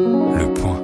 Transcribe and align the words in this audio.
Le 0.00 0.54
point. 0.54 0.82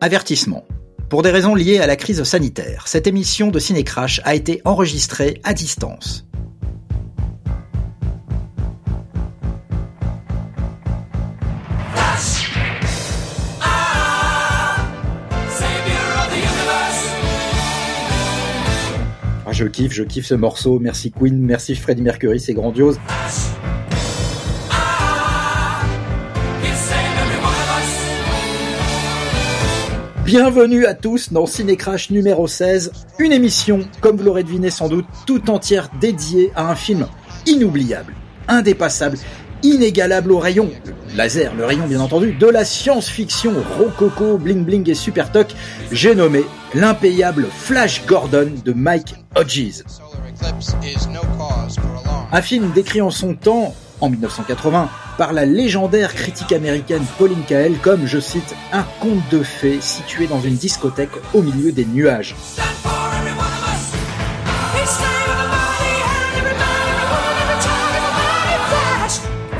Avertissement. 0.00 0.64
Pour 1.08 1.22
des 1.22 1.30
raisons 1.30 1.54
liées 1.54 1.78
à 1.78 1.86
la 1.86 1.94
crise 1.94 2.22
sanitaire, 2.24 2.88
cette 2.88 3.06
émission 3.06 3.48
de 3.48 3.58
Cinécrash 3.60 4.20
a 4.24 4.34
été 4.34 4.60
enregistrée 4.64 5.40
à 5.44 5.54
distance. 5.54 6.26
Ah, 19.44 19.52
je 19.52 19.66
kiffe, 19.66 19.92
je 19.92 20.02
kiffe 20.02 20.26
ce 20.26 20.34
morceau. 20.34 20.80
Merci 20.80 21.12
Queen, 21.12 21.38
merci 21.38 21.76
Freddie 21.76 22.02
Mercury, 22.02 22.40
c'est 22.40 22.54
grandiose. 22.54 22.98
Bienvenue 30.32 30.86
à 30.86 30.94
tous 30.94 31.30
dans 31.30 31.44
Cinécrash 31.44 32.08
numéro 32.08 32.48
16, 32.48 32.90
une 33.18 33.32
émission, 33.32 33.80
comme 34.00 34.16
vous 34.16 34.24
l'aurez 34.24 34.42
deviné 34.42 34.70
sans 34.70 34.88
doute, 34.88 35.04
tout 35.26 35.50
entière 35.50 35.90
dédiée 36.00 36.52
à 36.56 36.70
un 36.70 36.74
film 36.74 37.06
inoubliable, 37.44 38.14
indépassable, 38.48 39.18
inégalable 39.62 40.32
au 40.32 40.38
rayon, 40.38 40.70
le 40.86 41.16
laser, 41.18 41.54
le 41.54 41.66
rayon 41.66 41.86
bien 41.86 42.00
entendu, 42.00 42.32
de 42.32 42.46
la 42.46 42.64
science-fiction 42.64 43.52
rococo, 43.78 44.38
bling 44.38 44.64
bling 44.64 44.88
et 44.88 44.94
super 44.94 45.30
toc, 45.32 45.48
j'ai 45.90 46.14
nommé 46.14 46.44
l'impayable 46.72 47.48
Flash 47.54 48.06
Gordon 48.06 48.52
de 48.64 48.72
Mike 48.72 49.14
Hodges. 49.36 49.84
Un 52.32 52.40
film 52.40 52.72
décrit 52.74 53.02
en 53.02 53.10
son 53.10 53.34
temps, 53.34 53.74
en 54.02 54.10
1980, 54.10 54.90
par 55.16 55.32
la 55.32 55.46
légendaire 55.46 56.14
critique 56.14 56.52
américaine 56.52 57.04
Pauline 57.18 57.44
Kael 57.46 57.78
comme, 57.78 58.06
je 58.06 58.18
cite, 58.18 58.54
un 58.72 58.84
conte 59.00 59.26
de 59.30 59.42
fées 59.42 59.80
situé 59.80 60.26
dans 60.26 60.40
une 60.40 60.56
discothèque 60.56 61.12
au 61.32 61.40
milieu 61.40 61.72
des 61.72 61.86
nuages. 61.86 62.34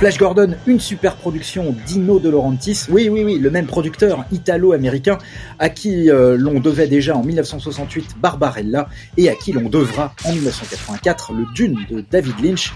Flash 0.03 0.19
Gordon, 0.19 0.57
une 0.67 0.81
super 0.81 1.15
production 1.15 1.77
d'Ino 1.87 2.19
De 2.19 2.29
Laurentiis. 2.29 2.87
Oui, 2.89 3.09
oui, 3.09 3.23
oui, 3.23 3.39
le 3.39 3.51
même 3.53 3.67
producteur 3.67 4.25
italo-américain 4.33 5.17
à 5.61 5.69
qui 5.69 6.11
euh, 6.11 6.37
l'on 6.37 6.59
devait 6.59 6.89
déjà 6.89 7.17
en 7.17 7.23
1968 7.23 8.17
Barbarella 8.19 8.89
et 9.17 9.31
à 9.31 9.37
qui 9.37 9.53
l'on 9.53 9.69
devra 9.69 10.13
en 10.25 10.33
1984 10.33 11.35
le 11.35 11.45
Dune 11.55 11.79
de 11.89 12.03
David 12.11 12.35
Lynch. 12.43 12.73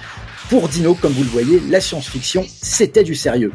Pour 0.49 0.69
Dino, 0.69 0.95
comme 0.95 1.15
vous 1.15 1.25
le 1.25 1.31
voyez, 1.31 1.61
la 1.69 1.81
science-fiction, 1.81 2.47
c'était 2.63 3.03
du 3.03 3.17
sérieux. 3.17 3.51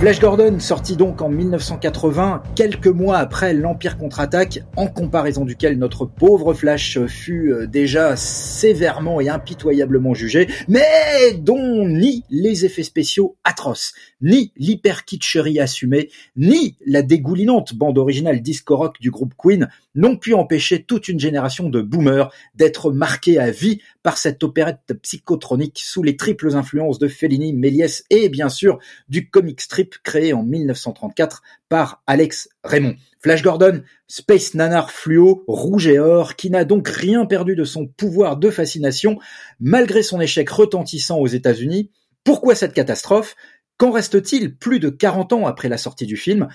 Flash 0.00 0.18
Gordon, 0.18 0.58
sorti 0.60 0.96
donc 0.96 1.20
en 1.20 1.28
1980, 1.28 2.42
quelques 2.54 2.86
mois 2.86 3.18
après 3.18 3.52
l'Empire 3.52 3.98
contre-attaque, 3.98 4.60
en 4.74 4.86
comparaison 4.86 5.44
duquel 5.44 5.76
notre 5.76 6.06
pauvre 6.06 6.54
Flash 6.54 6.98
fut 7.04 7.52
euh, 7.52 7.66
déjà 7.66 8.16
sévèrement 8.16 9.20
et 9.20 9.28
impitoyablement 9.28 10.14
jugé, 10.14 10.48
mais 10.68 11.34
dont 11.38 11.86
ni 11.86 12.24
les 12.30 12.64
effets 12.64 12.82
spéciaux 12.82 13.36
atroces, 13.44 13.92
ni 14.20 14.52
l'hyper-kitscherie 14.56 15.60
assumée, 15.60 16.10
ni 16.36 16.76
la 16.86 17.02
dégoulinante 17.02 17.74
bande 17.74 17.98
originale 17.98 18.42
disco-rock 18.42 19.00
du 19.00 19.10
groupe 19.10 19.34
Queen 19.36 19.68
n'ont 19.94 20.16
pu 20.16 20.34
empêcher 20.34 20.82
toute 20.82 21.08
une 21.08 21.20
génération 21.20 21.68
de 21.68 21.80
boomers 21.82 22.30
d'être 22.54 22.92
marqués 22.92 23.38
à 23.38 23.50
vie 23.50 23.80
par 24.02 24.18
cette 24.18 24.42
opérette 24.42 24.94
psychotronique 25.02 25.80
sous 25.84 26.02
les 26.02 26.16
triples 26.16 26.54
influences 26.54 26.98
de 26.98 27.08
Fellini, 27.08 27.52
Méliès 27.52 28.04
et 28.10 28.28
bien 28.28 28.48
sûr 28.48 28.78
du 29.08 29.28
comic 29.28 29.60
strip 29.60 29.96
créé 30.02 30.32
en 30.32 30.42
1934 30.42 31.42
par 31.68 32.02
Alex 32.06 32.48
Raymond. 32.64 32.96
Flash 33.22 33.42
Gordon, 33.42 33.82
Space 34.08 34.54
Nanar 34.54 34.90
fluo, 34.90 35.44
rouge 35.46 35.86
et 35.86 35.98
or, 35.98 36.36
qui 36.36 36.50
n'a 36.50 36.64
donc 36.64 36.88
rien 36.88 37.26
perdu 37.26 37.54
de 37.54 37.64
son 37.64 37.86
pouvoir 37.86 38.38
de 38.38 38.50
fascination 38.50 39.18
malgré 39.60 40.02
son 40.02 40.20
échec 40.20 40.48
retentissant 40.48 41.18
aux 41.18 41.26
États-Unis. 41.26 41.90
Pourquoi 42.24 42.54
cette 42.54 42.72
catastrophe? 42.72 43.36
Qu'en 43.80 43.92
reste-t-il 43.92 44.54
plus 44.54 44.78
de 44.78 44.90
40 44.90 45.32
ans 45.32 45.46
après 45.46 45.70
la 45.70 45.78
sortie 45.78 46.04
du 46.04 46.18
film? 46.18 46.48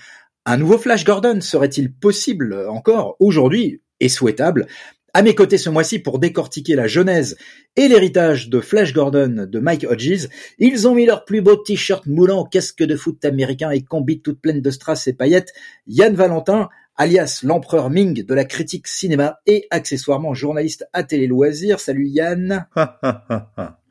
Un 0.44 0.58
nouveau 0.58 0.78
Flash 0.78 1.04
Gordon 1.04 1.40
serait-il 1.40 1.92
possible 1.92 2.68
encore 2.68 3.16
aujourd'hui 3.18 3.82
et 3.98 4.08
souhaitable? 4.08 4.68
À 5.12 5.22
mes 5.22 5.34
côtés 5.34 5.58
ce 5.58 5.68
mois-ci 5.68 5.98
pour 5.98 6.20
décortiquer 6.20 6.76
la 6.76 6.86
genèse 6.86 7.36
et 7.74 7.88
l'héritage 7.88 8.48
de 8.48 8.60
Flash 8.60 8.92
Gordon 8.92 9.48
de 9.50 9.58
Mike 9.58 9.86
Hodges, 9.90 10.28
ils 10.60 10.86
ont 10.86 10.94
mis 10.94 11.04
leur 11.04 11.24
plus 11.24 11.42
beau 11.42 11.56
t-shirt 11.56 12.06
moulant, 12.06 12.44
casque 12.44 12.84
de 12.84 12.94
foot 12.94 13.24
américain 13.24 13.72
et 13.72 13.82
combi 13.82 14.22
toute 14.22 14.40
pleine 14.40 14.62
de 14.62 14.70
strass 14.70 15.08
et 15.08 15.12
paillettes. 15.12 15.52
Yann 15.88 16.14
Valentin, 16.14 16.68
alias 16.94 17.40
l'empereur 17.42 17.90
Ming 17.90 18.24
de 18.24 18.34
la 18.34 18.44
critique 18.44 18.86
cinéma 18.86 19.40
et 19.46 19.66
accessoirement 19.72 20.32
journaliste 20.32 20.86
à 20.92 21.02
Télé 21.02 21.26
Loisirs. 21.26 21.80
Salut 21.80 22.06
Yann. 22.06 22.68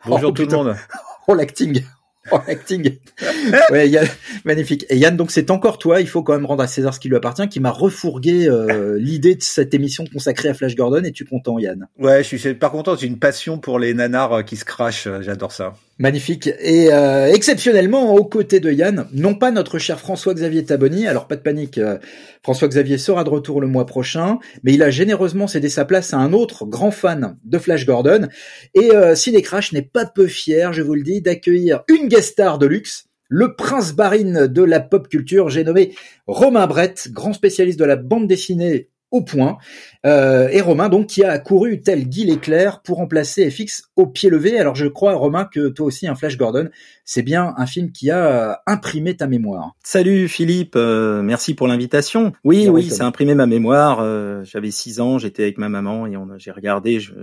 Bonjour 0.08 0.34
tout 0.34 0.44
le 0.44 0.56
monde. 0.56 0.76
Oh 1.28 1.34
l'acting. 1.34 1.84
Oh, 2.32 2.40
acting. 2.48 2.98
ouais, 3.70 3.88
Yann, 3.88 4.08
magnifique. 4.46 4.86
Et 4.90 4.98
Yann, 4.98 5.16
donc 5.16 5.30
c'est 5.30 5.52
encore 5.52 5.78
toi, 5.78 6.02
il 6.02 6.08
faut 6.08 6.24
quand 6.24 6.34
même 6.34 6.46
rendre 6.48 6.64
à 6.64 6.68
César 6.68 6.94
ce 6.94 7.00
qui 7.00 7.08
lui 7.08 7.16
appartient, 7.16 7.48
qui 7.50 7.60
m'a 7.60 7.70
refourgué 7.70 8.48
euh, 8.50 8.98
l'idée 9.00 9.36
de 9.36 9.44
cette 9.44 9.76
émission 9.76 10.06
consacrée 10.12 10.50
à 10.50 10.56
Flash 10.56 10.76
Gordon. 10.76 11.04
Es-tu 11.04 11.26
content, 11.26 11.60
Yann? 11.60 11.88
Ouais, 12.00 12.24
je 12.24 12.36
suis 12.36 12.54
pas 12.56 12.70
content. 12.72 12.96
J'ai 12.96 13.06
une 13.08 13.20
passion 13.20 13.60
pour 13.60 13.78
les 13.78 13.94
nanars 13.94 14.34
euh, 14.34 14.42
qui 14.42 14.56
se 14.56 14.66
crachent. 14.66 15.08
J'adore 15.22 15.52
ça. 15.52 15.76
Magnifique. 15.98 16.50
Et 16.60 16.92
euh, 16.92 17.32
exceptionnellement, 17.32 18.16
aux 18.16 18.26
côtés 18.26 18.60
de 18.60 18.70
Yann, 18.70 19.08
non 19.14 19.34
pas 19.34 19.52
notre 19.52 19.80
cher 19.80 19.98
François-Xavier 19.98 20.66
Taboni, 20.66 21.08
alors 21.08 21.26
pas 21.26 21.38
de 21.38 21.42
panique, 21.42 21.78
euh, 21.78 22.00
François-Xavier 22.44 22.98
sera 22.98 23.24
de 23.24 23.30
retour 23.30 23.62
le 23.62 23.68
mois 23.68 23.86
prochain, 23.86 24.40
mais 24.64 24.74
il 24.74 24.84
a 24.84 24.90
généreusement 24.90 25.48
cédé 25.48 25.70
sa 25.70 25.86
place 25.86 26.14
à 26.14 26.18
un 26.18 26.34
autre 26.34 26.66
grand 26.66 26.92
fan 26.92 27.38
de 27.46 27.58
Flash 27.58 27.86
Gordon. 27.86 28.28
Et 28.74 28.94
euh, 28.94 29.16
Cinécrash 29.16 29.72
n'est 29.72 29.84
pas 29.84 30.06
peu 30.06 30.28
fier, 30.28 30.74
je 30.74 30.82
vous 30.82 30.96
le 30.96 31.04
dis, 31.04 31.22
d'accueillir 31.22 31.84
une 31.88 32.10
guest 32.10 32.34
star 32.34 32.58
de 32.58 32.66
luxe, 32.66 33.06
le 33.30 33.56
prince 33.56 33.94
barine 33.94 34.48
de 34.48 34.64
la 34.64 34.82
pop 34.82 35.08
culture, 35.08 35.50
j'ai 35.50 35.64
nommé 35.64 35.96
Romain 36.28 36.68
Brett, 36.68 37.08
grand 37.12 37.32
spécialiste 37.32 37.80
de 37.80 37.86
la 37.86 37.96
bande 37.96 38.28
dessinée 38.28 38.90
au 39.16 39.22
point, 39.22 39.58
euh, 40.06 40.48
et 40.50 40.62
Romain 40.62 40.90
donc 40.90 41.08
qui 41.08 41.24
a 41.24 41.40
couru 41.40 41.82
tel 41.82 42.08
Guy 42.08 42.26
l'éclair 42.26 42.82
pour 42.82 42.98
remplacer 42.98 43.50
FX 43.50 43.84
au 43.96 44.08
pied 44.08 44.30
levé. 44.30 44.60
Alors 44.60 44.76
je 44.76 44.88
crois 44.88 45.14
Romain 45.14 45.46
que 45.46 45.70
toi 45.70 45.86
aussi 45.86 46.08
un 46.08 46.16
Flash 46.16 46.38
Gordon, 46.38 46.70
c'est 47.06 47.24
bien 47.24 47.54
un 47.58 47.66
film 47.66 47.92
qui 47.92 48.12
a 48.12 48.52
euh, 48.52 48.54
imprimé 48.68 49.16
ta 49.16 49.28
mémoire. 49.28 49.72
Salut 49.84 50.28
Philippe, 50.28 50.76
euh, 50.76 51.22
merci 51.22 51.54
pour 51.54 51.68
l'invitation. 51.68 52.34
Oui, 52.44 52.64
Bien, 52.64 52.72
oui, 52.72 52.90
ça 52.90 53.04
a 53.06 53.08
imprimé 53.08 53.36
ma 53.36 53.46
mémoire. 53.46 54.00
euh, 54.02 54.44
J'avais 54.44 54.72
six 54.72 55.00
ans, 55.00 55.18
j'étais 55.18 55.44
avec 55.44 55.58
ma 55.58 55.70
maman 55.70 56.06
et 56.08 56.18
on 56.18 56.30
a- 56.30 56.38
j'ai 56.38 56.52
regardé 56.52 57.00
je, 57.00 57.14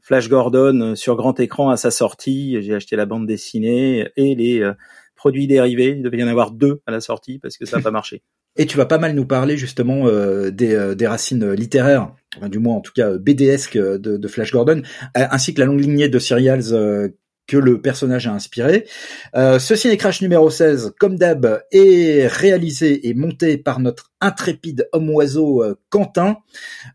Flash 0.00 0.28
Gordon 0.28 0.80
euh, 0.80 0.94
sur 0.94 1.16
grand 1.16 1.38
écran 1.40 1.70
à 1.70 1.76
sa 1.76 1.90
sortie. 1.90 2.60
J'ai 2.62 2.74
acheté 2.74 2.96
la 2.96 3.06
bande 3.06 3.26
dessinée 3.26 4.08
et 4.16 4.34
les 4.34 4.60
euh, 4.60 4.72
produits 5.16 5.46
dérivés. 5.46 5.94
Il 5.96 6.02
devait 6.02 6.18
y 6.18 6.24
en 6.24 6.28
avoir 6.28 6.50
deux 6.50 6.80
à 6.86 6.90
la 6.90 7.00
sortie 7.00 7.38
parce 7.38 7.56
que 7.56 7.66
ça 7.66 7.76
n'a 7.76 7.82
pas 7.82 7.90
marché. 8.00 8.22
Et 8.56 8.66
tu 8.66 8.76
vas 8.76 8.86
pas 8.86 8.98
mal 8.98 9.14
nous 9.14 9.24
parler 9.24 9.56
justement 9.56 10.06
euh, 10.06 10.50
des, 10.50 10.74
euh, 10.74 10.94
des 10.94 11.06
racines 11.06 11.52
littéraires, 11.52 12.12
du 12.48 12.58
moins 12.58 12.76
en 12.76 12.80
tout 12.80 12.92
cas 12.94 13.10
euh, 13.10 13.18
BDesque 13.18 13.78
de, 13.78 14.28
Flash 14.28 14.52
Gordon, 14.52 14.82
ainsi 15.14 15.54
que 15.54 15.60
la 15.60 15.66
longue 15.66 15.80
lignée 15.80 16.08
de 16.08 16.18
serials 16.18 16.72
euh, 16.72 17.08
que 17.46 17.56
le 17.56 17.80
personnage 17.80 18.28
a 18.28 18.32
inspiré. 18.32 18.86
Ce 19.34 19.74
Cinécrash 19.74 20.22
numéro 20.22 20.48
16, 20.48 20.94
comme 20.98 21.16
d'hab, 21.16 21.64
est 21.72 22.28
réalisé 22.28 23.08
et 23.08 23.14
monté 23.14 23.58
par 23.58 23.80
notre 23.80 24.12
intrépide 24.20 24.88
homme-oiseau 24.92 25.64
Quentin, 25.90 26.38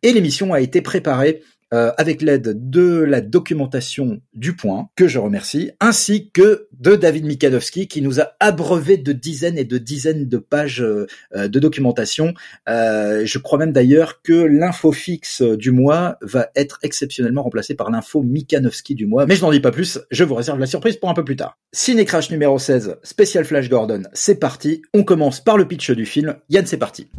et 0.04 0.14
l'émission 0.14 0.54
a 0.54 0.62
été 0.62 0.82
préparée 0.82 1.44
euh, 1.74 1.92
avec 1.98 2.22
l'aide 2.22 2.70
de 2.70 3.00
la 3.02 3.20
documentation 3.20 4.22
du 4.34 4.56
point, 4.56 4.90
que 4.96 5.08
je 5.08 5.20
remercie, 5.20 5.72
ainsi 5.80 6.30
que 6.32 6.68
de 6.80 6.96
David 6.96 7.26
Mikadowski, 7.26 7.88
qui 7.88 8.02
nous 8.02 8.22
a 8.22 8.32
abreuvé 8.40 8.96
de 8.98 9.12
dizaines 9.12 9.58
et 9.58 9.66
de 9.66 9.78
dizaines 9.78 10.30
de 10.30 10.38
pages 10.38 10.82
euh, 10.82 11.08
de 11.34 11.60
documentation. 11.60 12.34
Euh, 12.70 13.26
je 13.26 13.38
crois 13.38 13.60
même 13.60 13.74
d'ailleurs 13.74 14.22
que 14.22 14.34
l'info 14.34 14.92
fixe 14.92 15.42
du 15.42 15.72
mois 15.72 16.18
va 16.22 16.50
être 16.56 16.80
exceptionnellement 16.84 17.44
remplacée 17.44 17.76
par 17.76 17.92
l'info 17.92 18.22
Mikanovski 18.22 18.96
du 18.96 19.06
mois. 19.06 19.26
Mais 19.26 19.36
je 19.36 19.42
n'en 19.42 19.52
dis 19.52 19.60
pas 19.60 19.72
plus, 19.72 20.00
je 20.10 20.24
vous 20.24 20.36
réserve 20.36 20.60
la 20.60 20.68
surprise 20.68 20.96
pour 20.96 21.10
un 21.10 21.14
peu 21.14 21.26
plus 21.26 21.36
tard. 21.36 21.58
Ciné 21.74 22.06
Crash 22.06 22.32
numéro 22.32 22.58
16, 22.58 22.96
spécial 23.04 23.44
Flash 23.44 23.70
Gordon, 23.70 24.04
c'est 24.14 24.40
parti. 24.40 24.82
On 24.94 25.04
commence 25.04 25.42
par 25.42 25.58
le 25.58 25.68
pitch 25.68 25.92
du 25.92 26.06
film. 26.06 26.38
Yann, 26.50 26.66
c'est 26.66 26.78
parti. 26.78 27.10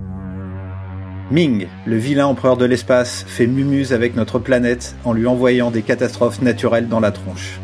Ming, 1.31 1.67
le 1.85 1.97
vilain 1.99 2.27
empereur 2.27 2.57
de 2.57 2.65
l'espace, 2.65 3.23
fait 3.29 3.47
mumuse 3.47 3.93
avec 3.93 4.17
notre 4.17 4.39
planète 4.39 4.97
en 5.05 5.13
lui 5.13 5.27
envoyant 5.27 5.71
des 5.71 5.83
catastrophes 5.83 6.41
naturelles 6.41 6.89
dans 6.89 7.01
la 7.01 7.11
tronche. 7.11 7.61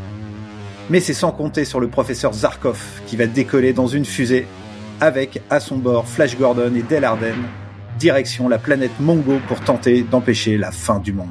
Mais 0.91 1.01
c'est 1.01 1.15
sans 1.15 1.33
compter 1.33 1.65
sur 1.65 1.81
le 1.81 1.89
professeur 1.89 2.35
Zarkov 2.35 2.79
qui 3.07 3.17
va 3.17 3.27
décoller 3.27 3.73
dans 3.73 3.87
une 3.87 4.05
fusée 4.05 4.47
avec 5.01 5.41
à 5.49 5.61
son 5.61 5.79
bord 5.79 6.07
Flash 6.07 6.37
Gordon 6.37 6.75
et 6.75 6.83
Del 6.83 7.05
Arden, 7.05 7.37
direction 7.99 8.51
la 8.51 8.59
planète 8.59 9.01
Mongo 9.01 9.39
pour 9.49 9.61
tenter 9.61 10.03
d'empêcher 10.03 10.59
la 10.59 10.71
fin 10.71 10.99
du 10.99 11.15
monde. 11.15 11.29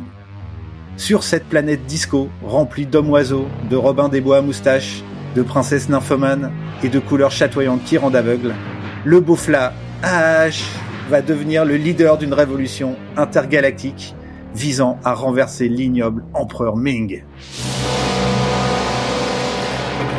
Sur 0.97 1.21
cette 1.21 1.45
planète 1.45 1.85
disco, 1.85 2.29
remplie 2.43 2.87
d'hommes 2.87 3.11
oiseaux, 3.11 3.47
de 3.69 3.75
Robin 3.75 4.09
des 4.09 4.21
Bois 4.21 4.37
à 4.37 4.41
moustache 4.41 5.03
de 5.35 5.43
princesses 5.43 5.89
nymphomanes 5.89 6.51
et 6.83 6.89
de 6.89 6.99
couleurs 6.99 7.31
chatoyantes 7.31 7.83
qui 7.83 7.99
rendent 7.99 8.15
aveugle, 8.15 8.55
le 9.05 9.19
Bofla 9.19 9.73
AH 10.01 10.63
va 11.09 11.21
devenir 11.21 11.65
le 11.65 11.75
leader 11.75 12.17
d'une 12.17 12.33
révolution 12.33 12.95
intergalactique 13.17 14.15
visant 14.55 14.99
à 15.03 15.13
renverser 15.13 15.67
l'ignoble 15.67 16.23
empereur 16.33 16.77
Ming. 16.77 17.23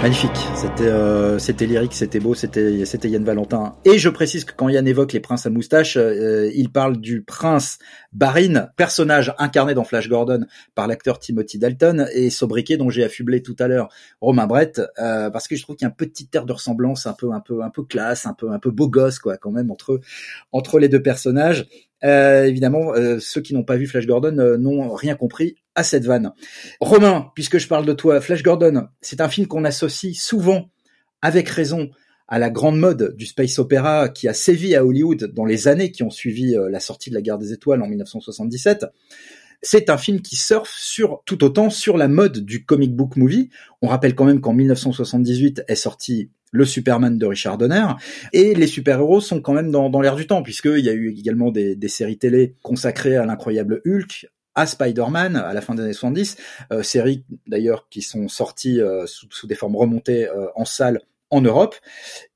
Magnifique, 0.05 0.37
c'était 0.55 0.89
euh, 0.89 1.39
c'était 1.39 1.65
lyrique, 1.65 1.95
c'était 1.95 2.21
beau, 2.21 2.35
c'était 2.35 2.85
Yann 3.09 3.25
Valentin. 3.25 3.75
Et 3.87 3.97
je 3.97 4.11
précise 4.11 4.45
que 4.45 4.53
quand 4.55 4.69
Yann 4.69 4.87
évoque 4.87 5.15
les 5.15 5.21
princes 5.21 5.47
à 5.47 5.51
moustache, 5.51 5.97
euh, 5.97 6.51
il 6.55 6.71
parle 6.71 6.99
du 6.99 7.23
prince 7.23 7.79
Barin, 8.13 8.69
personnage 8.77 9.35
incarné 9.39 9.73
dans 9.73 9.83
Flash 9.83 10.11
Gordon 10.11 10.45
par 10.75 10.89
l'acteur 10.89 11.19
Timothy 11.21 11.59
Dalton 11.59 12.07
et 12.13 12.29
sobriquet 12.29 12.77
dont 12.77 12.91
j'ai 12.91 13.03
affublé 13.03 13.41
tout 13.41 13.57
à 13.59 13.67
l'heure 13.67 13.89
Romain 14.21 14.47
Brett, 14.47 14.83
euh, 14.99 15.31
parce 15.31 15.49
que 15.49 15.57
je 15.57 15.63
trouve 15.63 15.77
qu'il 15.77 15.87
y 15.87 15.89
a 15.89 15.91
un 15.91 15.97
petit 15.97 16.29
air 16.35 16.45
de 16.45 16.53
ressemblance, 16.53 17.07
un 17.07 17.15
peu 17.15 17.33
un 17.33 17.41
peu 17.41 17.63
un 17.63 17.71
peu 17.71 17.83
classe, 17.83 18.27
un 18.27 18.35
peu 18.35 18.51
un 18.51 18.59
peu 18.59 18.71
beau 18.71 18.91
gosse 18.91 19.19
quoi 19.19 19.39
quand 19.39 19.53
même 19.53 19.71
entre 19.71 20.03
entre 20.53 20.79
les 20.81 20.91
deux 20.91 21.03
personnages. 21.03 21.67
Euh, 22.03 22.45
évidemment, 22.45 22.95
euh, 22.95 23.19
ceux 23.21 23.41
qui 23.41 23.55
n'ont 23.55 23.65
pas 23.65 23.77
vu 23.77 23.87
Flash 23.87 24.07
Gordon 24.07 24.39
euh, 24.39 24.57
n'ont 24.57 24.93
rien 24.93 25.15
compris 25.15 25.57
à 25.75 25.83
cette 25.83 26.05
vanne. 26.05 26.33
Romain, 26.81 27.31
puisque 27.35 27.59
je 27.59 27.69
parle 27.69 27.87
de 27.87 27.93
toi, 27.93 28.21
Flash 28.21 28.43
Gordon, 28.43 28.89
c'est 29.01 29.21
un 29.21 29.29
film 29.29 29.47
qu'on 29.47 29.65
associe 29.65 30.15
souvent, 30.15 30.71
avec 31.23 31.49
raison, 31.49 31.91
à 32.27 32.39
la 32.39 32.51
grande 32.51 32.79
mode 32.79 33.15
du 33.17 33.27
space 33.27 33.59
opéra 33.59 34.09
qui 34.09 34.29
a 34.29 34.35
sévi 34.35 34.75
à 34.75 34.85
Hollywood 34.85 35.33
dans 35.35 35.45
les 35.45 35.69
années 35.69 35.93
qui 35.93 36.03
ont 36.03 36.11
suivi 36.11 36.57
la 36.71 36.81
sortie 36.81 37.11
de 37.11 37.15
la 37.15 37.21
Guerre 37.21 37.37
des 37.37 37.53
Étoiles 37.53 37.83
en 37.83 37.87
1977. 37.87 38.87
C'est 39.63 39.91
un 39.91 39.97
film 39.97 40.21
qui 40.21 40.37
surfe 40.37 40.75
sur 40.77 41.23
tout 41.25 41.45
autant 41.45 41.71
sur 41.71 41.97
la 41.97 42.09
mode 42.09 42.45
du 42.45 42.65
comic 42.65 42.95
book 42.95 43.17
movie. 43.17 43.51
On 43.83 43.89
rappelle 43.89 44.15
quand 44.15 44.25
même 44.25 44.41
qu'en 44.41 44.53
1978 44.53 45.65
est 45.69 45.75
sorti 45.75 46.31
le 46.55 46.65
Superman 46.65 47.19
de 47.19 47.27
Richard 47.27 47.59
Donner. 47.59 47.85
Et 48.33 48.55
les 48.55 48.69
super-héros 48.69 49.21
sont 49.21 49.43
quand 49.43 49.53
même 49.53 49.71
dans, 49.71 50.01
l'air 50.01 50.15
du 50.15 50.27
temps, 50.27 50.43
puisqu'il 50.43 50.85
y 50.85 50.89
a 50.89 50.93
eu 50.93 51.11
également 51.11 51.51
des, 51.51 51.77
séries 51.89 52.17
télé 52.17 52.55
consacrées 52.63 53.17
à 53.17 53.27
l'incroyable 53.27 53.83
Hulk, 53.85 54.29
à 54.55 54.67
Spider-Man 54.67 55.35
à 55.35 55.53
la 55.53 55.61
fin 55.61 55.75
des 55.75 55.83
années 55.83 55.93
70, 55.93 56.37
euh, 56.73 56.83
séries 56.85 57.25
d'ailleurs 57.49 57.89
qui 57.91 58.03
sont 58.03 58.29
sorties 58.29 58.81
euh, 58.81 59.05
sous, 59.07 59.49
des 59.49 59.57
formes 59.57 59.75
remontées 59.75 60.29
euh, 60.29 60.47
en 60.55 60.65
salle 60.65 61.01
en 61.31 61.41
Europe. 61.41 61.75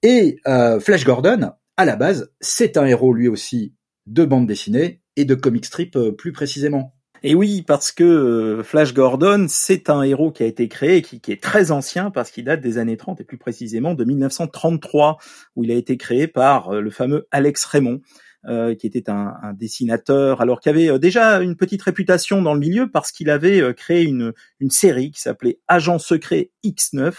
Et 0.02 0.40
Flash 0.44 1.04
Gordon, 1.04 1.52
à 1.76 1.84
la 1.84 1.94
base, 1.94 2.32
c'est 2.40 2.76
un 2.76 2.86
héros 2.86 3.14
lui 3.14 3.28
aussi 3.28 3.72
de 4.06 4.24
bande 4.24 4.48
dessinée 4.48 5.00
et 5.14 5.24
de 5.24 5.36
comic 5.36 5.64
strip 5.64 5.96
plus 6.16 6.32
précisément. 6.32 6.97
Et 7.22 7.34
oui, 7.34 7.62
parce 7.66 7.90
que 7.90 8.04
euh, 8.04 8.62
Flash 8.62 8.94
Gordon, 8.94 9.46
c'est 9.48 9.90
un 9.90 10.02
héros 10.02 10.30
qui 10.30 10.44
a 10.44 10.46
été 10.46 10.68
créé, 10.68 11.02
qui, 11.02 11.20
est 11.28 11.42
très 11.42 11.70
ancien, 11.70 12.10
parce 12.10 12.30
qu'il 12.30 12.44
date 12.44 12.60
des 12.60 12.78
années 12.78 12.96
30, 12.96 13.20
et 13.20 13.24
plus 13.24 13.38
précisément 13.38 13.94
de 13.94 14.04
1933, 14.04 15.18
où 15.56 15.64
il 15.64 15.70
a 15.72 15.74
été 15.74 15.96
créé 15.96 16.28
par 16.28 16.74
euh, 16.74 16.80
le 16.80 16.90
fameux 16.90 17.26
Alex 17.32 17.64
Raymond, 17.64 18.00
euh, 18.46 18.74
qui 18.76 18.86
était 18.86 19.10
un, 19.10 19.34
dessinateur, 19.54 20.40
alors 20.40 20.60
qui 20.60 20.68
avait 20.68 20.96
déjà 20.98 21.40
une 21.40 21.56
petite 21.56 21.82
réputation 21.82 22.40
dans 22.40 22.54
le 22.54 22.60
milieu, 22.60 22.88
parce 22.88 23.10
qu'il 23.10 23.30
avait 23.30 23.74
créé 23.74 24.04
une, 24.04 24.32
série 24.70 25.10
qui 25.10 25.20
s'appelait 25.20 25.58
Agent 25.66 25.98
Secret 25.98 26.50
X9. 26.64 27.12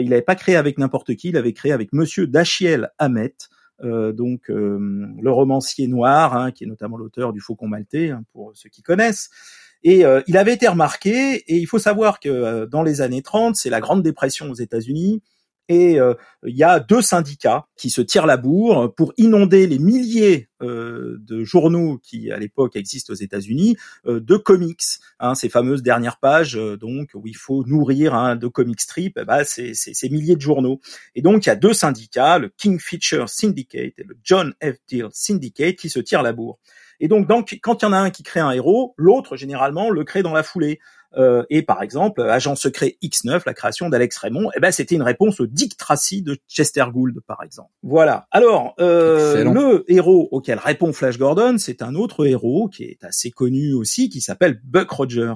il 0.00 0.10
n'avait 0.10 0.22
pas 0.22 0.34
créé 0.34 0.56
avec 0.56 0.78
n'importe 0.78 1.14
qui, 1.14 1.30
il 1.30 1.36
avait 1.38 1.54
créé 1.54 1.72
avec 1.72 1.94
Monsieur 1.94 2.26
Dachiel 2.26 2.90
Hamet, 2.98 3.32
euh, 3.32 3.53
donc 3.82 4.50
euh, 4.50 4.78
le 5.20 5.30
romancier 5.30 5.88
noir, 5.88 6.36
hein, 6.36 6.52
qui 6.52 6.64
est 6.64 6.66
notamment 6.66 6.96
l'auteur 6.96 7.32
du 7.32 7.40
Faucon 7.40 7.66
maltais, 7.66 8.10
hein, 8.10 8.24
pour 8.32 8.52
ceux 8.54 8.68
qui 8.68 8.82
connaissent. 8.82 9.30
Et 9.82 10.04
euh, 10.04 10.22
il 10.26 10.36
avait 10.36 10.54
été 10.54 10.66
remarqué, 10.66 11.36
et 11.36 11.56
il 11.56 11.66
faut 11.66 11.78
savoir 11.78 12.20
que 12.20 12.64
dans 12.66 12.82
les 12.82 13.00
années 13.00 13.22
30, 13.22 13.56
c'est 13.56 13.70
la 13.70 13.80
Grande 13.80 14.02
Dépression 14.02 14.50
aux 14.50 14.54
États-Unis, 14.54 15.22
et 15.68 15.98
euh, 15.98 16.14
il 16.44 16.56
y 16.56 16.62
a 16.62 16.78
deux 16.78 17.00
syndicats 17.00 17.66
qui 17.76 17.88
se 17.88 18.02
tirent 18.02 18.26
la 18.26 18.36
bourre 18.36 18.94
pour 18.94 19.14
inonder 19.16 19.66
les 19.66 19.78
milliers 19.78 20.50
euh, 20.62 21.16
de 21.20 21.42
journaux 21.42 21.98
qui 22.02 22.30
à 22.30 22.38
l'époque 22.38 22.76
existent 22.76 23.12
aux 23.12 23.16
États-Unis 23.16 23.76
euh, 24.06 24.20
de 24.20 24.36
comics, 24.36 24.82
hein, 25.20 25.34
ces 25.34 25.48
fameuses 25.48 25.82
dernières 25.82 26.18
pages 26.18 26.54
donc 26.54 27.10
où 27.14 27.26
il 27.26 27.36
faut 27.36 27.64
nourrir 27.64 28.14
hein, 28.14 28.36
de 28.36 28.46
comic 28.46 28.80
strip, 28.80 29.18
eh 29.20 29.24
ben, 29.24 29.42
c'est 29.44 29.74
ces 29.74 30.08
milliers 30.10 30.36
de 30.36 30.40
journaux. 30.40 30.80
Et 31.14 31.22
donc 31.22 31.46
il 31.46 31.48
y 31.48 31.52
a 31.52 31.56
deux 31.56 31.72
syndicats, 31.72 32.38
le 32.38 32.50
Kingfisher 32.56 33.24
Syndicate 33.26 33.94
et 33.98 34.04
le 34.04 34.16
John 34.22 34.54
F. 34.62 34.76
Deal 34.88 35.08
Syndicate, 35.12 35.76
qui 35.76 35.88
se 35.88 35.98
tirent 36.00 36.22
la 36.22 36.32
bourre. 36.32 36.58
Et 37.00 37.08
donc, 37.08 37.26
donc 37.26 37.58
quand 37.62 37.82
il 37.82 37.86
y 37.86 37.88
en 37.88 37.92
a 37.92 37.98
un 37.98 38.10
qui 38.10 38.22
crée 38.22 38.40
un 38.40 38.50
héros, 38.50 38.94
l'autre 38.96 39.36
généralement 39.36 39.90
le 39.90 40.04
crée 40.04 40.22
dans 40.22 40.32
la 40.32 40.42
foulée. 40.42 40.78
Euh, 41.16 41.44
et 41.50 41.62
par 41.62 41.82
exemple, 41.82 42.22
Agent 42.22 42.56
secret 42.56 42.96
X9, 43.02 43.42
la 43.46 43.54
création 43.54 43.88
d'Alex 43.88 44.16
Raymond, 44.18 44.50
eh 44.56 44.60
ben 44.60 44.72
c'était 44.72 44.94
une 44.94 45.02
réponse 45.02 45.40
au 45.40 45.46
Dick 45.46 45.76
Tracy 45.76 46.22
de 46.22 46.36
Chester 46.48 46.84
Gould, 46.92 47.20
par 47.26 47.42
exemple. 47.42 47.70
Voilà. 47.82 48.26
Alors, 48.30 48.74
euh, 48.80 49.44
le 49.44 49.84
héros 49.88 50.28
auquel 50.32 50.58
répond 50.58 50.92
Flash 50.92 51.18
Gordon, 51.18 51.56
c'est 51.58 51.82
un 51.82 51.94
autre 51.94 52.26
héros 52.26 52.68
qui 52.68 52.84
est 52.84 53.04
assez 53.04 53.30
connu 53.30 53.72
aussi, 53.74 54.08
qui 54.08 54.20
s'appelle 54.20 54.60
Buck 54.64 54.90
Rogers, 54.90 55.34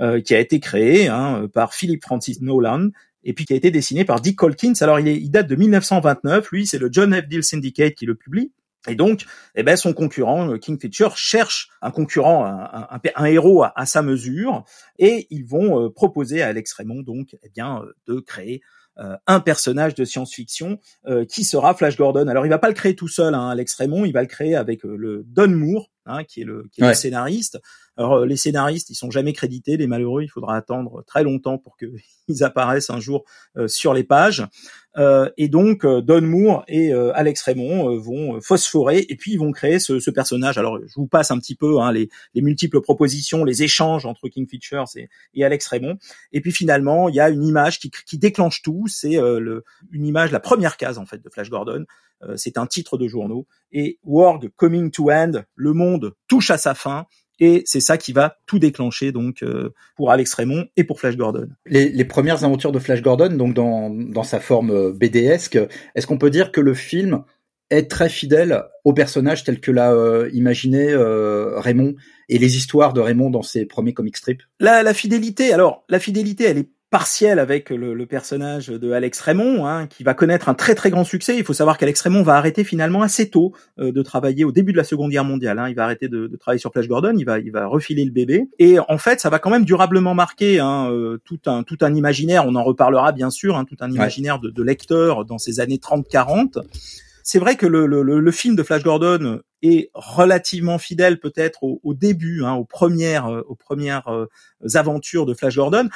euh, 0.00 0.20
qui 0.20 0.34
a 0.34 0.40
été 0.40 0.60
créé 0.60 1.08
hein, 1.08 1.48
par 1.52 1.74
Philip 1.74 2.02
Francis 2.02 2.40
Nolan 2.40 2.88
et 3.22 3.34
puis 3.34 3.44
qui 3.44 3.52
a 3.52 3.56
été 3.56 3.70
dessiné 3.70 4.04
par 4.04 4.20
Dick 4.20 4.36
Colkins. 4.36 4.72
Alors 4.80 4.98
il, 4.98 5.08
est, 5.08 5.16
il 5.16 5.30
date 5.30 5.46
de 5.46 5.56
1929, 5.56 6.50
lui 6.52 6.66
c'est 6.66 6.78
le 6.78 6.88
John 6.90 7.14
F. 7.14 7.28
Deal 7.28 7.44
Syndicate 7.44 7.94
qui 7.94 8.06
le 8.06 8.14
publie. 8.14 8.50
Et 8.88 8.94
donc, 8.94 9.26
eh 9.54 9.62
ben, 9.62 9.76
son 9.76 9.92
concurrent, 9.92 10.56
King 10.58 10.80
Feature, 10.80 11.16
cherche 11.16 11.68
un 11.82 11.90
concurrent, 11.90 12.46
un, 12.46 13.24
héros 13.26 13.62
à, 13.62 13.86
sa 13.86 14.00
mesure, 14.00 14.64
et 14.98 15.26
ils 15.30 15.44
vont 15.44 15.84
euh, 15.84 15.90
proposer 15.90 16.42
à 16.42 16.48
Alex 16.48 16.72
Raymond 16.72 17.02
donc, 17.02 17.36
eh 17.42 17.50
bien, 17.50 17.82
euh, 17.82 17.92
de 18.06 18.20
créer 18.20 18.62
euh, 18.98 19.16
un 19.26 19.40
personnage 19.40 19.94
de 19.94 20.04
science-fiction 20.04 20.78
qui 21.28 21.44
sera 21.44 21.74
Flash 21.74 21.96
Gordon. 21.96 22.26
Alors, 22.28 22.46
il 22.46 22.48
va 22.48 22.58
pas 22.58 22.68
le 22.68 22.74
créer 22.74 22.96
tout 22.96 23.08
seul, 23.08 23.34
hein, 23.34 23.48
Alex 23.48 23.74
Raymond, 23.74 24.04
il 24.04 24.12
va 24.12 24.22
le 24.22 24.28
créer 24.28 24.56
avec 24.56 24.82
le 24.82 25.24
Don 25.26 25.48
Moore, 25.48 25.89
hein, 26.10 26.24
qui 26.24 26.42
est 26.42 26.44
le, 26.44 26.68
qui 26.72 26.82
est 26.82 26.88
le 26.88 26.94
scénariste. 26.94 27.58
Alors 28.00 28.14
euh, 28.14 28.26
les 28.26 28.36
scénaristes, 28.36 28.88
ils 28.88 28.94
sont 28.94 29.10
jamais 29.10 29.34
crédités, 29.34 29.76
les 29.76 29.86
malheureux, 29.86 30.22
il 30.22 30.28
faudra 30.28 30.56
attendre 30.56 31.04
très 31.06 31.22
longtemps 31.22 31.58
pour 31.58 31.76
qu'ils 31.76 31.92
apparaissent 32.44 32.88
un 32.88 32.98
jour 32.98 33.24
euh, 33.56 33.68
sur 33.68 33.92
les 33.92 34.04
pages. 34.04 34.46
Euh, 34.96 35.28
et 35.36 35.48
donc 35.48 35.86
Don 35.86 36.22
Moore 36.22 36.64
et 36.66 36.92
Alex 36.92 37.42
Raymond 37.42 37.96
vont 37.98 38.40
phosphorer 38.40 39.06
et 39.08 39.16
puis 39.16 39.32
ils 39.32 39.38
vont 39.38 39.52
créer 39.52 39.78
ce, 39.78 40.10
personnage. 40.10 40.58
Alors 40.58 40.78
je 40.84 40.94
vous 40.96 41.06
passe 41.06 41.30
un 41.30 41.38
petit 41.38 41.54
peu 41.54 41.78
hein, 41.78 41.92
les, 41.92 42.08
multiples 42.34 42.80
propositions, 42.80 43.44
les 43.44 43.62
échanges 43.62 44.06
entre 44.06 44.28
King 44.28 44.48
Features 44.48 44.88
et, 44.96 45.44
Alex 45.44 45.66
Raymond. 45.66 45.98
Et 46.32 46.40
puis 46.40 46.52
finalement, 46.52 47.08
il 47.08 47.14
y 47.14 47.20
a 47.20 47.28
une 47.28 47.44
image 47.44 47.78
qui, 47.78 48.18
déclenche 48.18 48.62
tout. 48.62 48.86
C'est 48.88 49.16
une 49.16 50.06
image, 50.06 50.32
la 50.32 50.40
première 50.40 50.76
case 50.76 50.98
en 50.98 51.06
fait 51.06 51.22
de 51.22 51.28
Flash 51.28 51.50
Gordon. 51.50 51.84
C'est 52.36 52.58
un 52.58 52.66
titre 52.66 52.98
de 52.98 53.08
journaux. 53.08 53.46
Et 53.72 53.98
World 54.04 54.50
Coming 54.56 54.90
to 54.90 55.10
End, 55.10 55.42
le 55.54 55.72
monde 55.72 56.14
touche 56.28 56.50
à 56.50 56.58
sa 56.58 56.74
fin. 56.74 57.06
Et 57.40 57.62
c'est 57.64 57.80
ça 57.80 57.96
qui 57.96 58.12
va 58.12 58.36
tout 58.46 58.58
déclencher 58.58 59.12
donc 59.12 59.42
euh, 59.42 59.72
pour 59.96 60.10
Alex 60.10 60.34
Raymond 60.34 60.66
et 60.76 60.84
pour 60.84 61.00
Flash 61.00 61.16
Gordon. 61.16 61.48
Les, 61.64 62.04
premières 62.04 62.44
aventures 62.44 62.70
de 62.70 62.78
Flash 62.78 63.00
Gordon, 63.00 63.34
donc 63.34 63.54
dans, 63.54 63.88
dans 63.90 64.22
sa 64.22 64.40
forme 64.40 64.70
euh, 64.70 64.92
BDesque, 64.92 65.58
est-ce 65.94 66.06
qu'on 66.06 66.18
peut 66.18 66.28
dire 66.28 66.52
que 66.52 66.60
le 66.60 66.74
film 66.74 67.24
est 67.70 67.90
très 67.90 68.10
fidèle 68.10 68.64
au 68.84 68.92
personnage 68.92 69.44
tel 69.44 69.60
que 69.60 69.70
l'a 69.70 69.92
euh, 69.92 70.28
imaginé 70.34 70.94
Raymond 70.94 71.94
et 72.28 72.38
les 72.38 72.56
histoires 72.56 72.92
de 72.92 73.00
Raymond 73.00 73.30
dans 73.30 73.42
ses 73.42 73.64
premiers 73.64 73.94
comic 73.94 74.18
strips? 74.18 74.42
La, 74.58 74.82
la 74.82 74.92
fidélité, 74.92 75.52
alors 75.52 75.84
la 75.88 75.98
fidélité, 75.98 76.44
elle 76.44 76.58
est 76.58 76.68
partiel 76.90 77.38
avec 77.38 77.70
le, 77.70 77.94
le, 77.94 78.06
personnage 78.06 78.66
de 78.66 78.90
Alex 78.90 79.20
Raymond, 79.20 79.64
hein, 79.64 79.86
qui 79.86 80.02
va 80.02 80.12
connaître 80.12 80.48
un 80.48 80.54
très 80.54 80.74
très 80.74 80.90
grand 80.90 81.04
succès. 81.04 81.36
Il 81.36 81.44
faut 81.44 81.52
savoir 81.52 81.78
qu'Alex 81.78 82.00
Raymond 82.00 82.24
va 82.24 82.36
arrêter 82.36 82.64
finalement 82.64 83.02
assez 83.02 83.30
tôt 83.30 83.54
euh, 83.78 83.92
de 83.92 84.02
travailler 84.02 84.44
au 84.44 84.50
début 84.50 84.72
de 84.72 84.76
la 84.76 84.82
Seconde 84.82 85.12
Guerre 85.12 85.24
mondiale. 85.24 85.60
Hein. 85.60 85.68
Il 85.68 85.76
va 85.76 85.84
arrêter 85.84 86.08
de, 86.08 86.26
de, 86.26 86.36
travailler 86.36 86.58
sur 86.58 86.72
Flash 86.72 86.88
Gordon, 86.88 87.14
il 87.16 87.24
va 87.24 87.38
il 87.38 87.52
va 87.52 87.66
refiler 87.66 88.04
le 88.04 88.10
bébé. 88.10 88.48
Et 88.58 88.78
en 88.80 88.98
fait, 88.98 89.20
ça 89.20 89.30
va 89.30 89.38
quand 89.38 89.50
même 89.50 89.64
durablement 89.64 90.14
marquer 90.14 90.58
hein, 90.58 90.90
euh, 90.90 91.18
tout 91.24 91.40
un 91.46 91.62
tout 91.62 91.78
un 91.80 91.94
imaginaire. 91.94 92.44
On 92.46 92.56
en 92.56 92.64
reparlera 92.64 93.12
bien 93.12 93.30
sûr, 93.30 93.56
hein, 93.56 93.64
tout 93.64 93.76
un 93.80 93.90
imaginaire 93.90 94.40
de, 94.40 94.50
de 94.50 94.62
lecteur 94.62 95.24
dans 95.24 95.38
ces 95.38 95.60
années 95.60 95.78
30-40 95.78 96.60
c'est 97.22 97.38
vrai 97.38 97.54
que 97.54 97.66
le, 97.66 97.86
le, 97.86 98.02
le, 98.02 98.32
film 98.32 98.56
de 98.56 98.62
Flash 98.64 98.82
Gordon 98.82 99.40
est 99.62 99.90
relativement 99.94 100.78
fidèle 100.78 101.20
peut-être 101.20 101.62
au, 101.62 101.78
au, 101.84 101.94
début, 101.94 102.42
hein, 102.42 102.54
aux 102.54 102.64
premières, 102.64 103.26
euh, 103.26 103.42
aux 103.46 103.54
premières 103.54 104.08
aventures 104.74 105.26
de 105.26 105.34
Flash 105.34 105.54
Gordon 105.54 105.88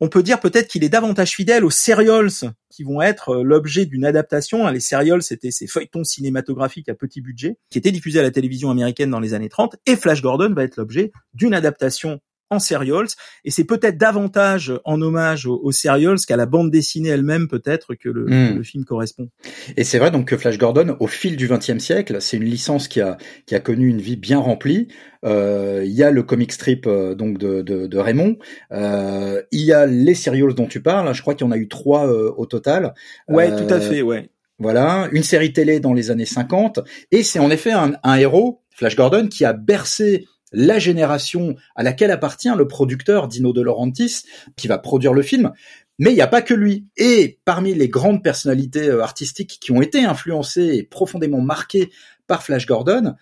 on 0.00 0.08
peut 0.08 0.22
dire 0.22 0.40
peut-être 0.40 0.68
qu'il 0.68 0.84
est 0.84 0.88
davantage 0.88 1.32
fidèle 1.32 1.64
aux 1.64 1.70
serials 1.70 2.52
qui 2.70 2.82
vont 2.82 3.00
être 3.00 3.30
euh, 3.30 3.42
l'objet 3.42 3.86
d'une 3.86 4.04
adaptation. 4.04 4.68
Les 4.68 4.80
serials, 4.80 5.22
c'était 5.22 5.50
ces 5.50 5.66
feuilletons 5.66 6.04
cinématographiques 6.04 6.88
à 6.88 6.94
petit 6.94 7.20
budget 7.20 7.56
qui 7.70 7.78
étaient 7.78 7.92
diffusés 7.92 8.18
à 8.18 8.22
la 8.22 8.30
télévision 8.30 8.70
américaine 8.70 9.10
dans 9.10 9.20
les 9.20 9.34
années 9.34 9.48
30 9.48 9.76
et 9.86 9.96
Flash 9.96 10.22
Gordon 10.22 10.52
va 10.54 10.64
être 10.64 10.76
l'objet 10.76 11.12
d'une 11.32 11.54
adaptation 11.54 12.20
en 12.50 12.58
serials 12.58 13.08
et 13.44 13.50
c'est 13.50 13.64
peut-être 13.64 13.96
davantage 13.96 14.72
en 14.84 15.00
hommage 15.00 15.46
aux, 15.46 15.72
serials 15.72 16.18
qu'à 16.26 16.36
la 16.36 16.46
bande 16.46 16.70
dessinée 16.70 17.08
elle-même 17.08 17.48
peut-être 17.48 17.94
que 17.94 18.08
le, 18.08 18.26
hmm. 18.26 18.56
le, 18.56 18.62
film 18.62 18.84
correspond. 18.84 19.28
Et 19.76 19.84
c'est 19.84 19.98
vrai 19.98 20.10
donc 20.10 20.28
que 20.28 20.36
Flash 20.36 20.58
Gordon 20.58 20.96
au 21.00 21.06
fil 21.06 21.36
du 21.36 21.48
XXe 21.48 21.78
siècle, 21.78 22.18
c'est 22.20 22.36
une 22.36 22.44
licence 22.44 22.88
qui 22.88 23.00
a 23.00 23.16
qui 23.46 23.54
a 23.54 23.60
connu 23.60 23.88
une 23.88 24.00
vie 24.00 24.16
bien 24.16 24.38
remplie. 24.38 24.88
Euh, 25.24 25.82
il 25.84 25.92
y 25.92 26.02
a 26.02 26.10
le 26.10 26.22
comic 26.22 26.52
strip 26.52 26.86
euh, 26.86 27.14
donc 27.14 27.38
de, 27.38 27.62
de, 27.62 27.86
de 27.86 27.98
Raymond, 27.98 28.36
euh, 28.72 29.42
il 29.52 29.62
y 29.62 29.72
a 29.72 29.86
les 29.86 30.14
serials 30.14 30.54
dont 30.54 30.66
tu 30.66 30.82
parles. 30.82 31.14
Je 31.14 31.22
crois 31.22 31.34
qu'il 31.34 31.46
y 31.46 31.48
en 31.48 31.52
a 31.52 31.56
eu 31.56 31.68
trois 31.68 32.06
euh, 32.06 32.32
au 32.36 32.46
total. 32.46 32.94
Ouais, 33.28 33.48
tout 33.50 33.72
à 33.72 33.80
fait, 33.80 34.02
ouais. 34.02 34.30
Voilà, 34.58 35.08
une 35.12 35.22
série 35.24 35.52
télé 35.52 35.80
dans 35.80 35.92
les 35.92 36.10
années 36.10 36.26
50, 36.26 36.78
et 37.10 37.24
c'est 37.24 37.40
en 37.40 37.50
effet 37.50 37.72
un, 37.72 37.94
un 38.04 38.14
héros, 38.14 38.62
Flash 38.70 38.94
Gordon, 38.94 39.26
qui 39.26 39.44
a 39.44 39.52
bercé 39.52 40.26
la 40.54 40.78
génération 40.78 41.56
à 41.76 41.82
laquelle 41.82 42.10
appartient 42.10 42.52
le 42.56 42.66
producteur 42.66 43.28
Dino 43.28 43.52
De 43.52 43.60
Laurentiis, 43.60 44.22
qui 44.56 44.68
va 44.68 44.78
produire 44.78 45.12
le 45.12 45.22
film. 45.22 45.52
Mais 45.98 46.10
il 46.10 46.14
n'y 46.14 46.22
a 46.22 46.26
pas 46.26 46.42
que 46.42 46.54
lui. 46.54 46.86
Et 46.96 47.38
parmi 47.44 47.74
les 47.74 47.88
grandes 47.88 48.22
personnalités 48.22 48.88
euh, 48.88 49.02
artistiques 49.02 49.58
qui 49.60 49.72
ont 49.72 49.82
été 49.82 50.04
influencées 50.04 50.74
et 50.74 50.82
profondément 50.82 51.40
marquées 51.40 51.90
par 52.26 52.42
Flash 52.42 52.66
Gordon, 52.66 53.14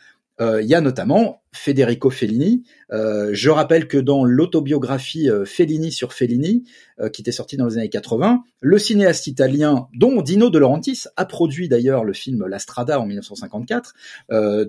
il 0.61 0.67
y 0.67 0.75
a 0.75 0.81
notamment 0.81 1.43
Federico 1.53 2.11
Fellini. 2.11 2.65
Euh, 2.93 3.31
je 3.33 3.51
rappelle 3.51 3.87
que 3.87 3.99
dans 3.99 4.25
l'autobiographie 4.25 5.29
euh, 5.29 5.45
Fellini 5.45 5.93
sur 5.93 6.13
Fellini, 6.13 6.65
qui 7.13 7.23
était 7.23 7.33
sortie 7.33 7.57
dans 7.57 7.67
les 7.67 7.79
années 7.79 7.89
80, 7.89 8.45
le 8.61 8.79
cinéaste 8.79 9.27
italien, 9.27 9.89
dont 9.93 10.23
Dino 10.23 10.51
De 10.51 10.59
Laurentiis 10.59 11.05
a 11.17 11.25
produit 11.25 11.69
d'ailleurs 11.69 12.05
le 12.05 12.13
film 12.13 12.47
La 12.47 12.61
Strada 12.61 13.01
en 13.01 13.07
1954, 13.07 13.95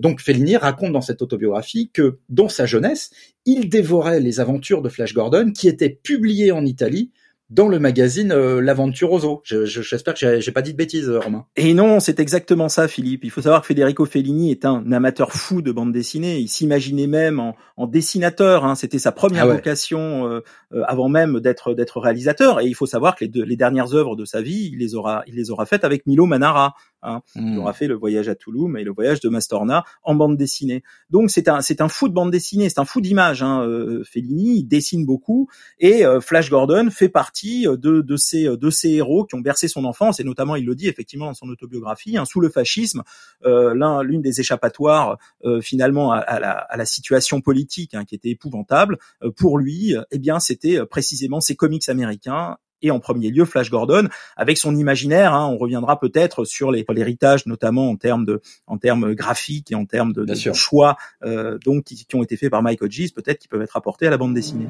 donc 0.00 0.20
Fellini 0.20 0.56
raconte 0.56 0.92
dans 0.92 1.00
cette 1.00 1.22
autobiographie 1.22 1.90
que 1.92 2.18
dans 2.30 2.48
sa 2.48 2.66
jeunesse, 2.66 3.10
il 3.46 3.68
dévorait 3.68 4.18
les 4.18 4.40
aventures 4.40 4.82
de 4.82 4.88
Flash 4.88 5.14
Gordon 5.14 5.52
qui 5.52 5.68
étaient 5.68 5.90
publiées 5.90 6.50
en 6.50 6.64
Italie 6.64 7.12
dans 7.54 7.68
le 7.68 7.78
magazine 7.78 8.32
euh, 8.32 8.60
L'Aventuroso. 8.60 9.42
J'espère 9.44 10.16
je, 10.16 10.26
que 10.26 10.40
j'ai 10.40 10.52
pas 10.52 10.62
dit 10.62 10.72
de 10.72 10.76
bêtises, 10.76 11.08
euh, 11.08 11.20
Romain. 11.20 11.46
Et 11.56 11.72
non, 11.72 12.00
c'est 12.00 12.18
exactement 12.18 12.68
ça, 12.68 12.88
Philippe. 12.88 13.24
Il 13.24 13.30
faut 13.30 13.42
savoir 13.42 13.60
que 13.60 13.68
Federico 13.68 14.04
Fellini 14.04 14.50
est 14.50 14.64
un 14.64 14.90
amateur 14.90 15.32
fou 15.32 15.62
de 15.62 15.70
bande 15.70 15.92
dessinée. 15.92 16.38
Il 16.38 16.48
s'imaginait 16.48 17.06
même 17.06 17.38
en, 17.38 17.54
en 17.76 17.86
dessinateur. 17.86 18.64
Hein. 18.64 18.74
C'était 18.74 18.98
sa 18.98 19.12
première 19.12 19.44
ah 19.44 19.54
vocation 19.54 20.26
euh, 20.26 20.40
avant 20.86 21.08
même 21.08 21.40
d'être 21.40 21.74
d'être 21.74 22.00
réalisateur. 22.00 22.60
Et 22.60 22.66
il 22.66 22.74
faut 22.74 22.86
savoir 22.86 23.14
que 23.14 23.24
les, 23.24 23.30
deux, 23.30 23.44
les 23.44 23.56
dernières 23.56 23.94
œuvres 23.94 24.16
de 24.16 24.24
sa 24.24 24.42
vie, 24.42 24.70
il 24.72 24.78
les 24.78 24.96
aura 24.96 25.22
il 25.28 25.36
les 25.36 25.50
aura 25.50 25.64
faites 25.64 25.84
avec 25.84 26.06
Milo 26.06 26.26
Manara. 26.26 26.74
Hein. 27.04 27.22
Il 27.36 27.42
hmm. 27.42 27.58
aura 27.58 27.72
fait 27.72 27.86
le 27.86 27.94
voyage 27.94 28.28
à 28.28 28.34
Toulouse 28.34 28.72
et 28.78 28.84
le 28.84 28.92
voyage 28.92 29.20
de 29.20 29.28
Mastorna 29.28 29.84
en 30.02 30.14
bande 30.14 30.36
dessinée. 30.36 30.82
Donc 31.10 31.30
c'est 31.30 31.48
un 31.48 31.60
c'est 31.60 31.80
un 31.80 31.88
fou 31.88 32.08
de 32.08 32.14
bande 32.14 32.30
dessinée, 32.30 32.68
c'est 32.68 32.78
un 32.78 32.84
fou 32.84 33.00
d'image. 33.00 33.42
Hein. 33.42 33.66
Fellini 34.04 34.58
il 34.58 34.64
dessine 34.64 35.04
beaucoup 35.04 35.48
et 35.78 36.04
Flash 36.20 36.50
Gordon 36.50 36.88
fait 36.90 37.08
partie 37.08 37.66
de, 37.66 38.00
de, 38.00 38.16
ces, 38.16 38.44
de 38.44 38.70
ces 38.70 38.90
héros 38.90 39.24
qui 39.24 39.34
ont 39.34 39.40
bercé 39.40 39.68
son 39.68 39.84
enfance, 39.84 40.20
et 40.20 40.24
notamment, 40.24 40.56
il 40.56 40.64
le 40.64 40.74
dit 40.74 40.88
effectivement 40.88 41.26
dans 41.26 41.34
son 41.34 41.48
autobiographie, 41.48 42.16
hein, 42.16 42.24
sous 42.24 42.40
le 42.40 42.48
fascisme, 42.48 43.02
euh, 43.44 44.02
l'une 44.02 44.22
des 44.22 44.40
échappatoires 44.40 45.18
euh, 45.44 45.60
finalement 45.60 46.12
à, 46.12 46.40
la, 46.40 46.52
à, 46.52 46.76
la, 46.76 46.84
situation 46.84 47.40
politique 47.40 47.94
hein, 47.94 48.04
qui 48.04 48.14
était 48.14 48.30
épouvantable, 48.30 48.98
euh, 49.22 49.30
pour 49.30 49.58
lui, 49.58 49.94
eh 50.10 50.18
bien, 50.18 50.40
c'était 50.40 50.84
précisément 50.86 51.40
ces 51.40 51.56
comics 51.56 51.88
américains 51.88 52.56
et 52.84 52.90
en 52.90 53.00
premier 53.00 53.30
lieu 53.30 53.44
Flash 53.44 53.70
Gordon 53.70 54.08
avec 54.36 54.58
son 54.58 54.76
imaginaire. 54.76 55.34
Hein, 55.34 55.48
on 55.50 55.56
reviendra 55.56 55.98
peut-être 55.98 56.44
sur 56.44 56.70
l'héritage, 56.70 57.46
notamment 57.46 57.90
en 57.90 57.96
termes 57.96 58.24
de, 58.24 58.40
en 58.66 58.78
termes 58.78 59.14
graphiques 59.14 59.72
et 59.72 59.74
en 59.74 59.86
termes 59.86 60.12
de, 60.12 60.24
de 60.24 60.52
choix, 60.52 60.96
euh, 61.24 61.58
donc 61.64 61.84
qui, 61.84 62.04
qui, 62.04 62.14
ont 62.14 62.22
été 62.22 62.36
faits 62.36 62.50
par 62.50 62.62
Mike 62.62 62.82
Hodges, 62.82 63.12
peut-être 63.14 63.38
qui 63.38 63.48
peuvent 63.48 63.62
être 63.62 63.76
apportés 63.76 64.06
à 64.06 64.10
la 64.10 64.18
bande 64.18 64.34
dessinée. 64.34 64.68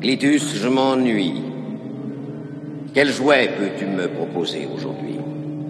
Glitus, 0.00 0.56
je 0.56 0.68
m'ennuie. 0.68 1.42
Quel 2.92 3.12
jouet 3.12 3.50
peux-tu 3.58 3.86
me 3.86 4.08
proposer 4.08 4.66
aujourd'hui? 4.74 5.16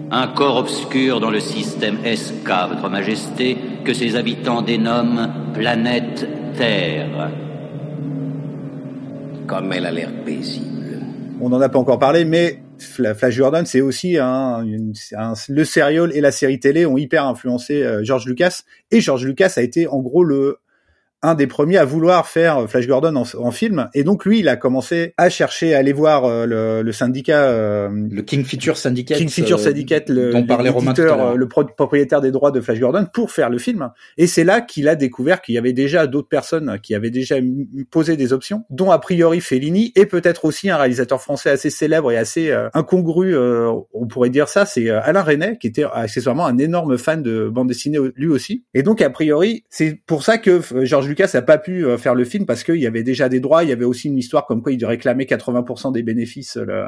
Un 0.09 0.27
corps 0.27 0.55
obscur 0.55 1.19
dans 1.19 1.29
le 1.29 1.41
système 1.41 1.97
SK, 2.05 2.47
Votre 2.69 2.89
Majesté, 2.89 3.57
que 3.83 3.93
ses 3.93 4.15
habitants 4.15 4.61
dénomment 4.61 5.53
planète 5.53 6.25
Terre. 6.55 7.29
Comme 9.45 9.73
elle 9.73 9.85
a 9.85 9.91
l'air 9.91 10.11
paisible. 10.23 10.86
On 11.39 11.49
n'en 11.49 11.61
a 11.61 11.69
pas 11.69 11.77
encore 11.77 11.99
parlé, 11.99 12.25
mais 12.25 12.61
Flash 12.79 13.35
Jordan, 13.35 13.65
c'est 13.65 13.81
aussi 13.81 14.17
le 14.17 15.63
serial 15.63 16.11
et 16.15 16.21
la 16.21 16.31
série 16.31 16.59
télé 16.59 16.85
ont 16.85 16.97
hyper 16.97 17.25
influencé 17.25 17.83
euh, 17.83 18.03
George 18.03 18.25
Lucas. 18.25 18.63
Et 18.91 19.01
George 19.01 19.25
Lucas 19.25 19.53
a 19.57 19.61
été 19.61 19.87
en 19.87 19.99
gros 19.99 20.23
le 20.23 20.57
un 21.27 21.35
des 21.35 21.45
premiers 21.45 21.77
à 21.77 21.83
vouloir 21.83 22.25
faire 22.25 22.69
Flash 22.69 22.87
Gordon 22.87 23.13
en, 23.15 23.51
film. 23.51 23.89
Et 23.93 24.05
donc 24.05 24.23
lui, 24.23 24.39
il 24.39 24.47
a 24.47 24.55
commencé 24.55 25.13
à 25.17 25.29
chercher, 25.29 25.75
à 25.75 25.79
aller 25.79 25.91
voir 25.91 26.23
euh, 26.23 26.45
le, 26.45 26.81
le, 26.81 26.91
syndicat, 26.93 27.43
euh, 27.43 27.89
le 28.09 28.21
King 28.21 28.45
Feature 28.45 28.77
Syndicate, 28.77 29.17
King 29.17 29.27
Feature 29.27 29.59
Syndicate, 29.59 30.09
le, 30.09 30.31
dont 30.31 30.45
parlait 30.45 30.69
Romain 30.69 30.93
le 31.35 31.47
propriétaire 31.47 32.21
des 32.21 32.31
droits 32.31 32.51
de 32.51 32.61
Flash 32.61 32.79
Gordon, 32.79 33.05
pour 33.13 33.31
faire 33.31 33.49
le 33.49 33.57
film. 33.57 33.89
Et 34.17 34.25
c'est 34.25 34.45
là 34.45 34.61
qu'il 34.61 34.87
a 34.87 34.95
découvert 34.95 35.41
qu'il 35.41 35.55
y 35.55 35.57
avait 35.57 35.73
déjà 35.73 36.07
d'autres 36.07 36.29
personnes 36.29 36.79
qui 36.81 36.95
avaient 36.95 37.09
déjà 37.09 37.35
posé 37.91 38.15
des 38.15 38.31
options, 38.31 38.63
dont 38.69 38.91
a 38.91 38.99
priori 38.99 39.41
Fellini 39.41 39.91
et 39.97 40.05
peut-être 40.05 40.45
aussi 40.45 40.69
un 40.69 40.77
réalisateur 40.77 41.21
français 41.21 41.49
assez 41.49 41.69
célèbre 41.69 42.09
et 42.09 42.17
assez 42.17 42.51
euh, 42.51 42.69
incongru, 42.73 43.35
on 43.37 44.07
pourrait 44.07 44.29
dire 44.29 44.47
ça, 44.47 44.65
c'est 44.65 44.89
Alain 44.89 45.23
Resnais, 45.23 45.57
qui 45.59 45.67
était 45.67 45.83
accessoirement 45.83 46.45
un 46.45 46.57
énorme 46.57 46.97
fan 46.97 47.21
de 47.21 47.49
bande 47.49 47.67
dessinée 47.67 47.97
lui 48.15 48.27
aussi. 48.27 48.63
Et 48.73 48.81
donc 48.81 49.01
a 49.01 49.09
priori, 49.09 49.65
c'est 49.69 49.99
pour 50.05 50.23
ça 50.23 50.37
que 50.37 50.61
George 50.83 51.07
Lucas 51.17 51.35
a 51.35 51.41
pas 51.41 51.57
pu 51.57 51.85
euh, 51.85 51.97
faire 51.97 52.13
le 52.13 52.25
film 52.25 52.45
parce 52.45 52.63
qu'il 52.63 52.75
y 52.75 52.85
avait 52.85 53.03
déjà 53.03 53.27
des 53.27 53.39
droits, 53.39 53.63
il 53.63 53.69
y 53.69 53.73
avait 53.73 53.85
aussi 53.85 54.07
une 54.07 54.17
histoire 54.17 54.45
comme 54.45 54.61
quoi 54.61 54.71
il 54.71 54.85
réclamait 54.85 55.23
80% 55.23 55.91
des 55.91 56.03
bénéfices 56.03 56.57
euh, 56.57 56.85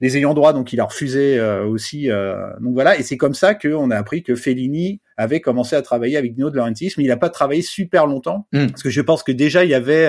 les 0.00 0.16
ayants 0.16 0.34
droit, 0.34 0.52
donc 0.52 0.72
il 0.72 0.78
a 0.78 0.84
refusé 0.84 1.40
euh, 1.40 1.64
aussi. 1.64 2.06
donc 2.06 2.74
voilà, 2.74 2.96
et 2.96 3.02
c'est 3.02 3.16
comme 3.16 3.34
ça 3.34 3.56
qu'on 3.56 3.90
a 3.90 3.96
appris 3.96 4.22
que 4.22 4.36
Fellini 4.36 5.00
avait 5.16 5.40
commencé 5.40 5.74
à 5.74 5.82
travailler 5.82 6.16
avec 6.16 6.36
Dino 6.36 6.50
de 6.50 6.56
Laurentiis, 6.56 6.92
mais 6.96 7.02
il 7.02 7.08
n'a 7.08 7.16
pas 7.16 7.30
travaillé 7.30 7.62
super 7.62 8.06
longtemps, 8.06 8.46
hmm. 8.52 8.68
parce 8.68 8.84
que 8.84 8.90
je 8.90 9.00
pense 9.00 9.24
que 9.24 9.32
déjà 9.32 9.64
il 9.64 9.70
y 9.70 9.74
avait 9.74 10.08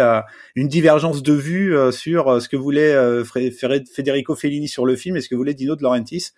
une 0.53 0.67
divergence 0.67 1.23
de 1.23 1.33
vue 1.33 1.73
sur 1.91 2.39
ce 2.39 2.47
que 2.47 2.55
voulait 2.55 2.95
Federico 3.23 4.35
Fellini 4.35 4.67
sur 4.67 4.85
le 4.85 4.95
film 4.95 5.17
et 5.17 5.21
ce 5.21 5.29
que 5.29 5.33
voulait 5.33 5.55
Dino 5.55 5.75
de 5.75 5.81
Laurentiis. 5.81 6.33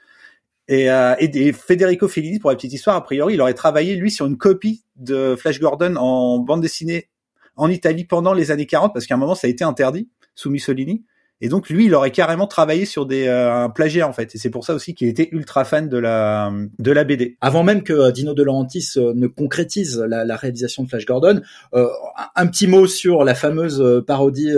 Et, 0.73 0.87
et, 1.19 1.53
Federico 1.53 2.07
Fellini, 2.07 2.39
pour 2.39 2.49
la 2.49 2.55
petite 2.55 2.71
histoire, 2.71 2.95
a 2.95 3.03
priori, 3.03 3.33
il 3.33 3.41
aurait 3.41 3.53
travaillé 3.53 3.95
lui 3.95 4.09
sur 4.09 4.25
une 4.25 4.37
copie 4.37 4.85
de 4.95 5.35
Flash 5.35 5.59
Gordon 5.59 5.97
en 5.97 6.39
bande 6.39 6.61
dessinée 6.61 7.09
en 7.57 7.69
Italie 7.69 8.05
pendant 8.05 8.33
les 8.33 8.51
années 8.51 8.65
40 8.65 8.93
parce 8.93 9.05
qu'à 9.05 9.15
un 9.15 9.17
moment 9.17 9.35
ça 9.35 9.47
a 9.47 9.49
été 9.49 9.63
interdit 9.63 10.09
sous 10.35 10.49
Mussolini. 10.49 11.03
Et 11.41 11.49
donc 11.49 11.69
lui, 11.69 11.85
il 11.85 11.95
aurait 11.95 12.11
carrément 12.11 12.47
travaillé 12.47 12.85
sur 12.85 13.05
des 13.05 13.27
euh, 13.27 13.51
un 13.51 13.69
plagiat 13.69 14.07
en 14.07 14.13
fait. 14.13 14.35
Et 14.35 14.37
c'est 14.37 14.51
pour 14.51 14.63
ça 14.63 14.75
aussi 14.75 14.93
qu'il 14.93 15.07
était 15.07 15.27
ultra 15.31 15.65
fan 15.65 15.89
de 15.89 15.97
la 15.97 16.53
de 16.79 16.91
la 16.91 17.03
BD. 17.03 17.35
Avant 17.41 17.63
même 17.63 17.83
que 17.83 17.93
euh, 17.93 18.11
Dino 18.11 18.33
De 18.33 18.43
Laurentiis 18.43 18.91
euh, 18.97 19.13
ne 19.15 19.27
concrétise 19.27 19.97
la, 19.99 20.35
réalisation 20.35 20.83
de 20.83 20.89
Flash 20.89 21.05
Gordon, 21.05 21.41
euh, 21.73 21.87
un 22.35 22.47
petit 22.47 22.67
mot 22.67 22.85
sur 22.85 23.23
la 23.23 23.35
fameuse 23.35 24.03
parodie 24.05 24.51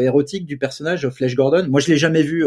érotique 0.00 0.46
du 0.46 0.58
personnage 0.58 1.08
Flash 1.10 1.34
Gordon. 1.34 1.66
Moi, 1.68 1.80
je 1.80 1.88
l'ai 1.88 1.96
jamais 1.96 2.22
vu. 2.22 2.44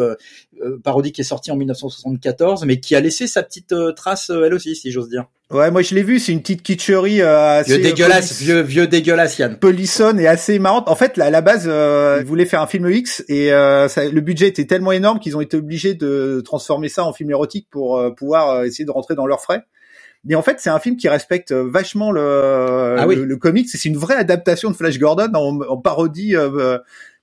parodie 0.83 1.11
qui 1.11 1.21
est 1.21 1.25
sortie 1.25 1.51
en 1.51 1.55
1974, 1.55 2.65
mais 2.65 2.79
qui 2.79 2.95
a 2.95 2.99
laissé 2.99 3.27
sa 3.27 3.43
petite 3.43 3.73
trace 3.95 4.29
elle 4.29 4.53
aussi, 4.53 4.75
si 4.75 4.91
j'ose 4.91 5.09
dire. 5.09 5.25
Ouais, 5.51 5.69
moi 5.69 5.81
je 5.81 5.93
l'ai 5.93 6.03
vu, 6.03 6.19
c'est 6.19 6.31
une 6.31 6.41
petite 6.41 6.63
kitscherie 6.63 7.21
euh, 7.21 7.59
assez 7.59 7.77
vieux 7.77 7.83
dégueulasse, 7.83 8.41
vieux 8.41 8.61
vieux 8.61 8.87
dégueulasse 8.87 9.37
Yann. 9.37 9.57
Polissonne 9.57 10.19
et 10.19 10.25
assez 10.25 10.57
marrante. 10.57 10.87
En 10.87 10.95
fait, 10.95 11.19
à 11.19 11.29
la 11.29 11.41
base, 11.41 11.65
euh, 11.67 12.17
ils 12.21 12.25
voulaient 12.25 12.45
faire 12.45 12.61
un 12.61 12.67
film 12.67 12.89
X 12.89 13.23
et 13.27 13.53
euh, 13.53 13.87
ça, 13.87 14.05
le 14.09 14.21
budget 14.21 14.47
était 14.47 14.65
tellement 14.65 14.93
énorme 14.93 15.19
qu'ils 15.19 15.37
ont 15.37 15.41
été 15.41 15.57
obligés 15.57 15.93
de 15.93 16.41
transformer 16.43 16.89
ça 16.89 17.03
en 17.03 17.13
film 17.13 17.29
érotique 17.29 17.67
pour 17.69 17.99
euh, 17.99 18.09
pouvoir 18.09 18.49
euh, 18.49 18.63
essayer 18.63 18.85
de 18.85 18.91
rentrer 18.91 19.15
dans 19.15 19.27
leurs 19.27 19.41
frais. 19.41 19.63
Mais 20.25 20.35
en 20.35 20.41
fait, 20.41 20.59
c'est 20.59 20.69
un 20.69 20.79
film 20.79 20.95
qui 20.95 21.09
respecte 21.09 21.51
vachement 21.51 22.11
le, 22.11 22.95
ah 22.97 23.05
le, 23.05 23.35
comics. 23.35 23.67
C'est 23.69 23.83
une 23.83 23.97
vraie 23.97 24.15
adaptation 24.15 24.71
de 24.71 24.75
Flash 24.75 24.97
Gordon 24.97 25.29
en, 25.33 25.59
en 25.61 25.77
parodie 25.77 26.33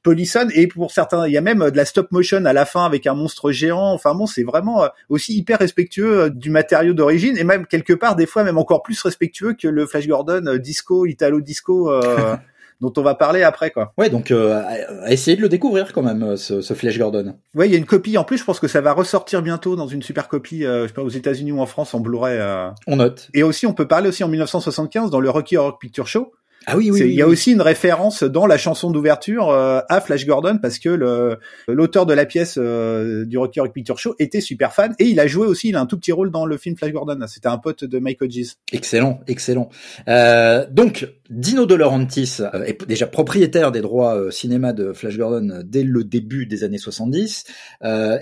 Polisson 0.02 0.49
et 0.54 0.66
pour 0.66 0.90
certains 0.90 1.26
il 1.26 1.33
y 1.33 1.37
a 1.37 1.40
même 1.40 1.62
euh, 1.62 1.71
de 1.71 1.76
la 1.76 1.85
stop 1.85 2.11
motion 2.11 2.45
à 2.45 2.52
la 2.52 2.64
fin 2.64 2.85
avec 2.85 3.07
un 3.07 3.14
monstre 3.14 3.52
géant 3.52 3.92
enfin 3.92 4.14
bon 4.14 4.26
c'est 4.26 4.42
vraiment 4.42 4.83
euh, 4.85 4.88
aussi 5.09 5.37
hyper 5.37 5.59
respectueux 5.59 6.21
euh, 6.21 6.30
du 6.30 6.50
matériau 6.50 6.95
d'origine 6.95 7.37
et 7.37 7.45
même 7.45 7.66
quelque 7.66 7.92
part 7.92 8.16
des 8.16 8.26
fois 8.26 8.42
même 8.45 8.59
encore 8.59 8.83
plus 8.83 9.00
respectueux 9.02 9.54
que 9.54 9.69
le 9.69 9.87
Flash 9.87 10.07
Gordon 10.07 10.57
disco 10.57 11.07
italo 11.07 11.40
disco 11.40 11.92
dont 12.80 12.92
on 12.97 13.02
va 13.02 13.14
parler 13.14 13.42
après 13.42 13.71
quoi. 13.71 13.92
Ouais, 13.99 14.09
donc 14.09 14.30
euh, 14.30 14.62
à 15.02 15.12
essayer 15.12 15.37
de 15.37 15.42
le 15.42 15.50
découvrir 15.50 15.92
quand 15.92 16.02
même 16.02 16.38
ce, 16.38 16.62
ce 16.62 16.73
Flash 16.73 16.99
Gordon. 16.99 17.35
Ouais, 17.54 17.69
il 17.69 17.73
y 17.73 17.75
a 17.75 17.78
une 17.78 17.85
copie 17.85 18.16
en 18.16 18.25
plus, 18.25 18.38
je 18.38 18.45
pense 18.45 18.59
que 18.59 18.69
ça 18.69 18.80
va 18.80 18.95
ressortir 18.95 19.42
bientôt 19.42 19.76
dans 19.76 19.87
une 19.87 20.02
super 20.02 20.28
copie 20.28 20.62
je 20.62 20.87
sais 20.87 20.95
pas 20.95 21.02
aux 21.02 21.11
États-Unis 21.11 21.52
ou 21.52 21.61
en 21.61 21.66
France 21.66 21.92
en 21.92 22.00
Blu-ray. 22.00 22.40
On 22.87 22.97
note. 22.97 23.28
Et 23.35 23.42
aussi 23.42 23.66
on 23.66 23.75
peut 23.75 23.87
parler 23.87 24.09
aussi 24.09 24.25
en 24.25 24.28
1975 24.28 25.11
dans 25.11 25.21
le 25.21 25.28
Rocky 25.28 25.59
Horror 25.59 25.78
Picture 25.78 26.09
Show 26.09 26.33
ah 26.67 26.76
oui, 26.76 26.90
oui. 26.90 27.00
Il 27.00 27.14
y 27.14 27.23
a 27.23 27.26
aussi 27.26 27.52
une 27.52 27.62
référence 27.62 28.23
dans 28.23 28.47
la 28.47 28.59
chanson 28.59 28.90
d'ouverture 28.90 29.49
euh, 29.49 29.81
à 29.88 30.00
Flash 30.00 30.26
Gordon 30.26 30.59
parce 30.61 30.79
que 30.79 30.90
le 30.90 31.38
l'auteur 31.69 32.05
de 32.05 32.12
la 32.12 32.26
pièce 32.26 32.59
euh, 32.59 33.25
du 33.25 33.38
Rocky 33.38 33.61
Horror 33.61 33.73
Picture 33.73 33.99
Show 33.99 34.14
était 34.19 34.43
super 34.43 34.73
fan 34.73 34.95
et 34.99 35.07
il 35.07 35.21
a 35.21 35.26
joué 35.26 35.47
aussi, 35.47 35.71
il 35.71 35.76
a 35.76 35.81
un 35.81 35.87
tout 35.87 35.99
petit 35.99 36.12
rôle 36.12 36.31
dans 36.31 36.45
le 36.45 36.59
film 36.59 36.76
Flash 36.76 36.93
Gordon. 36.93 37.19
C'était 37.29 37.49
un 37.49 37.59
pote 37.59 37.85
de 37.85 37.99
Mike 37.99 38.21
Hodges. 38.21 38.57
Excellent, 38.73 39.21
excellent. 39.26 39.71
Euh, 40.09 40.67
donc 40.71 41.09
Dino 41.31 41.65
De 41.65 41.75
Laurentiis 41.75 42.39
euh, 42.41 42.65
est 42.65 42.85
déjà 42.87 43.07
propriétaire 43.07 43.73
des 43.73 43.81
droits 43.81 44.17
euh, 44.17 44.31
cinéma 44.31 44.73
de 44.73 44.93
Flash 44.93 45.17
Gordon 45.17 45.63
dès 45.65 45.85
le 45.85 46.05
début 46.05 46.45
des 46.45 46.65
années 46.65 46.79
70. 46.79 47.45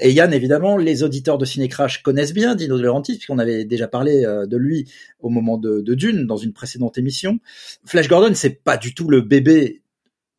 et 0.01 0.13
Yann, 0.13 0.33
évidemment, 0.33 0.77
les 0.77 1.03
auditeurs 1.03 1.39
de 1.39 1.45
Ciné 1.45 1.69
Crash 1.69 2.03
connaissent 2.03 2.35
bien 2.35 2.55
Dino 2.55 2.77
De 2.77 2.83
Laurentiis 2.83 3.17
puisqu'on 3.17 3.39
avait 3.39 3.65
déjà 3.65 3.89
parlé 3.89 4.23
de 4.23 4.57
lui 4.57 4.91
au 5.21 5.31
moment 5.31 5.59
de, 5.59 5.81
Dune 5.95 6.27
dans 6.27 6.37
une 6.37 6.53
précédente 6.53 6.99
émission. 6.99 7.39
Flash 7.85 8.09
Gordon, 8.09 8.33
c'est 8.35 8.63
pas 8.63 8.77
du 8.77 8.95
tout 8.95 9.09
le 9.09 9.23
bébé 9.23 9.83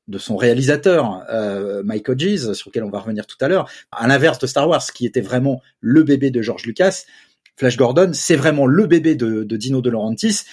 de 0.09 0.17
son 0.17 0.35
réalisateur 0.35 1.23
euh, 1.29 1.83
Mike 1.83 2.09
Hodges, 2.09 2.53
sur 2.53 2.69
lequel 2.69 2.83
on 2.83 2.89
va 2.89 2.99
revenir 2.99 3.27
tout 3.27 3.37
à 3.39 3.47
l'heure, 3.47 3.69
à 3.91 4.07
l'inverse 4.07 4.39
de 4.39 4.47
Star 4.47 4.67
Wars, 4.67 4.83
qui 4.93 5.05
était 5.05 5.21
vraiment 5.21 5.61
le 5.79 6.03
bébé 6.03 6.31
de 6.31 6.41
George 6.41 6.65
Lucas, 6.65 7.03
Flash 7.55 7.77
Gordon, 7.77 8.11
c'est 8.13 8.35
vraiment 8.35 8.65
le 8.65 8.87
bébé 8.87 9.15
de, 9.15 9.43
de 9.43 9.57
Dino 9.57 9.81
De 9.81 9.89
Laurentiis 9.89 10.45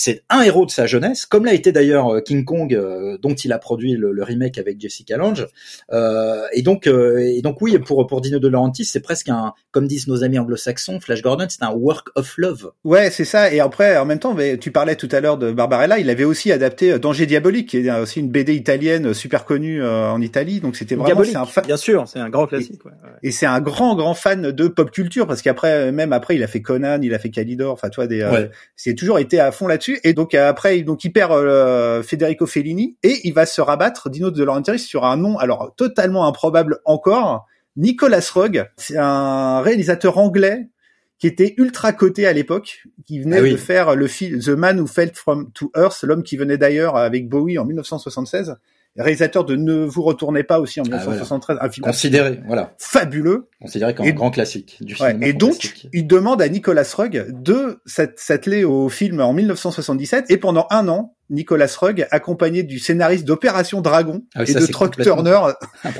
c'est 0.00 0.22
un 0.30 0.42
héros 0.42 0.64
de 0.64 0.70
sa 0.70 0.86
jeunesse, 0.86 1.26
comme 1.26 1.44
l'a 1.44 1.54
été 1.54 1.72
d'ailleurs 1.72 2.14
euh, 2.14 2.20
King 2.20 2.44
Kong, 2.44 2.72
euh, 2.72 3.18
dont 3.20 3.34
il 3.34 3.52
a 3.52 3.58
produit 3.58 3.94
le, 3.94 4.22
remake 4.22 4.56
avec 4.56 4.80
Jessica 4.80 5.16
Lange. 5.16 5.48
Euh, 5.90 6.42
et 6.52 6.62
donc, 6.62 6.86
et 6.86 7.42
donc 7.42 7.60
oui, 7.60 7.76
pour 7.80 8.06
pour 8.06 8.20
Dino 8.20 8.38
De 8.38 8.46
Laurentiis, 8.46 8.84
c'est 8.84 9.00
presque 9.00 9.28
un, 9.28 9.54
comme 9.72 9.88
disent 9.88 10.06
nos 10.06 10.22
amis 10.22 10.38
anglo-saxons, 10.38 11.00
Flash 11.00 11.20
Gordon, 11.20 11.46
c'est 11.48 11.64
un 11.64 11.72
work 11.72 12.10
of 12.14 12.32
love. 12.36 12.70
Ouais, 12.84 13.10
c'est 13.10 13.24
ça. 13.24 13.52
Et 13.52 13.58
après, 13.58 13.96
en 13.96 14.04
même 14.04 14.20
temps, 14.20 14.36
tu 14.60 14.70
parlais 14.70 14.94
tout 14.94 15.08
à 15.10 15.18
l'heure 15.18 15.36
de 15.36 15.50
Barbarella, 15.50 15.98
il 15.98 16.10
avait 16.10 16.22
aussi 16.22 16.52
adapté 16.52 16.96
Danger 17.00 17.26
diabolique, 17.26 17.70
qui 17.70 17.78
est 17.78 17.90
aussi 17.90 18.20
une 18.20 18.28
BD 18.28 18.54
italienne 18.54 19.12
super 19.14 19.44
connue 19.44 19.84
en 19.84 20.20
Italie. 20.20 20.60
Donc 20.60 20.76
c'était 20.76 20.94
vraiment 20.94 21.22
un 21.22 21.46
fan... 21.46 21.64
bien 21.66 21.76
sûr, 21.76 22.06
c'est 22.06 22.20
un 22.20 22.30
grand 22.30 22.46
classique. 22.46 22.80
Et, 22.84 22.88
ouais, 22.88 22.94
et 23.24 23.30
c'est 23.32 23.46
un 23.46 23.60
grand 23.60 23.96
grand 23.96 24.14
fan 24.14 24.52
de 24.52 24.68
pop 24.68 24.92
culture 24.92 25.26
parce 25.26 25.42
qu'après, 25.42 25.90
même 25.90 26.12
après, 26.12 26.36
il 26.36 26.44
a 26.44 26.46
fait 26.46 26.62
Conan, 26.62 27.00
il 27.02 27.14
a 27.14 27.18
fait 27.18 27.30
Calidor. 27.30 27.72
Enfin, 27.72 27.88
toi, 27.88 28.06
des, 28.06 28.48
c'est 28.76 28.94
toujours 28.94 29.18
été 29.18 29.40
à 29.40 29.50
fond 29.50 29.66
là-dessus. 29.66 29.87
Et 30.04 30.12
donc 30.12 30.34
après, 30.34 30.80
donc 30.82 31.04
il 31.04 31.12
perd 31.12 31.32
euh, 31.32 32.02
Federico 32.02 32.46
Fellini 32.46 32.96
et 33.02 33.20
il 33.24 33.32
va 33.32 33.46
se 33.46 33.60
rabattre 33.60 34.10
Dino 34.10 34.30
de 34.30 34.44
Laurentiis 34.44 34.78
sur 34.78 35.04
un 35.04 35.16
nom 35.16 35.38
alors 35.38 35.74
totalement 35.76 36.26
improbable 36.26 36.80
encore, 36.84 37.46
Nicolas 37.76 38.26
Roeg. 38.32 38.70
C'est 38.76 38.96
un 38.96 39.60
réalisateur 39.60 40.18
anglais 40.18 40.68
qui 41.18 41.26
était 41.26 41.54
ultra 41.56 41.92
coté 41.92 42.26
à 42.26 42.32
l'époque, 42.32 42.84
qui 43.06 43.20
venait 43.20 43.38
ah 43.38 43.50
de 43.50 43.56
faire 43.56 43.96
le 43.96 44.06
film 44.06 44.40
The 44.40 44.50
Man 44.50 44.80
Who 44.80 44.86
Fell 44.86 45.10
from 45.14 45.50
to 45.52 45.70
Earth, 45.76 46.02
l'homme 46.02 46.22
qui 46.22 46.36
venait 46.36 46.58
d'ailleurs 46.58 46.96
avec 46.96 47.28
Bowie 47.28 47.58
en 47.58 47.64
1976 47.64 48.56
réalisateur 49.02 49.44
de 49.44 49.56
Ne 49.56 49.84
vous 49.84 50.02
retournez 50.02 50.42
pas 50.42 50.60
aussi 50.60 50.80
en 50.80 50.84
1973, 50.84 51.58
ah, 51.60 51.66
un 51.66 51.70
film 51.70 51.84
considéré, 51.86 52.40
voilà, 52.46 52.74
fabuleux, 52.78 53.48
considéré 53.60 53.94
comme 53.94 54.06
un 54.06 54.10
grand 54.10 54.30
classique 54.30 54.78
du 54.80 54.94
cinéma. 54.94 55.26
Et 55.26 55.32
donc, 55.32 55.74
il 55.92 56.06
demande 56.06 56.42
à 56.42 56.48
Nicolas 56.48 56.88
Rugg 56.96 57.26
de 57.30 57.80
s'atteler 57.86 58.64
au 58.64 58.88
film 58.88 59.20
en 59.20 59.32
1977, 59.32 60.30
et 60.30 60.36
pendant 60.36 60.66
un 60.70 60.88
an, 60.88 61.14
Nicolas 61.30 61.74
Rugg, 61.78 62.06
accompagné 62.10 62.62
du 62.62 62.78
scénariste 62.78 63.24
d'Opération 63.24 63.80
Dragon 63.80 64.22
ah 64.34 64.44
et 64.44 64.54
de 64.54 64.66
Truck 64.66 64.96
Turner, 65.00 65.38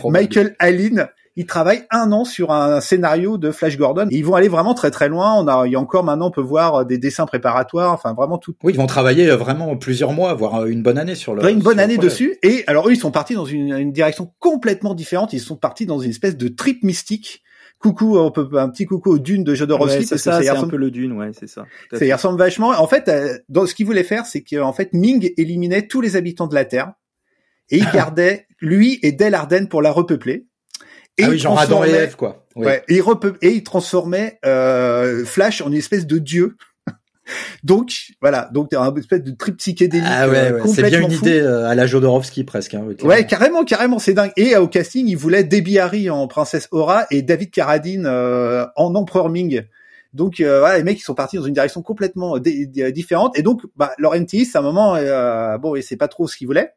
Michael 0.05 0.57
Allen, 0.59 1.09
ils 1.39 1.47
travaillent 1.47 1.85
un 1.93 2.11
an 2.11 2.25
sur 2.25 2.51
un 2.51 2.81
scénario 2.81 3.39
de 3.39 3.53
Flash 3.53 3.79
Gordon. 3.79 4.09
ils 4.11 4.25
vont 4.25 4.35
aller 4.35 4.49
vraiment 4.49 4.75
très 4.75 4.91
très 4.91 5.09
loin. 5.09 5.37
On 5.37 5.47
a, 5.47 5.69
il 5.69 5.73
y 5.73 5.77
a 5.77 5.79
encore 5.79 6.03
maintenant, 6.03 6.27
on 6.27 6.31
peut 6.33 6.41
voir 6.41 6.85
des 6.85 6.99
dessins 6.99 7.27
préparatoires. 7.27 7.93
Enfin, 7.93 8.13
vraiment 8.13 8.39
tout. 8.39 8.57
Oui, 8.65 8.73
ils 8.73 8.77
vont 8.77 8.89
travailler 8.89 9.31
euh, 9.31 9.37
vraiment 9.37 9.77
plusieurs 9.77 10.13
mois, 10.13 10.35
voire 10.35 10.63
euh, 10.63 10.67
une 10.67 10.83
bonne 10.83 10.99
année 10.99 11.15
sur 11.15 11.37
le. 11.37 11.49
une 11.49 11.61
bonne 11.61 11.79
année 11.79 11.97
dessus. 11.97 12.37
Et 12.43 12.65
alors 12.67 12.89
eux, 12.89 12.93
ils 12.93 12.99
sont 12.99 13.13
partis 13.13 13.35
dans 13.35 13.45
une, 13.45 13.73
une, 13.73 13.93
direction 13.93 14.33
complètement 14.41 14.95
différente. 14.95 15.33
Ils 15.33 15.39
sont 15.39 15.55
partis 15.55 15.87
dans 15.87 16.01
une 16.01 16.11
espèce 16.11 16.37
de 16.37 16.49
trip 16.49 16.83
mystique. 16.83 17.45
Coucou, 17.79 18.19
on 18.19 18.33
peut 18.33 18.49
un 18.55 18.69
petit 18.69 18.87
coucou 18.87 19.11
aux 19.11 19.19
dunes 19.21 19.45
de 19.45 19.55
Jodorowsky 19.55 19.99
ouais, 19.99 20.07
parce 20.11 20.21
ça, 20.21 20.39
que 20.39 20.45
c'est 20.45 20.51
un 20.51 20.67
peu 20.67 20.77
le 20.77 20.91
dune, 20.91 21.13
ouais, 21.13 21.31
c'est 21.39 21.47
ça. 21.47 21.67
Ça 21.93 22.05
y 22.05 22.13
ressemble 22.13 22.37
vachement. 22.37 22.71
En 22.71 22.89
fait, 22.89 23.07
euh, 23.07 23.39
dans 23.49 23.65
ce 23.65 23.77
qu'il 23.77 23.87
voulait 23.87 24.03
faire, 24.03 24.27
c'est 24.27 24.43
qu'en 24.43 24.73
fait, 24.73 24.93
Ming 24.93 25.31
éliminait 25.37 25.87
tous 25.87 26.01
les 26.01 26.17
habitants 26.17 26.49
de 26.49 26.57
la 26.57 26.65
Terre 26.65 26.95
et 27.71 27.79
il 27.79 27.89
gardait 27.95 28.49
lui 28.61 28.99
et 29.05 29.13
Del 29.13 29.37
Arden 29.37 29.69
pour 29.69 29.83
la 29.83 29.93
repeupler. 29.93 30.48
Et 31.19 31.25
ah 31.25 31.31
oui, 31.31 31.39
genre 31.39 31.59
Adam 31.59 31.85
et 31.85 31.91
Ève, 31.91 32.17
quoi. 32.17 32.47
Ouais, 32.55 32.83
et, 32.89 32.97
il 32.97 33.03
et 33.43 33.51
il 33.51 33.63
transformait 33.63 34.39
euh, 34.47 35.25
Flash 35.25 35.61
en 35.61 35.69
une 35.69 35.75
espèce 35.75 36.07
de 36.07 36.19
dieu. 36.19 36.57
donc 37.65 37.93
voilà, 38.21 38.49
donc 38.53 38.73
un 38.73 38.95
espèce 38.95 39.23
de 39.23 39.33
trip 39.33 39.57
psychédélique. 39.57 40.09
Ah 40.09 40.29
ouais, 40.29 40.53
ouais. 40.53 40.61
c'est 40.67 40.83
bien 40.85 41.01
une 41.01 41.13
idée 41.13 41.41
euh, 41.41 41.69
à 41.69 41.75
la 41.75 41.87
Jodorowsky 41.87 42.45
presque. 42.45 42.75
Hein, 42.75 42.87
ouais, 43.03 43.27
carrément, 43.27 43.65
carrément, 43.65 43.99
c'est 43.99 44.15
dingue. 44.15 44.33
Et 44.37 44.57
au 44.57 44.69
casting, 44.69 45.07
il 45.09 45.17
voulait 45.17 45.45
Debbie 45.45 45.79
Harry 45.79 46.09
en 46.09 46.27
princesse 46.29 46.69
Aura 46.71 47.07
et 47.11 47.23
David 47.23 47.51
Carradine 47.51 48.07
euh, 48.07 48.65
en 48.77 48.95
empereur 48.95 49.29
Ming. 49.29 49.65
Donc 50.15 50.41
euh, 50.41 50.61
voilà, 50.61 50.79
les 50.79 50.85
mecs 50.85 50.99
ils 50.99 51.05
sont 51.05 51.15
partis 51.15 51.37
dans 51.37 51.45
une 51.45 51.55
direction 51.55 51.83
complètement 51.83 52.39
différente. 52.39 53.39
Et 53.39 53.43
donc, 53.43 53.63
bah, 53.77 53.93
Laurentis, 53.99 54.51
à 54.55 54.59
un 54.59 54.63
moment, 54.63 54.97
euh, 54.97 55.59
bon, 55.59 55.77
il 55.77 55.83
sait 55.83 55.97
pas 55.97 56.09
trop 56.09 56.27
ce 56.27 56.37
qu'il 56.37 56.47
voulait. 56.47 56.73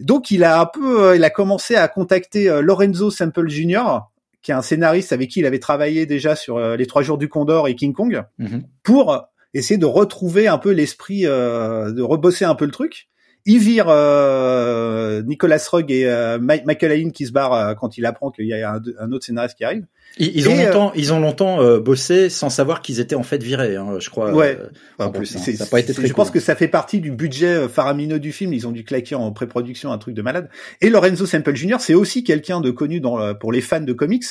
Donc 0.00 0.30
il 0.30 0.44
a 0.44 0.60
un 0.60 0.66
peu, 0.66 1.02
euh, 1.02 1.16
il 1.16 1.24
a 1.24 1.30
commencé 1.30 1.74
à 1.74 1.88
contacter 1.88 2.48
euh, 2.48 2.60
Lorenzo 2.60 3.10
Semple 3.10 3.48
Jr., 3.48 4.00
qui 4.42 4.52
est 4.52 4.54
un 4.54 4.62
scénariste 4.62 5.12
avec 5.12 5.30
qui 5.30 5.40
il 5.40 5.46
avait 5.46 5.58
travaillé 5.58 6.06
déjà 6.06 6.36
sur 6.36 6.56
euh, 6.56 6.76
Les 6.76 6.86
Trois 6.86 7.02
Jours 7.02 7.18
du 7.18 7.28
Condor 7.28 7.68
et 7.68 7.74
King 7.74 7.92
Kong, 7.92 8.22
mhm. 8.38 8.62
pour 8.82 9.28
essayer 9.54 9.78
de 9.78 9.86
retrouver 9.86 10.46
un 10.46 10.58
peu 10.58 10.70
l'esprit, 10.70 11.22
de 11.22 12.02
rebosser 12.02 12.44
un 12.44 12.54
peu 12.54 12.66
le 12.66 12.70
truc. 12.70 13.08
Il 13.50 13.60
vire 13.60 13.86
euh, 13.88 15.22
Nicolas 15.22 15.56
Rugg 15.72 15.90
et 15.90 16.04
euh, 16.04 16.38
Michael 16.38 16.92
Allen 16.92 17.12
qui 17.12 17.24
se 17.24 17.32
barre 17.32 17.54
euh, 17.54 17.74
quand 17.74 17.96
il 17.96 18.04
apprend 18.04 18.30
qu'il 18.30 18.44
y 18.44 18.52
a 18.52 18.78
un, 19.00 19.10
autre 19.10 19.24
scénariste 19.24 19.56
qui 19.56 19.64
arrive. 19.64 19.86
Ils, 20.18 20.50
ont 20.50 20.54
longtemps, 20.54 20.92
ils 20.94 21.14
ont 21.14 21.20
longtemps 21.20 21.78
bossé 21.78 22.28
sans 22.28 22.50
savoir 22.50 22.82
qu'ils 22.82 23.00
étaient 23.00 23.14
en 23.14 23.22
fait 23.22 23.42
virés, 23.42 23.76
hein, 23.76 23.96
je 24.00 24.10
crois. 24.10 24.34
Ouais. 24.34 24.58
en 24.98 25.10
plus, 25.10 25.34
hein. 25.34 25.38
ça 25.38 25.64
n'a 25.64 25.70
pas 25.70 25.80
été 25.80 25.94
très. 25.94 26.06
Je 26.06 26.12
pense 26.12 26.30
que 26.30 26.40
ça 26.40 26.56
fait 26.56 26.68
partie 26.68 27.00
du 27.00 27.10
budget 27.10 27.68
faramineux 27.68 28.18
du 28.18 28.32
film. 28.32 28.52
Ils 28.52 28.66
ont 28.66 28.72
dû 28.72 28.84
claquer 28.84 29.14
en 29.14 29.32
pré-production 29.32 29.92
un 29.92 29.98
truc 29.98 30.14
de 30.14 30.22
malade. 30.22 30.50
Et 30.82 30.90
Lorenzo 30.90 31.24
Semple 31.24 31.54
Jr. 31.54 31.76
c'est 31.78 31.94
aussi 31.94 32.24
quelqu'un 32.24 32.60
de 32.60 32.70
connu 32.70 33.00
dans, 33.00 33.34
pour 33.34 33.50
les 33.50 33.62
fans 33.62 33.80
de 33.80 33.92
comics 33.94 34.24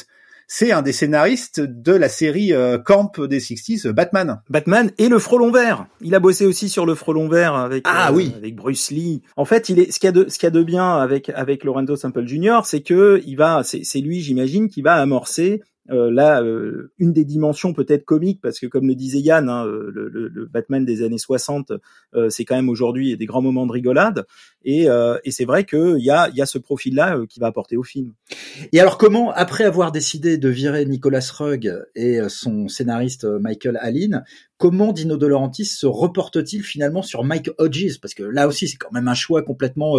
c'est 0.47 0.71
un 0.71 0.81
des 0.81 0.93
scénaristes 0.93 1.60
de 1.60 1.91
la 1.91 2.10
série 2.10 2.53
euh, 2.53 2.77
Camp 2.77 3.19
des 3.19 3.39
60s, 3.39 3.89
Batman. 3.89 4.41
Batman 4.49 4.91
et 4.97 5.10
le 5.10 5.19
Frelon 5.19 5.51
Vert. 5.51 5.86
Il 6.01 6.15
a 6.15 6.19
bossé 6.19 6.45
aussi 6.45 6.69
sur 6.69 6.86
le 6.86 6.95
Frelon 6.95 7.27
Vert 7.27 7.55
avec 7.55 7.83
ah, 7.86 8.12
oui. 8.13 8.33
avec 8.36 8.55
Bruce 8.55 8.89
Lee. 8.91 9.21
En 9.36 9.45
fait, 9.45 9.69
il 9.69 9.79
est 9.79 9.91
ce 9.91 9.99
qu'il 9.99 10.07
y 10.07 10.10
a 10.10 10.13
de 10.13 10.29
ce 10.29 10.39
qu'il 10.39 10.47
y 10.47 10.47
a 10.47 10.51
de 10.51 10.63
bien 10.63 10.97
avec 10.97 11.29
avec 11.29 11.63
Lorenzo 11.63 11.95
Sample 11.97 12.25
Jr., 12.25 12.60
c'est 12.63 12.81
que 12.81 13.21
il 13.25 13.36
va 13.36 13.62
c'est 13.63 13.99
lui, 13.99 14.21
j'imagine, 14.21 14.69
qui 14.69 14.81
va 14.81 14.95
amorcer 14.95 15.62
euh, 15.89 16.12
là 16.12 16.41
euh, 16.41 16.91
une 16.97 17.13
des 17.13 17.23
dimensions 17.23 17.71
peut-être 17.73 18.04
comiques 18.04 18.41
parce 18.41 18.60
que 18.60 18.67
comme 18.67 18.88
le 18.88 18.95
disait 18.95 19.19
Yann 19.19 19.47
hein, 19.47 19.65
euh, 19.65 19.89
le, 19.93 20.10
le, 20.10 20.45
Batman 20.45 20.84
des 20.84 21.02
années 21.04 21.17
60 21.17 21.71
c'est 22.30 22.45
quand 22.45 22.56
même 22.56 22.69
aujourd'hui 22.69 23.15
des 23.15 23.26
grands 23.26 23.41
moments 23.41 23.65
de 23.65 23.71
rigolade. 23.71 24.26
Et, 24.63 24.88
et 25.23 25.32
c'est 25.32 25.45
vrai 25.45 25.65
qu'il 25.65 26.00
y 26.00 26.10
a, 26.10 26.30
y 26.30 26.41
a 26.41 26.45
ce 26.45 26.58
profil 26.58 26.95
là 26.95 27.19
qui 27.30 27.39
va 27.39 27.47
apporter 27.47 27.78
au 27.78 27.84
film. 27.84 28.13
Et 28.71 28.80
alors 28.80 28.97
comment 28.97 29.32
après 29.32 29.65
avoir 29.65 29.91
décidé 29.91 30.38
de 30.38 30.50
virer 30.50 30.86
Nicolas 30.86 31.26
Rugg 31.38 31.71
et 31.95 32.19
son 32.28 32.67
scénariste 32.67 33.26
Michael 33.26 33.78
Allen 33.82 34.23
comment 34.58 34.93
Dino 34.93 35.17
De 35.17 35.28
Laurentiis 35.28 35.65
se 35.65 35.86
reporte-t-il 35.86 36.63
finalement 36.63 37.02
sur 37.02 37.23
Mike 37.23 37.52
Hodges? 37.60 38.00
Parce 38.02 38.13
que 38.13 38.23
là 38.23 38.47
aussi 38.47 38.67
c'est 38.67 38.78
quand 38.78 38.91
même 38.91 39.08
un 39.08 39.13
choix 39.13 39.43
complètement 39.43 39.95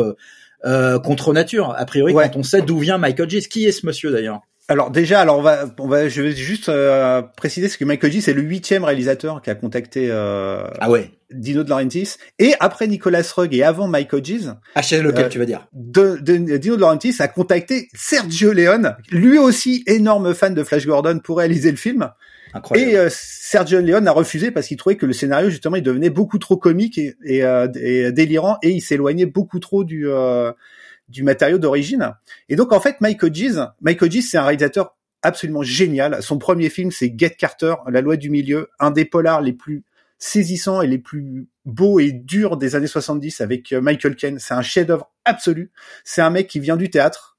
contre 0.64 1.32
nature. 1.32 1.74
A 1.76 1.84
priori 1.84 2.14
quand 2.14 2.36
on 2.36 2.42
sait 2.42 2.62
d'où 2.62 2.78
vient 2.78 2.98
Mike 2.98 3.20
Hodges 3.20 3.48
qui 3.48 3.66
est 3.66 3.72
ce 3.72 3.86
monsieur 3.86 4.10
d'ailleurs? 4.10 4.42
Alors 4.70 4.90
déjà, 4.90 5.20
alors 5.20 5.38
on 5.38 5.42
va, 5.42 5.64
on 5.78 5.88
va, 5.88 6.08
je 6.10 6.20
vais 6.20 6.32
juste 6.32 6.68
euh, 6.68 7.22
préciser 7.22 7.68
ce 7.68 7.78
que 7.78 7.86
Michael 7.86 8.12
G, 8.12 8.20
c'est 8.20 8.34
le 8.34 8.42
huitième 8.42 8.84
réalisateur 8.84 9.40
qui 9.40 9.48
a 9.48 9.54
contacté 9.54 10.08
euh, 10.10 10.62
ah 10.78 10.90
ouais. 10.90 11.10
Dino 11.30 11.64
de 11.64 11.70
Laurentiis. 11.70 12.16
Et 12.38 12.52
après 12.60 12.86
Nicolas 12.86 13.22
Rugg 13.34 13.54
et 13.54 13.62
avant 13.62 13.88
Michael 13.88 14.22
G, 14.22 14.40
ah, 14.74 14.80
lequel 14.80 15.24
euh, 15.24 15.28
tu 15.30 15.38
vas 15.38 15.46
dire 15.46 15.66
de, 15.72 16.16
Dino 16.58 16.76
de 16.76 16.80
Laurentiis 16.82 17.14
a 17.20 17.28
contacté 17.28 17.88
Sergio 17.94 18.52
Leone, 18.52 18.94
lui 19.10 19.38
aussi 19.38 19.84
énorme 19.86 20.34
fan 20.34 20.52
de 20.52 20.62
Flash 20.62 20.86
Gordon 20.86 21.18
pour 21.18 21.38
réaliser 21.38 21.70
le 21.70 21.78
film. 21.78 22.10
Incroyable. 22.52 22.90
Et 22.90 23.10
Sergio 23.10 23.80
Leone 23.80 24.06
a 24.06 24.12
refusé 24.12 24.50
parce 24.50 24.66
qu'il 24.66 24.76
trouvait 24.76 24.96
que 24.96 25.06
le 25.06 25.14
scénario 25.14 25.48
justement 25.48 25.76
il 25.76 25.82
devenait 25.82 26.10
beaucoup 26.10 26.38
trop 26.38 26.58
comique 26.58 26.98
et, 26.98 27.14
et, 27.24 27.42
et 27.76 28.12
délirant 28.12 28.58
et 28.62 28.70
il 28.70 28.80
s'éloignait 28.80 29.26
beaucoup 29.26 29.60
trop 29.60 29.84
du 29.84 30.06
du 31.08 31.22
matériau 31.22 31.58
d'origine. 31.58 32.14
Et 32.48 32.56
donc 32.56 32.72
en 32.72 32.80
fait, 32.80 33.00
Mike 33.00 33.22
Hodges, 33.22 33.60
Mike 33.80 34.02
Hodges, 34.02 34.22
c'est 34.22 34.38
un 34.38 34.44
réalisateur 34.44 34.96
absolument 35.22 35.62
génial. 35.62 36.22
Son 36.22 36.38
premier 36.38 36.68
film, 36.68 36.90
c'est 36.90 37.12
Get 37.16 37.30
Carter, 37.30 37.74
La 37.88 38.00
loi 38.00 38.16
du 38.16 38.30
milieu, 38.30 38.68
un 38.78 38.90
des 38.90 39.04
polars 39.04 39.42
les 39.42 39.52
plus 39.52 39.84
saisissants 40.18 40.82
et 40.82 40.86
les 40.86 40.98
plus 40.98 41.48
beaux 41.64 42.00
et 42.00 42.12
durs 42.12 42.56
des 42.56 42.74
années 42.74 42.88
70 42.88 43.40
avec 43.40 43.72
euh, 43.72 43.80
Michael 43.80 44.16
Caine. 44.16 44.38
C'est 44.38 44.54
un 44.54 44.62
chef-d'œuvre 44.62 45.12
absolu. 45.24 45.70
C'est 46.04 46.22
un 46.22 46.30
mec 46.30 46.48
qui 46.48 46.60
vient 46.60 46.76
du 46.76 46.90
théâtre. 46.90 47.36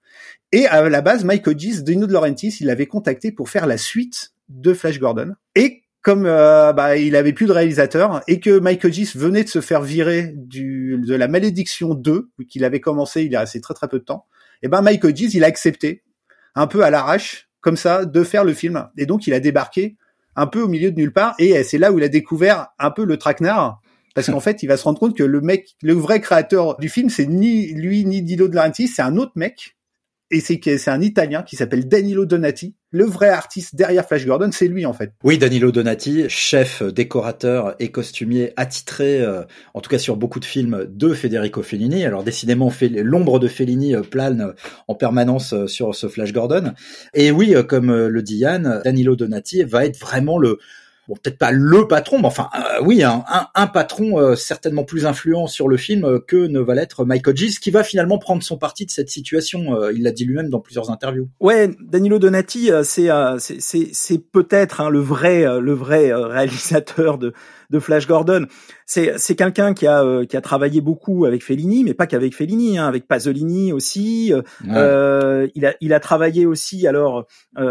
Et 0.52 0.66
à 0.66 0.88
la 0.90 1.02
base, 1.02 1.26
Mike 1.26 1.48
Hodges, 1.48 1.84
Dino 1.84 2.08
De 2.08 2.14
Laurentiis, 2.14 2.56
il 2.62 2.68
l'avait 2.68 2.88
contacté 2.88 3.32
pour 3.32 3.50
faire 3.50 3.68
la 3.68 3.78
suite 3.78 4.34
de 4.48 4.74
Flash 4.74 5.00
Gordon. 5.00 5.36
Et 5.56 5.84
comme 6.02 6.26
euh, 6.26 6.74
bah, 6.74 6.98
il 6.98 7.16
avait 7.16 7.34
plus 7.34 7.46
de 7.46 7.52
réalisateur 7.52 8.22
et 8.28 8.40
que 8.40 8.60
Michael 8.60 8.94
Gis 8.94 9.12
venait 9.16 9.44
de 9.44 9.50
se 9.50 9.62
faire 9.62 9.82
virer 9.82 10.34
du, 10.36 10.98
de 11.06 11.16
la 11.16 11.28
malédiction 11.28 11.94
2 11.94 12.30
qu'il 12.48 12.64
avait 12.64 12.80
commencé 12.80 13.24
il 13.24 13.32
y 13.32 13.36
a 13.36 13.42
assez 13.42 13.60
très 13.60 13.74
très 13.74 13.88
peu 13.88 14.00
de 14.00 14.06
temps, 14.06 14.26
et 14.62 14.68
ben 14.68 14.82
Michael 14.82 15.16
Gis 15.16 15.32
il 15.34 15.44
a 15.44 15.48
accepté 15.48 16.04
un 16.56 16.68
peu 16.68 16.84
à 16.84 16.90
l'arrache 16.90 17.50
comme 17.62 17.78
ça 17.78 18.06
de 18.06 18.24
faire 18.24 18.44
le 18.44 18.54
film. 18.54 18.88
Et 18.98 19.06
donc 19.06 19.28
il 19.28 19.34
a 19.34 19.40
débarqué 19.40 19.98
un 20.36 20.48
peu 20.48 20.62
au 20.62 20.68
milieu 20.68 20.92
de 20.92 20.96
nulle 20.96 21.14
part 21.14 21.36
et 21.40 21.64
c'est 21.64 21.78
là 21.78 21.92
où 21.92 21.98
il 21.98 22.04
a 22.04 22.10
découvert 22.10 22.68
un 22.80 22.92
peu 22.92 23.04
le 23.04 23.18
traquenard. 23.18 23.82
Parce 24.16 24.32
qu'en 24.32 24.40
fait, 24.40 24.64
il 24.64 24.68
va 24.68 24.78
se 24.78 24.84
rendre 24.84 25.00
compte 25.00 25.18
que 25.18 25.24
le 25.24 25.42
mec, 25.42 25.76
le 25.82 25.94
vrai 25.94 26.22
créateur 26.22 26.78
du 26.78 26.90
film, 26.90 27.10
c'est 27.10 27.28
ni 27.28 27.74
lui 27.74 28.06
ni 28.06 28.22
Dino 28.22 28.48
De 28.48 28.56
Laurentiis, 28.56 28.88
c'est 28.88 29.02
un 29.02 29.18
autre 29.18 29.34
mec 29.36 29.78
et 30.32 30.40
c'est 30.40 30.60
c'est 30.78 30.92
un 30.92 31.02
Italien 31.02 31.44
qui 31.44 31.56
s'appelle 31.56 31.88
Danilo 31.88 32.26
Donati. 32.26 32.76
Le 32.92 33.06
vrai 33.06 33.30
artiste 33.30 33.76
derrière 33.76 34.06
Flash 34.08 34.26
Gordon, 34.26 34.50
c'est 34.52 34.68
lui 34.68 34.86
en 34.86 34.94
fait. 34.94 35.14
Oui, 35.24 35.38
Danilo 35.38 35.72
Donati, 35.72 36.28
chef, 36.28 36.82
décorateur 36.84 37.76
et 37.80 37.90
costumier 37.92 38.54
attitré, 38.58 39.22
euh, 39.22 39.44
en 39.74 39.82
tout 39.82 39.90
cas 39.90 40.00
sur 40.00 40.18
beaucoup 40.18 40.40
de 40.40 40.46
films 40.46 40.88
de 40.90 41.14
Federico 41.14 41.62
Fellini. 41.62 42.06
Alors 42.06 42.24
décidément, 42.24 42.72
l'ombre 43.04 43.40
de 43.40 43.48
Fellini 43.48 43.96
euh, 43.96 44.02
plane 44.02 44.54
en 44.88 44.96
permanence 44.96 45.54
euh, 45.54 45.68
sur 45.68 45.94
ce 45.96 46.08
Flash 46.08 46.34
Gordon. 46.34 46.74
Et 47.14 47.32
oui, 47.32 47.56
comme 47.68 47.94
le 47.94 48.22
dit 48.24 48.38
Yann, 48.38 48.82
Danilo 48.84 49.16
Donati 49.16 49.64
va 49.64 49.86
être 49.86 50.00
vraiment 50.00 50.38
le 50.38 50.60
bon 51.10 51.16
peut-être 51.16 51.38
pas 51.38 51.52
le 51.52 51.88
patron, 51.88 52.20
mais 52.20 52.28
enfin 52.28 52.50
euh, 52.56 52.82
oui, 52.84 53.04
un, 53.04 53.26
un, 53.56 53.68
patron 53.68 54.20
euh, 54.20 54.36
certainement 54.36 54.84
plus 54.84 55.06
influent 55.06 55.48
sur 55.48 55.68
le 55.68 55.76
film 55.76 56.06
euh, 56.06 56.20
que 56.20 56.48
ne 56.48 56.60
va 56.60 56.76
l'être 56.76 57.04
Mike 57.04 57.28
Hodges, 57.28 57.60
qui 57.60 57.72
va 57.72 57.84
finalement 57.84 58.20
prendre 58.20 58.44
son 58.44 58.58
parti 58.58 58.86
de 58.86 58.92
cette 58.92 59.10
situation. 59.10 59.90
il 59.92 60.04
l'a 60.04 60.12
dit 60.12 60.26
lui-même 60.26 60.50
dans 60.50 60.60
plusieurs 60.60 60.92
interviews. 60.92 61.28
Ouais, 61.40 61.72
Danilo 61.82 62.20
Donati, 62.20 62.70
c'est 62.84 63.10
c'est 63.40 63.90
c'est 63.92 64.18
peut-être 64.20 64.82
hein, 64.82 64.90
le 64.90 65.00
vrai 65.00 65.46
le 65.60 65.74
vrai 65.74 66.14
réalisateur 66.14 67.18
de 67.18 67.34
de 67.70 67.80
Flash 67.80 68.08
Gordon. 68.08 68.46
C'est 68.86 69.14
c'est 69.18 69.36
quelqu'un 69.36 69.74
qui 69.74 69.88
a 69.88 70.26
qui 70.26 70.36
a 70.38 70.42
travaillé 70.42 70.82
beaucoup 70.82 71.26
avec 71.26 71.44
Fellini, 71.44 71.84
mais 71.84 71.94
pas 71.94 72.08
qu'avec 72.08 72.36
Fellini, 72.36 72.78
hein, 72.78 72.88
avec 72.88 73.08
Pasolini 73.08 73.74
aussi. 73.74 74.34
Euh, 74.70 75.48
il 75.56 75.66
a 75.66 75.74
il 75.82 75.94
a 75.94 76.00
travaillé 76.00 76.46
aussi 76.46 76.88
alors 76.88 77.26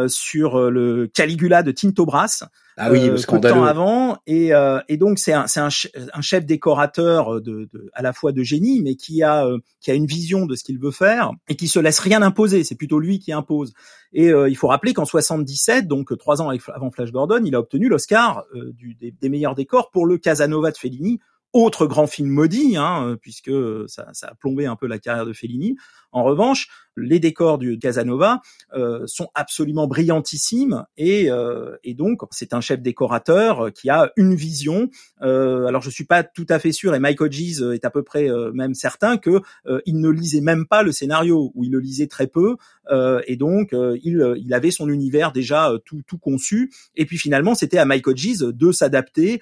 sur 0.07 0.71
le 0.71 1.09
Caligula 1.13 1.63
de 1.63 1.73
Tinto 1.73 2.07
Brass. 2.07 2.45
Ah 2.81 2.93
oui, 2.93 3.09
euh, 3.09 3.17
de 3.17 3.49
temps 3.49 3.65
avant, 3.65 4.19
et, 4.29 4.55
euh, 4.55 4.79
et 4.89 4.97
donc 4.97 5.19
c'est 5.19 5.33
un, 5.33 5.49
c'est 5.49 5.59
un, 5.59 5.69
un, 6.15 6.21
chef 6.21 6.47
décorateur 6.47 7.41
de, 7.41 7.69
de, 7.73 7.91
à 7.93 8.03
la 8.03 8.13
fois 8.13 8.31
de 8.31 8.45
génie, 8.45 8.83
mais 8.83 8.95
qui 8.95 9.25
a 9.25 9.45
euh, 9.45 9.59
qui 9.81 9.91
a 9.91 9.95
une 9.95 10.07
vision 10.07 10.47
de 10.47 10.55
ce 10.55 10.63
qu'il 10.63 10.79
veut 10.79 10.93
faire 10.93 11.33
et 11.49 11.57
qui 11.57 11.67
se 11.67 11.81
laisse 11.81 11.99
rien 11.99 12.23
imposer. 12.23 12.63
C'est 12.63 12.77
plutôt 12.77 13.01
lui 13.01 13.19
qui 13.19 13.33
impose. 13.33 13.73
Et 14.13 14.31
euh, 14.33 14.49
il 14.49 14.57
faut 14.57 14.69
rappeler 14.69 14.95
qu'en 14.95 15.05
77, 15.05 15.87
donc 15.87 16.17
trois 16.19 16.41
ans 16.41 16.51
avant 16.75 16.91
Flash 16.91 17.13
Gordon, 17.13 17.43
il 17.45 17.55
a 17.55 17.61
obtenu 17.61 17.89
l'Oscar 17.89 18.45
des, 18.55 19.13
des, 19.13 19.29
meilleurs 19.29 19.55
décors 19.55 19.91
pour 19.91 20.07
le 20.07 20.19
Casanova 20.19 20.71
de 20.71 20.77
Fellini, 20.77 21.21
autre 21.53 21.87
grand 21.87 22.07
film 22.07 22.29
maudit, 22.29 22.77
hein, 22.77 23.17
puisque 23.21 23.51
ça, 23.87 24.09
ça, 24.13 24.29
a 24.29 24.35
plombé 24.35 24.67
un 24.67 24.77
peu 24.77 24.87
la 24.87 24.99
carrière 24.99 25.27
de 25.27 25.33
Fellini. 25.33 25.77
En 26.13 26.25
revanche, 26.25 26.69
les 26.99 27.21
décors 27.21 27.59
du 27.59 27.79
Casanova 27.79 28.41
euh, 28.75 29.05
sont 29.07 29.29
absolument 29.35 29.87
brillantissimes 29.87 30.85
et, 30.97 31.31
euh, 31.31 31.77
et 31.85 31.95
donc 31.95 32.23
c'est 32.31 32.53
un 32.55 32.61
chef 32.61 32.81
décorateur 32.81 33.73
qui 33.73 33.89
a 33.89 34.11
une 34.17 34.35
vision. 34.35 34.91
Euh, 35.23 35.67
alors 35.67 35.83
je 35.83 35.91
suis 35.91 36.05
pas 36.05 36.25
tout 36.25 36.47
à 36.49 36.59
fait 36.59 36.73
sûr 36.73 36.95
et 36.95 36.99
Mike 36.99 37.21
Hodges 37.21 37.63
est 37.73 37.85
à 37.85 37.91
peu 37.91 38.03
près 38.03 38.31
euh, 38.31 38.53
même 38.53 38.75
certain 38.75 39.17
que 39.17 39.41
euh, 39.67 39.81
il 39.87 40.01
ne 40.01 40.09
lisait 40.09 40.41
même 40.41 40.67
pas 40.67 40.83
le 40.83 40.93
scénario 40.93 41.53
ou 41.55 41.65
il 41.65 41.71
le 41.71 41.79
lisait 41.79 42.07
très 42.07 42.27
peu 42.27 42.57
euh, 42.91 43.21
et 43.27 43.37
donc 43.37 43.71
il, 43.73 44.35
il 44.39 44.55
avait 44.55 44.71
son 44.71 44.89
univers 44.89 45.33
déjà 45.33 45.73
tout, 45.85 46.03
tout 46.07 46.19
conçu 46.19 46.73
et 46.97 47.07
puis 47.07 47.19
finalement 47.19 47.55
c'était 47.55 47.79
à 47.79 47.85
Mike 47.85 48.09
Hodges 48.09 48.39
de 48.39 48.73
s'adapter 48.73 49.41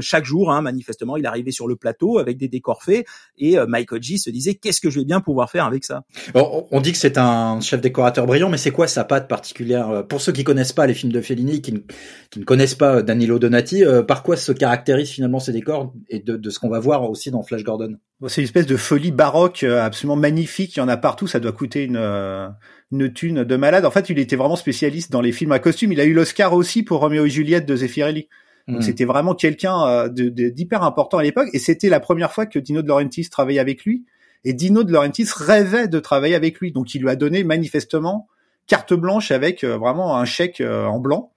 chaque 0.00 0.24
jour. 0.24 0.52
Hein, 0.52 0.62
manifestement 0.62 1.16
il 1.16 1.26
arrivait 1.26 1.50
sur 1.52 1.68
le 1.68 1.76
plateau 1.76 2.18
avec 2.18 2.36
des 2.36 2.48
décors 2.48 2.82
faits 2.82 3.06
et 3.38 3.56
Mike 3.66 3.92
Hodges 3.92 4.16
se 4.16 4.30
disait 4.30 4.54
qu'est-ce 4.54 4.80
que 4.80 4.90
je 4.90 4.98
vais 5.00 5.04
bien 5.04 5.20
pouvoir 5.20 5.50
faire 5.50 5.64
avec 5.64 5.84
ça? 5.84 6.04
On 6.34 6.80
dit 6.80 6.92
que 6.92 6.98
c'est 6.98 7.18
un 7.18 7.60
chef 7.60 7.80
décorateur 7.80 8.26
brillant, 8.26 8.48
mais 8.48 8.56
c'est 8.56 8.70
quoi 8.70 8.86
sa 8.86 9.04
patte 9.04 9.28
particulière 9.28 9.90
euh, 9.90 10.02
Pour 10.02 10.20
ceux 10.20 10.32
qui 10.32 10.42
connaissent 10.42 10.72
pas 10.72 10.86
les 10.86 10.94
films 10.94 11.12
de 11.12 11.20
Fellini, 11.20 11.60
qui 11.60 11.72
ne, 11.72 12.44
connaissent 12.44 12.74
pas 12.74 12.96
euh, 12.96 13.02
Danilo 13.02 13.38
Donati, 13.38 13.84
euh, 13.84 14.02
par 14.02 14.22
quoi 14.22 14.36
se 14.36 14.52
caractérisent 14.52 15.10
finalement 15.10 15.38
ces 15.38 15.52
décors 15.52 15.92
et 16.08 16.20
de, 16.20 16.50
ce 16.50 16.58
qu'on 16.58 16.70
va 16.70 16.80
voir 16.80 17.08
aussi 17.08 17.30
dans 17.30 17.42
Flash 17.42 17.62
Gordon? 17.62 17.96
C'est 18.26 18.40
une 18.40 18.46
espèce 18.46 18.66
de 18.66 18.76
folie 18.76 19.12
baroque 19.12 19.62
absolument 19.62 20.16
magnifique. 20.16 20.76
Il 20.76 20.80
y 20.80 20.82
en 20.82 20.88
a 20.88 20.96
partout. 20.96 21.26
Ça 21.26 21.40
doit 21.40 21.52
coûter 21.52 21.84
une 21.84 22.50
une 22.90 23.12
thune 23.12 23.44
de 23.44 23.56
malade. 23.56 23.84
En 23.84 23.90
fait, 23.90 24.08
il 24.08 24.18
était 24.18 24.34
vraiment 24.34 24.56
spécialiste 24.56 25.12
dans 25.12 25.20
les 25.20 25.30
films 25.30 25.52
à 25.52 25.58
costume. 25.58 25.92
Il 25.92 26.00
a 26.00 26.04
eu 26.04 26.14
l'Oscar 26.14 26.54
aussi 26.54 26.82
pour 26.82 27.00
Roméo 27.00 27.26
et 27.26 27.30
Juliette 27.30 27.66
de 27.66 27.76
Zeffirelli. 27.76 28.28
Donc 28.66 28.78
hmm. 28.78 28.82
c'était 28.82 29.04
vraiment 29.04 29.34
quelqu'un 29.34 30.08
d'hyper 30.08 30.82
important 30.82 31.18
à 31.18 31.22
l'époque 31.22 31.48
et 31.52 31.58
c'était 31.58 31.88
la 31.88 32.00
première 32.00 32.32
fois 32.32 32.46
que 32.46 32.58
Dino 32.58 32.82
De 32.82 32.88
Laurentiis 32.88 33.28
travaillait 33.28 33.60
avec 33.60 33.84
lui. 33.84 34.04
Et 34.44 34.52
Dino 34.52 34.84
de 34.84 34.92
Laurentiis 34.92 35.28
rêvait 35.34 35.88
de 35.88 35.98
travailler 35.98 36.34
avec 36.34 36.58
lui, 36.60 36.72
donc 36.72 36.94
il 36.94 37.02
lui 37.02 37.10
a 37.10 37.16
donné 37.16 37.44
manifestement 37.44 38.28
carte 38.68 38.94
blanche 38.94 39.32
avec 39.32 39.64
euh, 39.64 39.76
vraiment 39.76 40.16
un 40.16 40.24
chèque 40.24 40.60
euh, 40.60 40.84
en 40.84 41.00
blanc. 41.00 41.32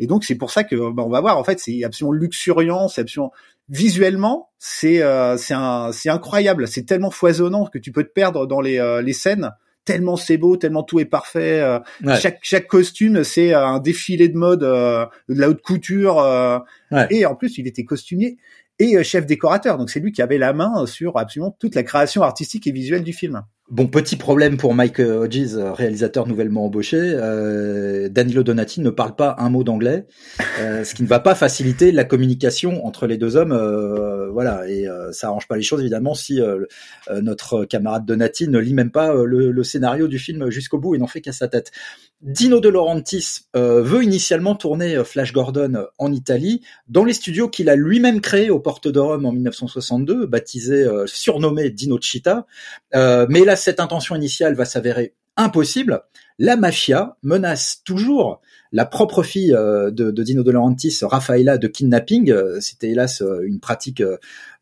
Et 0.00 0.06
donc 0.06 0.24
c'est 0.24 0.34
pour 0.34 0.50
ça 0.50 0.64
que 0.64 0.92
bah, 0.92 1.04
on 1.06 1.08
va 1.08 1.20
voir. 1.20 1.38
En 1.38 1.44
fait, 1.44 1.60
c'est 1.60 1.84
absolument 1.84 2.12
luxuriant, 2.12 2.88
c'est 2.88 3.00
absolument 3.00 3.32
visuellement, 3.70 4.50
c'est 4.58 5.02
euh, 5.02 5.36
c'est 5.38 5.54
c'est 5.92 6.10
incroyable, 6.10 6.68
c'est 6.68 6.82
tellement 6.82 7.12
foisonnant 7.12 7.64
que 7.66 7.78
tu 7.78 7.92
peux 7.92 8.02
te 8.02 8.12
perdre 8.12 8.46
dans 8.46 8.60
les 8.60 9.00
les 9.02 9.12
scènes. 9.12 9.52
Tellement 9.84 10.16
c'est 10.16 10.38
beau, 10.38 10.56
tellement 10.56 10.82
tout 10.82 10.98
est 10.98 11.04
parfait. 11.04 11.62
Chaque 12.20 12.38
chaque 12.42 12.66
costume, 12.66 13.22
c'est 13.22 13.54
un 13.54 13.78
défilé 13.78 14.28
de 14.28 14.36
mode, 14.36 14.60
de 14.60 15.08
la 15.28 15.48
haute 15.48 15.62
couture. 15.62 16.24
Et 17.10 17.24
en 17.24 17.36
plus, 17.36 17.58
il 17.58 17.68
était 17.68 17.84
costumier 17.84 18.38
et 18.78 19.02
chef 19.04 19.26
décorateur. 19.26 19.78
Donc 19.78 19.90
c'est 19.90 20.00
lui 20.00 20.12
qui 20.12 20.22
avait 20.22 20.38
la 20.38 20.52
main 20.52 20.86
sur 20.86 21.16
absolument 21.18 21.56
toute 21.58 21.74
la 21.74 21.82
création 21.82 22.22
artistique 22.22 22.66
et 22.66 22.72
visuelle 22.72 23.02
du 23.04 23.12
film. 23.12 23.42
Bon, 23.70 23.86
petit 23.86 24.16
problème 24.16 24.58
pour 24.58 24.74
Mike 24.74 24.98
Hodges, 25.00 25.56
réalisateur 25.56 26.26
nouvellement 26.26 26.66
embauché. 26.66 26.98
Euh, 27.00 28.10
Danilo 28.10 28.42
Donati 28.42 28.82
ne 28.82 28.90
parle 28.90 29.16
pas 29.16 29.36
un 29.38 29.48
mot 29.48 29.64
d'anglais, 29.64 30.04
euh, 30.60 30.84
ce 30.84 30.94
qui 30.94 31.02
ne 31.02 31.08
va 31.08 31.18
pas 31.18 31.34
faciliter 31.34 31.90
la 31.90 32.04
communication 32.04 32.84
entre 32.84 33.06
les 33.06 33.16
deux 33.16 33.36
hommes. 33.36 33.52
Euh, 33.52 34.28
voilà, 34.30 34.68
et 34.68 34.86
euh, 34.86 35.12
ça 35.12 35.28
arrange 35.28 35.48
pas 35.48 35.56
les 35.56 35.62
choses 35.62 35.80
évidemment 35.80 36.12
si 36.12 36.42
euh, 36.42 36.66
euh, 37.08 37.22
notre 37.22 37.64
camarade 37.64 38.04
Donati 38.04 38.48
ne 38.48 38.58
lit 38.58 38.74
même 38.74 38.90
pas 38.90 39.14
le 39.14 39.64
scénario 39.64 40.08
du 40.08 40.18
film 40.18 40.50
jusqu'au 40.50 40.78
bout 40.78 40.94
et 40.94 40.98
n'en 40.98 41.06
fait 41.06 41.22
qu'à 41.22 41.32
sa 41.32 41.48
tête. 41.48 41.70
Dino 42.24 42.58
De 42.58 42.70
Laurentiis 42.70 43.42
veut 43.54 44.02
initialement 44.02 44.54
tourner 44.54 45.04
Flash 45.04 45.32
Gordon 45.32 45.86
en 45.98 46.10
Italie, 46.10 46.62
dans 46.88 47.04
les 47.04 47.12
studios 47.12 47.48
qu'il 47.48 47.68
a 47.68 47.76
lui-même 47.76 48.20
créés 48.20 48.50
au 48.50 48.58
Porte 48.58 48.88
de 48.88 48.98
Rome 48.98 49.26
en 49.26 49.32
1962, 49.32 50.26
baptisé, 50.26 50.88
surnommé 51.06 51.68
Dino 51.68 52.00
Chita, 52.00 52.46
mais 52.94 53.44
là 53.44 53.56
cette 53.56 53.78
intention 53.78 54.16
initiale 54.16 54.54
va 54.54 54.64
s'avérer 54.64 55.14
impossible, 55.36 56.02
la 56.38 56.56
mafia 56.56 57.16
menace 57.22 57.82
toujours 57.84 58.40
la 58.74 58.84
propre 58.84 59.22
fille 59.22 59.54
euh, 59.54 59.92
de, 59.92 60.10
Dino 60.10 60.42
De 60.42 60.50
Laurentiis, 60.50 60.98
Raffaella, 61.02 61.58
de 61.58 61.68
kidnapping. 61.68 62.32
Euh, 62.32 62.60
c'était 62.60 62.90
hélas 62.90 63.22
euh, 63.22 63.46
une 63.46 63.60
pratique 63.60 64.02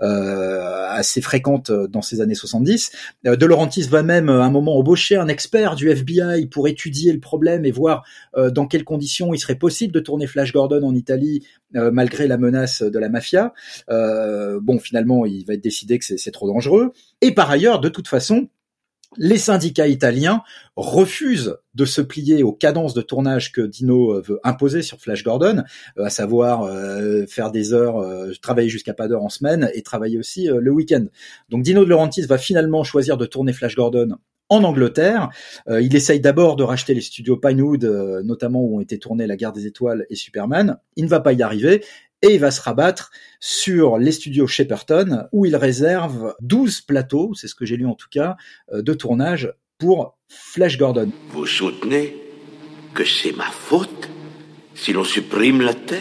assez 0.00 1.20
fréquente 1.20 1.70
dans 1.70 2.02
ces 2.02 2.20
années 2.20 2.34
70. 2.34 2.90
De 3.22 3.46
Laurentiis 3.46 3.82
va 3.82 4.02
même 4.02 4.28
à 4.28 4.44
un 4.44 4.50
moment 4.50 4.76
embaucher 4.76 5.14
un 5.14 5.28
expert 5.28 5.76
du 5.76 5.90
FBI 5.90 6.46
pour 6.46 6.66
étudier 6.66 7.12
le 7.12 7.20
problème 7.20 7.64
et 7.64 7.70
voir 7.70 8.04
dans 8.34 8.66
quelles 8.66 8.82
conditions 8.82 9.32
il 9.32 9.38
serait 9.38 9.54
possible 9.54 9.94
de 9.94 10.00
tourner 10.00 10.26
Flash 10.26 10.52
Gordon 10.52 10.82
en 10.82 10.92
Italie 10.96 11.46
malgré 11.70 12.26
la 12.26 12.36
menace 12.36 12.82
de 12.82 12.98
la 12.98 13.08
mafia. 13.08 13.52
bon, 13.88 14.80
finalement, 14.80 15.24
il 15.24 15.44
va 15.46 15.54
être 15.54 15.62
décidé 15.62 16.00
que 16.00 16.04
c'est 16.04 16.32
trop 16.32 16.48
dangereux. 16.48 16.92
Et 17.20 17.32
par 17.32 17.48
ailleurs, 17.48 17.78
de 17.78 17.88
toute 17.88 18.08
façon, 18.08 18.48
les 19.16 19.38
syndicats 19.38 19.88
italiens 19.88 20.42
refusent 20.76 21.56
de 21.74 21.84
se 21.84 22.00
plier 22.00 22.42
aux 22.42 22.52
cadences 22.52 22.94
de 22.94 23.02
tournage 23.02 23.52
que 23.52 23.60
Dino 23.60 24.14
euh, 24.14 24.20
veut 24.20 24.40
imposer 24.44 24.82
sur 24.82 25.00
Flash 25.00 25.22
Gordon, 25.22 25.62
euh, 25.98 26.04
à 26.04 26.10
savoir 26.10 26.62
euh, 26.62 27.26
faire 27.26 27.50
des 27.50 27.72
heures, 27.72 28.04
travailler 28.40 28.68
jusqu'à 28.68 28.94
pas 28.94 29.08
d'heure 29.08 29.22
en 29.22 29.28
semaine 29.28 29.70
et 29.74 29.82
travailler 29.82 30.18
aussi 30.18 30.46
le 30.46 30.70
week-end. 30.70 31.04
Donc 31.48 31.62
Dino 31.62 31.84
De 31.84 31.90
Laurentiis 31.90 32.22
va 32.22 32.38
finalement 32.38 32.84
choisir 32.84 33.16
de 33.16 33.26
tourner 33.26 33.52
Flash 33.52 33.76
Gordon 33.76 34.16
en 34.48 34.64
Angleterre. 34.64 35.30
il 35.68 35.94
essaye 35.96 36.20
d'abord 36.20 36.56
de 36.56 36.62
racheter 36.62 36.92
les 36.92 37.00
studios 37.00 37.38
Pinewood, 37.38 37.84
notamment 38.24 38.60
où 38.62 38.76
ont 38.76 38.80
été 38.80 38.98
tournés 38.98 39.26
La 39.26 39.36
Guerre 39.36 39.52
des 39.52 39.66
Étoiles 39.66 40.04
et 40.10 40.14
Superman. 40.14 40.78
Il 40.96 41.04
ne 41.04 41.08
va 41.08 41.20
pas 41.20 41.32
y 41.32 41.42
arriver 41.42 41.82
et 42.22 42.34
il 42.34 42.40
va 42.40 42.50
se 42.50 42.60
rabattre 42.60 43.10
sur 43.40 43.98
les 43.98 44.12
studios 44.12 44.46
Shepperton 44.46 45.26
où 45.32 45.44
il 45.44 45.56
réserve 45.56 46.34
12 46.40 46.82
plateaux, 46.82 47.34
c'est 47.34 47.48
ce 47.48 47.54
que 47.54 47.66
j'ai 47.66 47.76
lu 47.76 47.86
en 47.86 47.94
tout 47.94 48.08
cas, 48.10 48.36
euh, 48.72 48.82
de 48.82 48.94
tournage 48.94 49.52
pour 49.78 50.16
Flash 50.28 50.78
Gordon. 50.78 51.10
Vous 51.30 51.46
soutenez 51.46 52.16
que 52.94 53.04
c'est 53.04 53.32
ma 53.32 53.50
faute 53.50 54.08
si 54.74 54.92
l'on 54.92 55.04
supprime 55.04 55.60
la 55.60 55.74
Terre? 55.74 56.00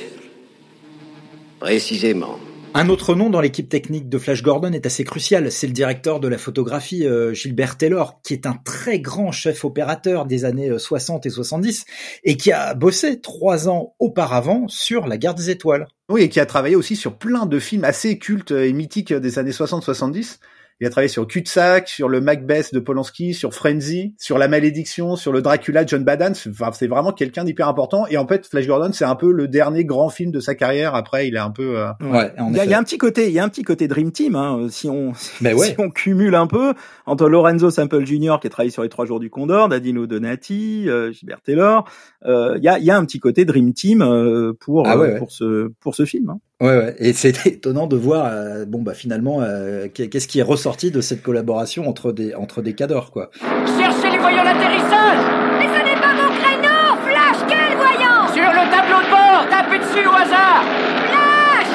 Précisément. 1.60 2.40
Un 2.74 2.88
autre 2.88 3.16
nom 3.16 3.30
dans 3.30 3.42
l'équipe 3.42 3.68
technique 3.68 4.08
de 4.08 4.18
Flash 4.18 4.44
Gordon 4.44 4.72
est 4.72 4.86
assez 4.86 5.04
crucial, 5.04 5.52
c'est 5.52 5.68
le 5.68 5.74
directeur 5.74 6.22
de 6.22 6.30
la 6.30 6.38
photographie 6.38 7.06
euh, 7.06 7.34
Gilbert 7.34 7.78
Taylor, 7.78 8.22
qui 8.24 8.34
est 8.34 8.46
un 8.46 8.54
très 8.54 9.02
grand 9.02 9.34
chef 9.34 9.66
opérateur 9.66 10.26
des 10.26 10.46
années 10.46 10.80
60 10.80 11.26
euh, 11.26 11.28
et 11.28 11.32
70 11.32 11.86
et 12.24 12.38
qui 12.38 12.54
a 12.54 12.74
bossé 12.74 13.20
trois 13.20 13.68
ans 13.68 13.94
auparavant 14.00 14.70
sur 14.70 15.06
La 15.06 15.18
Guerre 15.18 15.36
des 15.36 15.50
Étoiles. 15.50 15.86
Oui, 16.08 16.22
et 16.22 16.30
qui 16.30 16.40
a 16.40 16.46
travaillé 16.46 16.78
aussi 16.78 16.96
sur 16.96 17.18
plein 17.18 17.46
de 17.46 17.60
films 17.60 17.84
assez 17.84 18.18
cultes 18.18 18.52
et 18.52 18.72
mythiques 18.72 19.14
des 19.14 19.38
années 19.38 19.52
60-70 19.52 20.40
Il 20.82 20.88
a 20.88 20.90
travaillé 20.90 21.08
sur 21.10 21.28
Cul-de-sac, 21.28 21.88
sur 21.88 22.10
le 22.10 22.20
Macbeth 22.22 22.74
de 22.74 22.80
Polanski, 22.80 23.34
sur 23.36 23.54
Frenzy, 23.54 24.16
sur 24.18 24.38
La 24.40 24.48
Malédiction, 24.48 25.16
sur 25.16 25.32
le 25.32 25.42
Dracula 25.44 25.84
de 25.84 25.90
John 25.90 26.04
Badham. 26.04 26.34
Enfin, 26.50 26.72
c'est 26.74 26.88
vraiment 26.88 27.12
quelqu'un 27.12 27.44
d'hyper 27.44 27.68
important. 27.68 28.06
Et 28.10 28.18
en 28.18 28.28
fait, 28.28 28.48
Flash 28.48 28.66
Gordon, 28.68 28.92
c'est 28.92 29.06
un 29.06 29.16
peu 29.16 29.32
le 29.32 29.48
dernier 29.48 29.86
grand 29.86 30.10
film 30.10 30.32
de 30.32 30.40
sa 30.40 30.56
carrière. 30.56 30.96
Après, 30.96 31.28
il 31.28 31.36
est 31.36 31.40
un 31.40 31.52
peu. 31.52 31.78
Euh, 31.78 31.92
Ouais, 32.02 32.34
Il 32.36 32.44
y, 32.56 32.60
a, 32.60 32.64
effet. 32.64 32.66
il 32.66 32.72
y 32.72 32.74
a 32.74 32.80
un 32.80 32.84
petit 32.84 32.98
côté, 32.98 33.28
il 33.28 33.34
y 33.34 33.40
a 33.40 33.44
un 33.44 33.50
petit 33.50 33.62
côté 33.64 33.88
Dream 33.88 34.12
Team. 34.12 34.36
Hein, 34.36 34.68
si 34.70 34.90
on 34.90 35.12
Mais 35.42 35.54
ouais. 35.54 35.68
si 35.68 35.76
on 35.78 35.90
cumule 35.92 36.34
un 36.36 36.48
peu 36.48 36.74
entre 37.06 37.30
Lorenzo 37.30 37.70
Sample 37.70 38.04
Jr. 38.06 38.38
qui 38.42 38.48
a 38.48 38.50
travaillé 38.50 38.72
sur 38.72 38.82
les 38.82 38.90
Trois 38.90 39.06
Jours 39.06 39.20
du 39.20 39.30
Condor, 39.30 39.70
Dadino 39.70 40.08
Donati, 40.08 40.90
euh, 40.90 41.12
Gilbert 41.12 41.42
Taylor, 41.42 41.88
euh, 42.26 42.56
il 42.58 42.64
y 42.64 42.68
a 42.68 42.80
il 42.80 42.86
y 42.86 42.90
a 42.92 42.98
un 42.98 43.06
petit 43.06 43.20
côté 43.20 43.46
Dream 43.46 43.74
Team 43.74 44.02
euh, 44.02 44.54
pour 44.60 44.88
Ah 44.88 44.98
ouais, 44.98 45.10
euh, 45.10 45.14
ouais. 45.14 45.20
pour 45.20 45.32
ce 45.32 45.70
pour 45.80 45.94
ce 45.94 46.06
film. 46.06 46.30
hein. 46.32 46.40
Ouais, 46.62 46.78
ouais. 46.78 46.96
Et 47.00 47.14
c'est 47.14 47.46
étonnant 47.48 47.88
de 47.88 47.96
voir, 47.98 48.28
euh, 48.32 48.66
bon 48.66 48.82
bah 48.82 48.94
finalement, 48.94 49.40
euh, 49.42 49.88
qu'est- 49.94 50.08
qu'est-ce 50.10 50.28
qui 50.28 50.40
est 50.40 50.44
ressorti 50.44 50.92
de 50.92 51.02
cette 51.02 51.24
collaboration 51.24 51.88
entre 51.90 52.12
des 52.12 52.36
entre 52.36 52.62
des 52.62 52.74
cadors, 52.74 53.10
quoi. 53.12 53.32
Cherchez 53.80 54.10
les 54.12 54.18
voyants 54.20 54.44
d'atterrissage! 54.44 55.22
Mais 55.60 55.66
ce 55.66 55.80
n'est 55.84 56.00
pas 56.00 56.14
mon 56.14 56.30
créneau! 56.38 56.86
Flash, 57.08 57.40
quel 57.50 57.76
voyant! 57.78 58.28
Sur 58.32 58.50
le 58.54 58.64
tableau 58.70 59.02
de 59.04 59.10
bord 59.10 59.46
Tapez 59.50 59.80
dessus 59.80 60.06
au 60.08 60.14
hasard! 60.14 60.62
Flash! 61.10 61.72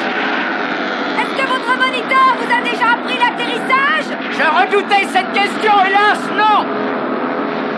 Est-ce 1.19 1.33
que 1.35 1.45
votre 1.51 1.71
moniteur 1.77 2.27
vous 2.39 2.49
a 2.49 2.61
déjà 2.63 2.87
appris 2.95 3.17
l'atterrissage? 3.19 4.07
Je 4.39 4.45
redoutais 4.57 5.03
cette 5.11 5.31
question, 5.33 5.73
hélas, 5.85 6.21
non! 6.37 6.63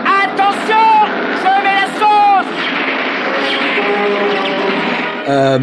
Attention 0.06 0.86
Je 1.42 1.52
mets 1.64 1.76
la 1.82 1.88
sauce! 1.98 2.52
Euh, 5.28 5.58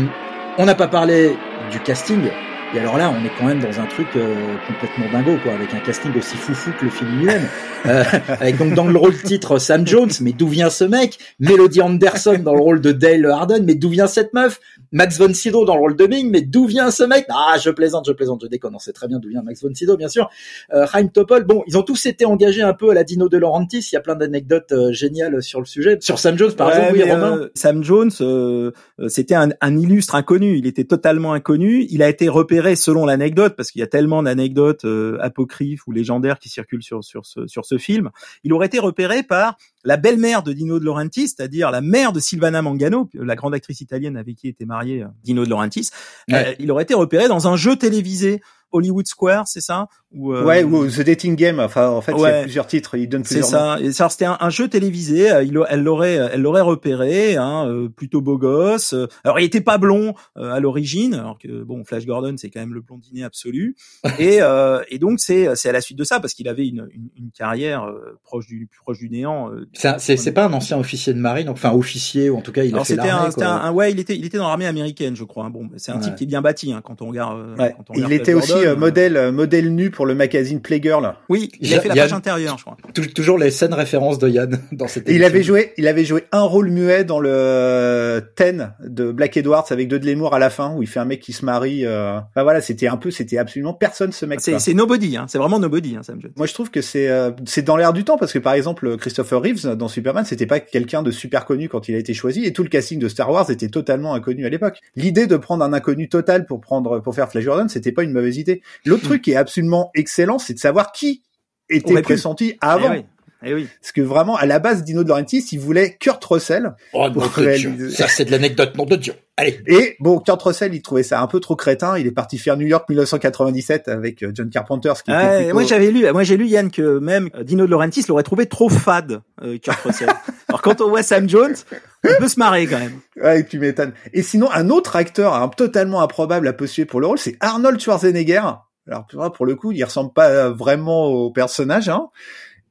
on 0.58 0.66
n'a 0.66 0.76
pas 0.76 0.88
parlé 0.88 1.36
du 1.72 1.80
casting. 1.80 2.30
Et 2.76 2.80
alors 2.80 2.98
là, 2.98 3.14
on 3.18 3.26
est 3.26 3.32
quand 3.38 3.46
même 3.46 3.62
dans 3.62 3.80
un 3.80 3.86
truc 3.86 4.08
euh, 4.18 4.36
complètement 4.68 5.06
dingo, 5.12 5.38
quoi, 5.42 5.54
avec 5.54 5.74
un 5.74 5.80
casting 5.80 6.12
aussi 6.18 6.36
foufou 6.36 6.72
que 6.78 6.86
le 6.86 6.92
film 6.92 7.20
lui-même. 7.20 7.48
Euh, 7.86 8.04
avec 8.28 8.58
donc 8.58 8.74
dans 8.74 8.88
le 8.88 8.98
rôle 8.98 9.16
titre 9.16 9.58
Sam 9.58 9.88
Jones, 9.88 10.12
mais 10.20 10.34
d'où 10.34 10.48
vient 10.48 10.70
ce 10.70 10.84
mec? 10.84 11.18
Melody 11.40 11.82
Anderson 11.82 12.40
dans 12.44 12.54
le 12.54 12.62
rôle 12.62 12.82
de 12.82 12.92
Dale 12.92 13.26
Harden, 13.26 13.64
mais 13.66 13.76
d'où 13.76 13.90
vient 13.90 14.08
cette 14.08 14.34
meuf? 14.34 14.60
Max 14.92 15.18
von 15.18 15.34
Sydow 15.34 15.66
dans 15.66 15.76
le 15.76 15.82
rôle 15.82 15.96
de 15.96 16.06
Bing, 16.06 16.30
mais 16.30 16.42
d'où 16.42 16.66
vient 16.66 16.92
ce 16.92 17.04
mec? 17.04 17.26
Ah, 17.30 17.58
je 17.62 17.70
plaisante, 17.70 18.06
je 18.08 18.14
plaisante, 18.14 18.42
je 18.44 18.48
déconne, 18.48 18.76
on 18.76 18.80
sait 18.80 18.94
très 18.94 19.08
bien 19.08 19.20
d'où 19.20 19.30
vient 19.30 19.42
Max 19.44 19.62
von 19.64 19.74
Sydow, 19.74 19.98
bien 19.98 20.08
sûr. 20.10 20.30
Euh, 20.74 20.86
Chaim 20.92 21.08
Topol, 21.08 21.44
bon, 21.44 21.64
ils 21.68 21.78
ont 21.78 21.84
tous 21.84 22.06
été 22.06 22.26
engagés 22.26 22.62
un 22.62 22.74
peu 22.74 22.90
à 22.90 22.94
la 22.94 23.04
Dino 23.04 23.30
de 23.30 23.38
Laurentiis, 23.38 23.80
il 23.92 23.94
y 23.94 23.98
a 23.98 24.02
plein 24.02 24.16
d'anecdotes 24.16 24.72
euh, 24.72 24.92
géniales 24.92 25.42
sur 25.44 25.60
le 25.60 25.66
sujet. 25.66 25.98
Sur 26.02 26.20
Sam 26.20 26.38
Jones, 26.38 26.54
par 26.54 26.68
Ouais, 26.68 26.76
exemple, 26.76 26.94
oui, 26.94 27.12
Romain 27.12 27.38
euh, 27.38 27.50
Sam 27.56 27.84
Jones, 27.84 28.12
euh, 28.22 28.72
euh, 29.00 29.08
c'était 29.10 29.36
un, 29.36 29.50
un 29.62 29.78
illustre 29.78 30.16
inconnu. 30.16 30.58
Il 30.58 30.68
était 30.68 30.84
totalement 30.86 31.34
inconnu. 31.34 31.86
Il 31.90 32.02
a 32.04 32.10
été 32.10 32.30
repéré 32.30 32.76
selon 32.76 33.06
l'anecdote, 33.06 33.56
parce 33.56 33.72
qu'il 33.72 33.80
y 33.80 33.84
a 33.84 33.88
tellement 33.88 34.24
d'anecdotes 34.24 34.86
euh, 34.86 35.18
apocryphes 35.22 35.88
ou 35.88 35.92
légendaires 35.92 36.40
qui 36.40 36.50
circulent 36.50 36.84
sur 36.84 37.04
sur 37.04 37.26
ce 37.26 37.48
sur 37.48 37.66
ce 37.66 37.78
film. 37.78 38.10
Il 38.44 38.54
aurait 38.54 38.68
été 38.68 38.80
repéré 38.80 39.24
par 39.24 39.58
la 39.88 39.96
belle-mère 39.96 40.44
de 40.44 40.52
Dino 40.52 40.80
de 40.80 40.84
Laurentiis, 40.84 41.30
c'est-à-dire 41.30 41.72
la 41.72 41.80
mère 41.80 42.12
de 42.12 42.20
Silvana 42.20 42.62
Mangano, 42.62 43.10
la 43.14 43.36
grande 43.36 43.54
actrice 43.54 43.80
italienne 43.80 44.18
avec 44.18 44.36
qui 44.36 44.50
était 44.50 44.66
marié 44.66 45.04
euh, 45.04 45.08
Dino 45.24 45.46
de 45.46 45.50
Laurentiis. 45.50 45.92
Ouais. 46.30 46.50
Euh, 46.50 46.56
il 46.60 46.70
aurait 46.72 46.84
été 46.84 46.94
repéré 46.94 47.30
dans 47.30 47.48
un 47.48 47.56
jeu 47.56 47.78
télévisé 47.78 48.42
Hollywood 48.74 49.08
Square, 49.08 49.48
c'est 49.48 49.62
ça? 49.62 49.88
Ou, 50.14 50.34
euh, 50.34 50.46
Ouais, 50.46 50.64
ou 50.64 50.88
The 50.88 51.02
Dating 51.02 51.36
Game. 51.36 51.60
Enfin, 51.60 51.90
en 51.90 52.00
fait, 52.02 52.14
il 52.14 52.18
y 52.20 52.22
a 52.22 52.24
Ouais. 52.24 52.42
plusieurs 52.44 52.66
titres. 52.66 52.96
Il 52.96 53.10
donne 53.10 53.26
C'est 53.26 53.40
plusieurs 53.42 53.62
noms. 53.62 53.76
ça. 53.78 53.82
Et 53.84 53.92
ça, 53.92 54.08
c'était 54.10 54.24
un, 54.26 54.38
un 54.40 54.50
jeu 54.50 54.70
télévisé. 54.70 55.30
euh, 55.32 55.44
Il, 55.44 55.60
elle 55.70 55.84
l'aurait, 55.84 56.16
elle 56.32 56.42
l'aurait 56.42 56.62
repéré, 56.62 57.36
hein, 57.36 57.68
euh, 57.68 57.90
plutôt 57.90 58.22
beau 58.22 58.38
gosse. 58.38 58.94
Euh, 58.94 59.08
Alors, 59.26 59.40
il 59.40 59.44
était 59.46 59.60
pas 59.62 59.78
blond 59.78 60.14
euh, 60.38 60.52
à 60.54 60.62
l'origine, 60.62 61.14
alors 61.14 61.38
que 61.38 61.62
bon, 61.64 61.84
Flash 61.84 62.06
Gordon, 62.06 62.36
c'est 62.38 62.50
quand 62.50 62.62
même 62.62 62.74
le 62.74 62.80
blondinet 62.82 63.24
absolu. 63.24 63.76
et, 64.20 64.38
euh, 64.42 64.82
et 64.90 64.98
donc, 64.98 65.20
c'est, 65.20 65.50
c'est 65.56 65.68
à 65.70 65.74
la 65.74 65.82
suite 65.82 65.98
de 65.98 66.06
ça, 66.06 66.22
parce 66.22 66.34
qu'il 66.34 66.48
avait 66.48 66.68
une, 66.68 66.88
une, 66.92 67.10
une 67.18 67.32
carrière 67.32 67.84
euh, 67.84 68.18
proche 68.24 68.48
du, 68.48 68.70
proche 68.82 69.00
du 69.00 69.10
néant. 69.10 69.52
euh, 69.52 69.68
C'est 69.74 70.00
C'est 70.00 70.16
c'est 70.16 70.32
pas 70.32 70.46
un 70.46 70.54
ancien 70.54 70.78
officier 70.80 71.14
de 71.14 71.20
marine, 71.20 71.50
enfin 71.50 71.74
officier, 71.74 72.30
ou 72.30 72.38
en 72.38 72.42
tout 72.42 72.54
cas 72.54 72.64
il 72.64 72.72
a 72.72 72.76
alors 72.78 72.88
fait 72.88 72.94
c'était 72.96 73.10
un, 73.10 73.16
l'armée. 73.18 73.32
c'était 73.32 73.44
un, 73.46 73.52
un- 73.58 73.72
ouais, 73.74 73.92
il 73.92 74.00
était, 74.00 74.16
il 74.16 74.24
était 74.26 74.38
dans 74.38 74.48
l'armée 74.48 74.68
américaine, 74.68 75.16
je 75.18 75.26
crois. 75.26 75.46
hein. 75.46 75.50
Bon, 75.50 75.68
c'est 75.76 75.92
un 75.92 75.96
Ouais. 75.96 76.02
type 76.02 76.16
qui 76.16 76.24
est 76.24 76.28
bien 76.28 76.42
bâti 76.42 76.72
hein, 76.72 76.82
quand 76.82 77.02
on 77.02 77.08
regarde. 77.10 77.40
euh, 77.40 77.56
Ouais. 77.58 77.74
quand 77.76 77.90
on 77.90 77.94
Il 77.94 78.06
regarde 78.06 78.14
était 78.14 78.32
Flash 78.32 78.44
aussi 78.44 78.52
Gordon, 78.54 78.68
euh, 78.68 78.72
euh, 78.72 78.76
modèle 78.78 79.18
euh, 79.18 79.32
modèle 79.34 79.76
nu 79.76 79.92
pour 79.98 80.06
le 80.06 80.14
magazine 80.14 80.62
Playgirl. 80.62 81.16
Oui, 81.28 81.52
il 81.60 81.74
a 81.74 81.82
fait 81.82 81.88
la 81.90 81.96
Yann- 81.96 82.04
page 82.04 82.14
intérieure, 82.14 82.56
je 82.60 82.64
crois. 82.66 82.78
Tou- 82.94 83.08
Toujours 83.08 83.40
les 83.40 83.50
scènes 83.50 83.74
références 83.74 84.20
de 84.20 84.30
Yann 84.30 84.60
dans 84.72 84.88
cette 84.88 85.10
Et 85.10 85.14
il 85.14 85.16
émission. 85.16 85.34
avait 85.34 85.44
joué, 85.44 85.74
il 85.78 85.88
avait 85.88 86.06
joué 86.06 86.24
un 86.32 86.44
rôle 86.44 86.70
muet 86.70 87.04
dans 87.04 87.20
le 87.20 87.30
euh, 87.32 88.22
Ten 88.36 88.74
de 88.86 89.12
Black 89.12 89.36
Edwards 89.38 89.66
avec 89.72 89.88
Dudley 89.88 90.14
Moore 90.14 90.36
à 90.36 90.40
la 90.40 90.52
fin 90.52 90.76
où 90.76 90.84
il 90.84 90.88
fait 90.88 91.00
un 91.00 91.06
mec 91.06 91.20
qui 91.20 91.34
se 91.34 91.44
marie. 91.44 91.84
Euh... 91.84 92.18
Enfin 92.20 92.44
voilà, 92.44 92.62
c'était 92.62 92.88
un 92.88 92.98
peu, 92.98 93.10
c'était 93.10 93.40
absolument 93.40 93.74
personne 93.74 94.12
ce 94.12 94.26
mec. 94.28 94.40
C'est, 94.40 94.74
nobody, 94.76 95.18
hein. 95.18 95.26
c'est 95.28 95.40
vraiment 95.40 95.60
nobody, 95.60 95.96
hein, 95.98 96.04
Sam 96.04 96.22
Jones. 96.22 96.32
Moi 96.36 96.46
je 96.46 96.54
trouve 96.54 96.70
que 96.70 96.82
c'est 96.82 97.10
euh, 97.10 97.32
c'est 97.46 97.64
dans 97.64 97.76
l'air 97.76 97.92
du 97.92 98.04
temps 98.04 98.18
parce 98.20 98.32
que 98.34 98.40
par 98.40 98.54
exemple 98.54 98.98
Christopher 98.98 99.42
Reeves 99.42 99.76
dans 99.76 99.88
Superman 99.88 100.26
c'était 100.26 100.46
pas 100.46 100.60
quelqu'un 100.60 101.02
de 101.02 101.10
super 101.10 101.46
connu 101.46 101.70
quand 101.70 101.90
il 101.90 101.96
a 101.96 101.98
été 101.98 102.14
choisi 102.14 102.46
et 102.46 102.54
tout 102.54 102.62
le 102.62 102.70
casting 102.70 103.00
de 103.00 103.08
Star 103.08 103.32
Wars 103.32 103.50
était 103.50 103.70
totalement 103.70 104.14
inconnu 104.14 104.46
à 104.46 104.50
l'époque. 104.50 104.80
L'idée 104.96 105.26
de 105.26 105.38
prendre 105.38 105.64
un 105.64 105.74
inconnu 105.74 106.08
total 106.08 106.46
pour 106.46 106.62
prendre 106.62 107.00
pour 107.00 107.16
faire 107.16 107.32
Flash 107.32 107.46
Gordon 107.46 107.68
c'était 107.68 107.92
pas 107.92 108.04
une 108.04 108.12
mauvaise 108.12 108.38
idée. 108.38 108.62
L'autre 108.86 109.04
truc 109.08 109.24
qui 109.24 109.32
est 109.32 109.36
absolument 109.36 109.87
excellent 109.96 110.40
c'est 110.40 110.54
de 110.54 110.60
savoir 110.60 110.92
qui 110.92 111.24
était 111.70 111.94
pu. 111.94 112.02
pressenti 112.02 112.58
avant. 112.62 112.94
Eh 112.94 112.98
oui. 112.98 113.06
Eh 113.46 113.54
oui. 113.54 113.68
Parce 113.82 113.92
que 113.92 114.02
vraiment, 114.02 114.36
à 114.36 114.48
la 114.48 114.58
base, 114.58 114.84
Dino 114.84 115.04
De 115.04 115.10
Laurentiis, 115.10 115.46
il 115.52 115.60
voulait 115.60 115.96
Kurt 116.00 116.24
Russell. 116.26 116.74
Oh 116.94 117.08
Pour 117.14 117.22
nom 117.22 117.28
de 117.30 117.34
réaliser. 117.34 117.70
Dieu. 117.70 117.90
Ça 117.92 118.08
c'est 118.08 118.26
de 118.26 118.32
l'anecdote, 118.32 118.76
nom 118.76 118.86
de 118.86 118.96
Dieu. 118.96 119.14
Allez. 119.38 119.62
Et 119.68 119.96
bon, 120.00 120.18
Kurt 120.20 120.42
Russell, 120.42 120.74
il 120.74 120.82
trouvait 120.82 121.04
ça 121.04 121.22
un 121.22 121.28
peu 121.28 121.40
trop 121.40 121.56
crétin. 121.56 122.00
Il 122.00 122.08
est 122.08 122.12
parti 122.12 122.40
faire 122.40 122.58
New 122.58 122.66
York 122.66 122.90
1997 122.90 123.90
avec 123.90 124.24
euh, 124.24 124.32
John 124.34 124.50
Carpenter, 124.50 124.92
ce 124.98 125.04
qui 125.04 125.12
était 125.12 125.20
Ouais, 125.20 125.38
plutôt... 125.42 125.54
Moi 125.54 125.64
j'avais 125.66 125.92
lu, 125.92 126.12
moi 126.12 126.24
j'ai 126.24 126.36
lu 126.36 126.48
Yann 126.48 126.72
que 126.72 126.98
même 126.98 127.30
euh, 127.36 127.44
Dino 127.44 127.68
De 127.68 127.70
Laurentiis 127.70 128.06
l'aurait 128.10 128.24
trouvé 128.24 128.48
trop 128.48 128.70
fade, 128.70 129.22
euh, 129.44 129.60
Kurt 129.60 129.80
Russell. 129.82 130.10
Alors 130.48 130.64
quand 130.64 130.82
on 130.82 130.90
voit 130.90 131.04
Sam 131.04 131.30
Jones, 131.30 131.56
on 132.04 132.16
peut 132.18 132.28
se 132.28 132.40
marrer 132.40 132.66
quand 132.66 132.80
même. 132.80 133.00
Ouais, 133.22 133.46
tu 133.46 133.60
m'étonnes. 133.60 133.94
Et 134.14 134.24
sinon, 134.24 134.50
un 134.52 134.72
autre 134.72 134.96
acteur 134.96 135.36
hein, 135.36 135.52
totalement 135.56 136.02
improbable 136.02 136.48
à 136.48 136.54
postuler 136.54 136.86
pour 136.86 137.02
le 137.02 137.06
rôle, 137.06 137.20
c'est 137.20 137.36
Arnold 137.40 137.80
Schwarzenegger. 137.80 138.42
Alors, 138.90 139.06
tu 139.10 139.16
vois, 139.16 139.34
pour 139.34 139.46
le 139.46 139.56
coup, 139.56 139.72
il 139.72 139.84
ressemble 139.84 140.14
pas 140.14 140.30
euh, 140.30 140.52
vraiment 140.54 141.06
au 141.08 141.32
personnage. 141.32 141.90
Hein. 141.90 142.08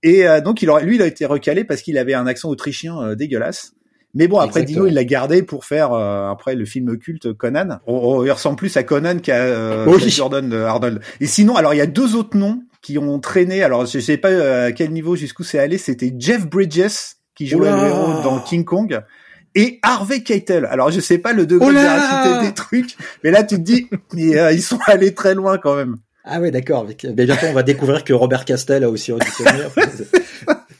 Et 0.02 0.26
euh, 0.26 0.40
donc, 0.40 0.62
il 0.62 0.70
aurait, 0.70 0.84
lui, 0.84 0.96
il 0.96 1.02
a 1.02 1.06
été 1.06 1.26
recalé 1.26 1.64
parce 1.64 1.82
qu'il 1.82 1.98
avait 1.98 2.14
un 2.14 2.26
accent 2.26 2.48
autrichien 2.48 3.00
euh, 3.02 3.14
dégueulasse. 3.14 3.72
Mais 4.14 4.28
bon, 4.28 4.38
après 4.38 4.60
Exactement. 4.60 4.84
Dino, 4.84 4.86
il 4.86 4.94
l'a 4.94 5.04
gardé 5.04 5.42
pour 5.42 5.66
faire 5.66 5.92
euh, 5.92 6.30
après 6.30 6.54
le 6.54 6.64
film 6.64 6.96
culte 6.96 7.34
Conan. 7.34 7.80
On, 7.86 7.94
on- 7.96 8.24
il 8.24 8.30
ressemble 8.30 8.56
plus 8.56 8.74
à 8.78 8.82
Conan 8.82 9.18
qu'à 9.18 9.36
euh, 9.42 9.84
Oui. 9.86 9.98
De 10.02 10.56
Arnold. 10.62 11.00
Et 11.20 11.26
sinon, 11.26 11.54
alors 11.56 11.74
il 11.74 11.76
y 11.76 11.82
a 11.82 11.86
deux 11.86 12.14
autres 12.16 12.34
noms 12.36 12.62
qui 12.80 12.96
ont 12.96 13.18
traîné. 13.20 13.62
Alors 13.62 13.84
je 13.84 13.98
sais 13.98 14.16
pas 14.16 14.64
à 14.64 14.72
quel 14.72 14.92
niveau 14.92 15.16
jusqu'où 15.16 15.42
c'est 15.42 15.58
allé. 15.58 15.76
C'était 15.76 16.14
Jeff 16.18 16.46
Bridges 16.48 17.16
qui 17.34 17.46
jouait 17.46 17.68
Oula. 17.68 17.82
le 17.82 17.88
héros 17.88 18.22
dans 18.22 18.40
King 18.40 18.64
Kong 18.64 19.02
et 19.54 19.80
Harvey 19.82 20.22
Keitel. 20.22 20.64
Alors 20.64 20.90
je 20.90 21.00
sais 21.00 21.18
pas 21.18 21.34
le 21.34 21.44
degré 21.44 21.68
de 21.68 21.72
véracité 21.78 22.46
des 22.46 22.54
trucs, 22.54 22.96
mais 23.22 23.30
là 23.30 23.42
tu 23.42 23.56
te 23.56 23.60
dis, 23.60 23.88
mais, 24.14 24.38
euh, 24.38 24.52
ils 24.52 24.62
sont 24.62 24.78
allés 24.86 25.12
très 25.14 25.34
loin 25.34 25.58
quand 25.58 25.76
même. 25.76 25.96
Ah 26.26 26.40
ouais, 26.40 26.50
d'accord. 26.50 26.86
Mais 27.04 27.24
bientôt, 27.24 27.46
on 27.46 27.52
va 27.52 27.62
découvrir 27.62 28.02
que 28.02 28.12
Robert 28.12 28.44
Castel 28.44 28.82
a 28.82 28.90
aussi 28.90 29.12
auditionné. 29.12 29.50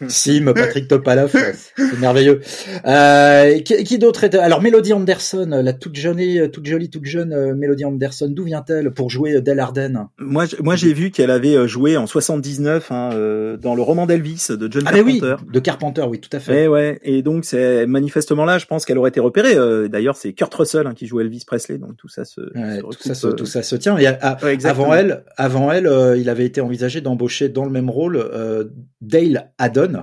Sim, 0.08 0.52
Patrick 0.54 0.88
Topalov, 0.88 1.32
c'est 1.76 1.98
merveilleux. 1.98 2.40
Euh, 2.86 3.60
qui 3.60 3.82
qui 3.84 3.98
d'autre 3.98 4.24
est 4.24 4.34
Alors 4.34 4.62
Melody 4.62 4.92
Anderson, 4.92 5.48
la 5.62 5.72
toute 5.72 5.96
jeune, 5.96 6.50
toute 6.50 6.66
jolie, 6.66 6.90
toute 6.90 7.04
jeune 7.04 7.32
euh, 7.32 7.54
Melody 7.54 7.84
Anderson, 7.84 8.28
d'où 8.30 8.44
vient-elle 8.44 8.90
pour 8.90 9.10
jouer 9.10 9.40
Del 9.40 9.60
Arden 9.60 10.06
Moi, 10.18 10.44
moi 10.62 10.76
j'ai 10.76 10.92
vu 10.92 11.10
qu'elle 11.10 11.30
avait 11.30 11.56
euh, 11.56 11.66
joué 11.66 11.96
en 11.96 12.06
79 12.06 12.92
hein, 12.92 13.10
euh, 13.12 13.56
dans 13.56 13.74
le 13.74 13.82
roman 13.82 14.06
d'Elvis 14.06 14.46
de 14.50 14.70
John 14.70 14.82
Ah 14.86 14.92
mais 14.92 15.00
oui, 15.00 15.20
Carpenter. 15.20 15.50
de 15.52 15.60
Carpenter, 15.60 16.02
oui, 16.08 16.20
tout 16.20 16.34
à 16.34 16.40
fait. 16.40 16.52
Ouais, 16.52 16.68
ouais. 16.68 16.98
Et 17.02 17.22
donc 17.22 17.44
c'est 17.44 17.86
manifestement 17.86 18.44
là, 18.44 18.58
je 18.58 18.66
pense 18.66 18.84
qu'elle 18.84 18.98
aurait 18.98 19.10
été 19.10 19.20
repérée. 19.20 19.56
Euh, 19.56 19.88
D'ailleurs, 19.88 20.16
c'est 20.16 20.32
Kurt 20.32 20.52
Russell 20.54 20.86
hein, 20.86 20.94
qui 20.94 21.06
joue 21.06 21.20
Elvis 21.20 21.44
Presley, 21.46 21.78
donc 21.78 21.96
tout 21.96 22.08
ça 22.08 22.24
se. 22.24 22.40
Ouais, 22.40 22.76
se 22.76 22.80
tout 22.82 23.02
ça, 23.02 23.14
se, 23.14 23.26
euh, 23.28 23.32
tout 23.32 23.46
ça 23.46 23.62
se 23.62 23.76
tient. 23.76 23.96
Et, 23.98 24.06
ouais, 24.06 24.66
avant 24.66 24.92
elle, 24.92 25.24
avant 25.36 25.70
elle, 25.72 25.86
euh, 25.86 26.16
il 26.16 26.28
avait 26.28 26.44
été 26.44 26.60
envisagé 26.60 27.00
d'embaucher 27.00 27.48
dans 27.48 27.64
le 27.64 27.70
même 27.70 27.90
rôle 27.90 28.16
euh, 28.16 28.64
Dale 29.00 29.52
Haddon, 29.58 29.95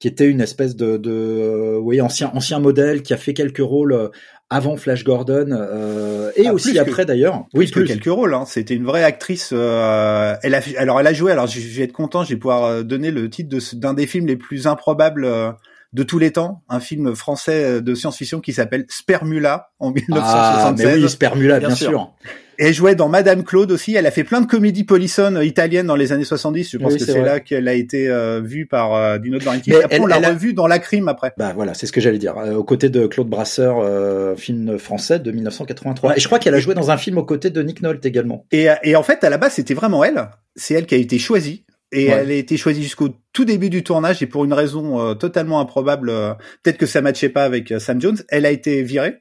qui 0.00 0.08
était 0.08 0.28
une 0.28 0.40
espèce 0.40 0.76
de, 0.76 0.96
de 0.96 1.10
euh, 1.12 1.78
oui, 1.78 2.00
ancien 2.00 2.30
ancien 2.34 2.58
modèle 2.58 3.02
qui 3.02 3.14
a 3.14 3.16
fait 3.16 3.32
quelques 3.34 3.58
rôles 3.58 3.92
euh, 3.92 4.08
avant 4.50 4.76
Flash 4.76 5.04
Gordon 5.04 5.48
euh, 5.52 6.30
et 6.36 6.46
Ah, 6.48 6.52
aussi 6.52 6.70
plus 6.70 6.78
après 6.78 7.06
d'ailleurs. 7.06 7.46
Oui, 7.54 7.70
que 7.70 7.80
quelques 7.80 8.04
rôles. 8.06 8.34
Hein. 8.34 8.44
C'était 8.46 8.74
une 8.74 8.84
vraie 8.84 9.02
actrice. 9.04 9.50
euh, 9.52 10.34
elle 10.42 10.54
a, 10.54 10.60
alors 10.76 11.00
elle 11.00 11.06
a 11.06 11.12
joué. 11.14 11.32
Alors 11.32 11.46
je 11.46 11.58
vais 11.60 11.84
être 11.84 11.92
content. 11.92 12.24
Je 12.24 12.30
vais 12.30 12.36
pouvoir 12.36 12.64
euh, 12.64 12.82
donner 12.82 13.10
le 13.10 13.30
titre 13.30 13.48
de 13.48 13.58
d'un 13.76 13.94
des 13.94 14.06
films 14.06 14.26
les 14.26 14.36
plus 14.36 14.66
improbables 14.66 15.24
euh, 15.24 15.50
de 15.94 16.02
tous 16.02 16.18
les 16.18 16.32
temps, 16.32 16.62
un 16.68 16.80
film 16.80 17.14
français 17.14 17.80
de 17.80 17.94
science-fiction 17.94 18.40
qui 18.40 18.52
s'appelle 18.52 18.84
Spermula 18.88 19.70
en 19.78 19.90
Ah, 19.90 19.92
1976. 19.94 20.86
mais 20.86 21.02
oui, 21.02 21.08
Spermula, 21.08 21.58
bien, 21.60 21.68
Bien 21.68 21.76
sûr. 21.76 21.88
sûr. 21.90 22.12
Et 22.58 22.66
elle 22.66 22.74
jouait 22.74 22.94
dans 22.94 23.08
Madame 23.08 23.42
Claude 23.42 23.72
aussi. 23.72 23.96
Elle 23.96 24.06
a 24.06 24.12
fait 24.12 24.22
plein 24.22 24.40
de 24.40 24.46
comédies 24.46 24.84
polissonnes 24.84 25.40
italiennes 25.42 25.86
dans 25.88 25.96
les 25.96 26.12
années 26.12 26.22
70. 26.24 26.70
Je 26.70 26.78
pense 26.78 26.92
Oui, 26.92 26.98
que 27.00 27.04
c'est 27.04 27.20
là 27.20 27.40
qu'elle 27.40 27.66
a 27.66 27.72
été 27.74 28.08
euh, 28.08 28.40
vue 28.44 28.66
par 28.66 28.94
euh, 28.94 29.18
Dino 29.18 29.38
De 29.38 29.44
Laurentiis. 29.44 29.70
Mais 29.70 29.82
Après, 29.82 29.96
elle- 29.96 30.02
on 30.02 30.06
l'a 30.06 30.18
elle 30.18 30.24
a- 30.24 30.28
revue 30.30 30.52
dans 30.54 30.68
La 30.68 30.78
Crime 30.78 31.08
après. 31.08 31.32
Bah 31.36 31.52
voilà, 31.54 31.74
c'est 31.74 31.86
ce 31.86 31.92
que 31.92 32.00
j'allais 32.00 32.18
dire. 32.18 32.38
Euh, 32.38 32.54
aux 32.54 32.62
côtés 32.62 32.90
de 32.90 33.06
Claude 33.08 33.28
Brasseur, 33.28 33.78
euh, 33.80 34.36
film 34.36 34.78
français 34.78 35.18
de 35.18 35.32
1983. 35.32 36.16
Et 36.16 36.20
je 36.20 36.26
crois 36.26 36.38
qu'elle 36.38 36.54
a 36.54 36.60
joué 36.60 36.74
dans 36.74 36.92
un 36.92 36.96
film 36.96 37.18
aux 37.18 37.24
côtés 37.24 37.50
de 37.50 37.60
Nick 37.60 37.82
Nolte 37.82 38.06
également. 38.06 38.46
Et, 38.52 38.70
euh, 38.70 38.74
et 38.84 38.94
en 38.94 39.02
fait, 39.02 39.24
à 39.24 39.30
la 39.30 39.38
base, 39.38 39.54
c'était 39.54 39.74
vraiment 39.74 40.04
elle. 40.04 40.28
C'est 40.54 40.74
elle 40.74 40.86
qui 40.86 40.94
a 40.94 40.98
été 40.98 41.18
choisie. 41.18 41.64
Et 41.94 42.08
Ouais. 42.08 42.14
elle 42.22 42.30
a 42.30 42.34
été 42.34 42.56
choisie 42.56 42.82
jusqu'au 42.82 43.08
tout 43.32 43.44
début 43.44 43.70
du 43.70 43.82
tournage. 43.84 44.22
Et 44.22 44.26
pour 44.26 44.44
une 44.44 44.52
raison 44.52 45.00
euh, 45.00 45.14
totalement 45.14 45.60
improbable, 45.60 46.10
euh, 46.10 46.34
peut-être 46.62 46.78
que 46.78 46.86
ça 46.86 47.00
matchait 47.00 47.28
pas 47.28 47.44
avec 47.44 47.70
euh, 47.72 47.78
Sam 47.78 48.00
Jones, 48.00 48.18
elle 48.28 48.44
a 48.46 48.50
été 48.50 48.82
virée. 48.82 49.16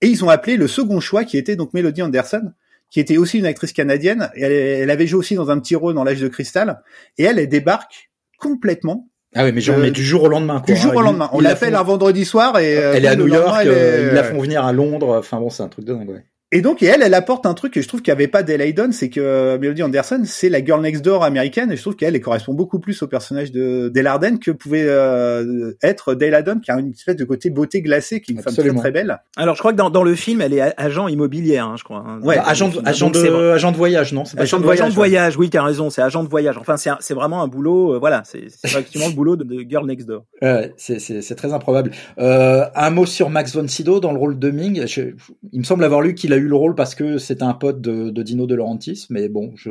Et 0.00 0.08
ils 0.08 0.24
ont 0.24 0.28
appelé 0.28 0.56
le 0.56 0.66
second 0.68 1.00
choix, 1.00 1.24
qui 1.24 1.38
était 1.38 1.56
donc 1.56 1.74
Melody 1.74 2.02
Anderson, 2.02 2.52
qui 2.90 3.00
était 3.00 3.16
aussi 3.16 3.38
une 3.38 3.46
actrice 3.46 3.72
canadienne. 3.72 4.30
Et 4.36 4.42
elle, 4.42 4.52
elle 4.52 4.90
avait 4.90 5.06
joué 5.06 5.18
aussi 5.18 5.34
dans 5.34 5.50
un 5.50 5.58
petit 5.58 5.74
rôle 5.76 5.94
dans 5.94 6.04
l'âge 6.04 6.20
de 6.20 6.28
cristal. 6.28 6.80
Et 7.18 7.24
elle, 7.24 7.38
elle 7.38 7.48
débarque 7.48 8.10
complètement 8.38 9.08
Ah 9.34 9.44
oui, 9.44 9.52
mais 9.52 9.60
genre, 9.60 9.76
Euh, 9.78 9.82
mais 9.82 9.90
du 9.90 10.02
jour 10.02 10.22
au 10.22 10.28
lendemain, 10.28 10.62
quoi. 10.64 10.74
du 10.74 10.80
jour 10.80 10.92
Hein, 10.92 10.96
au 10.96 11.02
lendemain. 11.02 11.28
On 11.32 11.40
l'appelle 11.40 11.74
font- 11.74 11.80
un 11.80 11.82
vendredi 11.82 12.24
soir 12.24 12.58
et 12.58 12.78
euh, 12.78 12.92
Elle 12.94 13.04
est 13.04 13.08
à 13.08 13.16
New 13.16 13.26
York, 13.28 13.66
est- 13.66 14.08
ils 14.08 14.14
la 14.14 14.24
font 14.24 14.40
venir 14.40 14.64
à 14.64 14.72
Londres. 14.72 15.16
Enfin 15.18 15.38
bon, 15.38 15.50
c'est 15.50 15.62
un 15.62 15.68
truc 15.68 15.84
de 15.84 15.92
dingue, 15.92 16.08
ouais. 16.08 16.24
Et 16.50 16.62
donc, 16.62 16.82
et 16.82 16.86
elle, 16.86 17.02
elle 17.02 17.12
apporte 17.12 17.44
un 17.44 17.52
truc 17.52 17.74
que 17.74 17.82
je 17.82 17.88
trouve 17.88 18.00
qu'il 18.00 18.10
n'y 18.10 18.16
avait 18.16 18.26
pas 18.28 18.42
Dale 18.42 18.62
Hayden, 18.62 18.90
c'est 18.92 19.10
que 19.10 19.20
euh, 19.20 19.58
Melody 19.58 19.82
Anderson, 19.82 20.22
c'est 20.24 20.48
la 20.48 20.64
girl 20.64 20.80
next 20.80 21.04
door 21.04 21.22
américaine, 21.22 21.70
et 21.70 21.76
je 21.76 21.82
trouve 21.82 21.94
qu'elle, 21.94 22.14
elle 22.16 22.22
correspond 22.22 22.54
beaucoup 22.54 22.78
plus 22.78 23.02
au 23.02 23.06
personnage 23.06 23.52
de 23.52 23.90
Dale 23.90 24.06
Arden 24.06 24.38
que 24.38 24.50
pouvait 24.50 24.86
euh, 24.86 25.72
être 25.82 26.14
Dale 26.14 26.42
qui 26.62 26.70
a 26.70 26.78
une 26.78 26.90
espèce 26.92 27.16
de 27.16 27.24
côté 27.24 27.50
beauté 27.50 27.82
glacée, 27.82 28.22
qui 28.22 28.32
est 28.32 28.34
une 28.36 28.40
Absolument. 28.40 28.74
femme 28.76 28.80
très 28.80 28.90
très 28.92 28.92
belle. 29.04 29.18
Alors, 29.36 29.56
je 29.56 29.60
crois 29.60 29.72
que 29.72 29.76
dans, 29.76 29.90
dans 29.90 30.02
le 30.02 30.14
film, 30.14 30.40
elle 30.40 30.54
est 30.54 30.60
a- 30.62 30.72
agent 30.78 31.08
immobilière, 31.08 31.66
hein, 31.66 31.74
je 31.78 31.84
crois. 31.84 32.02
hein. 32.06 32.18
Ouais, 32.22 32.38
agent, 32.38 32.70
film. 32.70 32.82
agent, 32.86 33.10
de, 33.10 33.50
agent 33.52 33.72
de 33.72 33.76
voyage, 33.76 34.12
non 34.14 34.24
pas 34.24 34.30
Agent 34.30 34.36
de 34.38 34.42
Agent 34.42 34.58
de 34.60 34.64
voyage, 34.64 34.94
voyage, 34.94 35.36
oui, 35.36 35.50
tu 35.50 35.58
as 35.58 35.62
raison, 35.62 35.90
c'est 35.90 36.00
agent 36.00 36.24
de 36.24 36.28
voyage. 36.30 36.56
Enfin, 36.56 36.76
c'est 36.78 37.14
vraiment 37.14 37.42
un 37.42 37.48
boulot, 37.48 37.94
euh, 37.94 37.98
voilà, 37.98 38.22
c'est 38.24 38.44
c'est 38.48 38.64
effectivement 38.68 39.08
le 39.08 39.14
boulot 39.14 39.36
de, 39.36 39.44
de 39.44 39.68
Girl 39.68 39.86
Next 39.86 40.08
Door. 40.08 40.24
Ouais, 40.40 40.72
c'est, 40.78 40.98
c'est, 40.98 41.20
c'est 41.20 41.34
très 41.34 41.52
improbable. 41.52 41.90
Euh, 42.18 42.64
un 42.74 42.88
mot 42.90 43.04
sur 43.04 43.28
Max 43.28 43.54
von 43.54 43.68
Sydow 43.68 44.00
dans 44.00 44.12
le 44.12 44.18
rôle 44.18 44.38
de 44.38 44.50
Ming. 44.50 44.86
Je- 44.86 45.10
il 45.52 45.58
me 45.58 45.64
semble 45.64 45.84
avoir 45.84 46.00
lu 46.00 46.14
qu'il 46.14 46.32
a 46.32 46.37
eu 46.38 46.48
le 46.48 46.54
rôle 46.56 46.74
parce 46.74 46.94
que 46.94 47.18
c'était 47.18 47.42
un 47.42 47.54
pote 47.54 47.80
de, 47.80 48.10
de 48.10 48.22
Dino 48.22 48.46
De 48.46 48.54
Laurentiis, 48.54 49.06
mais 49.10 49.28
bon, 49.28 49.52
je. 49.56 49.70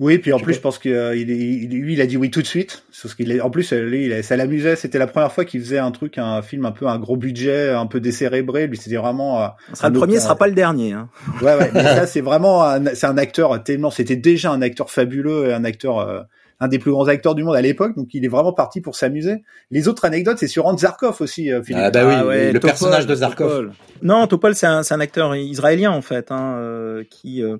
Oui, 0.00 0.18
puis 0.18 0.32
en 0.32 0.38
Je 0.38 0.44
plus, 0.44 0.52
sais 0.54 0.58
je 0.58 0.62
pense 0.62 0.78
que 0.78 0.88
euh, 0.88 1.16
il, 1.16 1.30
il- 1.30 1.70
lui, 1.70 1.94
il 1.94 2.00
a 2.00 2.06
dit 2.06 2.16
oui 2.16 2.30
tout 2.30 2.42
de 2.42 2.46
suite. 2.46 2.84
Sauf 2.90 3.14
qu'il 3.14 3.30
est, 3.32 3.40
en 3.40 3.50
plus, 3.50 3.72
euh, 3.72 3.80
lui, 3.82 4.06
il 4.06 4.12
a- 4.12 4.22
ça 4.22 4.36
l'amusait. 4.36 4.76
C'était 4.76 4.98
la 4.98 5.06
première 5.06 5.32
fois 5.32 5.44
qu'il 5.44 5.60
faisait 5.60 5.78
un 5.78 5.90
truc, 5.90 6.18
un 6.18 6.42
film 6.42 6.66
un 6.66 6.72
peu 6.72 6.86
un 6.86 6.98
gros 6.98 7.16
budget, 7.16 7.70
un 7.70 7.86
peu 7.86 8.00
décérébré. 8.00 8.66
Lui, 8.66 8.76
c'était 8.76 8.96
vraiment. 8.96 9.42
euh, 9.42 9.46
Ce 9.70 9.76
sera 9.76 9.88
un 9.88 9.90
le 9.90 9.98
premier, 9.98 10.16
ce 10.16 10.22
sera 10.22 10.36
pas 10.36 10.46
le 10.48 10.54
dernier. 10.54 10.92
Hein. 10.92 11.08
Ouais, 11.42 11.54
ouais. 11.56 11.70
Mais 11.74 11.82
ça, 11.82 12.06
c'est 12.06 12.20
vraiment, 12.20 12.62
un, 12.64 12.94
c'est 12.94 13.06
un 13.06 13.18
acteur 13.18 13.62
tellement, 13.64 13.90
c'était 13.90 14.16
déjà 14.16 14.50
un 14.52 14.62
acteur 14.62 14.90
fabuleux 14.90 15.48
et 15.48 15.52
un 15.52 15.64
acteur, 15.64 15.98
euh, 16.00 16.20
un 16.60 16.68
des 16.68 16.78
plus 16.78 16.90
grands 16.90 17.08
acteurs 17.08 17.34
du 17.34 17.42
monde 17.42 17.56
à 17.56 17.62
l'époque. 17.62 17.96
Donc, 17.96 18.08
il 18.12 18.24
est 18.24 18.28
vraiment 18.28 18.52
parti 18.52 18.80
pour 18.80 18.94
s'amuser. 18.94 19.42
Les 19.70 19.88
autres 19.88 20.04
anecdotes, 20.04 20.36
c'est 20.38 20.46
sur 20.46 20.66
Hans 20.66 20.76
Zarkov 20.76 21.16
aussi, 21.20 21.50
euh, 21.50 21.62
Philippe. 21.62 21.82
Ah 21.86 21.90
bah 21.90 22.06
oui, 22.06 22.14
Ah 22.16 22.26
ouais, 22.26 22.46
le 22.52 22.60
Topol, 22.60 22.70
personnage 22.70 23.06
de 23.06 23.14
Zarkov. 23.14 23.48
Topol. 23.50 23.72
Non, 24.02 24.26
Topol, 24.26 24.54
c'est 24.54 24.66
un, 24.66 24.82
acteur 25.00 25.34
israélien 25.36 25.90
en 25.90 26.02
fait, 26.02 26.30
hein, 26.30 26.54
euh, 26.58 27.04
qui 27.10 27.42
euh, 27.42 27.56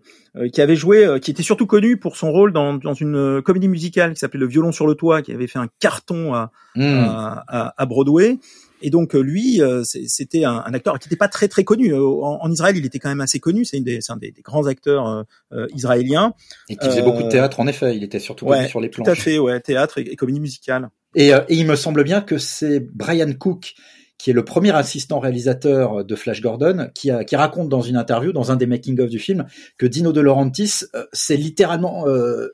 qui 0.52 0.60
avait 0.62 0.76
joué, 0.76 1.04
euh, 1.04 1.18
qui 1.18 1.30
était 1.32 1.42
surtout 1.42 1.66
connu 1.66 1.96
pour 1.96 2.16
son 2.16 2.30
rôle 2.30 2.52
dans, 2.52 2.74
dans 2.74 2.94
une 2.94 3.42
comédie 3.42 3.68
musicale 3.68 4.12
qui 4.14 4.20
s'appelait 4.20 4.38
Le 4.40 4.46
violon 4.46 4.70
sur 4.72 4.86
le 4.86 4.94
toit, 4.94 5.22
qui 5.22 5.32
avait 5.32 5.46
fait 5.48 5.58
un 5.58 5.68
carton 5.80 6.34
à, 6.34 6.50
Hmm. 6.76 7.00
à, 7.00 7.44
à- 7.48 7.74
à 7.76 7.86
Broadway. 7.86 8.38
Et 8.82 8.90
donc 8.90 9.14
euh, 9.14 9.20
lui, 9.20 9.60
euh, 9.62 9.82
c'était 9.84 10.44
un, 10.44 10.62
un 10.66 10.74
acteur 10.74 10.98
qui 10.98 11.08
n'était 11.08 11.16
pas 11.16 11.28
très 11.28 11.48
très 11.48 11.64
connu. 11.64 11.92
Euh, 11.92 12.00
En, 12.04 12.38
en 12.42 12.50
Israël, 12.50 12.76
il 12.76 12.84
était 12.86 12.98
quand 12.98 13.08
même 13.08 13.20
assez 13.20 13.40
connu. 13.40 13.64
C'est 13.64 13.76
une 13.78 13.84
des- 13.84 14.00
c'est 14.00 14.12
un 14.12 14.16
des, 14.16 14.30
des 14.30 14.42
grands 14.42 14.66
acteurs 14.66 15.24
euh, 15.52 15.66
israéliens. 15.74 16.32
Et 16.68 16.76
qui 16.76 16.86
faisait 16.86 17.00
Euh, 17.00 17.04
beaucoup 17.04 17.22
de 17.22 17.28
théâtre, 17.28 17.60
en 17.60 17.66
effet. 17.66 17.96
Il 17.96 18.02
était 18.04 18.18
surtout 18.18 18.46
connu 18.46 18.60
Ouais, 18.62 18.68
sur 18.68 18.80
les 18.80 18.90
tout 18.90 19.02
planches. 19.02 19.18
à 19.18 19.22
fait, 19.22 19.38
ouais, 19.38 19.60
théâtre 19.60 19.98
et, 19.98 20.02
et 20.02 20.16
comédie 20.16 20.40
musicale. 20.40 20.90
Et, 21.14 21.28
et 21.30 21.40
il 21.48 21.66
me 21.66 21.76
semble 21.76 22.04
bien 22.04 22.20
que 22.20 22.38
c'est 22.38 22.80
Brian 22.80 23.32
Cook 23.32 23.74
qui 24.18 24.28
est 24.28 24.34
le 24.34 24.44
premier 24.44 24.70
assistant 24.76 25.18
réalisateur 25.18 26.04
de 26.04 26.14
Flash 26.14 26.42
Gordon, 26.42 26.90
qui, 26.94 27.10
a- 27.10 27.24
qui 27.24 27.36
raconte 27.36 27.70
dans 27.70 27.80
une 27.80 27.96
interview, 27.96 28.32
dans 28.32 28.52
un 28.52 28.56
des 28.56 28.66
making-of 28.66 29.08
du 29.08 29.18
film, 29.18 29.46
que 29.78 29.86
Dino 29.86 30.12
De 30.12 30.20
Laurentiis 30.20 30.82
euh, 30.94 31.04
s'est 31.14 31.38
littéralement 31.38 32.06
euh, 32.06 32.48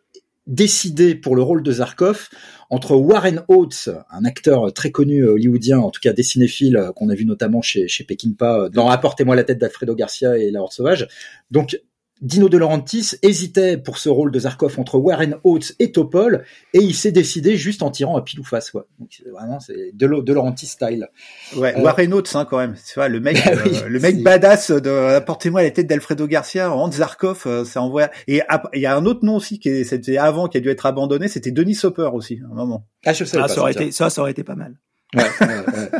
décidé 0.47 1.15
pour 1.15 1.35
le 1.35 1.43
rôle 1.43 1.63
de 1.63 1.73
Zarkov 1.73 2.29
entre 2.71 2.97
Warren 2.97 3.43
Oates, 3.49 3.91
un 4.11 4.25
acteur 4.25 4.73
très 4.73 4.91
connu 4.91 5.21
euh, 5.21 5.33
hollywoodien, 5.33 5.79
en 5.79 5.91
tout 5.91 6.01
cas 6.01 6.13
des 6.13 6.23
cinéphiles, 6.23 6.77
euh, 6.77 6.93
qu'on 6.93 7.09
a 7.09 7.15
vu 7.15 7.25
notamment 7.25 7.63
chez, 7.63 7.89
chez 7.89 8.05
Peckinpah, 8.05 8.65
euh, 8.65 8.69
dans 8.69 8.89
Apportez-moi 8.89 9.37
la 9.37 9.45
tête 9.45 9.59
d'Alfredo 9.59 9.95
Garcia 9.95 10.37
et 10.39 10.51
La 10.51 10.63
Horde 10.63 10.73
Sauvage. 10.73 11.09
Donc, 11.51 11.81
Dino 12.23 12.49
De 12.49 12.57
Laurentiis 12.57 13.11
hésitait 13.23 13.77
pour 13.77 13.99
ce 13.99 14.09
rôle 14.09 14.31
de 14.31 14.39
Zarkov 14.39 14.79
entre 14.79 14.97
Warren 14.99 15.37
Oates 15.45 15.75
et 15.79 15.93
Topol, 15.93 16.45
et 16.73 16.79
il 16.79 16.95
s'est 16.95 17.13
décidé 17.13 17.57
juste 17.57 17.83
en 17.83 17.91
tirant 17.91 18.17
à 18.17 18.23
pile 18.23 18.41
ou 18.41 18.45
face, 18.45 18.71
quoi. 18.71 18.87
Donc, 18.99 19.11
c'est 19.17 19.29
vraiment, 19.29 19.61
c'est 19.61 19.91
de, 19.93 20.07
de 20.23 20.33
Laurentiis 20.33 20.67
style. 20.67 21.09
Ouais, 21.57 21.77
Euh, 21.77 21.83
Warren 21.83 22.15
Oates, 22.15 22.35
hein, 22.35 22.47
quand 22.49 22.57
même. 22.59 22.75
Tu 22.75 22.95
vois, 22.95 23.09
le 23.09 23.21
mec, 23.21 23.37
Bah 23.45 23.53
oui, 23.67 23.73
euh, 23.85 23.89
le 23.89 24.01
mec 24.01 24.23
badass 24.23 24.71
de 24.71 24.91
apportez-moi 24.91 25.63
la 25.63 25.71
tête 25.71 25.87
d'Alfredo 25.87 26.27
Garcia, 26.27 26.73
Hans 26.73 26.91
Zarkov, 26.91 27.43
euh, 27.47 27.65
ça 27.67 27.83
envoie. 27.83 28.09
Et 28.29 28.41
il 28.75 28.81
y 28.81 28.87
a 28.87 28.97
un 28.97 29.05
autre 29.05 29.25
nom 29.25 29.37
aussi 29.37 29.59
qui 29.59 29.69
est- 29.69 29.85
c'était 29.85 30.17
avant, 30.17 30.49
qui 30.49 30.57
a 30.57 30.61
dû 30.61 30.71
être 30.71 30.87
abandonné, 30.87 31.29
c'était 31.29 31.51
Denis 31.51 31.79
Hopper 31.83 32.11
aussi, 32.15 32.41
à 32.49 32.51
un 32.51 32.55
moment. 32.55 32.87
Ah, 33.05 33.13
je 33.13 33.25
sais 33.25 33.37
Ah, 33.37 33.43
pas. 33.43 33.49
ça 33.49 33.61
aurait 33.61 33.73
été, 33.73 33.93
ça, 33.93 34.09
ça 34.09 34.23
aurait 34.23 34.31
été 34.31 34.43
pas 34.43 34.55
mal. 34.55 34.75
Ouais, 35.15 35.23
ouais, 35.23 35.47
ouais. 35.49 35.91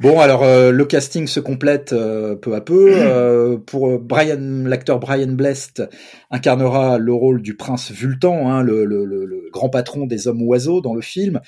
Bon, 0.00 0.20
alors 0.20 0.42
euh, 0.42 0.70
le 0.72 0.84
casting 0.84 1.26
se 1.26 1.40
complète 1.40 1.92
euh, 1.92 2.34
peu 2.36 2.54
à 2.54 2.60
peu. 2.60 2.88
Euh, 2.92 3.56
pour 3.58 3.88
euh, 3.90 3.98
Brian, 3.98 4.38
l'acteur 4.66 4.98
Brian 5.00 5.32
Blest 5.32 5.82
incarnera 6.30 6.98
le 6.98 7.12
rôle 7.12 7.42
du 7.42 7.56
prince 7.56 7.90
Vultan, 7.92 8.50
hein, 8.50 8.62
le, 8.62 8.84
le- 8.84 9.04
le- 9.04 9.24
le 9.24 9.48
grand 9.52 9.68
patron 9.68 10.06
des 10.06 10.26
hommes 10.28 10.42
oiseaux 10.42 10.80
dans 10.80 10.94
le 10.94 11.00
film. 11.00 11.40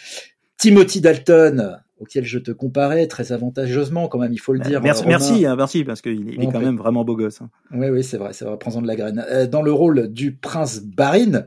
Timothy 0.59 1.01
Dalton, 1.01 1.79
auquel 1.99 2.25
je 2.25 2.39
te 2.39 2.51
comparais 2.51 3.07
très 3.09 3.33
avantageusement, 3.33 4.09
quand 4.09 4.19
même, 4.19 4.33
il 4.33 4.39
faut 4.39 4.53
le 4.53 4.61
dire. 4.61 4.81
merci, 4.83 5.05
merci, 5.07 5.45
hein, 5.47 5.55
merci, 5.57 5.85
parce 5.85 6.01
qu'il 6.01 6.31
est, 6.31 6.43
est 6.43 6.53
quand 6.53 6.61
même 6.61 6.77
vraiment 6.77 7.05
beau 7.05 7.17
gosse. 7.17 7.43
hein. 7.43 7.51
Oui, 7.75 7.89
oui, 7.89 8.03
c'est 8.05 8.17
vrai, 8.17 8.33
c'est 8.33 8.45
vrai, 8.45 8.57
prends-en 8.59 8.81
de 8.81 8.87
la 8.87 8.97
graine. 8.97 9.25
Euh, 9.31 9.47
dans 9.47 9.63
le 9.63 9.73
rôle 9.73 10.09
du 10.13 10.33
prince 10.35 10.81
Barin 10.83 11.45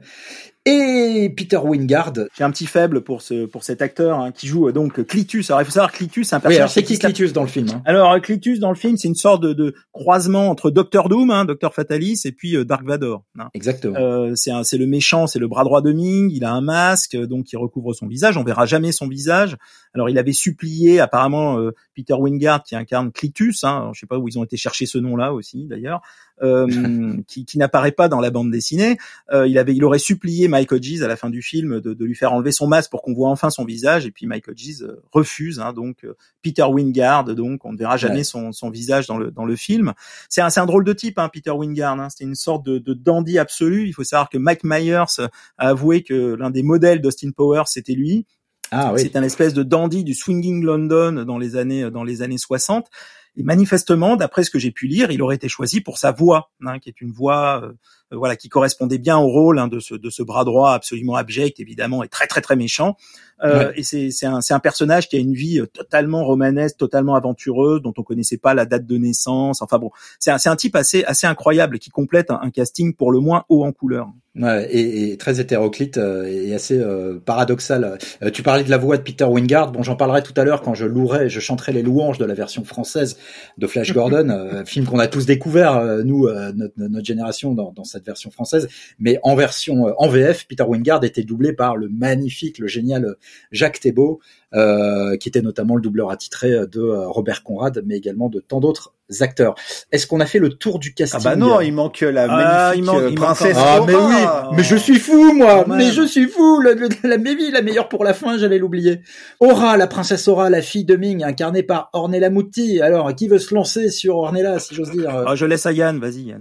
et 0.65 1.33
Peter 1.35 1.57
Wingard. 1.57 2.13
J'ai 2.37 2.43
un 2.43 2.51
petit 2.51 2.65
faible 2.65 3.01
pour 3.01 3.21
ce, 3.21 3.45
pour 3.45 3.63
cet 3.63 3.81
acteur 3.81 4.19
hein, 4.19 4.31
qui 4.31 4.47
joue 4.47 4.67
euh, 4.67 4.71
donc 4.71 5.03
Clitus. 5.05 5.49
Alors 5.49 5.61
il 5.61 5.65
faut 5.65 5.71
savoir 5.71 5.91
Clitus, 5.91 6.27
c'est 6.29 6.35
un 6.35 6.39
Oui, 6.39 6.41
personnage. 6.43 6.59
alors 6.59 6.71
c'est 6.71 6.83
qui 6.83 6.99
Clitus 6.99 7.33
dans 7.33 7.41
le 7.43 7.47
film 7.47 7.67
hein? 7.73 7.81
Alors 7.85 8.11
euh, 8.11 8.19
Clitus 8.19 8.59
dans 8.59 8.69
le 8.69 8.75
film, 8.75 8.97
c'est 8.97 9.07
une 9.07 9.15
sorte 9.15 9.41
de, 9.41 9.53
de 9.53 9.73
croisement 9.91 10.49
entre 10.49 10.69
Doctor 10.69 11.09
Doom, 11.09 11.31
hein, 11.31 11.45
Docteur 11.45 11.73
Fatalis, 11.73 12.21
et 12.25 12.31
puis 12.31 12.55
euh, 12.55 12.65
Dark 12.65 12.85
Vador. 12.85 13.23
hein. 13.39 13.47
Exactement. 13.53 13.97
Euh, 13.97 14.33
c'est 14.35 14.51
c'est 14.63 14.77
le 14.77 14.85
méchant, 14.87 15.27
c'est 15.27 15.39
le 15.39 15.47
bras 15.47 15.63
droit 15.63 15.81
de 15.81 15.91
Ming. 15.91 16.29
Il 16.31 16.43
a 16.43 16.51
un 16.51 16.61
masque, 16.61 17.15
donc 17.15 17.45
qui 17.45 17.55
recouvre 17.55 17.93
son 17.93 18.07
visage. 18.07 18.37
On 18.37 18.43
verra 18.43 18.65
jamais 18.65 18.91
son 18.91 19.07
visage. 19.07 19.55
Alors 19.93 20.09
il 20.09 20.17
avait 20.17 20.33
supplié 20.33 20.99
apparemment 20.99 21.59
euh, 21.59 21.71
Peter 21.95 22.13
Wingard 22.13 22.63
qui 22.63 22.75
incarne 22.75 23.11
Clitus. 23.11 23.63
Hein, 23.63 23.91
je 23.93 23.99
sais 23.99 24.05
pas 24.05 24.17
où 24.17 24.27
ils 24.27 24.37
ont 24.37 24.43
été 24.43 24.57
chercher 24.57 24.85
ce 24.85 24.97
nom-là 24.97 25.33
aussi 25.33 25.65
d'ailleurs, 25.65 26.01
euh, 26.41 26.67
qui, 27.27 27.45
qui 27.45 27.57
n'apparaît 27.57 27.91
pas 27.91 28.07
dans 28.07 28.19
la 28.19 28.29
bande 28.31 28.51
dessinée. 28.51 28.97
Euh, 29.31 29.47
il 29.47 29.57
avait, 29.57 29.75
il 29.75 29.83
aurait 29.83 29.99
supplié 29.99 30.47
Mike 30.47 30.71
Hodges 30.71 31.01
à 31.01 31.07
la 31.07 31.15
fin 31.15 31.29
du 31.29 31.41
film 31.41 31.79
de, 31.81 31.93
de 31.93 32.05
lui 32.05 32.15
faire 32.15 32.33
enlever 32.33 32.51
son 32.51 32.67
masque 32.67 32.91
pour 32.91 33.01
qu'on 33.01 33.13
voit 33.13 33.29
enfin 33.29 33.49
son 33.49 33.65
visage. 33.65 34.05
Et 34.05 34.11
puis 34.11 34.27
Mike 34.27 34.47
Hodges 34.49 34.81
euh, 34.83 35.01
refuse. 35.11 35.59
Hein, 35.59 35.73
donc 35.73 36.03
euh, 36.03 36.15
Peter 36.41 36.63
Wingard, 36.63 37.25
donc 37.35 37.65
on 37.65 37.73
ne 37.73 37.77
verra 37.77 37.97
jamais 37.97 38.09
Ouais. 38.19 38.23
son, 38.23 38.51
son 38.51 38.69
visage 38.69 39.07
dans 39.07 39.17
le 39.17 39.31
dans 39.31 39.45
le 39.45 39.55
film. 39.55 39.93
C'est 40.29 40.41
un, 40.41 40.49
un 40.55 40.65
drôle 40.65 40.83
de 40.83 40.93
type, 40.93 41.19
hein, 41.19 41.29
Peter 41.31 41.51
Wingard. 41.51 41.99
Hein. 41.99 42.09
C'était 42.09 42.23
une 42.25 42.35
sorte 42.35 42.65
de, 42.65 42.77
de 42.77 42.93
dandy 42.93 43.37
absolu. 43.37 43.87
Il 43.87 43.93
faut 43.93 44.03
savoir 44.03 44.29
que 44.29 44.37
Mike 44.37 44.63
Myers 44.63 45.19
a 45.57 45.69
avoué 45.69 46.03
que 46.03 46.35
l'un 46.35 46.49
des 46.49 46.63
modèles 46.63 47.01
d'Austin 47.01 47.31
Powers 47.31 47.67
c'était 47.67 47.93
lui. 47.93 48.25
Ah 48.71 48.93
oui. 48.93 49.01
C'est 49.01 49.15
un 49.15 49.23
espèce 49.23 49.53
de 49.53 49.63
dandy 49.63 50.03
du 50.03 50.13
swinging 50.13 50.63
London 50.63 51.23
dans 51.25 51.37
les 51.37 51.55
années 51.55 51.89
dans 51.89 52.03
les 52.03 52.21
années 52.21 52.37
60. 52.37 52.87
Et 53.35 53.43
manifestement, 53.43 54.15
d'après 54.15 54.43
ce 54.43 54.49
que 54.49 54.59
j'ai 54.59 54.71
pu 54.71 54.87
lire, 54.87 55.11
il 55.11 55.21
aurait 55.21 55.35
été 55.35 55.47
choisi 55.47 55.81
pour 55.81 55.97
sa 55.97 56.11
voix, 56.11 56.51
hein, 56.65 56.79
qui 56.79 56.89
est 56.89 56.99
une 56.99 57.11
voix, 57.11 57.61
euh, 57.63 57.73
voilà, 58.11 58.35
qui 58.35 58.49
correspondait 58.49 58.97
bien 58.97 59.17
au 59.17 59.27
rôle 59.27 59.59
hein, 59.59 59.67
de 59.67 59.79
ce 59.79 59.95
de 59.95 60.09
ce 60.09 60.23
bras 60.23 60.43
droit 60.43 60.71
absolument 60.71 61.15
abject, 61.15 61.59
évidemment, 61.59 62.03
et 62.03 62.07
très 62.07 62.27
très 62.27 62.41
très 62.41 62.55
méchant. 62.55 62.95
Euh, 63.43 63.49
Ouais. 63.49 63.73
Et 63.77 63.83
c'est 63.83 64.11
c'est 64.11 64.25
un 64.25 64.41
c'est 64.41 64.53
un 64.53 64.59
personnage 64.59 65.07
qui 65.07 65.15
a 65.15 65.19
une 65.19 65.33
vie 65.33 65.59
euh, 65.59 65.65
totalement 65.65 66.25
romanesque, 66.25 66.77
totalement 66.77 67.15
aventureuse, 67.15 67.81
dont 67.81 67.93
on 67.97 68.03
connaissait 68.03 68.37
pas 68.37 68.53
la 68.53 68.65
date 68.65 68.85
de 68.85 68.97
naissance. 68.97 69.61
Enfin 69.61 69.79
bon, 69.79 69.91
c'est 70.19 70.31
un 70.31 70.37
c'est 70.37 70.49
un 70.49 70.55
type 70.55 70.75
assez 70.75 71.03
assez 71.05 71.25
incroyable 71.25 71.79
qui 71.79 71.89
complète 71.89 72.31
un, 72.31 72.39
un 72.41 72.51
casting 72.51 72.93
pour 72.93 73.11
le 73.11 73.19
moins 73.19 73.45
haut 73.49 73.63
en 73.63 73.71
couleur. 73.71 74.09
Ouais, 74.35 74.67
et, 74.71 75.11
et 75.11 75.17
très 75.17 75.41
hétéroclite 75.41 75.97
euh, 75.97 76.25
et 76.25 76.53
assez 76.53 76.79
euh, 76.79 77.19
paradoxal. 77.19 77.97
Euh, 78.21 78.29
tu 78.29 78.43
parlais 78.43 78.63
de 78.63 78.69
la 78.69 78.77
voix 78.77 78.95
de 78.95 79.01
Peter 79.01 79.25
Wingard. 79.25 79.71
Bon, 79.71 79.81
j'en 79.81 79.95
parlerai 79.95 80.21
tout 80.21 80.33
à 80.37 80.43
l'heure 80.43 80.61
quand 80.61 80.75
je 80.75 80.85
louerai, 80.85 81.29
je 81.29 81.39
chanterai 81.39 81.73
les 81.73 81.81
louanges 81.81 82.19
de 82.19 82.25
la 82.25 82.35
version 82.35 82.63
française 82.63 83.17
de 83.57 83.67
Flash 83.67 83.91
Gordon, 83.93 84.29
euh, 84.29 84.63
film 84.65 84.85
qu'on 84.85 84.99
a 84.99 85.07
tous 85.07 85.25
découvert 85.25 85.75
euh, 85.77 86.03
nous, 86.03 86.27
euh, 86.27 86.53
notre, 86.55 86.73
notre 86.77 87.05
génération 87.05 87.53
dans, 87.53 87.73
dans 87.73 87.83
version 88.05 88.31
française. 88.31 88.67
Mais 88.99 89.19
en 89.23 89.35
version 89.35 89.87
euh, 89.87 89.93
en 89.97 90.07
VF, 90.07 90.47
Peter 90.47 90.63
Wingard 90.63 91.03
était 91.03 91.23
doublé 91.23 91.53
par 91.53 91.77
le 91.77 91.89
magnifique, 91.89 92.59
le 92.59 92.67
génial 92.67 93.15
Jacques 93.51 93.79
Thébault, 93.79 94.19
euh, 94.53 95.17
qui 95.17 95.29
était 95.29 95.41
notamment 95.41 95.75
le 95.75 95.81
doubleur 95.81 96.11
attitré 96.11 96.49
de 96.67 96.79
euh, 96.79 97.07
Robert 97.07 97.43
Conrad, 97.43 97.83
mais 97.85 97.97
également 97.97 98.29
de 98.29 98.39
tant 98.39 98.59
d'autres 98.59 98.93
acteurs. 99.21 99.55
Est-ce 99.91 100.07
qu'on 100.07 100.19
a 100.19 100.25
fait 100.25 100.39
le 100.39 100.49
tour 100.49 100.79
du 100.79 100.93
casting 100.93 101.19
Ah 101.23 101.29
bah 101.31 101.35
non, 101.35 101.61
il 101.61 101.71
manque 101.73 102.01
la 102.01 102.23
Ah, 102.29 102.71
magnifique 102.73 102.83
il 102.83 102.85
manque- 102.85 103.01
euh, 103.01 103.09
il 103.11 103.19
manque 103.19 103.25
princesse 103.25 103.57
Ah 103.59 103.79
mais 103.85 103.95
oui, 103.95 104.55
mais 104.55 104.63
je 104.63 104.75
suis 104.75 104.99
fou 104.99 105.33
moi, 105.33 105.65
mais 105.67 105.91
je 105.91 106.03
suis 106.03 106.27
fou, 106.27 106.61
la, 106.61 106.73
la, 106.75 106.87
la, 107.03 107.17
la 107.17 107.61
meilleure 107.61 107.89
pour 107.89 108.03
la 108.03 108.13
fin, 108.13 108.37
j'allais 108.37 108.57
l'oublier. 108.59 109.01
Aura, 109.39 109.77
la 109.77 109.87
princesse 109.87 110.27
Aura, 110.27 110.49
la 110.49 110.61
fille 110.61 110.85
de 110.85 110.95
Ming, 110.95 111.23
incarnée 111.23 111.63
par 111.63 111.89
Ornella 111.93 112.29
Muti. 112.29 112.81
Alors, 112.81 113.13
qui 113.15 113.27
veut 113.27 113.39
se 113.39 113.53
lancer 113.55 113.89
sur 113.89 114.17
Ornella, 114.17 114.59
si 114.59 114.75
j'ose 114.75 114.91
dire 114.91 115.09
Ah, 115.27 115.35
je 115.35 115.45
laisse 115.45 115.65
à 115.65 115.71
Yann, 115.71 115.99
vas-y. 115.99 116.35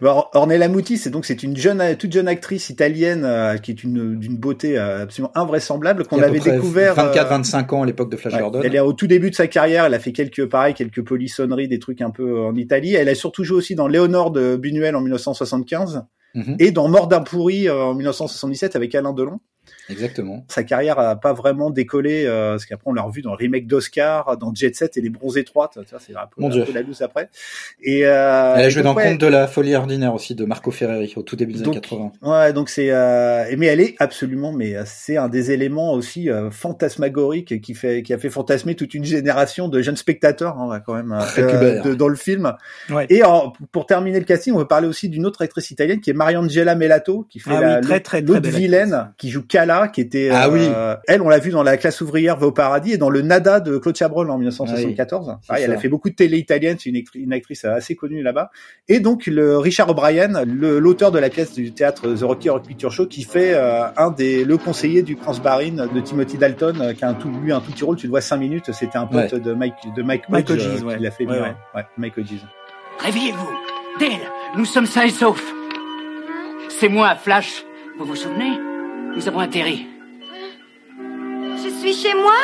Bon, 0.00 0.24
Ornella 0.34 0.68
Muti, 0.68 0.98
c'est 0.98 1.10
donc 1.10 1.24
c'est 1.24 1.42
une 1.42 1.56
jeune, 1.56 1.96
toute 1.96 2.12
jeune 2.12 2.28
actrice 2.28 2.70
italienne 2.70 3.22
euh, 3.24 3.56
qui 3.56 3.70
est 3.70 3.82
une 3.82 4.18
d'une 4.18 4.36
beauté 4.36 4.78
euh, 4.78 5.02
absolument 5.02 5.32
invraisemblable 5.34 6.04
qu'on 6.06 6.20
avait 6.22 6.38
découvert. 6.40 6.98
euh, 6.98 7.12
24-25 7.12 7.74
ans 7.74 7.82
à 7.82 7.86
l'époque 7.86 8.10
de 8.10 8.16
Flash 8.16 8.34
Ouais. 8.34 8.40
Gordon. 8.40 8.60
Elle 8.62 8.74
est 8.74 8.80
au 8.80 8.92
tout 8.92 9.06
début 9.06 9.30
de 9.30 9.34
sa 9.34 9.46
carrière, 9.46 9.84
elle 9.86 9.94
a 9.94 9.98
fait 9.98 10.12
quelques 10.12 10.46
pareil, 10.46 10.74
quelques 10.74 11.02
polissonneries, 11.02 11.68
des 11.68 11.77
trucs 11.78 12.00
un 12.00 12.10
peu 12.10 12.40
en 12.40 12.54
Italie. 12.54 12.94
Elle 12.94 13.08
a 13.08 13.14
surtout 13.14 13.44
joué 13.44 13.58
aussi 13.58 13.74
dans 13.74 13.88
Léonore 13.88 14.30
de 14.30 14.56
Buñuel 14.56 14.96
en 14.96 15.00
1975 15.00 16.04
Mhm, 16.34 16.56
et 16.58 16.70
dans 16.70 16.88
Mort 16.88 17.08
d'un 17.08 17.20
pourri 17.20 17.68
euh, 17.68 17.84
en 17.84 17.94
1977 17.94 18.76
avec 18.76 18.94
Alain 18.94 19.12
Delon. 19.12 19.40
Exactement. 19.90 20.44
Sa 20.48 20.62
carrière 20.64 20.98
a 20.98 21.16
pas 21.16 21.32
vraiment 21.32 21.70
décollé 21.70 22.24
euh, 22.26 22.52
parce 22.52 22.66
qu'après 22.66 22.90
on 22.90 22.92
l'a 22.94 23.02
revu 23.02 23.22
dans 23.22 23.30
le 23.32 23.36
remake 23.36 23.66
d'Oscar, 23.66 24.36
dans 24.36 24.52
Jet 24.54 24.74
Set 24.76 24.96
et 24.96 25.00
les 25.00 25.10
Bronzes 25.10 25.36
étroites. 25.38 25.72
Tu 25.74 25.90
vois, 25.90 26.00
c'est 26.04 26.14
un 26.16 26.26
peu, 26.26 26.40
Mon 26.40 26.48
un 26.48 26.50
Dieu. 26.50 26.64
peu 26.64 26.72
la 26.72 26.82
loose 26.82 27.02
après. 27.02 27.28
Et 27.82 28.06
euh, 28.06 28.54
Elle 28.56 28.64
a 28.64 28.68
joué 28.68 28.82
dans 28.82 28.94
ouais, 28.94 29.10
Conte 29.10 29.20
de 29.20 29.26
la 29.26 29.46
folie 29.46 29.74
ordinaire 29.74 30.14
aussi 30.14 30.34
de 30.34 30.44
Marco 30.44 30.70
Ferreri 30.70 31.12
au 31.16 31.22
tout 31.22 31.36
début 31.36 31.52
des 31.54 31.62
années 31.62 31.72
Donc, 31.74 31.82
80. 31.82 32.12
Ouais, 32.22 32.52
donc 32.52 32.68
c'est 32.68 32.90
euh, 32.90 33.44
mais 33.56 33.66
elle 33.66 33.80
est 33.80 33.94
absolument 33.98 34.52
mais 34.52 34.76
euh, 34.76 34.82
c'est 34.86 35.16
un 35.16 35.28
des 35.28 35.50
éléments 35.52 35.92
aussi 35.92 36.30
euh, 36.30 36.50
fantasmagoriques 36.50 37.60
qui 37.60 37.74
fait 37.74 38.02
qui 38.02 38.12
a 38.12 38.18
fait 38.18 38.30
fantasmer 38.30 38.74
toute 38.74 38.94
une 38.94 39.04
génération 39.04 39.68
de 39.68 39.80
jeunes 39.82 39.96
spectateurs 39.96 40.58
hein, 40.58 40.80
quand 40.84 40.94
même 40.94 41.12
euh, 41.38 41.82
de- 41.82 41.94
dans 41.94 42.08
le 42.08 42.16
film. 42.16 42.52
Ouais. 42.90 43.06
Et 43.10 43.22
en- 43.24 43.52
pour 43.72 43.86
terminer 43.86 44.18
le 44.18 44.24
casting, 44.24 44.54
on 44.54 44.58
va 44.58 44.64
parler 44.64 44.88
aussi 44.88 45.08
d'une 45.08 45.26
autre 45.26 45.42
actrice 45.42 45.70
italienne 45.70 46.00
qui 46.00 46.10
est 46.10 46.14
Mariangela 46.14 46.74
Melato 46.74 47.26
qui 47.30 47.38
fait 47.40 47.50
Ah 47.52 47.60
la 47.60 47.74
oui, 47.76 47.80
très, 47.82 48.20
l'autre- 48.20 48.40
très, 48.40 48.50
très 48.50 48.58
vilaine 48.58 48.92
actrice. 48.92 49.14
qui 49.18 49.30
joue 49.30 49.42
Qui 49.86 50.00
était 50.00 50.30
Ah 50.32 50.48
oui. 50.50 50.60
euh, 50.62 50.96
elle 51.06 51.22
on 51.22 51.28
l'a 51.28 51.38
vu 51.38 51.50
dans 51.52 51.62
la 51.62 51.76
classe 51.76 52.00
ouvrière 52.00 52.36
va 52.36 52.48
au 52.48 52.52
paradis 52.52 52.94
et 52.94 52.96
dans 52.96 53.10
le 53.10 53.22
Nada 53.22 53.60
de 53.60 53.78
Claude 53.78 53.94
Chabrol 53.96 54.28
en 54.30 54.38
1974. 54.38 55.36
c'est 55.42 55.46
Pareil, 55.46 55.64
elle 55.64 55.72
a 55.72 55.76
fait 55.78 55.88
beaucoup 55.88 56.10
de 56.10 56.14
télé 56.16 56.38
italienne, 56.38 56.76
c'est 56.80 56.88
une, 56.90 56.96
actri- 56.96 57.22
une 57.22 57.32
actrice 57.32 57.64
assez 57.64 57.94
connue 57.94 58.22
là-bas. 58.22 58.50
Et 58.88 58.98
donc 58.98 59.26
le 59.26 59.58
Richard 59.58 59.88
O'Brien, 59.90 60.44
le- 60.44 60.80
l'auteur 60.80 61.12
de 61.12 61.18
la 61.20 61.30
pièce 61.30 61.52
du 61.54 61.72
théâtre 61.72 62.12
The 62.14 62.22
Rocky 62.22 62.48
Horror 62.48 62.62
Picture 62.62 62.90
Show, 62.90 63.06
qui 63.06 63.22
fait 63.22 63.52
euh, 63.54 63.84
un 63.96 64.10
des 64.10 64.44
le 64.44 64.56
conseiller 64.56 65.02
du 65.02 65.14
prince 65.14 65.40
Barin 65.40 65.86
de 65.86 66.00
Timothy 66.00 66.38
Dalton, 66.38 66.80
euh, 66.80 66.92
qui 66.94 67.04
a 67.04 67.08
un 67.10 67.14
tout 67.14 67.30
lui 67.30 67.52
un 67.52 67.60
tout 67.60 67.70
petit 67.70 67.84
rôle. 67.84 67.96
Tu 67.96 68.06
le 68.06 68.10
vois 68.10 68.20
cinq 68.20 68.38
minutes, 68.38 68.72
c'était 68.72 68.98
un 68.98 69.06
pote 69.06 69.34
de 69.34 69.52
Mike 69.52 69.74
de 69.94 70.02
Mike, 70.02 70.22
Mike 70.30 70.50
Hodge, 70.50 70.60
Hodges, 70.66 70.82
euh, 70.82 70.86
ouais. 70.86 70.96
qui 70.96 71.02
l'a 71.02 71.10
fait 71.10 71.26
ouais. 71.26 71.40
Ouais, 71.74 71.84
Mike 71.98 72.18
Hodges. 72.18 72.44
Réveillez-vous. 73.00 73.48
Dale, 74.00 74.10
nous 74.56 74.64
sommes 74.64 74.86
sains 74.86 75.04
et 75.04 75.10
saufs. 75.10 75.52
C'est 76.68 76.88
moi, 76.88 77.14
Flash. 77.16 77.64
Vous 77.98 78.04
vous 78.04 78.16
souvenez? 78.16 78.52
Nous 79.18 79.26
avons 79.26 79.40
atterri. 79.40 79.84
Je 80.96 81.68
suis 81.80 81.92
chez 81.92 82.14
moi 82.14 82.36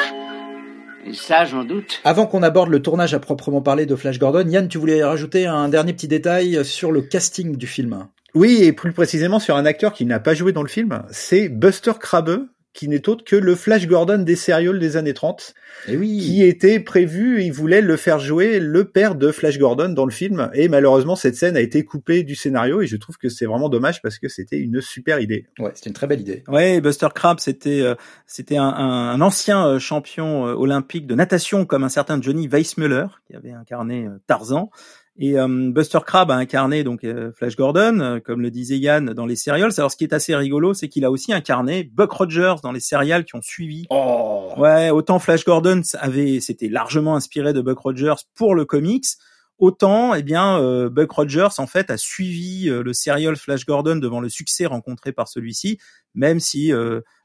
Et 1.07 1.13
ça, 1.13 1.45
j'en 1.45 1.63
doute. 1.63 2.01
Avant 2.03 2.27
qu'on 2.27 2.43
aborde 2.43 2.69
le 2.69 2.83
tournage 2.83 3.15
à 3.15 3.21
proprement 3.21 3.63
parler 3.63 3.87
de 3.87 3.95
Flash 3.95 4.19
Gordon, 4.19 4.49
Yann, 4.49 4.67
tu 4.67 4.79
voulais 4.79 5.05
rajouter 5.05 5.47
un 5.47 5.69
dernier 5.69 5.93
petit 5.93 6.09
détail 6.09 6.65
sur 6.65 6.91
le 6.91 7.03
casting 7.03 7.55
du 7.57 7.69
film. 7.69 8.09
Oui, 8.35 8.65
et 8.65 8.73
plus 8.73 8.93
précisément 8.93 9.39
sur 9.39 9.55
un 9.55 9.67
acteur 9.67 9.93
qui 9.93 10.05
n'a 10.05 10.19
pas 10.19 10.35
joué 10.35 10.51
dans 10.51 10.63
le 10.63 10.69
film, 10.69 11.05
c'est 11.13 11.49
Buster 11.49 11.93
Crabbe, 12.01 12.49
qui 12.75 12.89
n'est 12.89 13.09
autre 13.09 13.25
que 13.25 13.37
le 13.37 13.55
Flash 13.55 13.87
Gordon 13.87 14.19
des 14.19 14.37
sérioles 14.37 14.79
des 14.79 14.97
années 14.97 15.15
30. 15.15 15.55
Et 15.89 15.97
oui. 15.97 16.19
qui 16.19 16.45
était 16.45 16.81
prévu, 16.81 17.43
il 17.43 17.53
voulait 17.53 17.81
le 17.81 17.97
faire 17.97 18.19
jouer 18.19 18.61
le 18.61 18.85
père 18.85 19.15
de 19.15 19.33
Flash 19.33 19.59
Gordon 19.59 19.89
dans 19.89 20.05
le 20.05 20.13
film, 20.13 20.51
et 20.55 20.69
malheureusement 20.69 21.17
cette 21.17 21.35
scène 21.37 21.57
a 21.57 21.61
été 21.61 21.85
coupée 21.85 22.23
du 22.23 22.35
scénario, 22.35 22.83
et 22.83 22.87
je 22.87 22.97
trouve 22.97 23.17
que 23.17 23.29
c'est 23.29 23.47
vraiment 23.47 23.69
dommage 23.69 24.03
parce 24.03 24.19
que 24.19 24.29
c'était 24.29 24.59
une 24.59 24.81
super 24.81 25.21
idée. 25.21 25.47
Ouais, 25.59 25.73
c'est 25.75 25.87
une 25.87 25.95
très 25.95 26.07
belle 26.07 26.21
idée. 26.21 26.43
Ouais, 26.49 26.81
Buster 26.81 27.09
Crabbe, 27.15 27.39
c'était 27.41 27.81
euh, 27.81 27.95
c'était 28.27 28.57
un, 28.57 28.69
un, 28.69 29.11
un 29.11 29.21
ancien 29.21 29.67
euh, 29.67 29.79
champion 29.79 30.47
euh, 30.47 30.55
olympique 30.55 31.07
de 31.07 31.15
natation 31.15 31.65
comme 31.67 31.85
un 31.85 31.89
certain 31.89 32.21
Johnny 32.21 32.49
Weissmuller 32.49 33.07
qui 33.27 33.37
avait 33.37 33.53
incarné 33.53 34.07
euh, 34.07 34.19
Tarzan. 34.27 34.71
Et 35.17 35.39
euh, 35.39 35.71
Buster 35.71 36.01
Crabbe 36.05 36.33
a 36.33 36.35
incarné 36.35 36.83
donc 36.83 37.05
euh, 37.05 37.31
Flash 37.33 37.57
Gordon, 37.57 38.01
euh, 38.01 38.21
comme 38.21 38.41
le 38.41 38.51
disait 38.51 38.79
Yann 38.79 39.13
dans 39.13 39.27
les 39.27 39.37
serials. 39.37 39.71
Alors 39.77 39.93
ce 39.93 39.97
qui 39.97 40.05
est 40.05 40.13
assez 40.13 40.35
rigolo, 40.35 40.75
c'est 40.75 40.89
qu'il 40.89 41.05
a 41.05 41.11
aussi 41.11 41.33
incarné 41.33 41.85
Buck 41.85 42.11
Rogers 42.11 42.57
dans 42.63 42.73
les 42.73 42.81
serials 42.81 43.25
qui 43.25 43.37
ont 43.37 43.43
suivi. 43.43 43.87
Oh. 43.91 44.53
Ouais, 44.57 44.91
autant 44.91 45.21
Flash 45.21 45.45
Gordon 45.45 45.83
avait, 46.01 46.41
c'était 46.41 46.69
largement 46.69 47.15
inspiré 47.15 47.53
de 47.53 47.61
Buck 47.61 47.79
Rogers 47.79 48.25
pour 48.35 48.57
le 48.57 48.65
comics. 48.65 49.07
Autant, 49.59 50.15
eh 50.15 50.25
bien, 50.25 50.59
euh, 50.61 50.89
Buck 50.89 51.13
Rogers 51.13 51.59
en 51.59 51.69
fait 51.69 51.89
a 51.91 51.97
suivi 51.97 52.69
euh, 52.69 52.83
le 52.83 52.93
serial 52.93 53.37
Flash 53.37 53.65
Gordon 53.65 53.97
devant 53.97 54.21
le 54.21 54.29
succès 54.29 54.67
rencontré 54.67 55.13
par 55.13 55.29
celui-ci, 55.29 55.79
même 56.15 56.41
si 56.41 56.73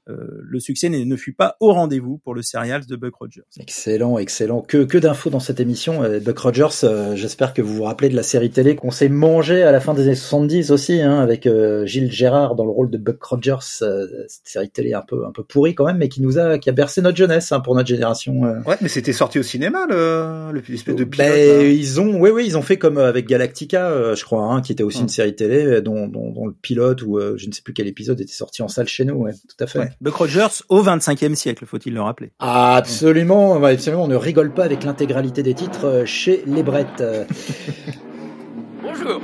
euh, 0.10 0.42
le 0.42 0.60
succès 0.60 0.90
ne 0.90 1.00
ne 1.04 1.16
fut 1.16 1.34
pas 1.34 1.56
au 1.60 1.72
rendez-vous 1.74 2.18
pour 2.18 2.34
le 2.34 2.42
serial 2.42 2.86
de 2.86 2.96
Buck 2.96 3.16
Rogers. 3.16 3.42
Excellent, 3.60 4.18
excellent. 4.18 4.62
Que, 4.62 4.84
que 4.84 4.98
d'infos 4.98 5.30
dans 5.30 5.40
cette 5.40 5.60
émission. 5.60 6.04
Euh, 6.04 6.20
Buck 6.20 6.40
Rogers, 6.40 6.68
euh, 6.84 7.16
j'espère 7.16 7.54
que 7.54 7.62
vous 7.62 7.74
vous 7.74 7.84
rappelez 7.84 8.10
de 8.10 8.16
la 8.16 8.24
série 8.24 8.50
télé 8.50 8.76
qu'on 8.76 8.92
s'est 8.92 9.10
mangé 9.10 9.64
à 9.64 9.72
la 9.72 9.80
fin 9.80 9.94
des 9.94 10.04
années 10.04 10.16
70 10.16 10.72
aussi, 10.72 11.02
hein, 11.02 11.20
avec 11.20 11.46
euh, 11.46 11.86
Gilles 11.86 12.12
Gérard 12.12 12.56
dans 12.56 12.66
le 12.66 12.72
rôle 12.72 12.90
de 12.90 12.98
Buck 12.98 13.22
Rogers. 13.24 13.56
euh, 13.82 14.08
cette 14.28 14.48
série 14.48 14.70
télé 14.70 14.94
un 14.94 15.02
peu, 15.02 15.26
un 15.26 15.32
peu 15.32 15.44
pourrie 15.44 15.76
quand 15.76 15.86
même, 15.86 15.98
mais 15.98 16.10
qui 16.10 16.22
nous 16.22 16.38
a, 16.40 16.58
qui 16.60 16.70
a 16.70 16.74
bercé 16.74 17.02
notre 17.02 17.18
jeunesse 17.18 17.52
hein, 17.52 17.60
pour 17.60 17.76
notre 17.76 17.88
génération. 17.90 18.46
euh. 18.46 18.62
Ouais, 18.66 18.78
mais 18.82 18.88
c'était 18.90 19.14
sorti 19.14 19.40
au 19.40 19.44
cinéma, 19.44 19.86
le, 19.90 20.52
le 20.54 20.62
l'espèce 20.68 20.96
de 20.96 21.04
pilote. 21.04 21.28
Ben, 21.28 21.58
là. 21.60 21.64
ils 21.68 22.00
ont, 22.02 22.20
oui, 22.20 22.30
oui, 22.32 22.44
ils 22.46 22.58
ont 22.58 22.62
fait 22.62 22.78
comme 22.78 22.98
avec 22.98 23.28
Galactica, 23.28 23.90
euh, 23.90 24.16
je 24.16 24.24
crois, 24.24 24.44
hein, 24.46 24.62
qui 24.62 24.72
était 24.72 24.84
aussi 24.84 24.98
Ouais. 25.00 25.04
une 25.04 25.10
série 25.10 25.36
télé 25.36 25.82
dont, 25.82 26.08
dont, 26.08 26.32
dont 26.32 26.46
le 26.48 26.54
pilote 26.54 27.04
ou 27.04 27.18
euh, 27.18 27.36
je 27.38 27.48
ne 27.48 27.52
sais 27.54 27.62
plus 27.62 27.74
quel 27.74 27.88
épisode 27.88 28.20
était 28.20 28.34
sorti 28.34 28.62
en 28.62 28.68
salle 28.68 28.88
chez 28.88 29.06
nous. 29.06 29.16
Ouais, 29.16 29.32
tout 29.34 29.64
à 29.64 29.68
fait. 29.68 29.80
Ouais. 29.80 29.90
Buck 30.02 30.16
Rogers 30.16 30.64
au 30.70 30.82
25e 30.82 31.36
siècle, 31.36 31.66
faut-il 31.66 31.94
le 31.94 32.02
rappeler. 32.02 32.32
Ah, 32.40 32.76
absolument, 32.76 33.62
absolument. 33.64 34.04
On 34.04 34.08
ne 34.08 34.16
rigole 34.16 34.54
pas 34.54 34.64
avec 34.64 34.84
l'intégralité 34.84 35.44
des 35.44 35.54
titres 35.54 35.86
euh, 35.86 36.06
chez 36.06 36.44
les 36.46 36.64
Brettes. 36.64 37.04
Bonjour. 38.82 39.20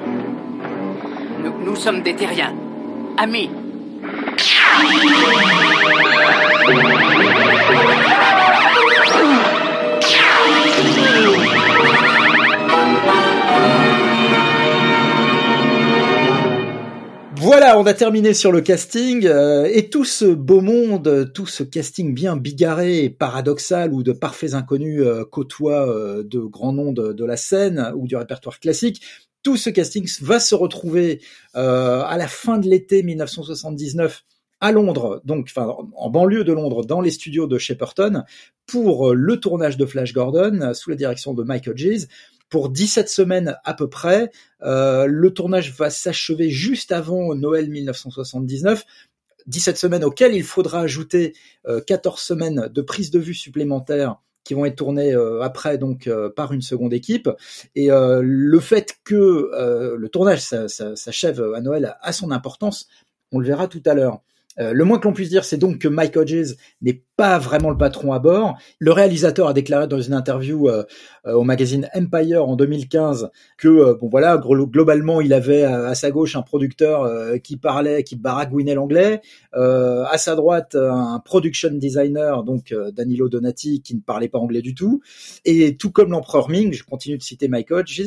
Nous, 1.44 1.66
nous 1.66 1.76
sommes 1.76 2.02
des 2.02 2.16
terriens. 2.16 2.54
Amis. 3.18 3.50
Voilà, 17.46 17.78
on 17.80 17.86
a 17.86 17.94
terminé 17.94 18.34
sur 18.34 18.52
le 18.52 18.60
casting 18.60 19.28
euh, 19.28 19.70
et 19.72 19.92
tout 19.92 20.04
ce 20.04 20.26
beau 20.26 20.62
monde, 20.62 21.32
tout 21.32 21.46
ce 21.46 21.62
casting 21.62 22.12
bien 22.12 22.38
bigarré 22.38 23.04
et 23.04 23.12
paradoxal 23.12 23.94
où 23.94 24.02
de 24.02 24.14
parfaits 24.14 24.56
inconnus 24.56 25.04
euh, 25.04 25.26
euh, 25.62 26.24
de 26.24 26.40
grands 26.40 26.74
noms 26.74 26.92
de, 26.92 27.24
la 27.24 27.38
scène 27.38 27.94
ou 27.96 28.08
du 28.08 28.16
répertoire 28.16 28.60
classique. 28.60 29.04
Tout 29.44 29.58
ce 29.58 29.70
casting 29.70 30.10
va 30.22 30.40
se 30.40 30.56
retrouver 30.56 31.22
euh, 31.56 32.02
à 32.02 32.18
la 32.18 32.28
fin 32.28 32.58
de 32.58 32.68
l'été 32.68 33.04
1979 33.04 34.24
à 34.60 34.72
Londres, 34.72 35.22
donc 35.24 35.52
en 35.56 36.10
banlieue 36.10 36.46
de 36.46 36.52
Londres, 36.52 36.84
dans 36.84 37.02
les 37.02 37.12
studios 37.12 37.46
de 37.46 37.60
Shepperton, 37.60 38.24
pour 38.66 39.12
euh, 39.12 39.14
le 39.14 39.40
tournage 39.40 39.78
de 39.78 39.86
Flash 39.86 40.14
Gordon 40.14 40.74
sous 40.74 40.90
la 40.90 40.96
direction 40.96 41.36
de 41.36 41.44
Mike 41.44 41.68
Hodges. 41.68 42.08
Pour 42.56 42.70
17 42.70 43.10
semaines 43.10 43.58
à 43.66 43.74
peu 43.74 43.90
près, 43.90 44.32
euh, 44.62 45.08
le 45.08 45.34
tournage 45.34 45.74
va 45.74 45.90
s'achever 45.90 46.50
juste 46.50 46.94
avant 46.94 47.36
Noël 47.36 47.70
1979. 47.70 48.86
17 49.46 49.78
semaines 49.78 50.06
auxquelles 50.06 50.34
il 50.34 50.44
faudra 50.46 50.80
ajouter 50.80 51.34
euh, 51.68 51.82
14 51.86 52.18
semaines 52.18 52.70
de 52.74 52.82
prise 52.82 53.12
de 53.12 53.20
vue 53.20 53.34
supplémentaires 53.34 54.22
qui 54.46 54.54
vont 54.54 54.64
être 54.64 54.78
tournées 54.78 55.14
euh, 55.14 55.42
après 55.42 55.78
donc 55.78 56.08
euh, 56.08 56.30
par 56.30 56.54
une 56.54 56.62
seconde 56.62 56.94
équipe. 56.94 57.30
Et 57.76 57.92
euh, 57.92 58.22
le 58.24 58.60
fait 58.62 59.00
que 59.04 59.52
euh, 59.54 59.98
le 59.98 60.08
tournage 60.08 60.40
s'achève 60.40 61.44
à 61.54 61.60
Noël 61.60 61.98
a 62.00 62.14
son 62.14 62.32
importance 62.32 62.88
on 63.34 63.40
le 63.40 63.48
verra 63.48 63.68
tout 63.68 63.84
à 63.86 63.94
l'heure. 63.94 64.22
Euh, 64.60 64.72
le 64.72 64.86
moins 64.86 65.00
que 65.00 65.08
l'on 65.08 65.14
puisse 65.14 65.30
dire, 65.30 65.44
c'est 65.44 65.58
donc 65.58 65.80
que 65.80 65.88
Mike 65.88 66.16
Hodges 66.16 66.56
n'est 66.82 67.04
pas 67.16 67.40
vraiment 67.40 67.70
le 67.70 67.78
patron 67.78 68.12
à 68.12 68.20
bord. 68.20 68.58
Le 68.80 68.92
réalisateur 68.92 69.48
a 69.48 69.54
déclaré 69.54 69.88
dans 69.88 70.02
une 70.02 70.14
interview 70.14 70.68
euh, 70.68 70.84
euh, 71.26 71.34
au 71.34 71.44
magazine 71.44 71.90
Empire 71.96 72.48
en 72.48 72.56
2015 72.56 73.30
que 73.58 73.68
euh, 73.68 73.94
bon 73.94 74.10
voilà, 74.10 74.38
globalement, 74.38 75.22
il 75.22 75.34
avait 75.34 75.64
à, 75.64 75.96
sa 75.96 76.12
gauche 76.12 76.36
un 76.36 76.42
producteur 76.42 77.10
qui 77.42 77.58
parlait, 77.58 78.04
qui 78.04 78.16
baragouinait 78.16 78.76
l'anglais, 78.76 79.22
à 79.54 80.18
sa 80.18 80.36
droite 80.36 80.76
un 80.76 81.20
production 81.24 81.72
designer 81.72 82.44
donc 82.44 82.74
Danilo 82.94 83.30
Donati 83.30 83.82
qui 83.82 83.96
ne 83.96 84.02
parlait 84.02 84.28
pas 84.28 84.40
anglais 84.40 84.62
du 84.62 84.76
tout, 84.76 85.02
et 85.46 85.76
tout 85.78 85.92
comme 85.92 86.12
l'empereur 86.12 86.50
Ming, 86.50 86.74
je 86.74 86.84
continue 86.84 87.18
de 87.18 87.24
citer 87.24 87.48
Mike 87.48 87.72
Hodges, 87.72 88.04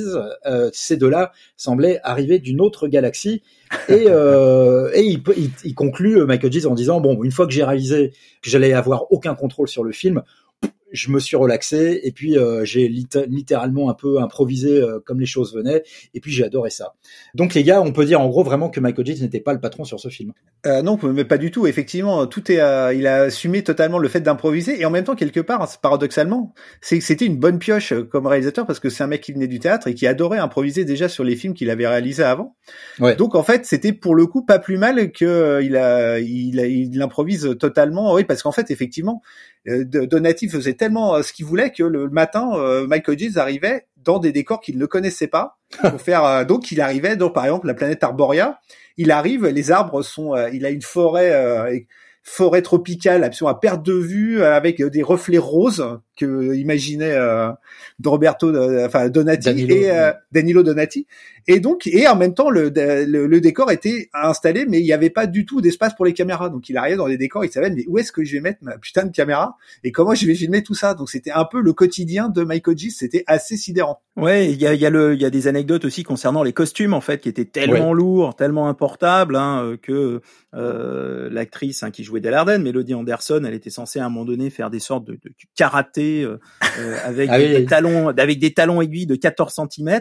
ces 0.73 0.97
deux-là 0.97 1.33
semblaient 1.57 2.01
arriver 2.03 2.39
d'une 2.39 2.61
autre 2.61 2.89
galaxie. 2.89 3.43
Et, 3.89 4.07
il, 4.07 5.23
il, 5.65 5.75
conclut 5.75 6.25
Mike 6.25 6.45
Hodges 6.45 6.67
en 6.67 6.75
disant 6.75 7.01
bon 7.01 7.23
une 7.23 7.33
fois 7.33 7.47
que 7.47 7.53
j'ai 7.53 7.65
réalisé 7.65 8.13
que 8.43 8.51
j'allais 8.51 8.73
avoir 8.73 8.98
aucun 9.11 9.35
contrôle 9.35 9.69
sur 9.69 9.85
le 9.85 9.93
film 9.93 10.23
je 10.93 11.11
me 11.11 11.21
suis 11.21 11.37
relaxé 11.37 12.01
et 12.03 12.13
puis 12.13 12.39
euh, 12.39 12.65
j'ai 12.65 12.89
littéralement 12.89 13.91
un 13.91 13.95
peu 13.95 14.21
improvisé 14.21 14.81
euh, 14.81 15.01
comme 15.05 15.21
les 15.21 15.27
choses 15.27 15.55
venaient 15.55 15.83
et 16.15 16.21
puis 16.21 16.33
j'ai 16.33 16.45
adoré 16.45 16.71
ça. 16.71 16.95
Donc 17.35 17.55
les 17.55 17.63
gars, 17.63 17.83
on 17.83 17.93
peut 17.93 18.05
dire 18.05 18.21
en 18.21 18.29
gros 18.29 18.43
vraiment 18.43 18.71
que 18.71 18.81
Michael 18.81 19.07
J 19.07 19.23
n'était 19.23 19.41
pas 19.41 19.53
le 19.53 19.61
patron 19.61 19.85
sur 19.85 20.01
ce 20.01 20.09
film. 20.09 20.33
Euh, 20.67 20.83
non, 20.83 20.99
mais 21.03 21.25
pas 21.25 21.39
du 21.39 21.51
tout. 21.51 21.67
Effectivement, 21.67 22.27
tout 22.27 22.51
est, 22.51 22.61
euh, 22.61 22.93
il 22.95 23.07
a 23.07 23.23
assumé 23.23 23.63
totalement 23.63 23.99
le 23.99 24.09
fait 24.09 24.21
d'improviser 24.21 24.81
et 24.81 24.85
en 24.85 24.91
même 24.91 25.05
temps 25.05 25.15
quelque 25.15 25.41
part, 25.41 25.69
paradoxalement, 25.81 26.55
c'est 26.81 27.01
c'était 27.01 27.27
une 27.27 27.37
bonne 27.37 27.59
pioche 27.59 27.93
comme 28.11 28.27
réalisateur 28.27 28.67
parce 28.67 28.81
que 28.81 28.89
c'est 28.89 29.05
un 29.05 29.09
mec 29.09 29.21
qui 29.21 29.33
venait 29.33 29.47
du 29.47 29.61
théâtre 29.61 29.89
et 29.89 29.95
qui 29.95 30.07
adorait 30.07 30.39
improviser 30.39 30.85
déjà 30.85 31.09
sur 31.09 31.25
les 31.25 31.37
films 31.37 31.55
qu'il 31.55 31.71
avait 31.71 31.87
réalisés 31.87 32.25
avant. 32.25 32.57
Ouais. 32.99 33.15
Donc 33.17 33.35
en 33.35 33.43
fait, 33.43 33.67
c'était 33.67 33.93
pour 33.93 34.15
le 34.15 34.27
coup 34.27 34.45
pas 34.45 34.59
plus 34.59 34.79
mal 34.79 35.13
que 35.13 35.61
il 35.63 35.77
a, 35.77 36.19
il, 36.19 36.61
a, 36.61 36.67
il 36.67 37.01
improvise 37.03 37.57
totalement. 37.59 38.15
Oui, 38.15 38.25
parce 38.25 38.43
qu'en 38.43 38.53
fait, 38.53 38.71
effectivement, 38.71 39.23
Donati 39.67 40.49
faisait 40.49 40.75
tellement 40.75 41.15
euh, 41.15 41.23
ce 41.23 41.33
qu'il 41.33 41.47
voulait 41.47 41.71
que 41.71 41.83
le 41.83 42.09
matin, 42.09 42.53
euh, 42.55 42.87
Michael 42.87 43.19
Gibbs 43.19 43.39
arrivait 43.39 43.87
dans 43.97 44.19
des 44.19 44.33
décors 44.33 44.61
qu'il 44.61 44.79
ne 44.79 44.87
connaissait 44.87 45.27
pas 45.27 45.59
pour 45.83 46.01
faire. 46.01 46.25
Euh, 46.25 46.45
donc, 46.45 46.71
il 46.73 46.81
arrivait 46.81 47.17
donc 47.17 47.35
par 47.35 47.45
exemple 47.45 47.67
la 47.67 47.75
planète 47.75 48.03
Arboria. 48.03 48.61
Il 48.97 49.11
arrive, 49.11 49.47
les 49.47 49.71
arbres 49.71 50.03
sont. 50.03 50.35
il 50.53 50.67
a 50.67 50.71
une 50.71 50.83
forêt 50.83 51.87
forêt 52.25 52.63
tropicale, 52.63 53.23
absolument 53.23 53.55
à 53.55 53.61
perte 53.61 53.87
de 53.87 53.93
vue, 53.93 54.43
avec 54.43 54.83
des 54.83 55.03
reflets 55.05 55.39
roses 55.39 56.01
que 56.19 56.55
imaginait 56.55 57.13
euh, 57.13 57.51
Roberto, 58.05 58.53
enfin 58.85 59.09
Donati 59.09 59.47
Danilo, 59.47 59.75
et 59.75 60.13
Danilo 60.33 60.63
Donati. 60.63 61.07
Et 61.51 61.61
donc, 61.61 61.87
et 61.87 62.07
en 62.07 62.15
même 62.15 62.35
temps, 62.35 62.51
le, 62.51 62.69
le, 62.69 63.41
décor 63.41 63.71
était 63.71 64.11
installé, 64.13 64.67
mais 64.69 64.81
il 64.81 64.85
n'y 64.85 64.93
avait 64.93 65.09
pas 65.09 65.27
du 65.27 65.47
tout 65.47 65.63
d'espace 65.63 65.95
pour 65.95 66.05
les 66.05 66.13
caméras. 66.13 66.51
Donc, 66.51 66.69
il 66.69 66.77
arrivait 66.77 66.99
dans 66.99 67.09
des 67.09 67.17
décors, 67.17 67.43
il 67.43 67.51
savait, 67.51 67.71
mais 67.71 67.85
où 67.89 67.97
est-ce 67.97 68.13
que 68.13 68.23
je 68.23 68.35
vais 68.35 68.43
mettre 68.43 68.59
ma 68.61 68.77
putain 68.77 69.07
de 69.07 69.13
caméra 69.13 69.57
et 69.83 69.91
comment 69.91 70.15
je 70.15 70.27
vais 70.27 70.35
filmer 70.35 70.63
tout 70.63 70.75
ça? 70.75 70.93
Donc, 70.93 71.09
c'était 71.09 71.31
un 71.31 71.47
peu 71.47 71.63
le 71.63 71.73
quotidien 71.73 72.29
de 72.29 72.45
Michael 72.45 72.77
G. 72.77 72.91
C'était 72.91 73.25
assez 73.27 73.57
sidérant. 73.57 74.03
Ouais, 74.19 74.53
il 74.53 74.61
y 74.61 74.67
a, 74.67 74.75
y 74.75 74.85
a 74.85 74.91
le, 74.91 75.15
il 75.15 75.23
y 75.23 75.25
a 75.25 75.31
des 75.31 75.49
anecdotes 75.49 75.87
aussi 75.87 76.03
concernant 76.03 76.43
les 76.43 76.53
costumes 76.53 76.93
en 76.93 77.01
fait, 77.01 77.23
qui 77.23 77.31
étaient 77.31 77.47
tellement 77.47 77.95
lourds, 77.95 78.37
tellement 78.37 78.69
importables, 78.69 79.37
hein, 79.37 79.63
euh, 79.65 79.77
que 79.77 80.21
euh, 80.55 81.31
l'actrice 81.31 81.83
hein, 81.83 81.91
qui 81.91 82.05
jouait 82.05 82.21
Delarden, 82.21 82.63
Melody 82.63 82.95
Anderson, 82.95 83.43
elle 83.47 83.55
était 83.55 83.71
censée 83.71 84.01
à 84.01 84.07
un 84.07 84.09
moment 84.11 84.25
donné 84.25 84.51
faire 84.51 84.71
des 84.71 84.81
sortes 84.81 85.05
de, 85.05 85.13
de, 85.13 85.33
karaté 85.55 86.08
euh, 86.23 86.39
euh 86.79 86.97
avec 87.05 87.31
ah 87.31 87.39
des 87.39 87.65
talons, 87.65 88.09
avec 88.09 88.39
des 88.39 88.53
talons 88.53 88.81
aiguilles 88.81 89.07
de 89.07 89.17
14 89.17 89.55
cm. 89.71 90.01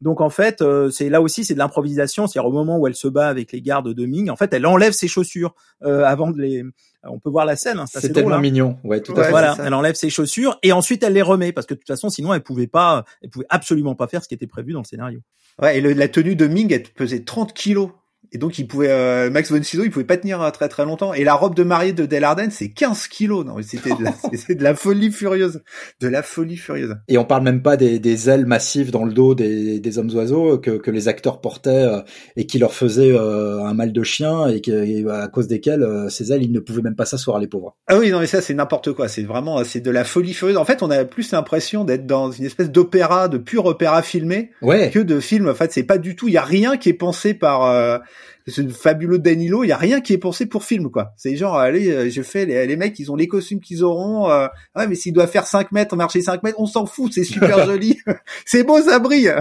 Donc 0.00 0.20
en 0.20 0.30
fait, 0.30 0.62
euh, 0.62 0.90
c'est 0.90 1.10
là 1.10 1.20
aussi 1.20 1.44
c'est 1.44 1.54
de 1.54 1.58
l'improvisation. 1.58 2.26
C'est-à-dire 2.26 2.48
au 2.48 2.52
moment 2.52 2.78
où 2.78 2.86
elle 2.86 2.94
se 2.94 3.08
bat 3.08 3.28
avec 3.28 3.52
les 3.52 3.60
gardes 3.60 3.92
de 3.92 4.06
Ming, 4.06 4.30
en 4.30 4.36
fait, 4.36 4.52
elle 4.54 4.66
enlève 4.66 4.92
ses 4.92 5.08
chaussures 5.08 5.54
euh, 5.82 6.04
avant 6.04 6.30
de 6.30 6.40
les. 6.40 6.64
On 7.02 7.18
peut 7.18 7.30
voir 7.30 7.46
la 7.46 7.56
scène. 7.56 7.78
Hein, 7.78 7.86
c'est 7.86 8.12
tellement 8.12 8.36
hein. 8.36 8.40
mignon. 8.40 8.78
Ouais, 8.84 9.00
tout 9.00 9.12
à 9.12 9.24
fait. 9.24 9.30
Voilà, 9.30 9.56
elle 9.64 9.74
enlève 9.74 9.94
ses 9.94 10.10
chaussures 10.10 10.58
et 10.62 10.72
ensuite 10.72 11.02
elle 11.02 11.14
les 11.14 11.22
remet 11.22 11.52
parce 11.52 11.66
que 11.66 11.74
de 11.74 11.78
toute 11.78 11.88
façon, 11.88 12.10
sinon 12.10 12.32
elle 12.34 12.42
pouvait 12.42 12.66
pas, 12.66 13.04
elle 13.22 13.30
pouvait 13.30 13.46
absolument 13.48 13.94
pas 13.94 14.06
faire 14.06 14.22
ce 14.22 14.28
qui 14.28 14.34
était 14.34 14.46
prévu 14.46 14.72
dans 14.72 14.80
le 14.80 14.84
scénario. 14.84 15.20
Ouais, 15.60 15.78
et 15.78 15.80
la 15.80 16.08
tenue 16.08 16.36
de 16.36 16.46
Ming, 16.46 16.72
elle 16.72 16.82
pesait 16.82 17.24
30 17.24 17.52
kilos 17.52 17.90
et 18.32 18.38
donc 18.38 18.58
il 18.58 18.68
pouvait 18.68 18.90
euh, 18.90 19.28
Max 19.28 19.50
von 19.50 19.60
Sydow, 19.62 19.82
il 19.84 19.90
pouvait 19.90 20.04
pas 20.04 20.16
tenir 20.16 20.40
euh, 20.40 20.50
très 20.50 20.68
très 20.68 20.84
longtemps. 20.84 21.12
Et 21.14 21.24
la 21.24 21.34
robe 21.34 21.54
de 21.56 21.64
mariée 21.64 21.92
de 21.92 22.06
Delarden, 22.06 22.50
c'est 22.50 22.68
15 22.68 23.08
kilos. 23.08 23.44
Non, 23.44 23.56
c'était 23.62 23.90
de, 23.90 24.04
la, 24.04 24.10
de 24.54 24.62
la 24.62 24.74
folie 24.76 25.10
furieuse, 25.10 25.62
de 26.00 26.08
la 26.08 26.22
folie 26.22 26.56
furieuse. 26.56 26.94
Et 27.08 27.18
on 27.18 27.24
parle 27.24 27.42
même 27.42 27.62
pas 27.62 27.76
des, 27.76 27.98
des 27.98 28.30
ailes 28.30 28.46
massives 28.46 28.92
dans 28.92 29.04
le 29.04 29.12
dos 29.12 29.34
des, 29.34 29.80
des 29.80 29.98
hommes 29.98 30.10
oiseaux 30.14 30.58
que, 30.58 30.70
que 30.70 30.90
les 30.92 31.08
acteurs 31.08 31.40
portaient 31.40 31.70
euh, 31.70 32.00
et 32.36 32.46
qui 32.46 32.58
leur 32.58 32.72
faisaient 32.72 33.16
un 33.18 33.74
mal 33.74 33.92
de 33.92 34.02
chien 34.02 34.46
et, 34.48 34.60
que, 34.60 35.08
à 35.08 35.28
cause 35.28 35.48
desquelles 35.48 35.86
ces 36.08 36.32
ailes 36.32 36.42
ils 36.42 36.52
ne 36.52 36.60
pouvaient 36.60 36.82
même 36.82 36.94
pas 36.94 37.04
s'asseoir 37.06 37.38
les 37.38 37.48
pauvres. 37.48 37.76
Ah 37.88 37.98
oui 37.98 38.10
non 38.10 38.20
mais 38.20 38.26
ça 38.26 38.40
c'est 38.40 38.54
n'importe 38.54 38.92
quoi. 38.92 39.08
C'est 39.08 39.22
vraiment 39.22 39.64
c'est 39.64 39.80
de 39.80 39.90
la 39.90 40.04
folie 40.04 40.34
furieuse. 40.34 40.56
En 40.56 40.64
fait 40.64 40.82
on 40.82 40.90
a 40.90 41.04
plus 41.04 41.32
l'impression 41.32 41.84
d'être 41.84 42.06
dans 42.06 42.30
une 42.30 42.44
espèce 42.44 42.70
d'opéra, 42.70 43.28
de 43.28 43.38
pur 43.38 43.66
opéra 43.66 44.02
filmé 44.02 44.50
ouais. 44.62 44.90
que 44.90 45.00
de 45.00 45.18
film. 45.18 45.48
En 45.48 45.54
fait 45.54 45.72
c'est 45.72 45.82
pas 45.82 45.98
du 45.98 46.14
tout. 46.14 46.28
Il 46.28 46.34
y 46.34 46.38
a 46.38 46.44
rien 46.44 46.76
qui 46.76 46.88
est 46.88 46.94
pensé 46.94 47.34
par 47.34 48.00
c'est 48.46 48.70
fabuleux 48.70 49.18
Danilo, 49.18 49.64
il 49.64 49.68
y 49.68 49.72
a 49.72 49.76
rien 49.76 50.00
qui 50.00 50.12
est 50.12 50.18
pensé 50.18 50.46
pour 50.46 50.64
film 50.64 50.90
quoi. 50.90 51.12
C'est 51.16 51.36
genre 51.36 51.56
allez, 51.56 51.90
euh, 51.90 52.10
je 52.10 52.22
fais 52.22 52.46
les, 52.46 52.66
les 52.66 52.76
mecs, 52.76 52.98
ils 52.98 53.10
ont 53.10 53.16
les 53.16 53.28
costumes 53.28 53.60
qu'ils 53.60 53.84
auront. 53.84 54.30
Euh, 54.30 54.46
ouais, 54.76 54.86
mais 54.86 54.94
s'il 54.94 55.12
doit 55.12 55.26
faire 55.26 55.46
5 55.46 55.72
mètres, 55.72 55.96
marcher 55.96 56.20
5 56.20 56.42
mètres, 56.42 56.58
on 56.58 56.66
s'en 56.66 56.86
fout, 56.86 57.12
c'est 57.12 57.24
super 57.24 57.64
joli. 57.66 57.98
c'est 58.44 58.64
beau, 58.64 58.80
ça 58.80 58.98
brille. 58.98 59.32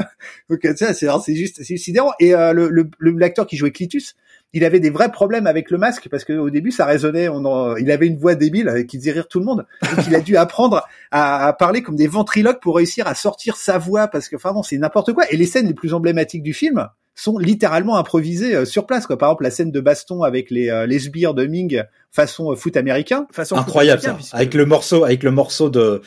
Donc 0.49 0.59
ça 0.75 0.93
c'est 0.93 1.07
c'est 1.23 1.35
juste 1.35 1.63
c'est 1.63 1.77
sidérant 1.77 2.11
et 2.19 2.33
euh, 2.33 2.53
le 2.53 2.89
l'acteur 3.17 3.47
qui 3.47 3.57
jouait 3.57 3.71
Clitus, 3.71 4.15
il 4.53 4.63
avait 4.63 4.79
des 4.79 4.89
vrais 4.89 5.11
problèmes 5.11 5.47
avec 5.47 5.71
le 5.71 5.77
masque 5.77 6.07
parce 6.09 6.25
que 6.25 6.33
au 6.33 6.49
début 6.49 6.71
ça 6.71 6.85
résonnait, 6.85 7.29
on 7.29 7.75
il 7.77 7.91
avait 7.91 8.07
une 8.07 8.17
voix 8.17 8.35
débile 8.35 8.85
qui 8.87 8.97
faisait 8.97 9.11
rire 9.11 9.27
tout 9.27 9.39
le 9.39 9.45
monde. 9.45 9.65
Donc 9.81 10.05
il 10.07 10.15
a 10.15 10.21
dû 10.21 10.37
apprendre 10.37 10.85
à, 11.11 11.47
à, 11.47 11.53
parler 11.53 11.81
comme 11.81 11.95
des 11.95 12.07
ventriloques 12.07 12.61
pour 12.61 12.75
réussir 12.75 13.07
à 13.07 13.15
sortir 13.15 13.55
sa 13.57 13.77
voix 13.77 14.07
parce 14.07 14.29
que 14.29 14.35
enfin 14.35 14.51
bon 14.51 14.63
c'est 14.63 14.77
n'importe 14.77 15.13
quoi. 15.13 15.23
Et 15.31 15.37
les 15.37 15.45
scènes 15.45 15.67
les 15.67 15.73
plus 15.73 15.93
emblématiques 15.93 16.43
du 16.43 16.53
film, 16.53 16.87
sont 17.19 17.37
littéralement 17.37 17.97
improvisés 17.97 18.55
euh, 18.55 18.65
sur 18.65 18.85
place. 18.85 19.05
Quoi. 19.05 19.17
Par 19.17 19.29
exemple, 19.29 19.43
la 19.43 19.51
scène 19.51 19.71
de 19.71 19.79
baston 19.81 20.23
avec 20.23 20.49
les, 20.49 20.69
euh, 20.69 20.85
les 20.85 20.99
sbires 20.99 21.33
de 21.33 21.45
Ming 21.45 21.83
façon 22.11 22.51
euh, 22.51 22.55
foot 22.55 22.77
américain. 22.77 23.27
Façon 23.31 23.57
Incroyable 23.57 24.01
ça. 24.01 24.17
Avec 24.31 24.53
le 24.53 24.65
morceau, 24.65 25.03
avec 25.03 25.23
le 25.23 25.31
morceau 25.31 25.69
de 25.69 26.01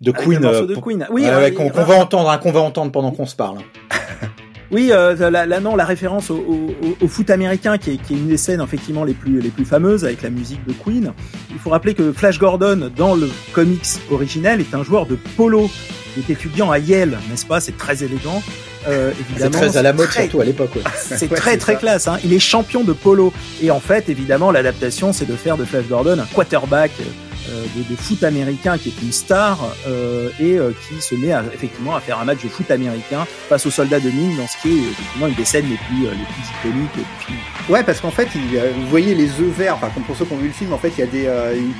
de 0.00 0.12
Queen. 0.12 0.40
Le 0.40 0.66
de 0.66 0.74
Queen. 0.74 1.06
Oui, 1.10 1.24
qu'on 1.54 1.70
va 1.70 1.94
entendre, 1.94 2.30
hein, 2.30 2.38
qu'on 2.38 2.52
va 2.52 2.60
entendre 2.60 2.90
pendant 2.90 3.12
qu'on 3.12 3.26
se 3.26 3.36
parle. 3.36 3.58
Oui, 4.70 4.90
euh, 4.92 5.30
là, 5.30 5.60
non, 5.60 5.74
la 5.74 5.84
référence 5.84 6.30
au, 6.30 6.36
au, 6.36 6.74
au 7.00 7.08
foot 7.08 7.30
américain, 7.30 7.76
qui 7.76 7.92
est, 7.92 7.96
qui 7.96 8.14
est, 8.14 8.16
une 8.16 8.28
des 8.28 8.36
scènes 8.36 8.60
effectivement 8.60 9.04
les 9.04 9.14
plus 9.14 9.40
les 9.40 9.48
plus 9.48 9.64
fameuses 9.64 10.04
avec 10.04 10.22
la 10.22 10.30
musique 10.30 10.64
de 10.66 10.72
Queen. 10.72 11.12
Il 11.50 11.58
faut 11.58 11.70
rappeler 11.70 11.94
que 11.94 12.12
Flash 12.12 12.38
Gordon, 12.38 12.90
dans 12.94 13.14
le 13.14 13.28
comics 13.52 13.86
originel, 14.10 14.60
est 14.60 14.74
un 14.74 14.84
joueur 14.84 15.06
de 15.06 15.16
polo. 15.36 15.68
Il 16.16 16.22
est 16.22 16.30
étudiant 16.30 16.70
à 16.70 16.78
Yale, 16.78 17.18
n'est-ce 17.28 17.46
pas? 17.46 17.60
C'est 17.60 17.76
très 17.76 18.02
élégant. 18.04 18.42
Euh, 18.88 19.12
évidemment, 19.20 19.50
c'est 19.52 19.66
très 19.68 19.76
à 19.76 19.82
la 19.82 19.92
mode 19.92 20.10
surtout 20.10 20.40
à 20.40 20.44
l'époque. 20.44 20.74
Ouais. 20.74 20.82
C'est 20.96 21.28
très 21.28 21.58
très 21.58 21.76
classe. 21.76 22.08
Hein. 22.08 22.18
Il 22.24 22.32
est 22.32 22.38
champion 22.38 22.82
de 22.82 22.92
polo 22.92 23.32
et 23.62 23.70
en 23.70 23.80
fait, 23.80 24.08
évidemment, 24.08 24.50
l'adaptation, 24.50 25.12
c'est 25.12 25.26
de 25.26 25.36
faire 25.36 25.58
de 25.58 25.64
Flash 25.66 25.86
Gordon 25.86 26.18
un 26.18 26.24
quarterback 26.24 26.90
euh, 27.00 27.04
de, 27.50 27.82
de, 27.90 27.96
foot 27.96 28.22
américain 28.22 28.78
qui 28.78 28.88
est 28.88 29.02
une 29.02 29.12
star 29.12 29.58
euh, 29.86 30.28
et 30.38 30.58
euh, 30.58 30.72
qui 30.88 31.00
se 31.00 31.14
met 31.14 31.32
effectivement 31.52 31.94
à 31.94 32.00
faire 32.00 32.18
un 32.18 32.24
match 32.24 32.42
de 32.42 32.48
foot 32.48 32.70
américain 32.70 33.26
face 33.48 33.66
aux 33.66 33.70
soldats 33.70 34.00
de 34.00 34.10
mine 34.10 34.36
dans 34.36 34.46
ce 34.46 34.56
qui 34.62 34.68
est 34.68 34.90
effectivement 34.90 35.26
une 35.26 35.34
des 35.34 35.44
scènes 35.44 35.68
les 35.68 35.76
plus 35.76 36.02
les 36.02 36.10
plus 36.10 36.70
iconiques 36.70 36.94
du 36.94 37.24
film. 37.26 37.38
Ouais, 37.68 37.82
parce 37.82 38.00
qu'en 38.00 38.10
fait, 38.10 38.28
il, 38.34 38.58
vous 38.58 38.88
voyez 38.88 39.14
les 39.14 39.28
œufs 39.40 39.56
verts. 39.56 39.74
Enfin, 39.76 39.88
pour 40.06 40.16
ceux 40.16 40.24
qui 40.24 40.32
ont 40.32 40.38
vu 40.38 40.48
le 40.48 40.52
film, 40.52 40.72
en 40.72 40.78
fait, 40.78 40.92
il 40.96 41.00
y 41.00 41.02
a 41.02 41.06
des 41.06 41.28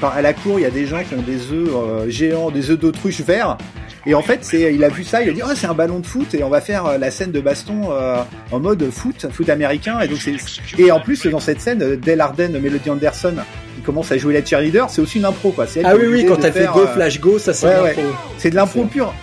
à 0.03 0.23
la 0.23 0.33
cour, 0.35 0.59
il 0.59 0.62
y 0.62 0.66
a 0.66 0.71
des 0.71 0.87
gens 0.87 1.03
qui 1.03 1.14
ont 1.14 1.23
des 1.23 1.53
œufs 1.53 2.09
géants, 2.09 2.51
des 2.51 2.71
œufs 2.71 2.79
d'autruche 2.79 3.21
verts 3.21 3.57
et 4.07 4.14
en 4.14 4.23
fait, 4.23 4.45
c'est, 4.45 4.75
il 4.75 4.83
a 4.83 4.89
vu 4.89 5.05
ça, 5.05 5.23
il 5.23 5.29
a 5.29 5.33
dit, 5.33 5.43
oh, 5.45 5.51
c'est 5.55 5.66
un 5.66 5.75
ballon 5.75 5.99
de 5.99 6.07
foot 6.07 6.35
et 6.35 6.43
on 6.43 6.49
va 6.49 6.61
faire 6.61 6.87
euh, 6.87 6.99
la 6.99 7.11
scène 7.11 7.33
de 7.33 7.41
baston 7.41 7.91
euh, 7.91 8.23
en 8.51 8.59
mode 8.59 8.89
foot, 8.91 9.27
foot 9.31 9.49
américain. 9.49 10.01
Et 10.01 10.09
donc 10.09 10.18
c'est, 10.18 10.37
et 10.79 10.91
en 10.91 11.01
plus 11.01 11.27
dans 11.27 11.41
cette 11.41 11.61
scène, 11.61 11.97
Del 11.97 12.21
Arden, 12.21 12.59
Melody 12.59 12.89
Anderson, 12.89 13.37
qui 13.81 13.87
commence 13.87 14.12
à 14.12 14.18
jouer 14.18 14.35
la 14.35 14.45
cheerleader, 14.45 14.91
c'est 14.91 15.01
aussi 15.01 15.18
une 15.18 15.24
impro 15.24 15.53
quoi. 15.53 15.66
ah 15.85 15.97
oui 15.97 16.07
oui, 16.07 16.26
quand 16.26 16.45
elle 16.45 16.53
fait 16.53 16.66
go 16.66 16.87
flash 16.87 17.18
go, 17.18 17.39
ça 17.39 17.55
c'est 17.55 17.81
ouais, 17.81 17.97
C'est 18.39 18.51
de 18.51 18.55
l'impro 18.55 18.85
pur. 18.85 19.14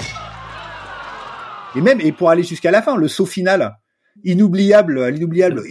Et 1.76 1.82
même 1.82 2.02
et 2.02 2.12
pour 2.12 2.30
aller 2.30 2.44
jusqu'à 2.44 2.72
la 2.72 2.82
fin, 2.82 2.96
le 2.98 3.08
saut 3.08 3.26
final 3.26 3.78
inoubliable, 4.24 5.10
l'inoubliable. 5.10 5.62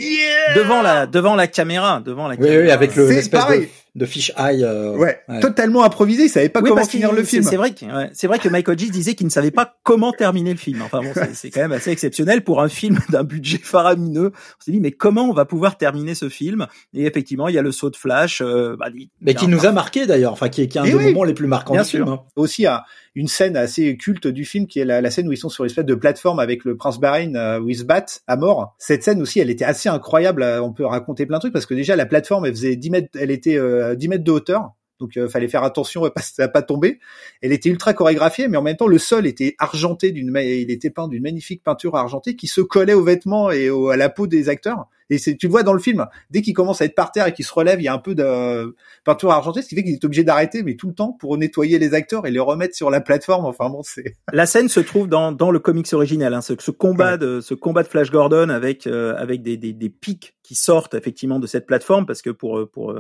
devant 0.55 0.83
la 0.83 1.07
devant 1.07 1.35
la 1.35 1.49
caméra, 1.49 2.01
devant 2.05 2.29
la 2.29 2.37
oui, 2.37 2.47
caméra. 2.47 2.63
Oui, 2.63 2.71
avec 2.71 2.95
le 2.95 3.09
de, 3.09 3.69
de 3.97 4.05
fish 4.05 4.31
eye. 4.37 4.63
Euh, 4.63 4.95
ouais, 4.97 5.19
totalement 5.41 5.83
improvisé. 5.83 6.25
Il 6.25 6.29
savait 6.29 6.51
pas 6.51 6.61
comment 6.61 6.85
finir 6.85 7.13
le 7.13 7.25
film. 7.25 7.43
C'est 7.43 7.57
vrai 7.57 7.73
que 7.73 7.87
ouais, 7.87 8.11
c'est 8.13 8.27
vrai 8.27 8.39
que 8.39 8.49
Michael 8.49 8.79
G 8.79 8.91
disait 8.91 9.15
qu'il 9.15 9.27
ne 9.27 9.33
savait 9.33 9.51
pas 9.51 9.79
comment 9.83 10.13
terminer 10.13 10.53
le 10.53 10.59
film. 10.59 10.83
Enfin 10.83 11.01
bon, 11.03 11.13
c'est 11.33 11.51
quand 11.51 11.61
même 11.61 11.73
assez 11.73 11.91
exceptionnel 11.91 12.45
pour 12.45 12.61
un 12.61 12.69
film 12.69 12.99
d'un 13.09 13.25
budget 13.25 13.59
faramineux. 13.59 14.33
On 14.35 14.65
s'est 14.65 14.73
dit 14.73 14.81
mais 14.81 14.93
comment 14.93 15.29
on 15.31 15.33
va 15.33 15.47
pouvoir 15.47 15.79
terminer 15.79 16.15
ce 16.15 16.29
film? 16.29 16.67
Et 16.93 17.07
effectivement, 17.07 17.49
il 17.49 17.55
y 17.55 17.59
a 17.59 17.63
le 17.63 17.73
saut 17.73 17.91
de 17.91 17.97
Flash, 17.97 18.43
euh, 18.43 18.77
bah, 18.79 18.91
mais 19.23 19.35
qui 19.35 19.49
nous 19.49 19.65
a 19.65 19.73
marqué 19.73 20.07
d'ailleurs. 20.07 20.33
Enfin, 20.33 20.51
qui 20.51 20.63
est, 20.63 20.69
qui 20.69 20.77
est 20.77 20.83
un 20.83 20.85
des 20.85 20.93
moments 20.93 21.25
les 21.25 21.35
plus 21.35 21.47
marquants 21.47 21.73
Bien 21.73 21.83
du 21.83 21.89
sûr. 21.89 22.05
film. 22.05 22.17
Hein. 22.17 22.23
Aussi, 22.37 22.67
à 22.67 22.85
une 23.17 23.29
scène 23.29 23.57
assez 23.57 23.97
culte 23.97 24.27
du 24.27 24.45
film 24.45 24.67
qui 24.67 24.79
est 24.79 24.85
la, 24.85 25.01
la 25.01 25.11
scène 25.11 25.27
où 25.27 25.33
ils 25.33 25.39
sont 25.39 25.49
sur 25.49 25.65
une 25.65 25.71
espèce 25.71 25.87
de 25.87 25.95
plateforme 25.95 26.39
avec 26.39 26.65
le 26.65 26.77
prince 26.77 27.01
Bahreïn 27.01 27.35
euh, 27.35 27.59
où 27.59 27.71
bat 27.85 28.05
à 28.27 28.37
mort. 28.37 28.75
Cette 28.79 29.03
scène 29.03 29.23
aussi, 29.23 29.41
elle 29.41 29.49
était 29.49 29.65
assez 29.65 29.89
incroyable. 29.89 30.45
On 30.63 30.73
peut 30.73 30.85
raconter 30.85 31.25
plein 31.25 31.39
de 31.39 31.41
trucs 31.41 31.53
parce 31.53 31.65
que 31.65 31.75
déjà 31.75 31.97
la 31.97 32.05
plateforme, 32.05 32.45
elle 32.45 32.53
faisait 32.53 32.77
10 32.77 32.91
mètres, 32.91 33.09
elle 33.19 33.31
était 33.31 33.59
euh, 33.59 33.95
10 33.95 34.09
mètres 34.09 34.25
de 34.25 34.31
hauteur. 34.31 34.73
Donc 35.01 35.17
euh, 35.17 35.29
fallait 35.29 35.49
faire 35.49 35.63
attention 35.63 36.05
à 36.05 36.11
pas, 36.11 36.49
pas 36.49 36.63
tomber. 36.63 37.01
Elle 37.41 37.53
était 37.53 37.71
ultra 37.71 37.95
chorégraphiée, 37.95 38.49
mais 38.49 38.59
en 38.59 38.63
même 38.63 38.77
temps 38.77 38.87
le 38.87 38.99
sol 38.99 39.27
était 39.27 39.55
argenté 39.59 40.13
d'une, 40.13 40.31
il 40.37 40.71
était 40.71 40.91
peint 40.91 41.09
d'une 41.09 41.23
magnifique 41.23 41.63
peinture 41.65 41.97
argentée 41.97 42.37
qui 42.37 42.49
se 42.49 42.61
collait 42.61 42.95
aux 42.95 43.05
vêtements 43.05 43.51
et 43.51 43.71
à 43.71 43.97
la 43.97 44.11
peau 44.11 44.27
des 44.27 44.51
acteurs. 44.51 44.89
Et 45.11 45.19
c'est, 45.19 45.37
tu 45.37 45.47
le 45.47 45.53
vois 45.53 45.63
dans 45.63 45.73
le 45.73 45.79
film, 45.79 46.07
dès 46.31 46.43
qu'il 46.43 46.55
commence 46.55 46.81
à 46.81 46.85
être 46.85 46.95
par 46.95 47.13
terre 47.13 47.27
et 47.27 47.33
qu'il 47.33 47.45
se 47.45 47.53
relève, 47.53 47.81
il 47.81 47.85
y 47.85 47.89
a 47.89 47.95
un 47.95 47.99
peu 47.99 48.15
de 48.15 48.75
peinture 49.05 49.31
argentée, 49.31 49.63
ce 49.63 49.69
qui 49.69 49.75
fait 49.75 49.85
qu'il 49.85 49.93
est 49.93 50.05
obligé 50.05 50.25
d'arrêter, 50.25 50.63
mais 50.63 50.75
tout 50.75 50.89
le 50.89 50.95
temps 50.95 51.13
pour 51.13 51.37
nettoyer 51.39 51.79
les 51.79 51.95
acteurs 51.95 52.27
et 52.27 52.31
les 52.31 52.41
remettre 52.41 52.75
sur 52.75 52.91
la 52.91 53.01
plateforme. 53.01 53.45
Enfin 53.45 53.71
bon, 53.71 53.83
c'est. 53.83 54.17
La 54.33 54.47
scène 54.47 54.69
se 54.69 54.81
trouve 54.81 55.09
dans, 55.09 55.33
dans 55.33 55.51
le 55.51 55.59
comics 55.59 55.93
original, 55.93 56.35
hein, 56.35 56.41
ce, 56.41 56.55
ce 56.59 56.71
combat 56.71 57.17
de 57.17 57.41
ce 57.41 57.55
combat 57.55 57.83
de 57.83 57.89
Flash 57.89 58.11
Gordon 58.11 58.49
avec 58.49 58.87
euh, 58.87 59.15
avec 59.17 59.43
des, 59.43 59.57
des, 59.57 59.73
des 59.73 59.89
pics 59.89 60.37
qui 60.43 60.55
sortent 60.55 60.95
effectivement 60.95 61.39
de 61.39 61.47
cette 61.47 61.67
plateforme 61.67 62.07
parce 62.07 62.23
que 62.23 62.31
pour 62.31 62.69
pour 62.71 62.95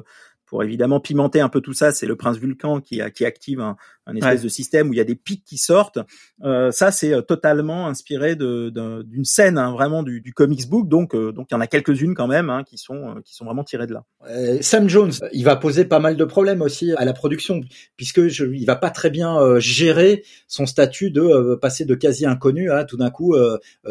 pour 0.46 0.62
évidemment 0.62 1.00
pimenter 1.00 1.40
un 1.40 1.48
peu 1.48 1.60
tout 1.60 1.74
ça, 1.74 1.92
c'est 1.92 2.06
le 2.06 2.16
prince 2.16 2.38
Vulcan 2.38 2.80
qui, 2.80 3.00
qui 3.14 3.24
active 3.24 3.60
un, 3.60 3.76
un 4.06 4.14
espèce 4.14 4.42
de 4.42 4.48
système 4.48 4.88
où 4.88 4.92
il 4.92 4.96
y 4.96 5.00
a 5.00 5.04
des 5.04 5.16
pics 5.16 5.44
qui 5.44 5.58
sortent. 5.58 5.98
Euh, 6.44 6.70
ça, 6.70 6.92
c'est 6.92 7.12
euh, 7.12 7.22
totalement 7.22 7.88
inspiré 7.88 8.36
d'une 8.36 8.70
de, 8.70 9.24
scène 9.24 9.58
hein, 9.58 9.72
vraiment 9.72 10.02
du, 10.02 10.20
du, 10.20 10.32
comics 10.32 10.68
book. 10.68 10.88
Donc, 10.88 11.14
euh, 11.14 11.32
donc 11.32 11.48
il 11.50 11.54
y 11.54 11.56
en 11.56 11.60
a 11.60 11.66
quelques-unes 11.66 12.14
quand 12.14 12.28
même 12.28 12.48
hein, 12.48 12.62
qui 12.64 12.78
sont 12.78 13.16
qui 13.24 13.34
sont 13.34 13.44
vraiment 13.44 13.64
tirées 13.64 13.86
de 13.86 13.94
là. 13.94 14.04
Sam 14.60 14.88
Jones, 14.88 15.12
il 15.32 15.44
va 15.44 15.56
poser 15.56 15.84
pas 15.84 15.98
mal 15.98 16.16
de 16.16 16.24
problèmes 16.24 16.62
aussi 16.62 16.92
à 16.92 17.04
la 17.04 17.12
production, 17.12 17.60
puisque 17.96 18.28
je, 18.28 18.44
il 18.46 18.64
va 18.64 18.76
pas 18.76 18.90
très 18.90 19.10
bien 19.10 19.58
gérer 19.58 20.24
son 20.46 20.66
statut 20.66 21.10
de 21.10 21.54
passer 21.56 21.84
de 21.84 21.94
quasi 21.94 22.26
inconnu 22.26 22.70
à 22.70 22.84
tout 22.84 22.96
d'un 22.96 23.10
coup 23.10 23.36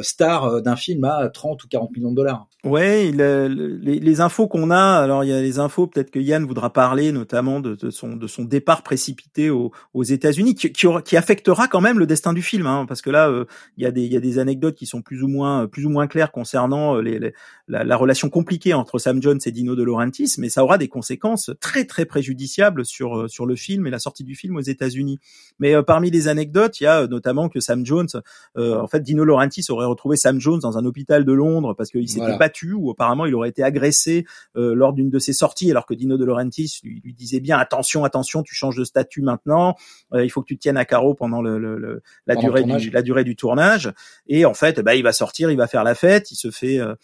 star 0.02 0.62
d'un 0.62 0.76
film 0.76 1.04
à 1.06 1.30
30 1.30 1.64
ou 1.64 1.68
40 1.68 1.92
millions 1.96 2.12
de 2.12 2.16
dollars. 2.16 2.48
Ouais, 2.66 3.12
les, 3.12 4.22
infos 4.22 4.48
qu'on 4.48 4.72
a, 4.72 4.98
alors 4.98 5.24
il 5.24 5.30
y 5.30 5.34
a 5.34 5.40
les 5.40 5.60
infos, 5.60 5.86
peut-être 5.86 6.10
que 6.10 6.18
Yann 6.18 6.44
voudra 6.46 6.74
parler 6.74 7.12
notamment 7.12 7.60
de, 7.60 7.92
son 7.92 8.16
de 8.16 8.26
son 8.26 8.44
départ 8.44 8.82
précipité 8.82 9.52
aux, 9.52 9.72
États-Unis, 10.04 10.56
qui, 10.56 10.72
qui, 10.72 10.88
qui, 11.06 11.16
affectera 11.16 11.68
quand 11.68 11.80
même 11.80 12.00
le 12.00 12.08
destin 12.08 12.34
du 12.34 12.42
film, 12.42 12.66
hein, 12.66 12.86
parce 12.88 13.04
que 13.04 13.12
là, 13.12 13.30
euh, 13.30 13.46
il 13.78 13.84
y 13.84 13.86
a 13.86 13.92
des 13.92 14.08
y 14.08 14.18
a 14.18 14.20
des 14.20 14.40
anecdotes 14.40 14.74
qui 14.74 14.88
sont 14.88 15.04
plus 15.04 15.22
ou 15.22 15.28
moins 15.28 15.68
plus 15.68 15.86
ou 15.86 15.90
moins 15.90 16.08
claires 16.08 16.32
concernant 16.32 16.98
euh, 16.98 17.02
les 17.02 17.34
la, 17.68 17.84
la, 17.84 17.98
relation 17.98 18.30
compliquée 18.30 18.74
entre 18.74 19.00
Sam 19.00 19.22
Jones 19.22 19.40
et 19.46 19.52
Dino 19.52 19.76
De 19.76 19.84
Laurentiis, 19.84 20.36
mais 20.38 20.50
ça 20.50 20.64
aura 20.64 20.78
des 20.78 20.88
conséquences 20.88 21.52
très 21.60 21.86
très 21.86 22.06
préjudiciables 22.06 22.86
sur 22.86 23.18
euh, 23.18 23.28
sur 23.28 23.46
le 23.46 23.56
film 23.56 23.88
et 23.88 23.90
la 23.90 24.00
sortie 24.00 24.24
du 24.24 24.36
film 24.36 24.56
aux 24.56 24.62
États-Unis. 24.62 25.20
Mais 25.60 25.82
parmi 25.84 26.12
les 26.12 26.28
anecdotes, 26.28 26.80
il 26.80 26.84
y 26.84 26.88
a 26.88 27.08
notamment 27.08 27.50
que 27.50 27.60
Sam 27.60 27.86
Jones, 27.86 28.10
en 28.58 28.88
fait, 28.88 29.02
Dino 29.02 29.24
Laurentiis 29.24 29.66
aurait 29.70 29.86
retrouvé 29.86 30.18
Sam 30.18 30.40
Jones 30.40 30.60
dans 30.60 30.78
un 30.78 30.86
hôpital 30.86 31.26
de 31.26 31.32
Londres 31.32 31.74
parce 31.74 31.90
qu'il 31.92 32.10
s'était 32.10 32.38
battu 32.38 32.74
ou 32.74 32.92
apparemment 32.92 33.26
il 33.26 33.36
aurait 33.36 33.50
été 33.50 33.64
agressé 33.64 34.26
euh, 34.56 34.74
lors 34.74 34.94
d'une 34.94 35.10
de 35.10 35.20
ses 35.20 35.34
sorties 35.34 35.72
alors 35.72 35.86
que 35.86 35.94
Dino 35.94 36.18
De 36.18 36.26
Laurentiis 36.26 36.80
lui, 36.84 37.02
lui, 37.04 37.14
disait 37.14 37.40
bien 37.40 37.58
attention 37.58 38.04
attention 38.04 38.44
tu 38.44 38.56
changes 38.56 38.78
de 38.78 38.84
statut 38.84 39.22
maintenant 39.22 39.76
euh, 40.14 40.24
il 40.24 40.30
faut 40.30 40.42
que 40.42 40.48
tu 40.48 40.58
te 40.58 40.62
tiennes 40.62 40.78
à 40.78 40.86
carreau 40.86 41.14
pendant 41.14 41.42
le, 41.42 41.58
le, 41.58 42.02
la 42.28 42.36
durée 42.36 42.64
du 42.64 42.90
la 42.90 43.02
durée 43.02 43.24
du 43.24 43.36
tournage. 43.36 43.92
Et 44.28 44.46
en 44.46 44.54
fait 44.54 44.80
bah 44.82 44.96
il 44.96 45.04
va 45.04 45.14
sortir 45.14 45.52
il 45.52 45.58
va 45.58 45.68
faire 45.68 45.84
la 45.84 45.96
fête 45.96 46.32
il 46.32 46.36
se 46.36 46.52
fait 46.52 46.80
euh, 46.80 46.96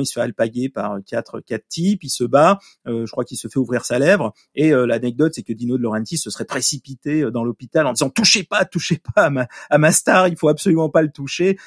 il 0.00 0.06
se 0.06 0.12
fait 0.12 0.20
alpaguer 0.20 0.68
par 0.68 0.98
quatre 1.06 1.40
quatre 1.40 1.66
types 1.68 2.04
il 2.04 2.10
se 2.10 2.24
bat 2.24 2.58
je 2.86 3.10
crois 3.10 3.24
qu'il 3.24 3.36
se 3.36 3.48
fait 3.48 3.58
ouvrir 3.58 3.84
sa 3.84 3.98
lèvre 3.98 4.32
et 4.54 4.70
l'anecdote 4.70 5.32
c'est 5.34 5.42
que 5.42 5.52
Dino 5.52 5.76
De 5.76 5.82
Laurentiis 5.82 6.18
se 6.18 6.30
serait 6.30 6.44
précipité 6.44 7.30
dans 7.30 7.44
l'hôpital 7.44 7.86
en 7.86 7.92
disant 7.92 8.10
touchez 8.10 8.44
pas 8.44 8.64
touchez 8.64 9.00
pas 9.14 9.30
à 9.70 9.78
ma, 9.78 9.92
star 9.92 10.28
il 10.28 10.36
faut 10.36 10.48
absolument 10.48 10.88
pas 10.88 11.02
le 11.02 11.10
toucher 11.10 11.58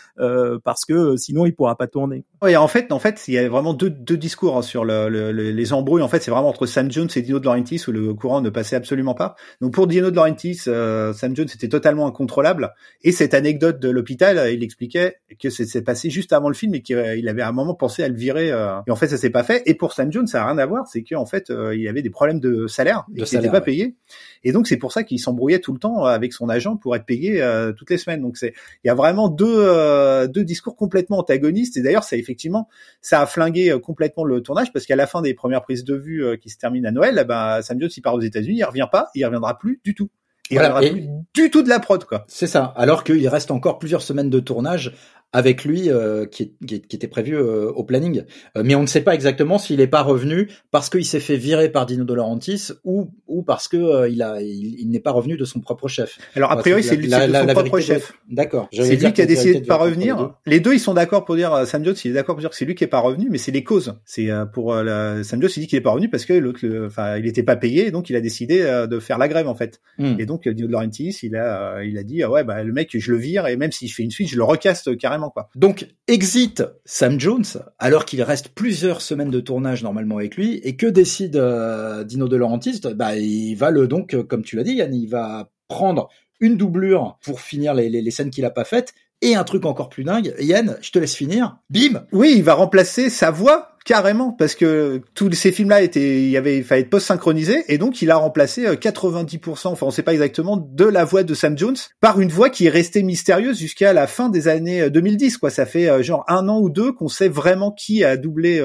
parce 0.64 0.86
que 0.86 1.16
sinon 1.18 1.46
il 1.46 1.56
pourra 1.56 1.78
pas 1.78 1.88
tourner. 1.88 2.26
Oui 2.42 2.56
en 2.56 2.68
fait 2.68 2.92
en 2.92 3.00
fait 3.00 3.24
il 3.28 3.34
y 3.34 3.38
a 3.38 3.48
vraiment 3.50 3.74
deux, 3.74 3.90
deux 3.90 4.18
discours 4.18 4.58
hein, 4.58 4.62
sur 4.62 4.86
le, 4.86 5.10
le, 5.10 5.32
les 5.32 5.74
embrouilles. 5.74 6.02
En 6.02 6.08
fait, 6.08 6.22
c'est 6.22 6.32
vraiment 6.32 6.50
entre 6.50 6.66
Sam 6.66 6.92
Jones 6.92 7.10
et 7.16 7.22
Dino 7.22 7.40
De 7.40 7.46
Laurentiis 7.46 7.82
où 7.88 7.92
le 7.92 8.14
courant 8.14 8.42
ne 8.42 8.50
passait 8.50 8.76
absolument 8.76 9.14
pas. 9.14 9.36
Donc 9.62 9.74
pour 9.74 9.88
Dino 9.88 10.12
De 10.12 10.16
Laurentiis, 10.16 10.62
euh, 10.68 11.14
Sam 11.14 11.36
Jones 11.36 11.48
était 11.54 11.70
totalement 11.70 12.08
incontrôlable. 12.08 12.74
Et 13.04 13.12
cette 13.12 13.34
anecdote 13.34 13.80
de 13.80 13.90
l'hôpital, 13.90 14.38
euh, 14.38 14.52
il 14.52 14.64
expliquait 14.64 15.18
que 15.40 15.50
c'est 15.50 15.82
passé 15.82 16.10
juste 16.10 16.34
avant 16.34 16.50
le 16.50 16.56
film 16.56 16.76
et 16.76 16.82
qu'il 16.82 16.98
euh, 16.98 17.30
avait 17.30 17.42
à 17.42 17.50
un 17.50 17.54
moment 17.54 17.76
pensé 17.76 18.04
à 18.04 18.10
le 18.12 18.18
virer. 18.18 18.50
et 18.50 18.92
en 18.92 18.96
fait, 18.96 19.08
ça 19.08 19.18
s'est 19.18 19.30
pas 19.30 19.44
fait. 19.44 19.64
Et 19.66 19.74
pour 19.74 19.94
Sam 19.94 20.12
Jones, 20.12 20.28
ça 20.28 20.44
a 20.44 20.48
rien 20.48 20.58
à 20.58 20.66
voir. 20.66 20.88
C'est 20.88 21.04
qu'en 21.04 21.26
fait, 21.26 21.52
il 21.74 21.88
avait 21.88 22.02
des 22.02 22.10
problèmes 22.10 22.40
de 22.40 22.68
salaire 22.68 23.06
et 23.16 23.24
qu'il 23.24 23.38
n'était 23.38 23.52
pas 23.52 23.62
payé. 23.62 23.96
Et 24.44 24.52
donc 24.52 24.68
c'est 24.68 24.78
pour 24.78 24.92
ça 24.92 25.04
qu'il 25.04 25.20
s'embrouillait 25.20 25.60
tout 25.60 25.74
le 25.74 25.80
temps 25.80 26.06
avec 26.06 26.34
son 26.34 26.50
agent 26.50 26.78
pour 26.78 26.96
être 26.96 27.06
payé 27.06 27.44
toutes 27.78 27.90
les 27.90 27.98
semaines. 27.98 28.22
Donc 28.22 28.38
c'est 28.38 28.54
il 28.84 28.88
y 28.88 28.90
a 28.90 28.96
vraiment 28.96 29.30
deux 29.30 30.28
deux 30.28 30.44
discours 30.44 30.76
complètement 30.76 31.20
antagonistes. 31.20 31.78
Et 31.78 31.82
d'ailleurs, 31.82 32.04
ça 32.04 32.18
effectivement 32.18 32.68
ça 33.02 33.22
a 33.22 33.26
flingué 33.26 33.76
complètement 33.82 34.24
le 34.24 34.42
tournage 34.42 34.72
parce 34.74 34.86
qu'à 34.86 34.96
la 34.96 35.08
fin 35.08 35.22
des 35.22 35.34
premières 35.34 35.62
prises 35.62 35.84
de 35.84 35.96
vue 35.96 36.24
euh, 36.24 36.38
qui 36.38 36.50
se 36.50 36.58
terminent 36.58 36.88
à 36.88 36.92
Noël, 36.92 37.24
ben 37.28 37.62
Sam 37.62 37.80
Jones 37.80 37.90
il 37.96 38.02
part 38.02 38.14
aux 38.14 38.22
États-Unis, 38.22 38.58
il 38.60 38.64
revient 38.64 38.88
pas, 38.92 39.10
il 39.16 39.26
reviendra 39.26 39.58
plus 39.58 39.82
du 39.84 39.96
tout. 39.96 40.10
Il 40.50 40.58
reviendra 40.58 40.82
plus 40.82 41.08
du 41.34 41.50
tout 41.50 41.64
de 41.64 41.70
la 41.70 41.80
prod 41.80 42.04
quoi. 42.04 42.26
C'est 42.28 42.48
ça. 42.48 42.74
Alors 42.76 43.04
qu'il 43.04 43.28
reste 43.28 43.52
encore 43.52 43.80
plusieurs 43.80 44.02
semaines 44.02 44.30
de 44.30 44.40
tournage 44.40 44.94
avec 45.34 45.64
lui 45.64 45.90
euh, 45.90 46.26
qui, 46.26 46.54
qui, 46.68 46.76
était 46.76 47.08
prévu 47.08 47.36
euh, 47.36 47.72
au 47.72 47.84
planning. 47.84 48.24
Euh, 48.58 48.64
mais 48.66 48.76
on 48.76 48.82
ne 48.82 48.88
sait 48.88 49.02
pas 49.02 49.14
exactement 49.14 49.58
s'il 49.58 49.78
n'est 49.78 49.88
pas 49.88 50.02
revenu 50.02 50.50
parce 50.72 50.90
qu'il 50.90 51.06
s'est 51.06 51.22
fait 51.22 51.38
virer 51.38 51.70
par 51.70 51.86
Dino 51.86 52.04
De 52.04 52.14
Laurentiis 52.14 52.72
ou, 52.84 53.10
ou 53.28 53.42
parce 53.42 53.68
que 53.68 54.10
il 54.10 54.22
a 54.22 54.42
il, 54.42 54.90
n'est 54.90 55.00
pas 55.00 55.12
revenu 55.12 55.38
de 55.38 55.46
son 55.46 55.62
propre 55.62 55.88
chef. 55.88 56.18
Alors 56.36 56.52
a 56.52 56.58
priori 56.58 56.84
c'est 56.84 56.98
lui 56.98 57.08
de 57.08 57.14
son 57.14 57.48
propre 57.48 57.80
chef. 57.80 58.14
D'accord. 58.30 58.68
C'est 58.74 58.96
lui 58.96 59.14
qui 59.14 59.22
a 59.22 59.26
décidé 59.26 59.62
de 59.62 59.66
pas 59.66 59.78
revenir. 59.78 60.36
Les 60.46 60.60
deux. 60.60 60.74
ils 60.74 60.80
sont 60.80 60.94
d'accord 60.94 61.26
pour 61.26 61.36
dire 61.36 61.66
Sam 61.66 61.86
Jones 61.86 61.96
il 62.04 62.12
est 62.12 62.14
d'accord 62.14 62.36
pour 62.36 62.42
dire 62.42 62.50
que 62.50 62.56
c'est 62.56 62.66
lui 62.66 62.76
qui 62.76 62.84
est 62.84 62.88
pas 62.88 63.00
revenu, 63.00 63.28
mais 63.30 63.38
c'est 63.38 63.52
les 63.52 63.64
causes. 63.64 63.96
C'est 64.06 64.30
pour 64.54 64.74
la, 64.76 65.24
Sam 65.24 65.42
Jones 65.42 65.52
il 65.56 65.60
dit 65.62 65.68
qu'il 65.68 65.78
est 65.78 65.82
pas 65.82 65.92
revenu 65.92 66.10
parce 66.10 66.26
que 66.26 66.34
l'autre 66.34 66.66
enfin 66.86 67.18
il 67.18 67.28
était 67.28 67.44
pas 67.44 67.56
payé 67.56 67.92
donc 67.92 68.10
il 68.10 68.16
a 68.16 68.22
décidé 68.22 68.62
de 68.90 69.00
faire 69.00 69.18
la 69.18 69.28
grève 69.30 69.48
en 69.48 69.56
fait. 69.56 69.80
Hmm. 69.98 70.16
Et 70.20 70.26
donc 70.26 70.48
Dino 70.48 70.68
De 70.68 70.72
Laurentiis 70.72 71.18
il 71.24 71.36
a 71.36 71.84
il 71.84 71.98
a 71.98 72.04
dit 72.04 72.24
ah 72.24 72.30
ouais 72.30 72.44
bah 72.44 72.64
le 72.64 72.74
mec 72.74 72.90
je 72.94 73.12
le 73.12 73.18
vire 73.18 73.48
et 73.48 73.56
même 73.56 73.72
si 73.72 73.88
je 73.88 73.96
fais 73.96 74.04
une 74.04 74.12
suite 74.12 74.30
je 74.30 74.36
le 74.36 74.44
recaste 74.44 74.98
carrément 74.98 75.21
donc, 75.56 75.88
exit 76.08 76.64
Sam 76.86 77.20
Jones, 77.20 77.46
alors 77.80 78.06
qu'il 78.06 78.22
reste 78.22 78.50
plusieurs 78.50 79.02
semaines 79.02 79.30
de 79.30 79.40
tournage 79.40 79.84
normalement 79.84 80.18
avec 80.18 80.36
lui, 80.36 80.58
et 80.64 80.76
que 80.76 80.88
décide 80.88 81.36
euh, 81.36 82.04
Dino 82.04 82.28
De 82.28 82.36
Laurentiis 82.36 82.82
Bah, 82.96 83.16
il 83.18 83.56
va 83.56 83.72
le 83.72 83.88
donc, 83.88 84.14
euh, 84.14 84.24
comme 84.24 84.44
tu 84.44 84.56
l'as 84.56 84.64
dit, 84.64 84.76
Yann, 84.76 84.94
il 84.94 85.08
va 85.08 85.50
prendre 85.68 86.10
une 86.40 86.58
doublure 86.58 87.18
pour 87.24 87.42
finir 87.42 87.74
les, 87.74 87.90
les 87.90 88.12
scènes 88.12 88.30
qu'il 88.30 88.46
a 88.46 88.50
pas 88.50 88.64
faites, 88.64 88.94
et 89.22 89.36
un 89.36 89.44
truc 89.44 89.66
encore 89.66 89.90
plus 89.90 90.04
dingue, 90.04 90.34
Yann, 90.40 90.78
je 90.82 90.92
te 90.92 91.00
laisse 91.00 91.16
finir. 91.16 91.58
Bim 91.70 92.06
Oui, 92.12 92.34
il 92.36 92.44
va 92.44 92.56
remplacer 92.56 93.10
sa 93.10 93.30
voix 93.30 93.71
carrément 93.86 94.32
parce 94.32 94.56
que 94.56 95.02
tous 95.16 95.32
ces 95.34 95.52
films-là 95.52 95.82
étaient, 95.82 96.24
il 96.24 96.30
y 96.30 96.38
avait, 96.38 96.58
il 96.58 96.64
fallait 96.64 96.82
être 96.82 96.90
post-synchronisé 96.90 97.64
et 97.68 97.78
donc 97.78 98.02
il 98.02 98.12
a 98.12 98.18
remplacé 98.18 98.64
90%, 98.66 99.48
euh, 99.48 99.70
enfin 99.72 99.86
on 99.88 99.92
sait 99.92 100.04
pas 100.04 100.14
exactement, 100.14 100.58
de 100.58 100.86
la 100.86 101.04
voix 101.04 101.24
de 101.24 101.34
Sam 101.34 101.58
Jones 101.58 101.76
par 102.00 102.20
une 102.20 102.30
voix 102.30 102.50
qui 102.50 102.68
est 102.68 102.70
restée 102.70 103.04
mystérieuse 103.04 103.58
jusqu'à 103.58 103.94
la 103.94 104.08
fin 104.08 104.30
des 104.30 104.48
années 104.48 104.90
2010. 104.90 105.36
Euh, 105.36 105.38
quoi, 105.40 105.50
ça 105.50 105.66
fait 105.66 105.90
euh, 105.90 106.04
genre 106.04 106.24
un 106.28 106.48
an 106.48 106.60
ou 106.60 106.70
deux 106.70 106.92
qu'on 106.92 107.08
sait 107.08 107.30
vraiment 107.30 107.72
qui 107.72 108.04
a 108.04 108.18
doublé 108.18 108.62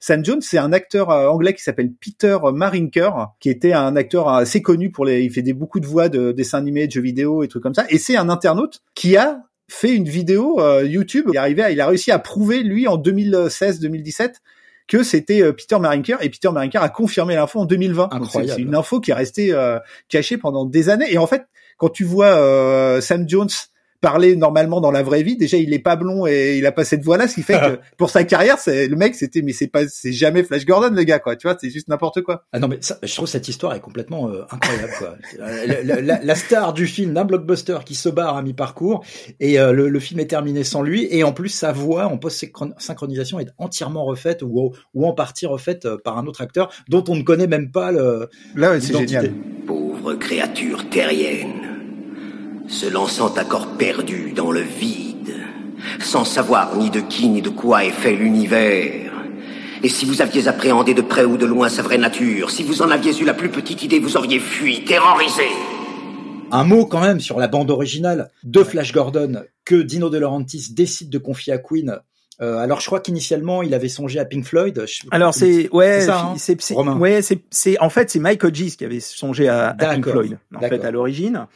Sam 0.00 0.24
Jones. 0.24 0.40
C'est 0.40 0.58
un 0.58 0.72
acteur 0.72 1.08
anglais 1.08 1.54
qui 1.54 1.62
s'appelle 1.62 1.92
Peter 1.92 2.38
Marinker, 2.52 3.28
qui 3.40 3.50
était 3.50 3.72
un 3.72 3.96
acteur 3.96 4.28
assez 4.28 4.62
connu 4.62 4.90
pour 4.90 5.04
les, 5.04 5.22
il 5.22 5.30
fait 5.30 5.44
beaucoup 5.52 5.80
de 5.80 5.86
voix 5.86 6.08
de 6.08 6.32
dessins 6.32 6.58
animés, 6.58 6.86
de 6.86 6.92
jeux 6.92 7.00
vidéo 7.00 7.42
et 7.42 7.48
trucs 7.48 7.62
comme 7.62 7.74
ça. 7.74 7.86
Et 7.90 7.98
c'est 7.98 8.16
un 8.16 8.28
internaute 8.28 8.80
qui 8.94 9.16
a 9.16 9.42
fait 9.68 9.94
une 9.94 10.08
vidéo 10.08 10.60
YouTube. 10.82 11.26
Il, 11.32 11.38
arrivé 11.38 11.64
il 11.70 11.80
a 11.80 11.86
réussi 11.86 12.10
à 12.10 12.18
prouver, 12.18 12.62
lui, 12.62 12.88
en 12.88 12.96
2016-2017, 12.98 14.23
que 14.86 15.02
c'était 15.02 15.42
euh, 15.42 15.52
Peter 15.52 15.78
Marinker 15.78 16.18
et 16.20 16.28
Peter 16.28 16.50
Marinker 16.50 16.82
a 16.82 16.88
confirmé 16.88 17.34
l'info 17.34 17.60
en 17.60 17.64
2020. 17.64 18.10
C'est 18.30 18.60
une 18.60 18.74
info 18.74 19.00
qui 19.00 19.10
est 19.10 19.14
restée 19.14 19.52
euh, 19.52 19.78
cachée 20.08 20.36
pendant 20.36 20.64
des 20.66 20.88
années. 20.88 21.12
Et 21.12 21.18
en 21.18 21.26
fait, 21.26 21.46
quand 21.78 21.88
tu 21.88 22.04
vois 22.04 23.00
Sam 23.00 23.28
Jones 23.28 23.48
parler 24.04 24.36
normalement 24.36 24.82
dans 24.82 24.90
la 24.90 25.02
vraie 25.02 25.22
vie. 25.22 25.34
Déjà, 25.34 25.56
il 25.56 25.72
est 25.72 25.78
pas 25.78 25.96
blond 25.96 26.26
et 26.26 26.58
il 26.58 26.66
a 26.66 26.72
pas 26.72 26.84
cette 26.84 27.02
voix-là, 27.02 27.26
ce 27.26 27.36
qui 27.36 27.42
fait 27.42 27.58
que 27.58 27.78
pour 27.96 28.10
sa 28.10 28.22
carrière, 28.24 28.58
c'est 28.58 28.86
le 28.86 28.96
mec, 28.96 29.14
c'était 29.14 29.40
mais 29.40 29.52
c'est 29.52 29.66
pas, 29.66 29.88
c'est 29.88 30.12
jamais 30.12 30.42
Flash 30.42 30.66
Gordon 30.66 30.94
le 30.94 31.02
gars, 31.04 31.18
quoi. 31.18 31.36
Tu 31.36 31.46
vois, 31.46 31.56
c'est 31.58 31.70
juste 31.70 31.88
n'importe 31.88 32.20
quoi. 32.20 32.44
Ah 32.52 32.58
non, 32.58 32.68
mais 32.68 32.76
ça, 32.82 32.98
je 33.02 33.14
trouve 33.14 33.26
cette 33.26 33.48
histoire 33.48 33.74
est 33.74 33.80
complètement 33.80 34.28
euh, 34.28 34.42
incroyable, 34.50 34.92
quoi. 34.98 35.16
la, 35.38 36.22
la, 36.22 36.34
star 36.34 36.74
du 36.74 36.86
film 36.86 37.14
d'un 37.14 37.24
blockbuster 37.24 37.78
qui 37.86 37.94
se 37.94 38.10
barre 38.10 38.36
à 38.36 38.42
mi-parcours 38.42 39.02
et 39.40 39.58
euh, 39.58 39.72
le, 39.72 39.88
le, 39.88 40.00
film 40.00 40.20
est 40.20 40.26
terminé 40.26 40.64
sans 40.64 40.82
lui 40.82 41.08
et 41.10 41.24
en 41.24 41.32
plus 41.32 41.48
sa 41.48 41.72
voix 41.72 42.04
en 42.04 42.18
post-synchronisation 42.18 43.40
est 43.40 43.48
entièrement 43.56 44.04
refaite 44.04 44.42
ou, 44.42 44.74
ou 44.92 45.06
en 45.06 45.14
partie 45.14 45.46
refaite 45.46 45.86
euh, 45.86 45.96
par 45.96 46.18
un 46.18 46.26
autre 46.26 46.42
acteur 46.42 46.70
dont 46.88 47.04
on 47.08 47.16
ne 47.16 47.22
connaît 47.22 47.46
même 47.46 47.70
pas 47.70 47.90
le. 47.90 48.28
Là, 48.54 48.78
c'est 48.80 48.92
génial. 48.92 49.32
Pauvre 49.66 50.12
créature 50.14 50.90
terrienne 50.90 51.73
se 52.68 52.86
lançant 52.86 53.32
à 53.34 53.44
corps 53.44 53.76
perdu 53.76 54.32
dans 54.34 54.50
le 54.50 54.60
vide, 54.60 55.34
sans 56.00 56.24
savoir 56.24 56.76
ni 56.76 56.90
de 56.90 57.00
qui 57.00 57.28
ni 57.28 57.42
de 57.42 57.50
quoi 57.50 57.84
est 57.84 57.90
fait 57.90 58.14
l'univers. 58.14 59.12
Et 59.82 59.88
si 59.88 60.06
vous 60.06 60.22
aviez 60.22 60.48
appréhendé 60.48 60.94
de 60.94 61.02
près 61.02 61.24
ou 61.24 61.36
de 61.36 61.44
loin 61.44 61.68
sa 61.68 61.82
vraie 61.82 61.98
nature, 61.98 62.50
si 62.50 62.62
vous 62.62 62.80
en 62.80 62.90
aviez 62.90 63.18
eu 63.20 63.24
la 63.24 63.34
plus 63.34 63.50
petite 63.50 63.82
idée, 63.82 63.98
vous 63.98 64.16
auriez 64.16 64.38
fui, 64.38 64.84
terrorisé. 64.84 65.48
Un 66.50 66.64
mot 66.64 66.86
quand 66.86 67.00
même 67.00 67.20
sur 67.20 67.38
la 67.38 67.48
bande 67.48 67.70
originale 67.70 68.30
de 68.44 68.62
Flash 68.62 68.92
Gordon 68.92 69.42
que 69.64 69.74
Dino 69.74 70.08
De 70.08 70.18
Laurentiis 70.18 70.72
décide 70.72 71.10
de 71.10 71.18
confier 71.18 71.52
à 71.52 71.58
Queen 71.58 71.98
euh, 72.40 72.58
alors 72.58 72.80
je 72.80 72.86
crois 72.86 72.98
qu'initialement 72.98 73.62
il 73.62 73.74
avait 73.74 73.88
songé 73.88 74.18
à 74.18 74.24
Pink 74.24 74.44
Floyd. 74.44 74.84
alors 75.12 75.32
c'est 75.32 75.68
ouais 75.70 76.00
c'est 76.36 76.74
ouais 76.74 77.22
c'est 77.22 77.38
c'est 77.50 77.78
en 77.78 77.90
fait 77.90 78.10
c'est 78.10 78.18
Mike 78.18 78.42
Hodges 78.42 78.76
qui 78.76 78.84
avait 78.84 78.98
songé 78.98 79.46
à, 79.46 79.68
à 79.68 79.74
Pink 79.74 80.08
Floyd 80.08 80.38
en 80.52 80.60
fait 80.60 80.84
à 80.84 80.90
l'origine. 80.90 81.46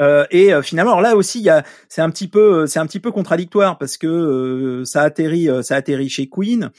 Euh, 0.00 0.24
et 0.30 0.52
euh, 0.52 0.62
finalement, 0.62 0.92
alors 0.92 1.02
là 1.02 1.16
aussi, 1.16 1.40
il 1.40 1.44
y 1.44 1.50
a, 1.50 1.64
c'est 1.88 2.02
un 2.02 2.10
petit 2.10 2.28
peu, 2.28 2.66
c'est 2.66 2.78
un 2.78 2.86
petit 2.86 3.00
peu 3.00 3.10
contradictoire 3.10 3.78
parce 3.78 3.96
que 3.96 4.06
euh, 4.06 4.84
ça 4.84 5.02
atterrit, 5.02 5.48
ça 5.62 5.76
atterrit 5.76 6.08
chez 6.08 6.28
Queen. 6.28 6.70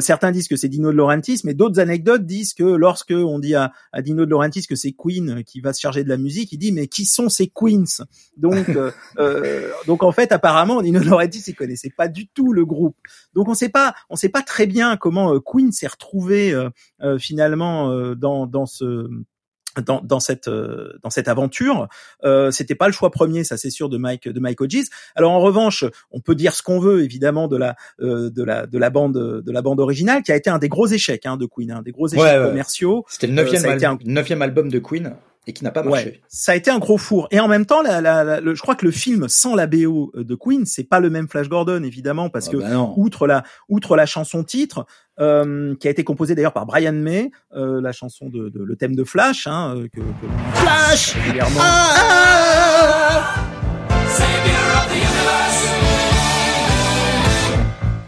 certains 0.00 0.32
disent 0.32 0.48
que 0.48 0.56
c'est 0.56 0.68
Dino 0.68 0.90
de 0.90 0.96
Laurentiis, 0.96 1.40
mais 1.44 1.54
d'autres 1.54 1.78
anecdotes 1.78 2.24
disent 2.24 2.54
que 2.54 2.64
lorsque 2.64 3.12
on 3.12 3.38
dit 3.38 3.54
à, 3.54 3.72
à 3.92 4.02
Dino 4.02 4.24
de 4.24 4.30
Laurentiis 4.30 4.66
que 4.66 4.76
c'est 4.76 4.92
Queen 4.92 5.44
qui 5.44 5.60
va 5.60 5.72
se 5.72 5.80
charger 5.80 6.04
de 6.04 6.08
la 6.08 6.16
musique, 6.16 6.52
il 6.52 6.58
dit 6.58 6.72
mais 6.72 6.86
qui 6.86 7.04
sont 7.04 7.28
ces 7.28 7.48
Queens? 7.48 8.04
Donc, 8.36 8.66
donc 9.86 10.02
en 10.02 10.12
fait, 10.12 10.32
apparemment, 10.32 10.82
Dino 10.82 11.00
de 11.00 11.04
Laurentiis 11.04 11.44
il 11.46 11.54
connaissait 11.54 11.92
pas 11.96 12.08
du 12.08 12.28
tout 12.28 12.52
le 12.52 12.64
groupe. 12.64 12.96
Donc 13.34 13.48
on 13.48 13.54
sait 13.54 13.68
pas, 13.68 13.94
on 14.10 14.16
sait 14.16 14.30
pas 14.30 14.42
très 14.42 14.66
bien 14.66 14.96
comment 14.96 15.38
Queen 15.40 15.70
s'est 15.70 15.86
retrouvé 15.86 16.54
finalement 17.18 18.14
dans 18.14 18.46
dans 18.46 18.66
ce 18.66 19.06
dans, 19.82 20.00
dans, 20.02 20.20
cette 20.20 20.48
euh, 20.48 20.98
dans 21.02 21.10
cette 21.10 21.28
aventure. 21.28 21.88
Euh, 22.24 22.50
C'était 22.50 22.74
pas 22.74 22.86
le 22.86 22.92
choix 22.92 23.10
premier, 23.10 23.44
ça 23.44 23.56
c'est 23.56 23.70
sûr, 23.70 23.88
de 23.88 23.98
Mike 23.98 24.28
de 24.28 24.40
Mike 24.40 24.60
Hodges. 24.60 24.88
Alors 25.14 25.32
en 25.32 25.40
revanche, 25.40 25.84
on 26.10 26.20
peut 26.20 26.34
dire 26.34 26.54
ce 26.54 26.62
qu'on 26.62 26.80
veut 26.80 27.02
évidemment 27.02 27.48
de 27.48 27.56
la 27.56 27.76
euh, 28.00 28.30
de 28.30 28.42
la 28.42 28.66
de 28.66 28.78
la 28.78 28.90
bande 28.90 29.14
de 29.14 29.52
la 29.52 29.62
bande 29.62 29.80
originale, 29.80 30.22
qui 30.22 30.32
a 30.32 30.36
été 30.36 30.50
un 30.50 30.58
des 30.58 30.68
gros 30.68 30.86
échecs 30.86 31.26
hein, 31.26 31.36
de 31.36 31.46
Queen, 31.46 31.70
hein, 31.70 31.82
des 31.82 31.92
gros 31.92 32.08
échecs 32.08 32.42
commerciaux. 32.42 33.04
C'était 33.08 33.26
le 33.26 33.34
neuvième, 33.34 33.64
euh, 33.64 33.96
neuvième 34.04 34.42
album 34.42 34.68
de 34.68 34.78
Queen 34.78 35.14
et 35.46 35.52
qui 35.52 35.62
n'a 35.62 35.70
pas 35.70 35.82
marché. 35.82 36.06
Ouais, 36.06 36.20
ça 36.28 36.52
a 36.52 36.54
été 36.54 36.70
un 36.70 36.78
gros 36.78 36.96
four. 36.96 37.28
Et 37.30 37.38
en 37.38 37.48
même 37.48 37.66
temps, 37.66 37.82
la, 37.82 38.00
la, 38.00 38.40
je 38.42 38.60
crois 38.62 38.74
que 38.76 38.86
le 38.86 38.90
film 38.90 39.28
sans 39.28 39.54
la 39.54 39.66
BO 39.66 40.10
de 40.14 40.34
Queen, 40.34 40.64
c'est 40.64 40.84
pas 40.84 41.00
le 41.00 41.10
même 41.10 41.28
Flash 41.28 41.50
Gordon 41.50 41.82
évidemment, 41.82 42.30
parce 42.30 42.48
ah 42.48 42.52
que 42.52 42.56
bah 42.56 42.92
outre 42.96 43.26
la 43.26 43.44
outre 43.68 43.96
la 43.96 44.06
chanson 44.06 44.42
titre, 44.42 44.86
euh, 45.20 45.74
qui 45.76 45.88
a 45.88 45.90
été 45.90 46.04
composée 46.04 46.34
d'ailleurs 46.34 46.52
par 46.52 46.66
Brian 46.66 46.92
May, 46.92 47.30
euh, 47.54 47.80
la 47.80 47.92
chanson 47.92 48.28
de, 48.28 48.48
de, 48.48 48.62
le 48.62 48.76
thème 48.76 48.96
de 48.96 49.04
Flash, 49.04 49.46
hein, 49.46 49.76
euh, 49.76 49.88
que, 49.88 50.00
que 50.00 50.26
Flash. 50.54 51.14
Ah 51.58 53.44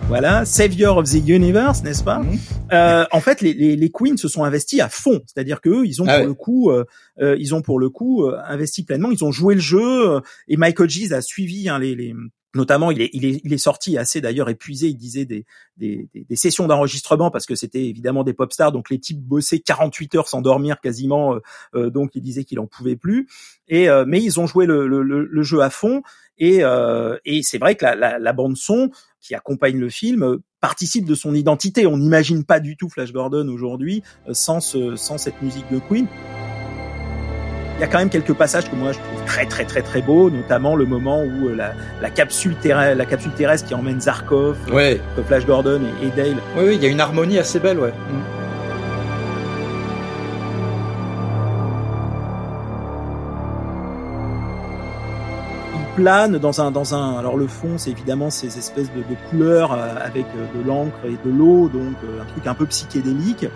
Voilà, 0.09 0.45
Savior 0.45 0.99
of 0.99 1.11
the 1.11 1.29
Universe, 1.29 1.83
n'est-ce 1.83 2.05
pas 2.05 2.21
mhm. 2.21 2.39
euh, 2.73 3.05
En 3.11 3.21
fait, 3.21 3.41
les, 3.41 3.53
les, 3.53 3.75
les, 3.75 3.91
Queens 3.91 4.17
se 4.17 4.29
sont 4.29 4.45
investis 4.45 4.81
à 4.81 4.89
fond, 4.89 5.21
c'est-à-dire 5.27 5.61
que 5.61 5.69
eux, 5.69 5.85
ils 5.85 6.01
ont 6.01 6.07
ah 6.07 6.19
pour 6.19 6.29
le 6.29 6.35
coup, 6.35 6.71
euh, 6.71 6.85
euh, 7.21 7.37
ils 7.41 7.57
ont 7.57 7.61
pour 7.61 7.81
le 7.81 7.91
coup 7.91 8.25
euh, 8.25 8.39
investi 8.47 8.85
pleinement. 8.85 9.11
Ils 9.11 9.25
ont 9.25 9.33
joué 9.33 9.57
le 9.57 9.61
jeu 9.61 10.21
et 10.47 10.57
Michael 10.57 10.89
G's 10.89 11.13
a 11.13 11.23
suivi 11.23 11.69
hein, 11.69 11.81
les, 11.81 11.97
les 11.97 12.15
notamment 12.57 12.91
il 12.91 13.03
est, 13.03 13.11
il 13.13 13.25
est, 13.25 13.41
il 13.45 13.53
est 13.53 13.59
sorti 13.59 13.99
assez 13.99 14.21
d'ailleurs 14.21 14.49
épuisé 14.49 14.89
il 14.89 14.97
disait 14.97 15.25
des, 15.25 15.45
des, 15.77 16.09
des 16.15 16.37
sessions 16.37 16.67
d'enregistrement 16.67 17.31
parce 17.31 17.47
que 17.47 17.55
c'était 17.55 17.85
évidemment 17.85 18.25
des 18.25 18.33
pop 18.33 18.53
stars 18.53 18.73
donc 18.73 18.91
les 18.91 18.99
types 18.99 19.21
bossaient 19.21 19.61
48 19.61 20.15
heures 20.17 20.29
sans 20.29 20.41
dormir 20.41 20.81
quasiment 20.81 21.39
euh, 21.75 21.91
donc 21.91 22.13
il 22.15 22.23
disait 22.23 22.45
qu'il 22.45 22.59
en 22.61 22.67
pouvait 22.67 22.97
plus 22.97 23.29
et 23.69 23.89
mais 24.07 24.23
ils 24.23 24.39
ont 24.39 24.47
joué 24.47 24.67
le, 24.67 24.87
le, 24.87 25.03
le 25.03 25.43
jeu 25.43 25.61
à 25.61 25.71
fond 25.71 26.03
et, 26.39 26.59
euh, 26.63 27.17
et 27.25 27.43
c'est 27.43 27.59
vrai 27.59 27.77
que 27.77 27.85
la, 27.85 27.95
la, 27.95 28.19
la, 28.19 28.33
bande 28.33 28.57
son 28.57 28.91
qui 29.21 29.35
accompagne 29.35 29.79
le 29.79 29.89
film 29.89 30.39
participe 30.61 31.07
de 31.07 31.15
son 31.15 31.35
identité. 31.35 31.87
On 31.87 31.97
n'imagine 31.97 32.45
pas 32.45 32.61
du 32.61 32.77
tout 32.77 32.89
Flash 32.89 33.13
Gordon 33.13 33.49
aujourd'hui 33.49 34.03
euh, 34.29 34.35
sans, 34.35 34.61
ce, 34.61 34.97
sans 34.97 35.19
cette 35.19 35.41
musique 35.43 35.71
de 35.71 35.79
Queen. 35.79 36.07
Il 37.77 37.81
y 37.81 37.85
a 37.85 37.89
quand 37.89 37.99
même 37.99 38.09
quelques 38.09 38.33
passages 38.33 38.71
que 38.71 38.75
moi 38.75 38.93
je 38.93 38.99
trouve 38.99 39.25
très 39.27 39.45
très 39.45 39.65
très 39.65 39.83
très 39.83 40.01
beaux, 40.01 40.31
notamment 40.31 40.77
le 40.77 40.87
moment 40.87 41.23
où 41.23 41.49
euh, 41.49 41.55
la, 41.55 41.75
la 42.01 42.09
capsule 42.09 42.55
terrestre, 42.55 42.97
la 42.97 43.05
capsule 43.05 43.33
terrestre 43.33 43.69
qui 43.69 43.75
emmène 43.75 44.01
Zarkov, 44.01 44.57
ouais. 44.73 44.99
Flash 45.27 45.45
Gordon 45.45 45.83
et, 46.03 46.09
Dale. 46.17 46.37
Oui, 46.57 46.65
oui, 46.69 46.75
il 46.77 46.83
y 46.83 46.87
a 46.87 46.89
une 46.89 47.01
harmonie 47.01 47.39
assez 47.39 47.59
belle, 47.61 47.79
ouais. 47.79 47.91
Mm. 47.91 48.36
Plane 55.97 56.39
dans 56.39 56.61
un 56.61 56.71
dans 56.71 56.95
un 56.95 57.19
alors 57.19 57.37
le 57.37 57.47
fond 57.47 57.79
c'est 57.79 57.91
évidemment 57.91 58.29
ces 58.29 58.59
espèces 58.59 58.93
de, 58.93 58.99
de 58.99 59.17
couleurs 59.31 59.73
euh, 59.73 59.95
avec 60.05 60.27
euh, 60.27 60.59
de 60.59 60.67
l'encre 60.67 60.99
et 61.07 61.17
de 61.27 61.35
l'eau 61.35 61.69
donc 61.69 61.95
euh, 62.05 62.23
un 62.23 62.25
truc 62.27 62.47
un 62.47 62.55
peu 62.55 62.67
psychédélique 62.67 63.47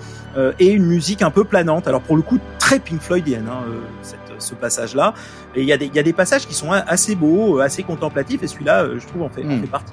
et 0.60 0.70
une 0.70 0.86
musique 0.86 1.22
un 1.22 1.30
peu 1.30 1.42
planante. 1.42 1.88
Alors 1.88 2.02
pour 2.02 2.16
le 2.16 2.22
coup 2.22 2.38
très 2.60 2.78
Pink 2.78 3.00
Floydienne 3.00 3.48
hein, 3.50 3.64
cette, 4.00 4.18
ce 4.38 4.54
passage 4.54 4.94
là 4.94 5.12
et 5.54 5.60
il 5.60 5.66
y 5.66 5.72
a 5.72 5.76
des 5.76 5.86
il 5.86 5.94
y 5.94 5.98
a 5.98 6.02
des 6.02 6.12
passages 6.12 6.46
qui 6.46 6.54
sont 6.54 6.72
assez 6.72 7.14
beaux 7.14 7.58
assez 7.58 7.82
contemplatifs 7.82 8.42
et 8.42 8.46
celui-là 8.46 8.86
je 8.96 9.06
trouve 9.06 9.22
en 9.22 9.28
fait, 9.28 9.44
en 9.44 9.48
hmm. 9.48 9.60
fait 9.60 9.66
partie 9.66 9.92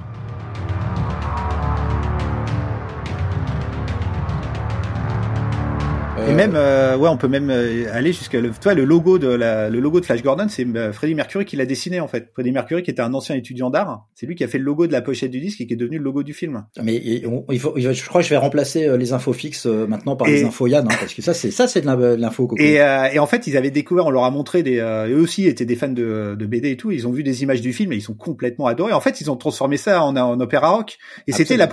même, 6.38 6.56
euh, 6.56 6.98
ouais, 6.98 7.10
on 7.10 7.18
peut 7.18 7.28
même 7.28 7.50
euh, 7.50 7.86
aller 7.92 8.14
jusqu'à 8.14 8.40
le, 8.40 8.52
toi, 8.52 8.74
le 8.74 8.86
logo 8.86 9.20
de 9.20 9.28
la, 9.28 9.70
le 9.70 9.80
logo 9.80 10.00
de 10.00 10.06
Flash 10.06 10.24
Gordon, 10.24 10.48
c'est 10.50 10.66
euh, 10.66 10.94
Freddie 10.94 11.16
Mercury 11.16 11.46
qui 11.46 11.56
l'a 11.56 11.66
dessiné 11.66 12.00
en 12.00 12.08
fait. 12.08 12.30
Freddie 12.34 12.52
Mercury 12.52 12.84
qui 12.84 12.92
était 12.92 13.02
un 13.02 13.14
ancien 13.14 13.36
étudiant 13.36 13.70
d'art, 13.70 14.08
c'est 14.16 14.26
lui 14.26 14.36
qui 14.36 14.44
a 14.44 14.48
fait 14.48 14.58
le 14.58 14.64
logo 14.64 14.88
de 14.88 14.92
la 14.92 15.02
pochette 15.02 15.32
du 15.32 15.40
disque 15.40 15.62
et 15.62 15.68
qui 15.68 15.74
est 15.74 15.78
devenu 15.78 15.98
le 15.98 16.04
logo 16.04 16.24
du 16.24 16.34
film. 16.34 16.66
Mais 16.82 16.96
il 16.96 17.60
faut, 17.60 17.74
je 17.78 18.06
crois 18.08 18.22
que 18.22 18.28
je 18.28 18.34
vais 18.34 18.38
remplacer 18.38 18.98
les 18.98 19.14
infos 19.14 19.34
fixes 19.34 19.66
maintenant 19.66 20.16
par 20.16 20.28
les 20.28 20.44
infos 20.44 20.68
Yann, 20.68 20.86
hein, 20.86 20.96
parce 21.00 21.14
que 21.14 21.22
ça 21.22 21.34
c'est 21.34 21.52
ça 21.52 21.68
c'est 21.68 21.82
de 21.82 22.16
l'info. 22.16 22.50
Et, 22.58 22.76
et 22.76 23.20
en 23.20 23.28
fait, 23.28 23.48
ils 23.48 23.58
avaient 23.58 23.72
découvert, 23.72 24.06
on 24.06 24.12
leur 24.12 24.24
a 24.24 24.32
montré 24.32 24.64
des, 24.64 24.78
eux 24.80 25.20
aussi 25.20 25.48
étaient 25.48 25.66
des 25.66 25.76
fans 25.76 25.88
de, 25.88 26.36
de 26.38 26.46
BD 26.46 26.72
et 26.72 26.78
tout, 26.78 26.92
ils 26.92 27.08
ont 27.08 27.12
vu 27.12 27.24
des 27.24 27.44
images 27.44 27.62
du 27.62 27.74
film 27.74 27.92
et 27.92 27.96
ils 27.96 28.02
sont 28.02 28.14
complètement 28.14 28.68
adorés. 28.68 28.94
En 28.94 29.02
fait, 29.02 29.22
ils 29.22 29.32
ont 29.32 29.38
transformé 29.38 29.78
ça 29.78 30.04
en, 30.04 30.16
en 30.16 30.40
opéra 30.40 30.70
rock 30.70 30.98
et 31.28 31.32
c'était 31.32 31.58
la, 31.58 31.68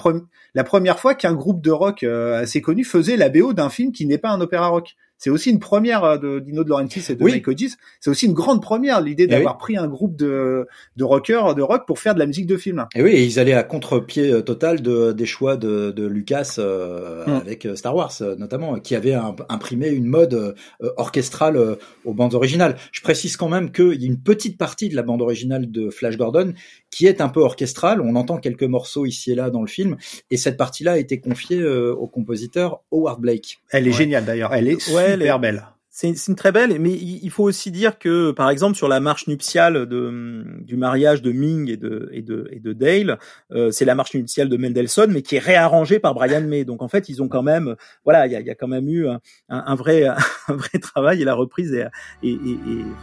la 0.55 0.65
première 0.65 0.99
fois 0.99 1.15
qu'un 1.15 1.35
groupe 1.35 1.61
de 1.61 1.71
rock 1.71 2.03
assez 2.03 2.61
connu 2.61 2.85
faisait 2.85 3.17
la 3.17 3.29
BO 3.29 3.53
d'un 3.53 3.71
film 3.71 3.93
qui 3.93 4.07
n'est 4.07 4.19
pas 4.19 4.31
un 4.31 4.41
opéra 4.41 4.69
rock. 4.69 4.97
C'est 5.25 5.31
aussi 5.31 5.49
une 5.49 5.59
première 5.59 6.05
euh, 6.05 6.19
de 6.19 6.39
Dino 6.39 6.65
De 6.65 6.69
Laurentiis 6.69 7.03
et 7.09 7.15
de 7.15 7.25
Mike 7.25 7.49
Hodges. 7.49 7.79
C'est 7.99 8.11
aussi 8.11 8.27
une 8.27 8.35
grande 8.35 8.61
première 8.61 9.01
l'idée 9.01 9.23
eh 9.23 9.29
d'avoir 9.29 9.57
pris 9.57 9.75
un 9.79 9.89
groupe 9.89 10.17
de 10.17 10.67
de 10.97 11.05
rockers 11.05 11.55
de 11.55 11.63
rock 11.63 11.87
pour 11.87 11.99
faire 11.99 12.13
de 12.13 12.19
la 12.19 12.27
musique 12.27 12.47
de 12.47 12.59
film. 12.59 12.85
Et 12.95 13.03
oui, 13.03 13.25
ils 13.25 13.39
allaient 13.39 13.55
à 13.55 13.63
contre-pied 13.63 14.31
euh, 14.31 14.43
total 14.43 14.83
de 14.83 15.13
des 15.13 15.25
choix 15.25 15.57
de, 15.57 15.93
de 15.93 16.07
Lucas 16.07 16.57
euh, 16.59 17.25
hum. 17.25 17.37
avec 17.37 17.67
Star 17.75 17.97
Wars 17.97 18.13
notamment, 18.37 18.79
qui 18.81 18.95
avait 18.95 19.15
imprimé 19.49 19.89
une 19.89 20.05
mode 20.05 20.55
orchestrale 20.99 21.79
aux 22.05 22.13
bandes 22.13 22.35
originales. 22.35 22.77
Je 22.93 23.01
précise 23.01 23.39
quand 23.39 23.49
même 23.49 23.73
qu'il 23.73 24.03
y 24.03 24.05
a 24.05 24.07
une 24.07 24.21
petite 24.21 24.59
partie 24.59 24.91
de 24.91 24.95
la 24.95 25.03
bande 25.03 25.23
originale 25.23 25.71
de 25.71 25.89
Flash 25.89 26.19
Gordon 26.19 26.53
qui 26.91 27.07
est 27.07 27.23
un 27.23 27.31
peu 27.31 27.41
orchestrale. 27.41 28.03
On 28.03 28.15
entend 28.15 28.37
quelques 28.37 28.65
morceaux 28.65 29.07
ici 29.07 29.33
et 29.33 29.35
là 29.35 29.49
dans 29.49 29.63
le 29.63 29.69
film, 29.69 29.97
et 30.31 30.37
cette 30.37 30.59
partie-là 30.59 30.93
a 30.93 30.99
été 30.99 31.19
confiée 31.19 31.65
au 31.65 32.07
compositeur 32.07 32.83
Howard 32.93 33.21
Blake. 33.21 33.61
Elle 33.71 33.89
est 33.89 33.93
géniale 33.93 34.27
d'ailleurs. 34.27 34.53
Elle 34.53 34.69
est 34.69 34.89
super 35.21 35.41
belle. 35.41 35.67
C'est 35.97 36.27
une 36.27 36.35
très 36.35 36.51
belle, 36.51 36.81
mais 36.81 36.91
il 36.91 37.31
faut 37.31 37.45
aussi 37.45 37.71
dire 37.71 38.01
que, 38.01 38.33
par 38.33 38.51
exemple, 38.51 38.77
sur 38.77 38.89
la 38.89 38.99
marche 38.99 39.29
nuptiale 39.29 39.87
de, 39.87 40.43
du 40.63 40.77
mariage 40.77 41.23
de 41.23 41.31
Ming 41.31 41.71
et 41.71 41.77
de, 41.77 42.09
et 42.11 42.21
de, 42.21 42.49
et 42.51 42.59
de 42.59 42.73
Dale, 42.73 43.21
euh, 43.53 43.71
c'est 43.71 43.85
la 43.85 43.95
marche 43.95 44.13
nuptiale 44.13 44.49
de 44.49 44.57
Mendelssohn, 44.57 45.13
mais 45.13 45.23
qui 45.23 45.37
est 45.37 45.39
réarrangée 45.39 46.01
par 46.01 46.15
Brian 46.15 46.41
May. 46.41 46.65
Donc 46.65 46.83
en 46.83 46.89
fait, 46.89 47.09
ils 47.09 47.23
ont 47.23 47.29
quand 47.29 47.45
même, 47.45 47.77
voilà, 48.03 48.27
il 48.27 48.33
y 48.33 48.37
a, 48.37 48.41
y 48.41 48.51
a, 48.51 48.57
quand 48.57 48.67
même 48.67 48.89
eu 48.89 49.07
un, 49.07 49.21
un, 49.49 49.75
vrai, 49.77 50.05
un 50.49 50.55
vrai 50.57 50.81
travail 50.81 51.23
et 51.23 51.25
la 51.25 51.35
reprise 51.35 51.73
est, 51.73 51.87
et 52.25 52.37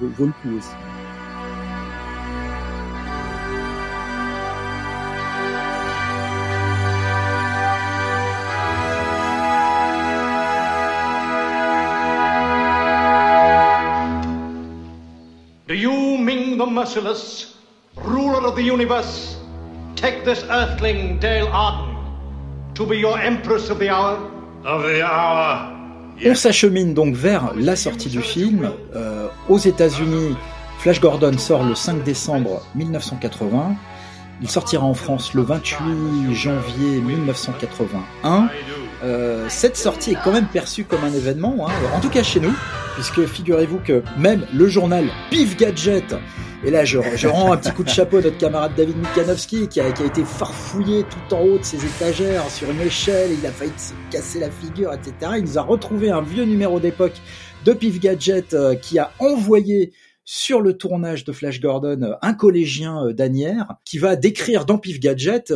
vaut 0.01 0.26
le 0.26 0.34
coup 0.41 0.57
aussi. 0.57 1.11
Merciless, 16.72 17.55
ruler 17.95 18.47
of 18.47 18.55
the 18.55 18.63
universe, 18.63 19.38
take 19.95 20.24
this 20.24 20.43
earthling, 20.49 21.19
Dale 21.19 21.49
Arden, 21.51 21.95
to 22.76 22.86
be 22.86 22.97
your 22.97 23.19
empress 23.19 23.69
of 23.69 23.80
the 23.80 23.89
hour? 23.89 24.17
Of 24.63 24.84
the 24.84 25.03
hour. 25.03 25.78
On 26.24 26.36
s'achemine 26.36 26.93
donc 26.93 27.15
vers 27.15 27.51
la 27.55 27.76
sortie 27.76 28.09
du 28.09 28.22
film. 28.22 28.72
Euh, 28.95 29.28
aux 29.49 29.57
États-Unis, 29.57 30.36
Flash 30.80 31.01
Gordon 31.01 31.38
sort 31.38 31.63
le 31.63 31.76
5 31.76 32.03
décembre 32.03 32.61
1980. 32.76 33.76
Il 34.41 34.49
sortira 34.49 34.86
en 34.86 34.93
France 34.93 35.34
le 35.34 35.41
28 35.41 36.34
janvier 36.34 37.01
1981. 37.01 38.49
Euh, 39.03 39.45
cette 39.49 39.78
sortie 39.78 40.11
est 40.11 40.17
quand 40.24 40.32
même 40.32 40.47
perçue 40.47 40.84
comme 40.84 41.03
un 41.03 41.13
événement, 41.13 41.67
hein, 41.67 41.72
en 41.95 41.99
tout 41.99 42.09
cas 42.09 42.24
chez 42.24 42.39
nous, 42.39 42.53
puisque 42.95 43.25
figurez-vous 43.25 43.79
que 43.79 44.03
même 44.17 44.45
le 44.53 44.67
journal 44.67 45.05
Pif 45.29 45.57
Gadget, 45.57 46.15
et 46.63 46.71
là 46.71 46.85
je, 46.85 46.97
rends 47.27 47.53
un 47.53 47.57
petit 47.57 47.71
coup 47.71 47.83
de 47.83 47.89
chapeau 47.89 48.17
à 48.17 48.21
notre 48.21 48.37
camarade 48.37 48.73
David 48.75 48.95
a, 49.05 49.35
qui 49.67 49.79
a, 49.79 49.87
été 49.87 50.23
farfouillé 50.23 51.03
tout 51.03 51.35
en 51.35 51.41
haut 51.41 51.57
de 51.57 51.63
ses 51.63 51.83
étagères 51.85 52.49
sur 52.49 52.69
une 52.69 52.81
échelle, 52.81 53.31
il 53.37 53.45
a 53.45 53.51
failli 53.51 53.71
se 53.77 53.93
casser 54.11 54.39
la 54.39 54.49
figure, 54.51 54.93
etc. 54.93 55.33
Il 55.37 55.43
nous 55.43 55.57
a 55.57 55.61
retrouvé 55.61 56.11
un 56.11 56.21
vieux 56.21 56.45
numéro 56.45 56.79
d'époque 56.79 57.19
de 57.65 57.73
Pif 57.73 57.99
Gadget 57.99 58.53
euh, 58.53 58.75
qui 58.75 58.99
a 58.99 59.11
envoyé 59.19 59.93
sur 60.34 60.61
le 60.61 60.77
tournage 60.77 61.25
de 61.25 61.34
Flash 61.34 61.59
Gordon 61.59 62.15
un 62.21 62.34
collégien 62.34 63.11
d'Anières 63.11 63.75
qui 63.84 63.97
va 63.97 64.15
décrire 64.15 64.63
dans 64.63 64.77
Pif 64.77 64.97
Gadget 65.01 65.53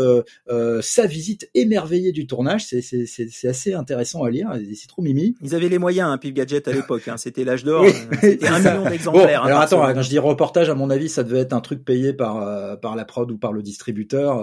sa 0.82 1.06
visite 1.06 1.50
émerveillée 1.54 2.12
du 2.12 2.28
tournage. 2.28 2.66
C'est 2.66 3.48
assez 3.48 3.74
intéressant 3.74 4.24
à 4.24 4.30
lire, 4.30 4.50
c'est 4.76 4.90
trop 4.90 5.02
mimi. 5.02 5.34
Ils 5.42 5.56
avaient 5.56 5.70
les 5.70 5.78
moyens, 5.78 6.10
hein, 6.10 6.18
Pif 6.18 6.34
Gadget 6.34 6.68
à 6.68 6.72
l'époque, 6.74 7.08
hein. 7.08 7.16
c'était 7.16 7.46
l'âge 7.46 7.64
d'or, 7.64 7.86
c'était 8.20 8.48
un 8.48 8.60
million 8.60 8.90
d'exemplaires. 8.90 9.44
Bon, 9.44 9.48
alors 9.48 9.62
attends, 9.62 9.94
quand 9.94 10.02
je 10.02 10.10
dis 10.10 10.20
reportage, 10.20 10.70
à 10.70 10.76
mon 10.76 10.90
avis, 10.90 11.08
ça 11.08 11.24
devait 11.24 11.40
être 11.40 11.54
un 11.54 11.62
truc 11.62 11.86
payé 11.86 12.12
par, 12.12 12.78
par 12.82 12.98
la 12.98 13.06
prod 13.06 13.32
ou 13.32 13.38
par 13.38 13.54
le 13.54 13.64
distributeur, 13.64 14.40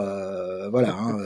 voilà. 0.71 0.95
Hein, 0.95 1.19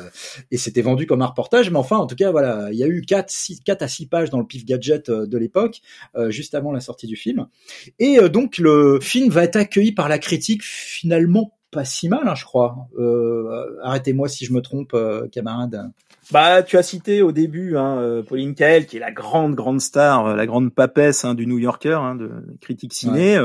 et 0.51 0.57
c'était 0.57 0.83
vendu 0.83 1.07
comme 1.07 1.23
un 1.23 1.27
reportage, 1.27 1.71
mais 1.71 1.79
enfin, 1.79 1.99
en 1.99 2.09
tout 2.09 2.17
cas, 2.17 2.33
voilà, 2.33 2.71
il 2.73 2.77
y 2.79 2.83
a 2.83 2.89
eu 2.89 3.03
4, 3.03 3.31
6, 3.31 3.61
4 3.61 3.83
à 3.83 3.89
6 3.89 4.07
pages 4.07 4.31
dans 4.31 4.41
le 4.41 4.47
Pif 4.47 4.65
Gadget 4.65 5.13
de 5.13 5.39
l'époque, 5.39 5.81
juste 6.29 6.57
avant 6.57 6.73
la 6.73 6.81
sortie 6.81 7.07
du 7.07 7.15
film. 7.15 7.47
Et 8.01 8.19
donc 8.29 8.59
le 8.59 8.96
film 9.01 9.31
va 9.31 9.45
être 9.45 9.57
accueilli 9.57 9.93
par 9.93 10.09
la 10.09 10.19
critique 10.19 10.63
finalement 10.63 11.57
pas 11.71 11.85
si 11.85 12.09
mal, 12.09 12.27
hein, 12.27 12.35
je 12.35 12.45
crois. 12.45 12.89
Euh, 12.99 13.77
arrêtez-moi 13.83 14.29
si 14.29 14.47
je 14.47 14.53
me 14.53 14.63
trompe, 14.63 14.95
euh, 14.95 15.29
camarade. 15.29 15.93
Bah, 16.33 16.63
tu 16.63 16.77
as 16.77 16.83
cité 16.83 17.23
au 17.23 17.33
début 17.33 17.77
hein, 17.77 17.99
euh, 17.99 18.23
Pauline 18.23 18.55
Kael, 18.55 18.87
qui 18.87 18.97
est 18.97 19.01
la 19.01 19.13
grande 19.13 19.55
grande 19.55 19.81
star, 19.81 20.35
la 20.35 20.47
grande 20.47 20.75
papesse 20.75 21.25
hein, 21.25 21.35
du 21.35 21.47
New 21.47 21.59
Yorker, 21.59 21.99
hein, 22.01 22.15
de 22.15 22.31
critique 22.61 22.95
ciné, 22.95 23.39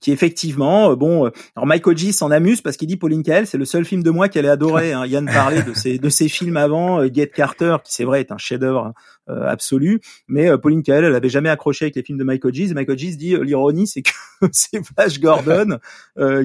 qui 0.00 0.12
effectivement, 0.12 0.94
bon, 0.96 1.30
alors 1.54 1.66
Michael 1.66 1.96
G 1.96 2.12
s'en 2.12 2.30
amuse 2.30 2.60
parce 2.60 2.76
qu'il 2.76 2.88
dit 2.88 2.96
Pauline 2.96 3.22
Kael, 3.22 3.46
c'est 3.46 3.58
le 3.58 3.64
seul 3.64 3.84
film 3.84 4.02
de 4.02 4.10
moi 4.10 4.28
qu'elle 4.28 4.44
ait 4.44 4.50
adoré. 4.50 4.92
Hein. 4.92 5.06
Yann 5.06 5.26
parlait 5.32 5.62
de 5.62 5.72
ses 5.72 5.98
de 5.98 6.08
ses 6.08 6.28
films 6.28 6.56
avant, 6.56 7.02
Get 7.06 7.28
Carter, 7.28 7.76
qui 7.84 7.94
c'est 7.94 8.04
vrai 8.04 8.20
est 8.20 8.32
un 8.32 8.38
chef-d'œuvre 8.38 8.92
euh, 9.28 9.44
absolue. 9.44 10.00
Mais 10.28 10.48
euh, 10.48 10.56
Pauline 10.56 10.84
Kael, 10.84 11.02
elle 11.02 11.14
avait 11.16 11.28
jamais 11.28 11.48
accroché 11.48 11.86
avec 11.86 11.96
les 11.96 12.04
films 12.04 12.18
de 12.18 12.22
Michael 12.22 12.54
Gies. 12.54 12.72
Michael 12.72 12.96
Gies 12.96 13.16
dit 13.16 13.34
euh, 13.34 13.42
l'ironie, 13.42 13.88
c'est 13.88 14.02
que 14.02 14.12
c'est 14.52 14.80
Flash 14.86 15.18
Gordon 15.18 15.78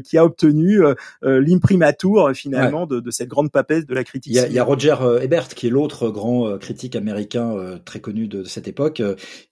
qui 0.04 0.18
a 0.18 0.26
obtenu 0.26 0.82
l'imprimatur 1.22 2.32
finalement 2.34 2.86
de, 2.86 3.00
de, 3.00 3.12
cette 3.12 3.28
grande 3.28 3.52
papesse 3.52 3.86
de 3.86 3.94
la 3.94 4.04
critique. 4.04 4.34
Il 4.34 4.38
y 4.38 4.40
a, 4.40 4.48
il 4.48 4.54
y 4.54 4.60
a 4.60 4.64
Roger 4.64 4.96
Ebert 5.22 5.50
qui 5.50 5.68
est 5.68 5.70
grand 5.88 6.58
critique 6.58 6.96
américain 6.96 7.80
très 7.86 8.00
connu 8.00 8.28
de, 8.28 8.44
cette 8.44 8.68
époque, 8.68 9.02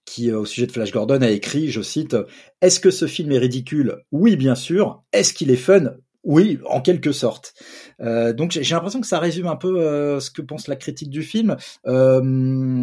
qui 0.04 0.32
au 0.32 0.44
sujet 0.44 0.66
de 0.66 0.72
Flash 0.72 0.92
Gordon 0.92 1.22
a 1.22 1.30
écrit, 1.30 1.70
je 1.70 1.82
cite, 1.82 2.16
Est-ce 2.60 2.80
que 2.80 2.90
ce 2.90 3.06
film 3.06 3.32
est 3.32 3.38
ridicule? 3.38 3.98
Oui, 4.12 4.36
bien 4.36 4.54
sûr. 4.54 5.02
Est-ce 5.12 5.32
qu'il 5.34 5.50
est 5.50 5.56
fun? 5.56 5.94
Oui, 6.22 6.58
en 6.66 6.82
quelque 6.82 7.12
sorte. 7.12 7.54
Euh, 8.00 8.34
donc 8.34 8.52
j'ai 8.52 8.74
l'impression 8.74 9.00
que 9.00 9.06
ça 9.06 9.18
résume 9.18 9.46
un 9.46 9.56
peu 9.56 9.80
euh, 9.80 10.20
ce 10.20 10.30
que 10.30 10.42
pense 10.42 10.68
la 10.68 10.76
critique 10.76 11.08
du 11.08 11.22
film. 11.22 11.56
Euh, 11.86 12.20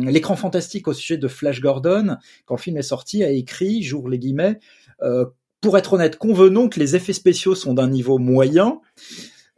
l'écran 0.05 0.35
fantastique 0.35 0.87
au 0.87 0.93
sujet 0.93 1.17
de 1.17 1.27
Flash 1.27 1.61
Gordon, 1.61 2.17
quand 2.45 2.55
le 2.55 2.61
film 2.61 2.77
est 2.77 2.81
sorti, 2.81 3.23
a 3.23 3.29
écrit, 3.29 3.83
j'ouvre 3.83 4.09
les 4.09 4.17
guillemets, 4.19 4.59
pour 5.61 5.77
être 5.77 5.93
honnête, 5.93 6.17
convenons 6.17 6.69
que 6.69 6.79
les 6.79 6.95
effets 6.95 7.13
spéciaux 7.13 7.53
sont 7.53 7.73
d'un 7.73 7.89
niveau 7.89 8.17
moyen. 8.17 8.79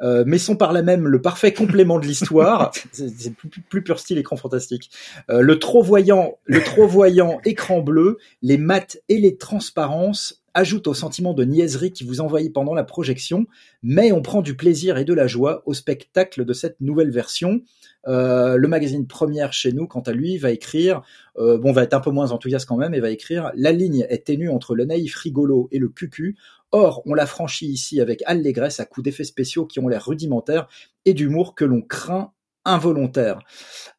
Mais 0.01 0.37
sont 0.37 0.55
par 0.55 0.73
là 0.73 0.81
même 0.81 1.07
le 1.07 1.21
parfait 1.21 1.53
complément 1.53 1.99
de 1.99 2.05
l'histoire. 2.05 2.71
c'est 2.91 3.33
plus, 3.33 3.49
plus, 3.49 3.83
pur 3.83 3.99
style 3.99 4.17
écran 4.17 4.37
fantastique. 4.37 4.91
le 5.27 5.59
trop 5.59 5.81
voyant, 5.81 6.37
le 6.45 6.61
trop 6.61 6.87
voyant 6.87 7.39
écran 7.45 7.81
bleu, 7.81 8.17
les 8.41 8.57
maths 8.57 8.97
et 9.09 9.17
les 9.17 9.37
transparences 9.37 10.38
ajoute 10.53 10.87
au 10.87 10.93
sentiment 10.93 11.33
de 11.33 11.43
niaiserie 11.43 11.91
qui 11.91 12.03
vous 12.03 12.21
envahit 12.21 12.53
pendant 12.53 12.73
la 12.73 12.83
projection, 12.83 13.45
mais 13.83 14.11
on 14.11 14.21
prend 14.21 14.41
du 14.41 14.55
plaisir 14.55 14.97
et 14.97 15.05
de 15.05 15.13
la 15.13 15.27
joie 15.27 15.63
au 15.65 15.73
spectacle 15.73 16.45
de 16.45 16.53
cette 16.53 16.79
nouvelle 16.81 17.11
version. 17.11 17.61
Euh, 18.07 18.55
le 18.55 18.67
magazine 18.67 19.07
Première 19.07 19.53
chez 19.53 19.73
nous, 19.73 19.87
quant 19.87 20.01
à 20.01 20.11
lui, 20.11 20.37
va 20.37 20.51
écrire, 20.51 21.01
euh, 21.37 21.57
bon, 21.57 21.71
va 21.71 21.83
être 21.83 21.93
un 21.93 21.99
peu 21.99 22.11
moins 22.11 22.31
enthousiaste 22.31 22.67
quand 22.67 22.77
même, 22.77 22.93
et 22.93 22.99
va 22.99 23.09
écrire 23.09 23.51
La 23.55 23.71
ligne 23.71 24.05
est 24.09 24.25
ténue 24.25 24.49
entre 24.49 24.75
le 24.75 24.85
naïf 24.85 25.15
rigolo 25.15 25.67
et 25.71 25.79
le 25.79 25.89
cucu. 25.89 26.37
Or, 26.71 27.01
on 27.05 27.13
l'a 27.13 27.25
franchi 27.25 27.67
ici 27.67 27.99
avec 27.99 28.21
allégresse 28.25 28.79
à 28.79 28.85
coups 28.85 29.05
d'effets 29.05 29.23
spéciaux 29.23 29.65
qui 29.65 29.79
ont 29.79 29.87
l'air 29.87 30.05
rudimentaires 30.05 30.67
et 31.05 31.13
d'humour 31.13 31.55
que 31.55 31.65
l'on 31.65 31.81
craint 31.81 32.31
involontaire. 32.65 33.39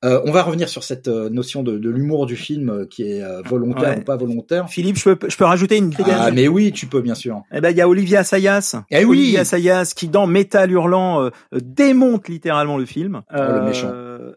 Euh, 0.04 0.20
on 0.24 0.32
va 0.32 0.42
revenir 0.42 0.68
sur 0.68 0.82
cette 0.82 1.08
euh, 1.08 1.28
notion 1.28 1.62
de, 1.62 1.72
l'humour 1.72 2.26
du 2.26 2.36
film 2.36 2.70
euh, 2.70 2.86
qui 2.86 3.02
est 3.02 3.22
volontaire 3.46 3.98
ou 3.98 4.02
pas 4.02 4.16
volontaire. 4.16 4.68
Philippe, 4.68 4.96
je 4.96 5.10
peux, 5.10 5.28
je 5.28 5.36
peux 5.36 5.44
rajouter 5.44 5.76
une 5.76 5.92
Ah 6.06 6.30
mais 6.30 6.48
oui, 6.48 6.72
tu 6.72 6.86
peux 6.86 7.00
bien 7.00 7.14
sûr. 7.14 7.42
Eh 7.52 7.60
ben 7.60 7.70
il 7.70 7.76
y 7.76 7.80
a 7.80 7.88
Olivia 7.88 8.24
Sayas. 8.24 8.76
Eh 8.90 9.04
oui. 9.04 9.18
Olivia 9.18 9.44
Sayas 9.44 9.92
qui 9.94 10.08
dans 10.08 10.26
Métal 10.26 10.70
hurlant 10.70 11.30
démonte 11.52 12.28
littéralement 12.28 12.78
le 12.78 12.86
film. 12.86 13.22
Oh, 13.32 13.36
le 13.36 13.62
méchant. 13.62 13.92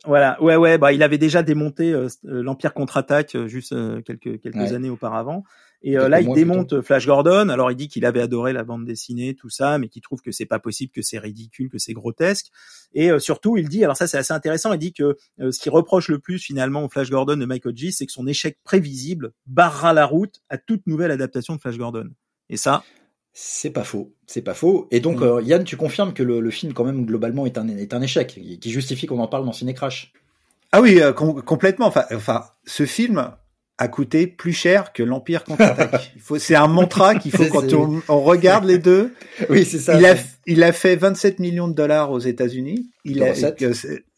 Voilà, 0.05 0.41
ouais 0.41 0.55
ouais, 0.55 0.77
bah 0.77 0.91
il 0.91 1.03
avait 1.03 1.17
déjà 1.17 1.43
démonté 1.43 1.95
l'Empire 2.23 2.73
contre-attaque 2.73 3.37
juste 3.45 3.75
quelques 4.05 4.41
quelques 4.41 4.73
années 4.73 4.89
auparavant. 4.89 5.43
Et 5.85 5.95
là, 5.95 6.21
il 6.21 6.31
démonte 6.33 6.81
Flash 6.81 7.05
Gordon. 7.05 7.49
Alors, 7.49 7.69
il 7.69 7.75
dit 7.75 7.89
qu'il 7.89 8.05
avait 8.05 8.21
adoré 8.21 8.53
la 8.53 8.63
bande 8.63 8.85
dessinée, 8.85 9.35
tout 9.35 9.49
ça, 9.49 9.77
mais 9.77 9.89
qu'il 9.89 10.01
trouve 10.01 10.21
que 10.21 10.31
c'est 10.31 10.45
pas 10.45 10.59
possible, 10.59 10.93
que 10.93 11.01
c'est 11.01 11.19
ridicule, 11.19 11.69
que 11.69 11.77
c'est 11.77 11.91
grotesque. 11.93 12.47
Et 12.95 13.11
euh, 13.11 13.19
surtout, 13.19 13.57
il 13.57 13.69
dit, 13.69 13.83
alors 13.83 13.97
ça 13.97 14.07
c'est 14.07 14.17
assez 14.17 14.33
intéressant, 14.33 14.73
il 14.73 14.79
dit 14.79 14.93
que 14.93 15.17
euh, 15.39 15.51
ce 15.51 15.59
qui 15.59 15.69
reproche 15.69 16.09
le 16.09 16.19
plus 16.19 16.39
finalement 16.39 16.83
au 16.83 16.89
Flash 16.89 17.09
Gordon 17.09 17.37
de 17.37 17.45
Michael 17.45 17.75
G, 17.75 17.91
c'est 17.91 18.05
que 18.05 18.11
son 18.11 18.27
échec 18.27 18.57
prévisible 18.63 19.33
barrera 19.47 19.93
la 19.93 20.05
route 20.05 20.41
à 20.49 20.57
toute 20.57 20.85
nouvelle 20.87 21.11
adaptation 21.11 21.55
de 21.55 21.61
Flash 21.61 21.77
Gordon. 21.77 22.09
Et 22.49 22.57
ça, 22.57 22.83
c'est 23.31 23.71
pas 23.71 23.83
faux, 23.83 24.13
c'est 24.27 24.43
pas 24.43 24.53
faux. 24.53 24.87
Et 24.91 24.99
donc, 24.99 25.19
mm. 25.19 25.23
euh, 25.23 25.41
Yann, 25.41 25.63
tu 25.63 25.75
confirmes 25.75 26.13
que 26.13 26.23
le, 26.23 26.49
film, 26.51 26.73
quand 26.73 26.83
même, 26.83 27.05
globalement, 27.05 27.45
est 27.45 27.57
un, 27.57 27.67
est 27.67 27.93
un 27.93 28.01
échec, 28.01 28.39
qui 28.61 28.71
justifie 28.71 29.07
qu'on 29.07 29.19
en 29.19 29.27
parle 29.27 29.45
dans 29.45 29.53
Ciné 29.53 29.73
Crash. 29.73 30.13
Ah 30.71 30.81
oui, 30.81 30.99
complètement. 31.45 31.87
Enfin, 31.87 32.05
enfin, 32.11 32.45
ce 32.65 32.85
film, 32.85 33.31
a 33.77 33.87
coûté 33.87 34.27
plus 34.27 34.53
cher 34.53 34.93
que 34.93 35.01
l'Empire 35.01 35.43
contre-attaque. 35.43 36.13
c'est 36.37 36.55
un 36.55 36.67
mantra 36.67 37.15
qu'il 37.15 37.31
faut 37.31 37.45
quand 37.45 37.73
on, 37.73 38.01
on, 38.07 38.21
regarde 38.21 38.65
les 38.65 38.77
deux. 38.77 39.13
Oui, 39.49 39.65
c'est 39.65 39.79
ça. 39.79 39.97
Il 39.97 40.05
a, 40.05 40.15
il 40.45 40.63
a 40.63 40.71
fait 40.71 40.95
27 40.95 41.39
millions 41.39 41.67
de 41.67 41.73
dollars 41.73 42.11
aux 42.11 42.19
États-Unis. 42.19 42.91
Il 43.03 43.23
a, 43.23 43.33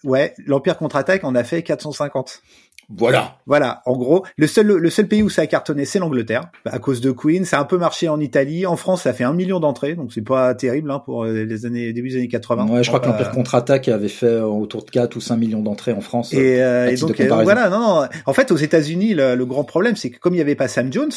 ouais, 0.03 0.33
l'Empire 0.45 0.77
contre-attaque 0.77 1.23
en 1.23 1.35
a 1.35 1.43
fait 1.43 1.63
450. 1.63 2.41
Voilà. 2.89 3.37
Voilà. 3.45 3.81
En 3.85 3.97
gros, 3.97 4.25
le 4.37 4.47
seul, 4.47 4.67
le 4.67 4.89
seul 4.89 5.07
pays 5.07 5.23
où 5.23 5.29
ça 5.29 5.43
a 5.43 5.47
cartonné, 5.47 5.85
c'est 5.85 5.99
l'Angleterre, 5.99 6.49
à 6.65 6.79
cause 6.79 7.01
de 7.01 7.11
Queen. 7.11 7.45
Ça 7.45 7.57
a 7.57 7.61
un 7.61 7.65
peu 7.65 7.77
marché 7.77 8.07
en 8.09 8.19
Italie. 8.19 8.65
En 8.65 8.75
France, 8.75 9.03
ça 9.03 9.13
fait 9.13 9.23
un 9.23 9.33
million 9.33 9.59
d'entrées, 9.59 9.95
donc 9.95 10.13
c'est 10.13 10.21
pas 10.21 10.53
terrible 10.55 10.91
hein, 10.91 11.01
pour 11.03 11.23
euh, 11.23 11.43
les 11.43 11.65
années 11.65 11.93
début 11.93 12.09
des 12.09 12.17
années 12.17 12.27
80. 12.27 12.67
Ouais, 12.67 12.83
je 12.83 12.89
crois 12.89 12.99
que 12.99 13.07
l'Empire 13.07 13.31
contre-attaque 13.31 13.87
avait 13.87 14.07
fait 14.07 14.25
euh, 14.25 14.43
autour 14.43 14.83
de 14.83 14.91
4 14.91 15.15
ou 15.15 15.21
5 15.21 15.37
millions 15.37 15.61
d'entrées 15.61 15.93
en 15.93 16.01
France. 16.01 16.33
Et, 16.33 16.61
euh, 16.61 16.95
donc 16.97 17.19
voilà, 17.21 17.69
non, 17.69 17.79
non. 17.79 18.07
En 18.25 18.33
fait, 18.33 18.51
aux 18.51 18.57
États-Unis, 18.57 19.13
le, 19.13 19.35
le, 19.35 19.45
grand 19.45 19.63
problème, 19.63 19.95
c'est 19.95 20.09
que 20.09 20.19
comme 20.19 20.33
il 20.33 20.37
y 20.37 20.41
avait 20.41 20.55
pas 20.55 20.67
Sam 20.67 20.91
Jones, 20.91 21.11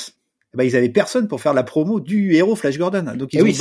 ben, 0.54 0.64
ils 0.64 0.76
avaient 0.76 0.88
personne 0.88 1.28
pour 1.28 1.40
faire 1.40 1.54
la 1.54 1.62
promo 1.62 2.00
du 2.00 2.34
héros 2.34 2.56
Flash 2.56 2.78
Gordon. 2.78 3.04
Donc 3.16 3.32
ils 3.32 3.38
eh 3.38 3.42
ont, 3.42 3.44
oui, 3.44 3.52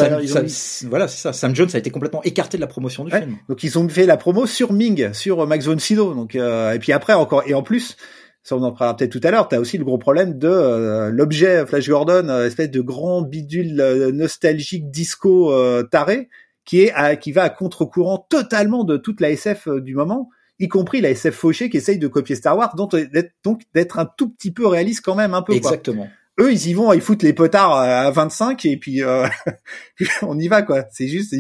voilà, 0.88 1.08
c'est 1.08 1.22
ça. 1.22 1.34
Sam 1.34 1.56
Jones 1.56 1.70
a 1.74 1.78
été 1.78 1.90
complètement 1.90 2.24
écarté 2.24 2.58
de 2.58 2.62
la 2.62 2.68
promotion 2.68 3.04
du 3.04 3.12
film. 3.12 3.38
Donc 3.50 3.64
ils 3.64 3.78
ont 3.78 3.88
fait 3.90 4.06
la 4.06 4.18
promo 4.18 4.46
sur 4.46 4.74
Ming, 4.74 5.14
sur 5.14 5.46
Max 5.46 5.66
von 5.66 5.78
Sydow. 5.78 6.14
Donc 6.14 6.36
et 6.36 6.78
puis 6.80 6.94
après 6.94 7.14
encore 7.14 7.44
et 7.46 7.54
en 7.54 7.64
plus 7.64 7.98
ça 8.48 8.56
on 8.56 8.64
en 8.64 8.72
parlera 8.72 8.96
peut-être 8.96 9.12
tout 9.12 9.22
à 9.24 9.32
l'heure, 9.32 9.50
tu 9.50 9.56
as 9.56 9.60
aussi 9.60 9.78
le 9.78 9.84
gros 9.84 9.98
problème 9.98 10.38
de 10.38 10.48
euh, 10.48 11.10
l'objet 11.10 11.66
Flash 11.66 11.90
Gordon, 11.90 12.30
euh, 12.30 12.48
espèce 12.48 12.72
de 12.72 12.80
grand 12.80 13.22
bidule 13.22 13.82
euh, 13.82 14.12
nostalgique 14.14 14.90
disco 14.90 15.54
taré, 15.92 16.30
qui 16.64 16.84
est 16.84 17.20
qui 17.20 17.34
va 17.34 17.44
à 17.44 17.50
contre-courant 17.50 18.26
totalement 18.30 18.86
de 18.86 18.96
toute 18.96 19.20
la 19.20 19.32
SF 19.32 19.68
du 19.82 19.96
moment, 19.96 20.30
y 20.60 20.70
compris 20.70 21.02
la 21.02 21.10
SF 21.10 21.36
fauchée 21.36 21.70
qui 21.70 21.78
essaye 21.78 22.00
de 22.00 22.08
copier 22.08 22.36
Star 22.36 22.58
Wars, 22.58 22.74
donc 22.76 22.96
d'être 22.96 24.00
un 24.00 24.06
tout 24.06 24.30
petit 24.30 24.52
peu 24.52 24.66
réaliste 24.66 25.02
quand 25.04 25.16
même 25.16 25.34
un 25.34 25.42
peu. 25.42 25.54
Exactement 25.54 26.08
eux 26.40 26.52
ils 26.52 26.68
y 26.68 26.74
vont 26.74 26.94
ils 26.94 27.02
foutent 27.02 27.24
les 27.24 27.34
potards 27.34 27.74
à 27.74 28.10
25 28.12 28.66
et 28.66 28.78
puis, 28.78 29.04
euh, 29.04 29.28
on 30.22 30.38
y 30.38 30.48
va 30.48 30.62
quoi. 30.62 30.86
C'est 30.92 31.08
juste 31.08 31.36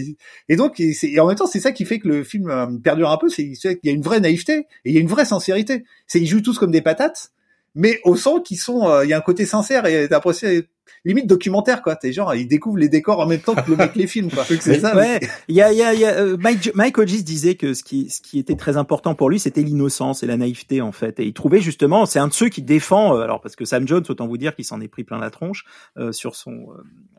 et 0.49 0.55
donc 0.55 0.79
et, 0.79 1.19
en 1.19 1.27
même 1.27 1.35
temps 1.35 1.47
c'est 1.47 1.59
ça 1.59 1.71
qui 1.71 1.85
fait 1.85 1.99
que 1.99 2.07
le 2.07 2.23
film 2.23 2.49
euh, 2.49 2.67
perdure 2.83 3.11
un 3.11 3.17
peu 3.17 3.29
c'est 3.29 3.51
qu'il 3.51 3.79
y 3.83 3.89
a 3.89 3.93
une 3.93 4.01
vraie 4.01 4.19
naïveté 4.19 4.67
et 4.85 4.89
il 4.89 4.93
y 4.93 4.97
a 4.97 5.01
une 5.01 5.07
vraie 5.07 5.25
sincérité. 5.25 5.83
C'est 6.07 6.19
ils 6.19 6.27
jouent 6.27 6.41
tous 6.41 6.57
comme 6.57 6.71
des 6.71 6.81
patates 6.81 7.31
mais 7.75 7.99
au 8.03 8.15
son 8.15 8.39
qu'ils 8.39 8.59
sont 8.59 8.87
euh, 8.89 9.05
il 9.05 9.09
y 9.09 9.13
a 9.13 9.17
un 9.17 9.21
côté 9.21 9.45
sincère 9.45 9.85
et 9.85 10.07
d'apprécier 10.07 10.67
limite 11.05 11.27
documentaire 11.27 11.81
quoi. 11.81 11.95
T'es 11.95 12.11
genre 12.11 12.33
ils 12.35 12.47
découvrent 12.47 12.77
les 12.77 12.89
décors 12.89 13.19
en 13.19 13.25
même 13.25 13.39
temps 13.39 13.55
que 13.55 13.69
le 13.69 13.77
mec 13.77 13.95
les 13.95 14.07
films 14.07 14.29
quoi. 14.29 14.43
C'est 14.59 14.79
ça 14.79 14.95
ouais 14.95 15.19
il 15.47 15.55
y 15.55 15.61
a 15.61 15.71
il 15.71 15.77
y 15.77 15.83
a, 15.83 15.93
y 15.93 16.05
a 16.05 16.15
euh, 16.19 16.37
Mike 16.37 16.71
Mike 16.75 16.97
Hodges 16.97 17.23
disait 17.23 17.55
que 17.55 17.73
ce 17.73 17.83
qui 17.83 18.09
ce 18.09 18.21
qui 18.21 18.39
était 18.39 18.55
très 18.55 18.77
important 18.77 19.15
pour 19.15 19.29
lui 19.29 19.39
c'était 19.39 19.61
l'innocence 19.61 20.23
et 20.23 20.27
la 20.27 20.37
naïveté 20.37 20.81
en 20.81 20.91
fait. 20.91 21.19
Et 21.19 21.25
il 21.25 21.33
trouvait 21.33 21.61
justement 21.61 22.05
c'est 22.05 22.19
un 22.19 22.27
de 22.27 22.33
ceux 22.33 22.49
qui 22.49 22.61
défend 22.61 23.15
euh, 23.15 23.21
alors 23.21 23.41
parce 23.41 23.55
que 23.55 23.65
Sam 23.65 23.87
Jones 23.87 24.03
autant 24.09 24.27
vous 24.27 24.37
dire 24.37 24.55
qu'il 24.55 24.65
s'en 24.65 24.81
est 24.81 24.87
pris 24.87 25.03
plein 25.03 25.19
la 25.19 25.29
tronche 25.29 25.65
euh, 25.97 26.11
sur 26.11 26.35
son 26.35 26.67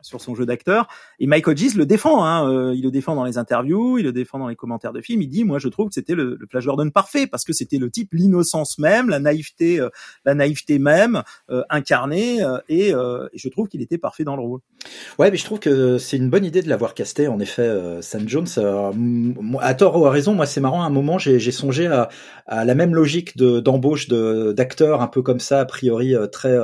sur 0.01 0.21
son 0.21 0.35
jeu 0.35 0.45
d'acteur. 0.45 0.87
Et 1.19 1.27
Mike 1.27 1.47
Hodges 1.47 1.75
le 1.75 1.85
défend 1.85 2.23
hein, 2.23 2.73
il 2.73 2.83
le 2.83 2.91
défend 2.91 3.15
dans 3.15 3.25
les 3.25 3.37
interviews 3.37 3.97
il 3.97 4.05
le 4.05 4.11
défend 4.11 4.39
dans 4.39 4.47
les 4.47 4.55
commentaires 4.55 4.93
de 4.93 5.01
films. 5.01 5.21
Il 5.21 5.29
dit 5.29 5.43
moi 5.43 5.59
je 5.59 5.67
trouve 5.67 5.89
que 5.89 5.93
c'était 5.93 6.15
le, 6.15 6.37
le 6.39 6.47
Flash 6.47 6.65
Gordon 6.65 6.89
parfait 6.89 7.27
parce 7.27 7.43
que 7.43 7.53
c'était 7.53 7.77
le 7.77 7.89
type 7.89 8.09
l'innocence 8.13 8.79
même 8.79 9.09
la 9.09 9.19
naïveté 9.19 9.79
la 10.25 10.35
naïveté 10.35 10.79
même 10.79 11.23
incarnée 11.69 12.39
et, 12.69 12.89
et 12.89 13.37
je 13.37 13.49
trouve 13.49 13.58
trouve 13.59 13.67
qu'il 13.67 13.81
était 13.81 13.97
parfait 13.97 14.23
dans 14.23 14.35
le 14.35 14.41
rôle. 14.41 14.61
Ouais, 15.17 15.29
mais 15.31 15.37
je 15.37 15.43
trouve 15.43 15.59
que 15.59 15.97
c'est 15.97 16.15
une 16.15 16.29
bonne 16.29 16.45
idée 16.45 16.61
de 16.61 16.69
l'avoir 16.69 16.93
casté. 16.93 17.27
En 17.27 17.39
effet, 17.39 17.63
euh, 17.63 18.01
Sam 18.01 18.27
Jones, 18.27 18.47
euh, 18.57 18.91
à 19.59 19.73
tort 19.73 19.97
ou 19.97 20.05
à 20.05 20.11
raison, 20.11 20.33
moi 20.33 20.45
c'est 20.45 20.61
marrant. 20.61 20.81
À 20.81 20.85
un 20.85 20.89
moment, 20.89 21.17
j'ai 21.17 21.51
songé 21.51 21.87
à, 21.87 22.09
à, 22.47 22.63
la 22.63 22.75
même 22.75 22.95
logique 22.95 23.35
de 23.35 23.59
d'embauche 23.59 24.07
de 24.07 24.53
d'acteurs 24.53 25.01
un 25.01 25.07
peu 25.07 25.21
comme 25.21 25.41
ça, 25.41 25.59
a 25.59 25.65
priori 25.65 26.15
euh, 26.15 26.27
très 26.27 26.57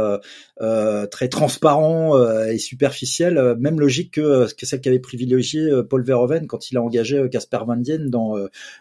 euh, 0.61 1.05
très 1.05 1.27
transparent 1.27 2.17
euh, 2.17 2.45
et 2.45 2.57
superficiel, 2.57 3.37
euh, 3.37 3.55
même 3.59 3.77
logique 3.77 4.13
que, 4.13 4.47
que 4.55 4.65
celle 4.65 4.79
qu'avait 4.79 4.99
privilégié 4.99 5.69
Paul 5.89 6.01
Verhoeven 6.01 6.47
quand 6.47 6.71
il 6.71 6.77
a 6.77 6.81
engagé 6.81 7.27
Casper 7.29 7.59
Van 7.67 7.75
Dien 7.75 8.05
dans 8.07 8.37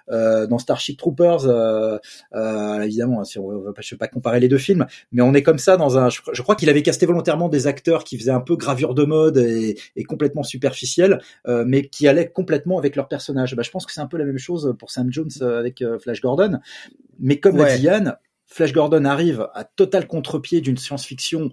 dans 0.08 0.58
Starship 0.58 0.96
Troopers. 0.98 1.46
évidemment, 2.80 3.24
si 3.24 3.40
on 3.40 3.72
je 3.80 3.94
vais 3.94 3.98
pas 3.98 4.06
comparer 4.06 4.38
les 4.38 4.48
deux 4.48 4.58
films, 4.58 4.86
mais 5.10 5.22
on 5.22 5.34
est 5.34 5.42
comme 5.42 5.58
ça 5.58 5.76
dans 5.76 5.98
un. 5.98 6.10
Je, 6.10 6.42
crois 6.42 6.54
qu'il 6.54 6.70
avait 6.70 6.82
casté 6.82 7.06
volontairement 7.06 7.48
des 7.48 7.66
acteurs 7.66 8.03
qui 8.04 8.18
faisaient 8.18 8.30
un 8.30 8.40
peu 8.40 8.56
gravure 8.56 8.94
de 8.94 9.04
mode 9.04 9.38
et, 9.38 9.78
et 9.96 10.04
complètement 10.04 10.42
superficiel, 10.42 11.20
mais 11.46 11.88
qui 11.88 12.06
allaient 12.06 12.30
complètement 12.30 12.78
avec 12.78 12.96
leur 12.96 13.08
personnage. 13.08 13.54
Bah, 13.56 13.62
je 13.62 13.70
pense 13.70 13.86
que 13.86 13.92
c'est 13.92 14.00
un 14.00 14.06
peu 14.06 14.18
la 14.18 14.24
même 14.24 14.38
chose 14.38 14.74
pour 14.78 14.90
Sam 14.90 15.12
Jones 15.12 15.30
avec 15.40 15.82
Flash 16.00 16.20
Gordon, 16.20 16.58
mais 17.18 17.40
comme 17.40 17.56
l'a 17.56 17.76
dit 17.76 17.82
Yann, 17.82 18.16
Flash 18.46 18.72
Gordon 18.72 19.04
arrive 19.04 19.48
à 19.54 19.64
total 19.64 20.06
contre-pied 20.06 20.60
d'une 20.60 20.76
science-fiction 20.76 21.50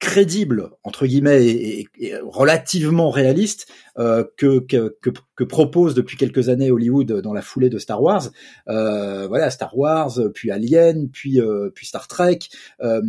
crédible 0.00 0.70
entre 0.82 1.06
guillemets 1.06 1.46
et, 1.46 1.86
relativement 2.22 3.10
réaliste 3.10 3.68
euh, 3.98 4.24
que, 4.36 5.44
propose 5.44 5.94
depuis 5.94 6.16
quelques 6.16 6.48
années 6.48 6.70
Hollywood 6.70 7.20
dans 7.20 7.34
la 7.34 7.42
foulée 7.42 7.68
de 7.68 7.78
Star 7.78 8.02
Wars. 8.02 8.30
Euh, 8.68 9.28
voilà, 9.28 9.50
Star 9.50 9.76
Wars, 9.76 10.18
puis 10.34 10.50
Alien, 10.50 11.10
puis 11.10 11.40
euh, 11.40 11.70
puis 11.74 11.86
Star 11.86 12.08
Trek. 12.08 12.38
Euh, 12.82 13.02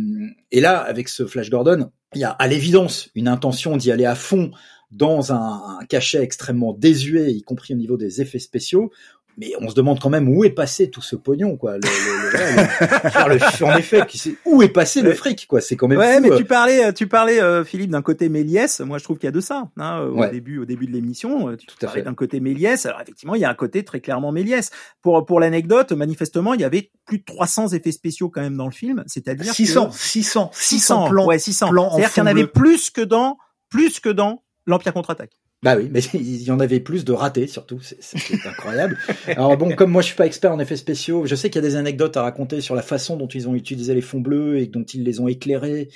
et 0.50 0.60
là, 0.60 0.78
avec 0.78 1.08
ce 1.08 1.26
Flash 1.26 1.50
Gordon, 1.50 1.90
il 2.14 2.20
y 2.20 2.24
a 2.24 2.30
à 2.30 2.46
l'évidence 2.46 3.08
une 3.14 3.26
intention 3.26 3.76
d'y 3.76 3.90
aller 3.90 4.04
à 4.04 4.14
fond 4.14 4.50
dans 4.90 5.32
un, 5.32 5.78
un, 5.80 5.86
cachet 5.86 6.22
extrêmement 6.22 6.74
désuet, 6.74 7.32
y 7.32 7.40
compris 7.40 7.72
au 7.72 7.78
niveau 7.78 7.96
des 7.96 8.20
effets 8.20 8.38
spéciaux 8.38 8.92
mais 9.38 9.52
on 9.60 9.68
se 9.68 9.74
demande 9.74 9.98
quand 10.00 10.10
même 10.10 10.28
où 10.28 10.44
est 10.44 10.50
passé 10.50 10.90
tout 10.90 11.00
ce 11.00 11.16
pognon 11.16 11.56
quoi. 11.56 11.76
Le, 11.76 11.80
le, 11.80 13.34
le, 13.34 13.64
en 13.64 13.76
effet 13.76 14.02
où 14.44 14.62
est 14.62 14.68
passé 14.68 15.02
le 15.02 15.14
fric 15.14 15.46
quoi. 15.46 15.60
C'est 15.60 15.76
quand 15.76 15.88
même 15.88 15.98
ouais 15.98 16.20
mais 16.20 16.30
euh. 16.30 16.36
tu 16.36 16.44
parlais 16.44 16.92
tu 16.92 17.06
parlais 17.06 17.40
euh, 17.40 17.64
Philippe 17.64 17.90
d'un 17.90 18.02
côté 18.02 18.28
Méliès. 18.28 18.80
Moi 18.80 18.98
je 18.98 19.04
trouve 19.04 19.18
qu'il 19.18 19.26
y 19.26 19.28
a 19.28 19.32
de 19.32 19.40
ça 19.40 19.68
hein, 19.76 20.00
au 20.00 20.26
début 20.26 20.58
au 20.58 20.64
début 20.64 20.86
de 20.86 20.92
l'émission 20.92 21.48
euh, 21.48 21.56
tu 21.56 21.66
tout 21.66 21.76
parlais 21.80 22.02
d'un 22.02 22.14
côté 22.14 22.40
Méliès. 22.40 22.84
Alors 22.86 23.00
effectivement 23.00 23.34
il 23.34 23.40
y 23.40 23.44
a 23.44 23.50
un 23.50 23.54
côté 23.54 23.84
très 23.84 24.00
clairement 24.00 24.32
Méliès. 24.32 24.70
Pour 25.00 25.24
pour 25.24 25.40
l'anecdote 25.40 25.92
manifestement 25.92 26.54
il 26.54 26.60
y 26.60 26.64
avait 26.64 26.90
plus 27.06 27.18
de 27.18 27.24
300 27.24 27.68
effets 27.68 27.92
spéciaux 27.92 28.28
quand 28.28 28.42
même 28.42 28.56
dans 28.56 28.66
le 28.66 28.72
film. 28.72 29.02
C'est-à-dire 29.06 29.52
600 29.52 29.90
600 29.92 30.50
600 30.52 31.08
plans 31.08 31.26
ouais 31.26 31.38
600 31.38 31.70
c'est-à-dire 31.72 32.12
qu'il 32.12 32.22
y 32.22 32.24
en 32.24 32.26
avait 32.26 32.46
plus 32.46 32.90
que 32.90 33.00
dans 33.00 33.38
plus 33.70 34.00
que 34.00 34.10
dans 34.10 34.42
l'Empire 34.66 34.92
contre-attaque 34.92 35.41
bah 35.62 35.76
oui, 35.76 35.88
mais 35.92 36.00
il 36.14 36.42
y 36.42 36.50
en 36.50 36.60
avait 36.60 36.80
plus 36.80 37.04
de 37.04 37.12
ratés 37.12 37.46
surtout, 37.46 37.78
c'est 37.80 38.46
incroyable. 38.46 38.98
Alors 39.28 39.56
bon, 39.56 39.74
comme 39.74 39.90
moi 39.90 40.02
je 40.02 40.08
suis 40.08 40.16
pas 40.16 40.26
expert 40.26 40.52
en 40.52 40.58
effets 40.58 40.76
spéciaux, 40.76 41.24
je 41.26 41.34
sais 41.34 41.50
qu'il 41.50 41.62
y 41.62 41.64
a 41.64 41.68
des 41.68 41.76
anecdotes 41.76 42.16
à 42.16 42.22
raconter 42.22 42.60
sur 42.60 42.74
la 42.74 42.82
façon 42.82 43.16
dont 43.16 43.28
ils 43.28 43.48
ont 43.48 43.54
utilisé 43.54 43.94
les 43.94 44.00
fonds 44.00 44.20
bleus 44.20 44.58
et 44.58 44.66
dont 44.66 44.82
ils 44.82 45.04
les 45.04 45.20
ont 45.20 45.28
éclairés. 45.28 45.88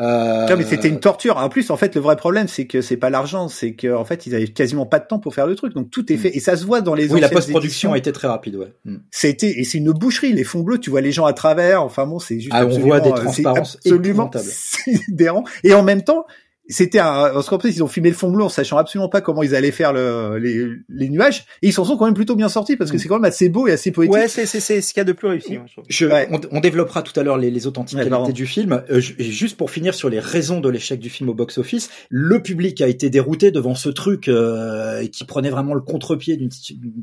Euh... 0.00 0.48
Non, 0.48 0.56
mais 0.56 0.64
c'était 0.64 0.88
une 0.88 1.00
torture. 1.00 1.36
En 1.36 1.50
plus, 1.50 1.70
en 1.70 1.76
fait, 1.76 1.94
le 1.94 2.00
vrai 2.00 2.16
problème, 2.16 2.48
c'est 2.48 2.66
que 2.66 2.80
c'est 2.80 2.96
pas 2.96 3.10
l'argent, 3.10 3.48
c'est 3.48 3.74
que 3.74 3.94
en 3.94 4.06
fait, 4.06 4.26
ils 4.26 4.34
avaient 4.34 4.48
quasiment 4.48 4.86
pas 4.86 4.98
de 4.98 5.06
temps 5.06 5.18
pour 5.18 5.34
faire 5.34 5.46
le 5.46 5.54
truc. 5.54 5.74
Donc 5.74 5.90
tout 5.90 6.10
est 6.10 6.16
fait 6.16 6.30
mm. 6.30 6.34
et 6.34 6.40
ça 6.40 6.56
se 6.56 6.64
voit 6.64 6.80
dans 6.80 6.94
les. 6.94 7.12
Oui, 7.12 7.20
la 7.20 7.28
post-production 7.28 7.92
a 7.92 7.98
été 7.98 8.10
très 8.10 8.26
rapide, 8.28 8.56
ouais. 8.56 8.72
Mm. 8.86 8.96
C'était 9.10 9.50
et 9.58 9.64
c'est 9.64 9.78
une 9.78 9.92
boucherie. 9.92 10.32
Les 10.32 10.44
fonds 10.44 10.60
bleus, 10.60 10.78
tu 10.78 10.88
vois 10.88 11.02
les 11.02 11.12
gens 11.12 11.26
à 11.26 11.34
travers. 11.34 11.82
Enfin 11.82 12.06
bon, 12.06 12.18
c'est 12.18 12.40
juste. 12.40 12.54
Ah, 12.54 12.66
on 12.66 12.78
voit 12.78 13.00
des 13.00 13.12
transparences 13.12 13.76
absolument 13.76 14.30
sidérant. 14.38 15.44
Et 15.62 15.74
en 15.74 15.82
même 15.82 16.02
temps, 16.02 16.24
c'était 16.72 16.98
un, 16.98 17.30
qu'en 17.42 17.58
plus 17.58 17.76
ils 17.76 17.82
ont 17.82 17.88
filmé 17.88 18.08
le 18.08 18.16
fond 18.16 18.30
bleu 18.30 18.44
en 18.44 18.48
sachant 18.48 18.78
absolument 18.78 19.08
pas 19.08 19.20
comment 19.20 19.42
ils 19.42 19.54
allaient 19.54 19.70
faire 19.70 19.92
le, 19.92 20.38
les, 20.38 20.66
les 20.88 21.08
nuages 21.08 21.44
et 21.62 21.68
ils 21.68 21.72
s'en 21.72 21.84
sont 21.84 21.96
quand 21.96 22.06
même 22.06 22.14
plutôt 22.14 22.36
bien 22.36 22.48
sortis 22.48 22.76
parce 22.76 22.90
que 22.90 22.96
mm. 22.96 23.00
c'est 23.00 23.08
quand 23.08 23.16
même 23.16 23.24
assez 23.24 23.48
beau 23.48 23.66
et 23.66 23.72
assez 23.72 23.92
poétique. 23.92 24.14
Ouais, 24.14 24.28
c'est 24.28 24.46
c'est 24.46 24.60
c'est 24.60 24.80
ce 24.80 24.92
qu'il 24.92 25.00
y 25.00 25.02
a 25.02 25.04
de 25.04 25.12
plus 25.12 25.28
réussi. 25.28 25.58
Je, 25.88 26.06
on, 26.50 26.60
développera 26.60 27.02
tout 27.02 27.18
à 27.18 27.22
l'heure 27.22 27.38
les, 27.38 27.50
les 27.50 27.66
authentiques 27.66 27.98
qualités 27.98 28.32
du 28.32 28.46
film. 28.46 28.82
Euh, 28.90 29.00
juste 29.00 29.56
pour 29.56 29.70
finir 29.70 29.94
sur 29.94 30.08
les 30.08 30.20
raisons 30.20 30.60
de 30.60 30.68
l'échec 30.68 30.98
du 30.98 31.10
film 31.10 31.28
au 31.28 31.34
box-office, 31.34 31.90
le 32.08 32.42
public 32.42 32.80
a 32.80 32.88
été 32.88 33.10
dérouté 33.10 33.50
devant 33.50 33.74
ce 33.74 33.88
truc 33.88 34.28
euh, 34.28 35.06
qui 35.08 35.24
prenait 35.24 35.50
vraiment 35.50 35.74
le 35.74 35.80
contre-pied 35.80 36.36
d'une 36.36 36.50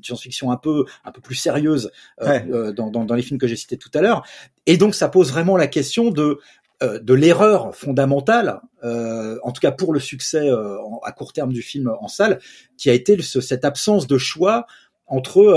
science-fiction 0.01 0.51
un 0.51 0.57
peu 0.57 0.85
un 1.05 1.11
peu 1.11 1.21
plus 1.21 1.35
sérieuse 1.35 1.91
euh, 2.21 2.39
euh, 2.51 2.71
dans, 2.71 2.89
dans, 2.89 3.05
dans 3.05 3.15
les 3.15 3.21
films 3.21 3.39
que 3.39 3.47
j'ai 3.47 3.55
cités 3.55 3.77
tout 3.77 3.91
à 3.93 4.01
l'heure. 4.01 4.25
Et 4.65 4.77
donc 4.77 4.95
ça 4.95 5.09
pose 5.09 5.31
vraiment 5.31 5.57
la 5.57 5.67
question 5.67 6.11
de 6.11 6.39
de 6.81 7.13
l'erreur 7.13 7.75
fondamentale, 7.75 8.61
euh, 8.83 9.37
en 9.43 9.51
tout 9.51 9.59
cas 9.59 9.71
pour 9.71 9.93
le 9.93 9.99
succès 9.99 10.49
euh, 10.49 10.77
à 11.03 11.11
court 11.11 11.33
terme 11.33 11.51
du 11.51 11.61
film 11.61 11.91
en 11.99 12.07
salle, 12.07 12.39
qui 12.77 12.89
a 12.89 12.93
été 12.93 13.21
cette 13.21 13.65
absence 13.65 14.07
de 14.07 14.17
choix 14.17 14.65
entre 15.05 15.55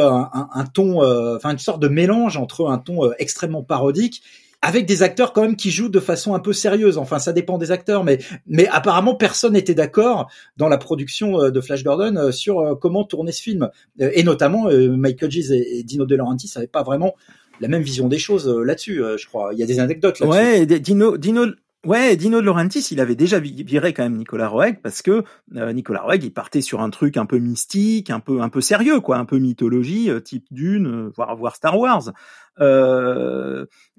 un, 0.55 0.65
ton, 0.65 1.05
enfin 1.37 1.51
une 1.51 1.59
sorte 1.59 1.81
de 1.81 1.89
mélange 1.89 2.39
entre 2.39 2.71
un 2.71 2.79
ton 2.79 3.13
extrêmement 3.19 3.63
parodique 3.63 4.23
avec 4.63 4.87
des 4.87 5.03
acteurs 5.03 5.33
quand 5.35 5.43
même 5.43 5.57
qui 5.57 5.71
jouent 5.71 5.91
de 5.91 6.01
façon 6.01 6.35
un 6.35 6.39
peu 6.39 6.53
sérieuse. 6.55 6.97
Enfin, 6.97 7.19
ça 7.19 7.33
dépend 7.33 7.59
des 7.59 7.71
acteurs, 7.71 8.03
mais 8.03 8.19
mais 8.47 8.67
apparemment 8.69 9.15
personne 9.15 9.53
n'était 9.53 9.75
d'accord 9.75 10.31
dans 10.57 10.69
la 10.69 10.79
production 10.79 11.51
de 11.51 11.61
Flash 11.61 11.85
Gordon 11.85 12.33
sur 12.33 12.79
comment 12.81 13.05
tourner 13.05 13.33
ce 13.33 13.43
film, 13.43 13.69
et 14.01 14.23
notamment 14.23 14.69
Michael 14.71 15.29
Hodges 15.29 15.51
et 15.51 15.83
Dino 15.85 16.07
De 16.07 16.17
Laurentiis 16.17 16.49
savaient 16.49 16.67
pas 16.67 16.83
vraiment 16.83 17.15
la 17.63 17.69
même 17.69 17.83
vision 17.83 18.09
des 18.09 18.19
choses 18.19 18.49
euh, 18.49 18.65
là-dessus, 18.65 19.03
euh, 19.03 19.17
je 19.17 19.27
crois. 19.27 19.55
Il 19.55 19.59
y 19.59 19.63
a 19.63 19.67
des 19.67 19.79
anecdotes 19.79 20.19
là-dessus. 20.19 20.37
Ouais, 20.37 20.67
Dino, 20.67 21.17
Dino, 21.17 21.47
Ouais, 21.85 22.17
Dino 22.17 22.41
De 22.41 22.47
Laurentiis, 22.47 22.87
il 22.93 23.01
avait 23.01 23.17
déjà 23.17 23.41
viré 23.41 23.93
quand 23.93 24.05
même 24.05 24.17
Nicolas 24.17 24.47
Roeg 24.49 24.81
parce 24.83 25.03
que 25.03 25.25
euh, 25.57 25.73
Nicolas 25.73 26.03
Roeg, 26.03 26.23
il 26.23 26.33
partait 26.33 26.61
sur 26.61 26.81
un 26.81 26.91
truc 26.91 27.17
un 27.17 27.27
peu 27.27 27.39
mystique, 27.39 28.11
un 28.11 28.21
peu 28.21 28.41
un 28.41 28.49
peu 28.49 28.61
sérieux, 28.61 29.01
quoi, 29.01 29.17
un 29.17 29.25
peu 29.25 29.39
mythologie, 29.39 30.09
type 30.25 30.47
Dune, 30.53 31.11
voire 31.17 31.35
voire 31.37 31.57
Star 31.57 31.77
Wars. 31.77 32.13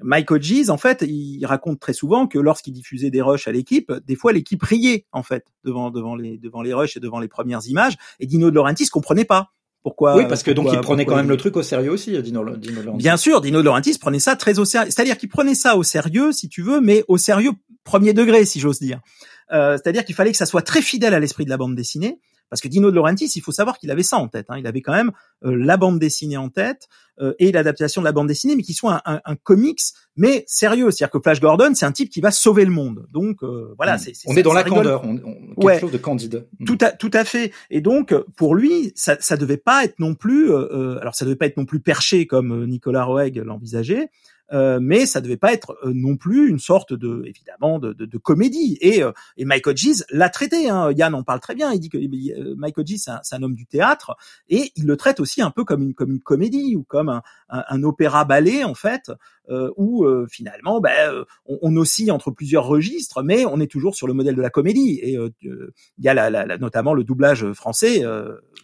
Mike 0.01 0.31
Hodges, 0.31 0.69
en 0.69 0.77
fait, 0.77 1.03
il 1.05 1.45
raconte 1.45 1.81
très 1.81 1.91
souvent 1.91 2.25
que 2.25 2.39
lorsqu'il 2.39 2.71
diffusait 2.71 3.11
des 3.11 3.21
rushs 3.21 3.49
à 3.49 3.51
l'équipe, 3.51 3.91
des 4.05 4.15
fois 4.15 4.31
l'équipe 4.31 4.63
riait 4.63 5.05
en 5.11 5.23
fait 5.23 5.45
devant 5.65 5.91
devant 5.91 6.15
les 6.15 6.37
devant 6.37 6.61
les 6.61 6.73
rushs 6.73 6.95
et 6.95 7.01
devant 7.01 7.19
les 7.19 7.27
premières 7.27 7.67
images, 7.67 7.95
et 8.21 8.27
Dino 8.27 8.49
De 8.49 8.55
Laurentiis 8.55 8.87
comprenait 8.87 9.25
pas. 9.25 9.51
Pourquoi 9.83 10.15
Oui, 10.15 10.25
parce 10.27 10.43
que 10.43 10.51
donc 10.51 10.69
il 10.71 10.79
prenait 10.79 11.05
quand 11.05 11.17
même 11.17 11.29
le 11.29 11.37
truc 11.37 11.57
au 11.57 11.63
sérieux 11.63 11.91
aussi, 11.91 12.19
Dino, 12.21 12.55
Dino 12.55 12.93
Bien 12.93 13.17
sûr, 13.17 13.41
Dino 13.41 13.61
Laurentiis 13.61 13.97
prenait 13.99 14.19
ça 14.19 14.35
très 14.37 14.57
au 14.57 14.65
sérieux. 14.65 14.89
C'est-à-dire 14.89 15.17
qu'il 15.17 15.29
prenait 15.29 15.55
ça 15.55 15.75
au 15.75 15.83
sérieux, 15.83 16.31
si 16.31 16.47
tu 16.47 16.61
veux, 16.61 16.79
mais 16.79 17.03
au 17.09 17.17
sérieux 17.17 17.51
premier 17.83 18.13
degré, 18.13 18.45
si 18.45 18.61
j'ose 18.61 18.79
dire. 18.79 19.01
Euh, 19.51 19.73
c'est-à-dire 19.73 20.05
qu'il 20.05 20.15
fallait 20.15 20.31
que 20.31 20.37
ça 20.37 20.45
soit 20.45 20.61
très 20.61 20.81
fidèle 20.81 21.13
à 21.13 21.19
l'esprit 21.19 21.43
de 21.43 21.49
la 21.49 21.57
bande 21.57 21.75
dessinée. 21.75 22.17
Parce 22.53 22.61
que 22.61 22.67
Dino 22.67 22.91
De 22.91 22.95
Laurentiis, 22.95 23.31
il 23.35 23.41
faut 23.41 23.51
savoir 23.51 23.79
qu'il 23.79 23.89
avait 23.89 24.03
ça 24.03 24.17
en 24.17 24.27
tête. 24.27 24.45
Hein. 24.49 24.59
Il 24.59 24.67
avait 24.67 24.81
quand 24.81 24.93
même 24.93 25.11
euh, 25.43 25.55
la 25.55 25.75
bande 25.75 25.97
dessinée 25.97 26.37
en 26.37 26.49
tête 26.49 26.87
euh, 27.19 27.33
et 27.39 27.51
l'adaptation 27.51 27.99
de 27.99 28.05
la 28.05 28.11
bande 28.11 28.27
dessinée, 28.27 28.55
mais 28.55 28.61
qui 28.61 28.75
soit 28.75 29.01
un, 29.05 29.15
un, 29.15 29.21
un 29.25 29.35
comics, 29.35 29.81
mais 30.15 30.43
sérieux. 30.45 30.91
C'est-à-dire 30.91 31.09
que 31.09 31.19
Flash 31.19 31.41
Gordon, 31.41 31.71
c'est 31.73 31.87
un 31.87 31.91
type 31.91 32.11
qui 32.11 32.21
va 32.21 32.29
sauver 32.29 32.63
le 32.63 32.69
monde. 32.69 33.07
Donc 33.11 33.41
euh, 33.41 33.73
voilà, 33.75 33.95
hmm. 33.95 33.99
c'est, 34.01 34.13
on 34.27 34.35
est 34.35 34.43
dans 34.43 34.53
la 34.53 34.63
candeur, 34.63 35.03
on, 35.03 35.19
on, 35.57 35.65
quelque 35.65 35.81
chose 35.81 35.91
de 35.91 35.97
candide. 35.97 36.45
Hmm. 36.59 36.65
Tout 36.65 36.77
à 36.81 36.91
tout 36.91 37.09
à 37.11 37.23
fait. 37.25 37.51
Et 37.71 37.81
donc 37.81 38.13
pour 38.37 38.53
lui, 38.53 38.91
ça 38.93 39.17
ça 39.19 39.35
devait 39.35 39.57
pas 39.57 39.83
être 39.83 39.97
non 39.97 40.13
plus, 40.13 40.53
alors 40.53 41.15
ça 41.15 41.25
devait 41.25 41.35
pas 41.35 41.47
être 41.47 41.57
non 41.57 41.65
plus 41.65 41.79
perché 41.79 42.27
comme 42.27 42.67
Nicolas 42.67 43.05
Roeg 43.05 43.37
l'envisageait. 43.37 44.11
Euh, 44.53 44.79
mais 44.81 45.05
ça 45.05 45.19
devait 45.19 45.37
pas 45.37 45.51
être 45.51 45.75
euh, 45.83 45.91
non 45.93 46.15
plus 46.15 46.49
une 46.49 46.59
sorte 46.59 46.93
de, 46.93 47.23
évidemment, 47.25 47.79
de, 47.79 47.93
de, 47.93 48.05
de 48.05 48.17
comédie. 48.17 48.77
Et, 48.81 49.01
euh, 49.01 49.11
et 49.37 49.45
Mike 49.45 49.67
Hodges 49.67 50.03
l'a 50.11 50.29
traité. 50.29 50.69
Hein. 50.69 50.91
Yann 50.91 51.15
en 51.15 51.23
parle 51.23 51.39
très 51.39 51.55
bien. 51.55 51.71
Il 51.73 51.79
dit 51.79 51.89
que 51.89 52.53
Mike 52.55 52.77
Hodges 52.77 52.97
c'est 52.97 53.11
un, 53.11 53.21
un, 53.31 53.43
homme 53.43 53.55
du 53.55 53.65
théâtre 53.65 54.15
et 54.49 54.71
il 54.75 54.85
le 54.85 54.95
traite 54.95 55.19
aussi 55.19 55.41
un 55.41 55.51
peu 55.51 55.63
comme 55.63 55.81
une 55.81 55.93
comme 55.93 56.11
une 56.11 56.21
comédie 56.21 56.75
ou 56.75 56.83
comme 56.83 57.09
un, 57.09 57.23
un, 57.49 57.63
un 57.67 57.83
opéra 57.83 58.25
ballet 58.25 58.63
en 58.63 58.75
fait, 58.75 59.11
où 59.77 60.05
finalement, 60.29 60.79
ben, 60.79 61.23
on, 61.45 61.59
on, 61.61 61.77
oscille 61.77 62.11
entre 62.11 62.31
plusieurs 62.31 62.65
registres, 62.65 63.23
mais 63.23 63.45
on 63.45 63.59
est 63.59 63.67
toujours 63.67 63.95
sur 63.95 64.07
le 64.07 64.13
modèle 64.13 64.35
de 64.35 64.41
la 64.41 64.49
comédie. 64.49 64.99
Et 65.01 65.13
il 65.13 66.03
y 66.03 66.07
a 66.07 66.13
la, 66.13 66.29
la, 66.29 66.57
notamment 66.57 66.93
le 66.93 67.03
doublage 67.03 67.51
français. 67.53 68.05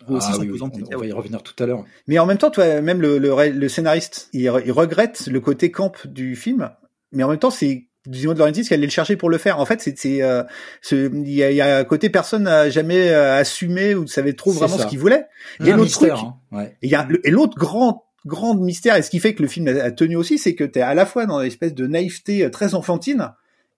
aussi 0.08 0.30
ah, 0.32 0.38
oui, 0.40 0.50
oui. 0.50 0.60
On, 0.62 0.98
va 0.98 1.06
y 1.06 1.12
revenir 1.12 1.44
tout 1.44 1.62
à 1.62 1.66
l'heure. 1.66 1.84
Mais 2.08 2.20
en 2.20 2.26
même 2.26 2.38
temps, 2.38 2.52
toi, 2.52 2.82
même 2.82 3.02
le, 3.02 3.18
le, 3.18 3.50
le 3.50 3.70
scénariste, 3.70 4.30
il, 4.34 4.42
il 4.42 4.72
regrette 4.72 5.28
le 5.28 5.40
côté 5.40 5.72
camp 5.72 5.94
du 6.06 6.36
film, 6.36 6.72
mais 7.12 7.24
en 7.24 7.30
même 7.30 7.40
temps, 7.40 7.52
c'est 7.52 7.90
Dino 8.06 8.34
de 8.34 8.40
Laurentiis 8.40 8.64
qui 8.64 8.74
allait 8.74 8.86
le 8.86 8.92
chercher 8.92 9.16
pour 9.18 9.30
le 9.30 9.38
faire. 9.38 9.60
En 9.60 9.66
fait, 9.66 9.82
c'est 9.82 10.22
euh, 10.22 10.44
il 10.92 11.30
y 11.30 11.44
a, 11.44 11.52
y 11.52 11.62
a 11.62 11.78
un 11.78 11.84
côté 11.84 12.10
personne 12.10 12.44
n'a 12.44 12.70
jamais 12.70 13.10
euh, 13.10 13.38
assumé 13.38 13.94
ou 13.96 14.08
savait 14.08 14.34
trop 14.34 14.52
vraiment 14.52 14.78
ce 14.78 14.88
qu'il 14.88 15.00
voulait. 15.00 15.26
Il 15.60 15.68
y 15.68 15.72
a 15.72 15.76
l'autre 15.76 15.92
truc. 15.92 16.12
Hein. 16.12 16.36
Ouais. 16.52 16.78
Et 16.82 16.88
y 16.88 16.96
a 16.96 17.08
et 17.24 17.32
l'autre 17.32 17.58
grand 17.58 18.06
grand 18.26 18.56
mystère 18.56 18.96
et 18.96 19.02
ce 19.02 19.10
qui 19.10 19.20
fait 19.20 19.34
que 19.34 19.42
le 19.42 19.48
film 19.48 19.68
a, 19.68 19.92
tenu 19.92 20.16
aussi, 20.16 20.38
c'est 20.38 20.56
que 20.56 20.64
tu 20.64 20.80
es 20.80 20.82
à 20.82 20.94
la 20.94 21.06
fois 21.06 21.26
dans 21.26 21.40
une 21.40 21.48
espèce 21.48 21.74
de 21.74 21.88
naïveté 21.88 22.44
euh, 22.44 22.50
très 22.50 22.76
enfantine 22.76 23.32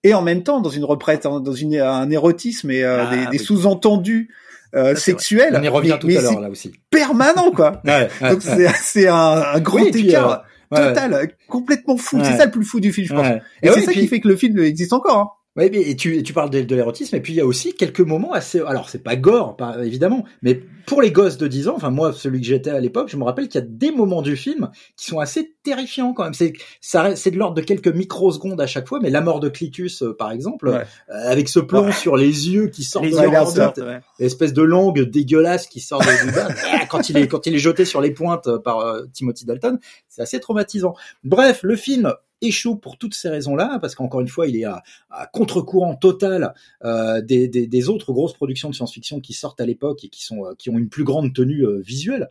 et 0.03 0.13
en 0.13 0.21
même 0.21 0.43
temps 0.43 0.61
dans 0.61 0.69
une 0.69 0.85
reprête, 0.85 1.23
dans 1.23 1.53
une 1.53 1.75
un 1.75 2.09
érotisme 2.09 2.71
et 2.71 2.83
euh, 2.83 3.05
ah, 3.05 3.15
des, 3.15 3.37
des 3.37 3.43
sous-entendus 3.43 4.33
euh, 4.73 4.95
sexuels. 4.95 5.55
On 5.57 5.63
y 5.63 5.67
revient 5.67 5.97
tout 5.99 6.07
à 6.07 6.21
l'heure 6.21 6.39
là 6.39 6.49
aussi. 6.49 6.71
Permanent 6.89 7.51
quoi. 7.51 7.81
ouais, 7.85 8.09
Donc 8.21 8.41
c'est 8.41 9.07
un, 9.07 9.43
un 9.53 9.59
gros 9.59 9.79
écart 9.79 10.43
total, 10.69 11.31
complètement 11.47 11.97
fou. 11.97 12.19
C'est 12.23 12.37
ça 12.37 12.45
le 12.45 12.51
plus 12.51 12.63
fou 12.63 12.79
du 12.79 12.93
film, 12.93 13.07
je 13.07 13.13
pense. 13.13 13.27
Et, 13.61 13.69
c'est 13.69 13.81
ça 13.81 13.93
qui 13.93 14.07
fait 14.07 14.19
que 14.19 14.27
le 14.27 14.35
film 14.35 14.57
existe 14.59 14.93
encore. 14.93 15.17
Hein. 15.17 15.29
Oui, 15.57 15.65
et 15.73 15.97
tu, 15.97 16.23
tu 16.23 16.31
parles 16.31 16.49
de, 16.49 16.61
de 16.61 16.75
l'érotisme, 16.75 17.15
et 17.17 17.19
puis 17.19 17.33
il 17.33 17.35
y 17.35 17.41
a 17.41 17.45
aussi 17.45 17.73
quelques 17.73 17.99
moments 17.99 18.31
assez. 18.31 18.61
Alors, 18.61 18.89
c'est 18.89 19.03
pas 19.03 19.17
gore, 19.17 19.57
pas, 19.57 19.83
évidemment, 19.83 20.23
mais 20.41 20.61
pour 20.85 21.01
les 21.01 21.11
gosses 21.11 21.37
de 21.37 21.47
10 21.47 21.67
ans, 21.67 21.73
enfin, 21.75 21.89
moi, 21.89 22.13
celui 22.13 22.39
que 22.39 22.47
j'étais 22.47 22.69
à 22.69 22.79
l'époque, 22.79 23.09
je 23.09 23.17
me 23.17 23.23
rappelle 23.23 23.49
qu'il 23.49 23.59
y 23.59 23.63
a 23.63 23.67
des 23.67 23.91
moments 23.91 24.21
du 24.21 24.37
film 24.37 24.71
qui 24.95 25.07
sont 25.07 25.19
assez 25.19 25.53
terrifiants 25.63 26.13
quand 26.13 26.23
même. 26.23 26.33
C'est, 26.33 26.53
ça, 26.79 27.17
c'est 27.17 27.31
de 27.31 27.37
l'ordre 27.37 27.55
de 27.55 27.61
quelques 27.61 27.89
microsecondes 27.89 28.61
à 28.61 28.67
chaque 28.67 28.87
fois, 28.87 28.99
mais 29.01 29.09
la 29.09 29.19
mort 29.19 29.41
de 29.41 29.49
Clitus, 29.49 30.03
euh, 30.03 30.15
par 30.15 30.31
exemple, 30.31 30.69
euh, 30.69 30.83
avec 31.09 31.49
ce 31.49 31.59
plan 31.59 31.91
sur 31.91 32.15
les 32.15 32.49
yeux 32.49 32.67
qui 32.67 32.83
sortent 32.83 33.05
de 33.05 33.15
leur 33.15 33.73
l'espèce 34.19 34.53
de 34.53 34.61
langue 34.61 35.01
dégueulasse 35.01 35.67
qui 35.67 35.81
sort 35.81 35.99
de 35.99 36.33
bas, 36.33 36.47
quand 36.89 37.09
il 37.09 37.17
est, 37.17 37.27
quand 37.27 37.45
il 37.45 37.55
est 37.55 37.59
jeté 37.59 37.83
sur 37.83 37.99
les 37.99 38.11
pointes 38.11 38.47
euh, 38.47 38.57
par 38.57 39.01
Timothy 39.11 39.45
Dalton, 39.45 39.79
c'est 40.07 40.21
assez 40.21 40.39
traumatisant. 40.39 40.93
Bref, 41.25 41.59
le 41.63 41.75
film 41.75 42.13
échoue 42.41 42.75
pour 42.75 42.97
toutes 42.97 43.13
ces 43.13 43.29
raisons-là, 43.29 43.79
parce 43.79 43.95
qu'encore 43.95 44.21
une 44.21 44.27
fois, 44.27 44.47
il 44.47 44.55
est 44.55 44.65
à, 44.65 44.83
contre-courant 45.31 45.95
total 45.95 46.53
euh, 46.83 47.21
des, 47.21 47.47
des, 47.47 47.67
des, 47.67 47.89
autres 47.89 48.11
grosses 48.13 48.33
productions 48.33 48.69
de 48.69 48.75
science-fiction 48.75 49.19
qui 49.19 49.33
sortent 49.33 49.61
à 49.61 49.65
l'époque 49.65 50.03
et 50.03 50.09
qui 50.09 50.23
sont 50.23 50.45
euh, 50.45 50.53
qui 50.57 50.69
ont 50.69 50.77
une 50.77 50.89
plus 50.89 51.03
grande 51.03 51.33
tenue 51.33 51.65
euh, 51.65 51.79
visuelle 51.79 52.29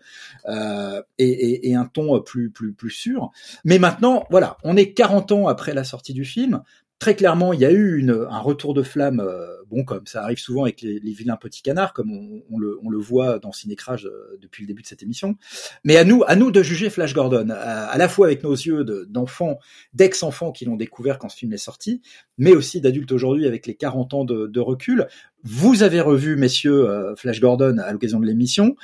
euh, 0.48 1.02
et, 1.18 1.28
et, 1.28 1.70
et, 1.70 1.74
un 1.74 1.84
ton 1.84 2.20
plus 2.20 2.50
plus 2.50 2.72
plus 2.72 2.90
sûr. 2.90 3.30
Mais 3.64 3.78
maintenant, 3.78 4.26
voilà, 4.30 4.56
on 4.64 4.76
est 4.76 4.92
40 4.92 5.32
ans 5.32 5.48
après 5.48 5.74
la 5.74 5.84
sortie 5.84 6.14
du 6.14 6.24
film 6.24 6.62
très 7.00 7.16
clairement, 7.16 7.52
il 7.52 7.60
y 7.60 7.64
a 7.64 7.72
eu 7.72 7.98
une, 7.98 8.26
un 8.30 8.38
retour 8.38 8.74
de 8.74 8.82
flamme, 8.82 9.20
euh, 9.20 9.46
bon, 9.68 9.84
comme 9.84 10.06
ça 10.06 10.22
arrive 10.22 10.38
souvent 10.38 10.64
avec 10.64 10.82
les, 10.82 11.00
vilains 11.00 11.36
petits 11.36 11.62
canards, 11.62 11.94
comme 11.94 12.12
on, 12.12 12.58
le, 12.58 12.78
on, 12.84 12.90
le, 12.90 12.98
voit 12.98 13.38
dans 13.38 13.52
Cinécrage 13.52 14.06
euh, 14.06 14.38
depuis 14.40 14.62
le 14.62 14.68
début 14.68 14.82
de 14.82 14.86
cette 14.86 15.02
émission. 15.02 15.36
Mais 15.82 15.96
à 15.96 16.04
nous, 16.04 16.22
à 16.26 16.36
nous 16.36 16.50
de 16.50 16.62
juger 16.62 16.90
Flash 16.90 17.14
Gordon, 17.14 17.48
à, 17.50 17.96
la 17.96 18.08
fois 18.08 18.26
avec 18.26 18.44
nos 18.44 18.52
yeux 18.52 18.84
d'enfants, 19.08 19.58
d'ex-enfants 19.94 20.52
qui 20.52 20.66
l'ont 20.66 20.76
découvert 20.76 21.18
quand 21.18 21.30
ce 21.30 21.38
film 21.38 21.54
est 21.54 21.58
sorti, 21.58 22.02
mais 22.36 22.52
aussi 22.52 22.82
d'adultes 22.82 23.12
aujourd'hui 23.12 23.46
avec 23.46 23.66
les 23.66 23.74
40 23.74 24.14
ans 24.14 24.24
de, 24.24 24.46
de, 24.46 24.60
recul. 24.60 25.08
Vous 25.42 25.82
avez 25.82 26.02
revu, 26.02 26.36
messieurs, 26.36 26.88
euh, 26.88 27.16
Flash 27.16 27.40
Gordon 27.40 27.78
à 27.78 27.92
l'occasion 27.92 28.20
de 28.20 28.26
l'émission. 28.26 28.76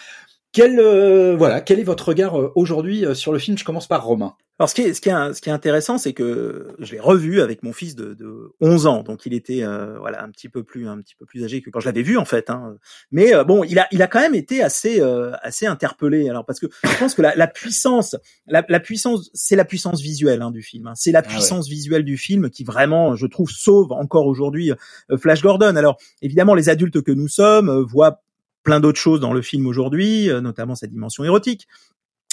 Quel, 0.57 1.37
voilà, 1.37 1.61
quel 1.61 1.79
est 1.81 1.85
votre 1.85 2.09
regard 2.09 2.57
aujourd'hui 2.57 3.05
sur 3.15 3.31
le 3.31 3.39
film? 3.39 3.59
Je 3.59 3.65
commence 3.65 3.87
par 3.87 4.03
Romain. 4.03 4.37
Alors 4.59 4.71
ce 4.71 4.75
qui 4.75 4.81
est, 4.81 4.95
ce 4.95 5.03
qui 5.03 5.11
est, 5.11 5.35
ce 5.35 5.43
qui 5.43 5.51
est 5.51 5.53
intéressant, 5.53 5.99
c'est 5.99 6.15
que 6.15 6.75
je 6.79 6.93
l'ai 6.93 7.01
revu 7.01 7.43
avec 7.43 7.63
mon 7.63 7.75
fils 7.75 7.95
de, 7.95 8.15
de 8.15 8.55
11 8.63 8.87
ans, 8.87 9.03
donc 9.03 9.27
il 9.27 9.35
était 9.35 9.63
euh, 9.63 9.99
voilà 9.99 10.23
un 10.23 10.31
petit 10.31 10.49
peu 10.49 10.63
plus 10.63 10.89
un 10.89 10.97
petit 11.03 11.15
peu 11.15 11.27
plus 11.27 11.45
âgé 11.45 11.61
que 11.61 11.69
quand 11.69 11.81
je 11.81 11.85
l'avais 11.85 12.01
vu 12.01 12.17
en 12.17 12.25
fait. 12.25 12.49
Hein. 12.49 12.77
Mais 13.11 13.35
euh, 13.35 13.45
bon, 13.45 13.65
il 13.65 13.79
a 13.79 13.87
il 13.93 14.01
a 14.01 14.07
quand 14.07 14.21
même 14.21 14.35
été 14.35 14.63
assez 14.63 14.99
euh, 15.03 15.33
assez 15.43 15.67
interpellé. 15.67 16.31
Alors 16.31 16.47
parce 16.47 16.59
que 16.59 16.69
je 16.85 16.99
pense 16.99 17.15
que 17.15 17.21
la, 17.21 17.35
la 17.37 17.49
puissance 17.49 18.17
la, 18.47 18.65
la 18.67 18.81
puissance 18.81 19.31
c'est 19.35 19.57
la 19.57 19.67
puissance 19.67 20.01
visuelle 20.01 20.41
hein, 20.41 20.51
du 20.51 20.63
film. 20.63 20.87
Hein. 20.87 20.95
C'est 20.95 21.13
la 21.13 21.23
puissance 21.23 21.67
ah 21.67 21.69
ouais. 21.69 21.75
visuelle 21.75 22.05
du 22.05 22.17
film 22.17 22.49
qui 22.49 22.65
vraiment 22.65 23.15
je 23.15 23.27
trouve 23.27 23.51
sauve 23.51 23.93
encore 23.93 24.27
aujourd'hui 24.27 24.73
Flash 25.19 25.43
Gordon. 25.43 25.77
Alors 25.77 25.99
évidemment 26.23 26.55
les 26.55 26.71
adultes 26.71 27.03
que 27.03 27.13
nous 27.13 27.29
sommes 27.29 27.83
voient 27.83 28.23
plein 28.67 28.81
d'autres 28.81 29.01
choses 29.01 29.21
dans 29.21 29.33
le 29.33 29.41
film 29.41 29.67
aujourd'hui, 29.67 30.29
notamment 30.43 30.75
sa 30.75 30.87
dimension 30.87 31.25
érotique. 31.25 31.67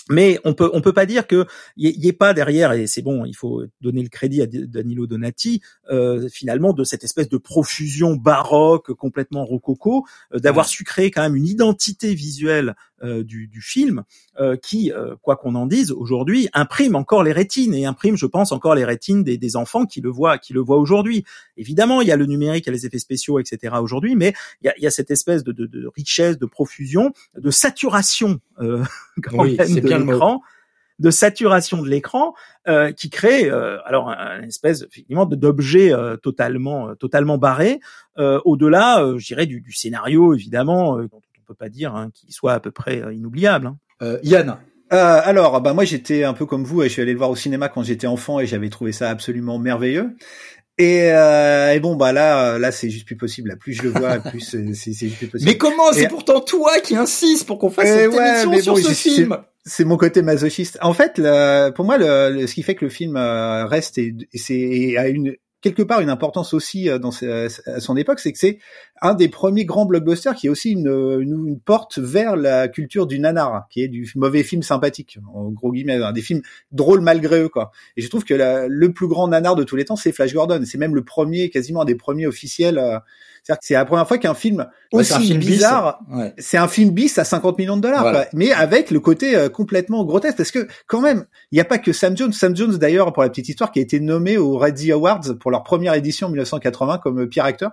Mais 0.09 0.39
on 0.43 0.53
peut 0.53 0.69
on 0.73 0.81
peut 0.81 0.91
pas 0.91 1.05
dire 1.05 1.27
que 1.27 1.45
il 1.77 2.03
y, 2.03 2.09
ait 2.09 2.13
pas 2.13 2.33
derrière 2.33 2.73
et 2.73 2.87
c'est 2.87 3.01
bon 3.01 3.23
il 3.23 3.35
faut 3.35 3.63
donner 3.79 4.03
le 4.03 4.09
crédit 4.09 4.41
à 4.41 4.47
Danilo 4.47 5.07
Donati 5.07 5.61
euh, 5.89 6.27
finalement 6.29 6.73
de 6.73 6.83
cette 6.83 7.05
espèce 7.05 7.29
de 7.29 7.37
profusion 7.37 8.15
baroque 8.15 8.91
complètement 8.93 9.45
rococo 9.45 10.05
euh, 10.33 10.39
d'avoir 10.39 10.65
su 10.67 10.83
créer 10.83 11.09
quand 11.09 11.21
même 11.21 11.37
une 11.37 11.47
identité 11.47 12.13
visuelle 12.15 12.69
euh, 12.69 12.92
du, 13.03 13.47
du, 13.47 13.61
film 13.61 14.03
euh, 14.39 14.55
qui 14.55 14.91
euh, 14.91 15.15
quoi 15.21 15.35
qu'on 15.35 15.55
en 15.55 15.65
dise 15.65 15.91
aujourd'hui 15.91 16.49
imprime 16.53 16.95
encore 16.95 17.23
les 17.23 17.31
rétines 17.31 17.73
et 17.73 17.85
imprime 17.85 18.15
je 18.15 18.25
pense 18.25 18.51
encore 18.51 18.75
les 18.75 18.85
rétines 18.85 19.23
des, 19.23 19.37
des 19.37 19.55
enfants 19.55 19.85
qui 19.85 20.01
le 20.01 20.09
voient 20.09 20.37
qui 20.37 20.53
le 20.53 20.61
voient 20.61 20.77
aujourd'hui. 20.77 21.25
Évidemment 21.57 22.01
il 22.01 22.07
y 22.07 22.11
a 22.11 22.17
le 22.17 22.25
numérique 22.25 22.65
il 22.65 22.69
y 22.69 22.71
a 22.71 22.73
les 22.73 22.85
effets 22.85 22.99
spéciaux 22.99 23.39
etc 23.39 23.75
aujourd'hui 23.81 24.15
mais 24.15 24.33
il 24.61 24.67
y 24.67 24.69
a, 24.69 24.73
il 24.77 24.83
y 24.83 24.87
a 24.87 24.91
cette 24.91 25.11
espèce 25.11 25.43
de, 25.43 25.51
de, 25.51 25.65
de, 25.65 25.87
richesse 25.95 26.37
de 26.37 26.45
profusion 26.45 27.11
de 27.37 27.51
saturation 27.51 28.39
quand 28.57 29.43
oui, 29.43 29.57
même 29.57 29.75
de 29.75 29.87
l'écran 29.87 30.41
de 30.99 31.11
saturation 31.11 31.81
de 31.81 31.89
l'écran 31.89 32.33
euh, 32.67 32.91
qui 32.91 33.09
crée 33.09 33.49
euh, 33.49 33.77
alors 33.85 34.09
une 34.09 34.47
espèce 34.47 34.83
effectivement 34.83 35.25
d'objet 35.25 35.93
euh, 35.93 36.17
totalement 36.17 36.95
totalement 36.95 37.37
barré 37.37 37.79
au-delà 38.17 39.03
je 39.17 39.25
dirais 39.25 39.45
du, 39.47 39.59
du, 39.61 39.73
scénario 39.73 40.33
évidemment 40.33 40.97
dont 40.97 41.21
on 41.43 41.45
peut 41.45 41.57
pas 41.57 41.69
dire 41.69 41.95
hein, 41.95 42.09
qu'il 42.13 42.33
soit 42.33 42.53
à 42.53 42.59
peu 42.59 42.71
près 42.71 43.03
inoubliable 43.13 43.67
hein. 44.01 44.17
Yann 44.23 44.57
euh, 44.91 45.21
alors, 45.23 45.59
bah 45.59 45.73
moi 45.73 45.85
j'étais 45.85 46.23
un 46.23 46.33
peu 46.33 46.45
comme 46.45 46.63
vous, 46.63 46.83
et 46.83 46.87
je 46.87 46.93
suis 46.93 47.01
allé 47.01 47.13
le 47.13 47.17
voir 47.17 47.31
au 47.31 47.35
cinéma 47.35 47.67
quand 47.67 47.81
j'étais 47.81 48.05
enfant 48.05 48.39
et 48.39 48.45
j'avais 48.45 48.69
trouvé 48.69 48.91
ça 48.91 49.09
absolument 49.09 49.57
merveilleux. 49.57 50.11
Et, 50.77 51.11
euh, 51.11 51.73
et, 51.73 51.79
bon 51.79 51.95
bah 51.95 52.11
là 52.11 52.57
là 52.57 52.71
c'est 52.71 52.89
juste 52.89 53.05
plus 53.05 53.15
possible 53.15 53.49
là 53.49 53.55
plus 53.55 53.73
je 53.73 53.83
le 53.83 53.89
vois 53.89 54.17
plus 54.31 54.39
c'est 54.39 54.73
c'est 54.73 54.91
juste 54.93 55.17
plus 55.17 55.27
possible. 55.27 55.51
Mais 55.51 55.57
comment 55.57 55.91
c'est 55.93 56.07
pourtant 56.07 56.41
toi 56.41 56.79
qui 56.79 56.95
insiste 56.95 57.45
pour 57.45 57.59
qu'on 57.59 57.69
fasse 57.69 57.87
cette 57.87 58.11
ouais, 58.11 58.43
émission 58.43 58.61
sur 58.61 58.73
bon, 58.73 58.81
ce 58.81 58.93
film 58.93 59.37
c'est 59.65 59.85
mon 59.85 59.97
côté 59.97 60.21
masochiste. 60.21 60.77
En 60.81 60.93
fait, 60.93 61.13
le, 61.17 61.69
pour 61.71 61.85
moi, 61.85 61.97
le, 61.97 62.45
ce 62.47 62.53
qui 62.53 62.63
fait 62.63 62.75
que 62.75 62.83
le 62.83 62.89
film 62.89 63.15
euh, 63.15 63.65
reste 63.65 63.97
et, 63.97 64.13
et 64.33 64.37
c'est 64.37 64.97
à 64.97 65.07
une 65.07 65.35
quelque 65.63 65.81
part 65.81 66.01
une 66.01 66.09
importance 66.09 66.53
aussi 66.53 66.89
euh, 66.89 66.99
dans 66.99 67.09
à 67.09 67.79
son 67.79 67.97
époque, 67.97 68.19
c'est 68.19 68.31
que 68.31 68.37
c'est 68.37 68.59
un 69.01 69.15
des 69.15 69.29
premiers 69.29 69.65
grands 69.65 69.85
blockbusters 69.85 70.35
qui 70.35 70.47
est 70.47 70.49
aussi 70.49 70.71
une, 70.71 71.59
porte 71.65 71.97
vers 71.97 72.35
la 72.35 72.67
culture 72.67 73.07
du 73.07 73.19
nanar, 73.19 73.67
qui 73.69 73.81
est 73.81 73.87
du 73.87 74.11
mauvais 74.15 74.43
film 74.43 74.61
sympathique, 74.61 75.17
en 75.33 75.49
gros 75.49 75.71
guillemets, 75.71 75.99
des 76.13 76.21
films 76.21 76.41
drôles 76.71 77.01
malgré 77.01 77.41
eux, 77.41 77.49
quoi. 77.49 77.71
Et 77.97 78.01
je 78.01 78.09
trouve 78.09 78.25
que 78.25 78.33
le 78.67 78.93
plus 78.93 79.07
grand 79.07 79.27
nanar 79.27 79.55
de 79.55 79.63
tous 79.63 79.75
les 79.75 79.85
temps, 79.85 79.95
c'est 79.95 80.11
Flash 80.11 80.33
Gordon. 80.33 80.61
C'est 80.65 80.77
même 80.77 80.95
le 80.95 81.03
premier, 81.03 81.49
quasiment 81.49 81.81
un 81.81 81.85
des 81.85 81.95
premiers 81.95 82.27
officiels. 82.27 82.79
Euh, 83.43 83.53
c'est-à-dire 83.53 83.59
que 83.59 83.65
c'est 83.65 83.73
la 83.73 83.85
première 83.85 84.07
fois 84.07 84.17
qu'un 84.17 84.33
film 84.33 84.67
aussi 84.91 85.13
un 85.13 85.19
film 85.19 85.39
bizarre, 85.39 85.99
ouais. 86.11 86.33
c'est 86.37 86.57
un 86.57 86.67
film 86.67 86.91
bis 86.91 87.17
à 87.17 87.23
50 87.23 87.57
millions 87.57 87.77
de 87.77 87.81
dollars, 87.81 88.03
voilà. 88.03 88.27
mais 88.33 88.51
avec 88.51 88.91
le 88.91 88.99
côté 88.99 89.35
euh, 89.35 89.49
complètement 89.49 90.03
grotesque. 90.05 90.37
Parce 90.37 90.51
que 90.51 90.67
quand 90.87 91.01
même, 91.01 91.25
il 91.51 91.55
n'y 91.55 91.61
a 91.61 91.65
pas 91.65 91.77
que 91.77 91.91
Sam 91.91 92.15
Jones. 92.15 92.31
Sam 92.31 92.55
Jones, 92.55 92.77
d'ailleurs, 92.77 93.11
pour 93.11 93.23
la 93.23 93.29
petite 93.29 93.49
histoire, 93.49 93.71
qui 93.71 93.79
a 93.79 93.81
été 93.81 93.99
nommé 93.99 94.37
aux 94.37 94.57
Razzie 94.57 94.91
Awards 94.91 95.37
pour 95.39 95.51
leur 95.51 95.63
première 95.63 95.93
édition 95.93 96.27
en 96.27 96.29
1980 96.29 96.99
comme 96.99 97.27
pire 97.27 97.45
acteur 97.45 97.71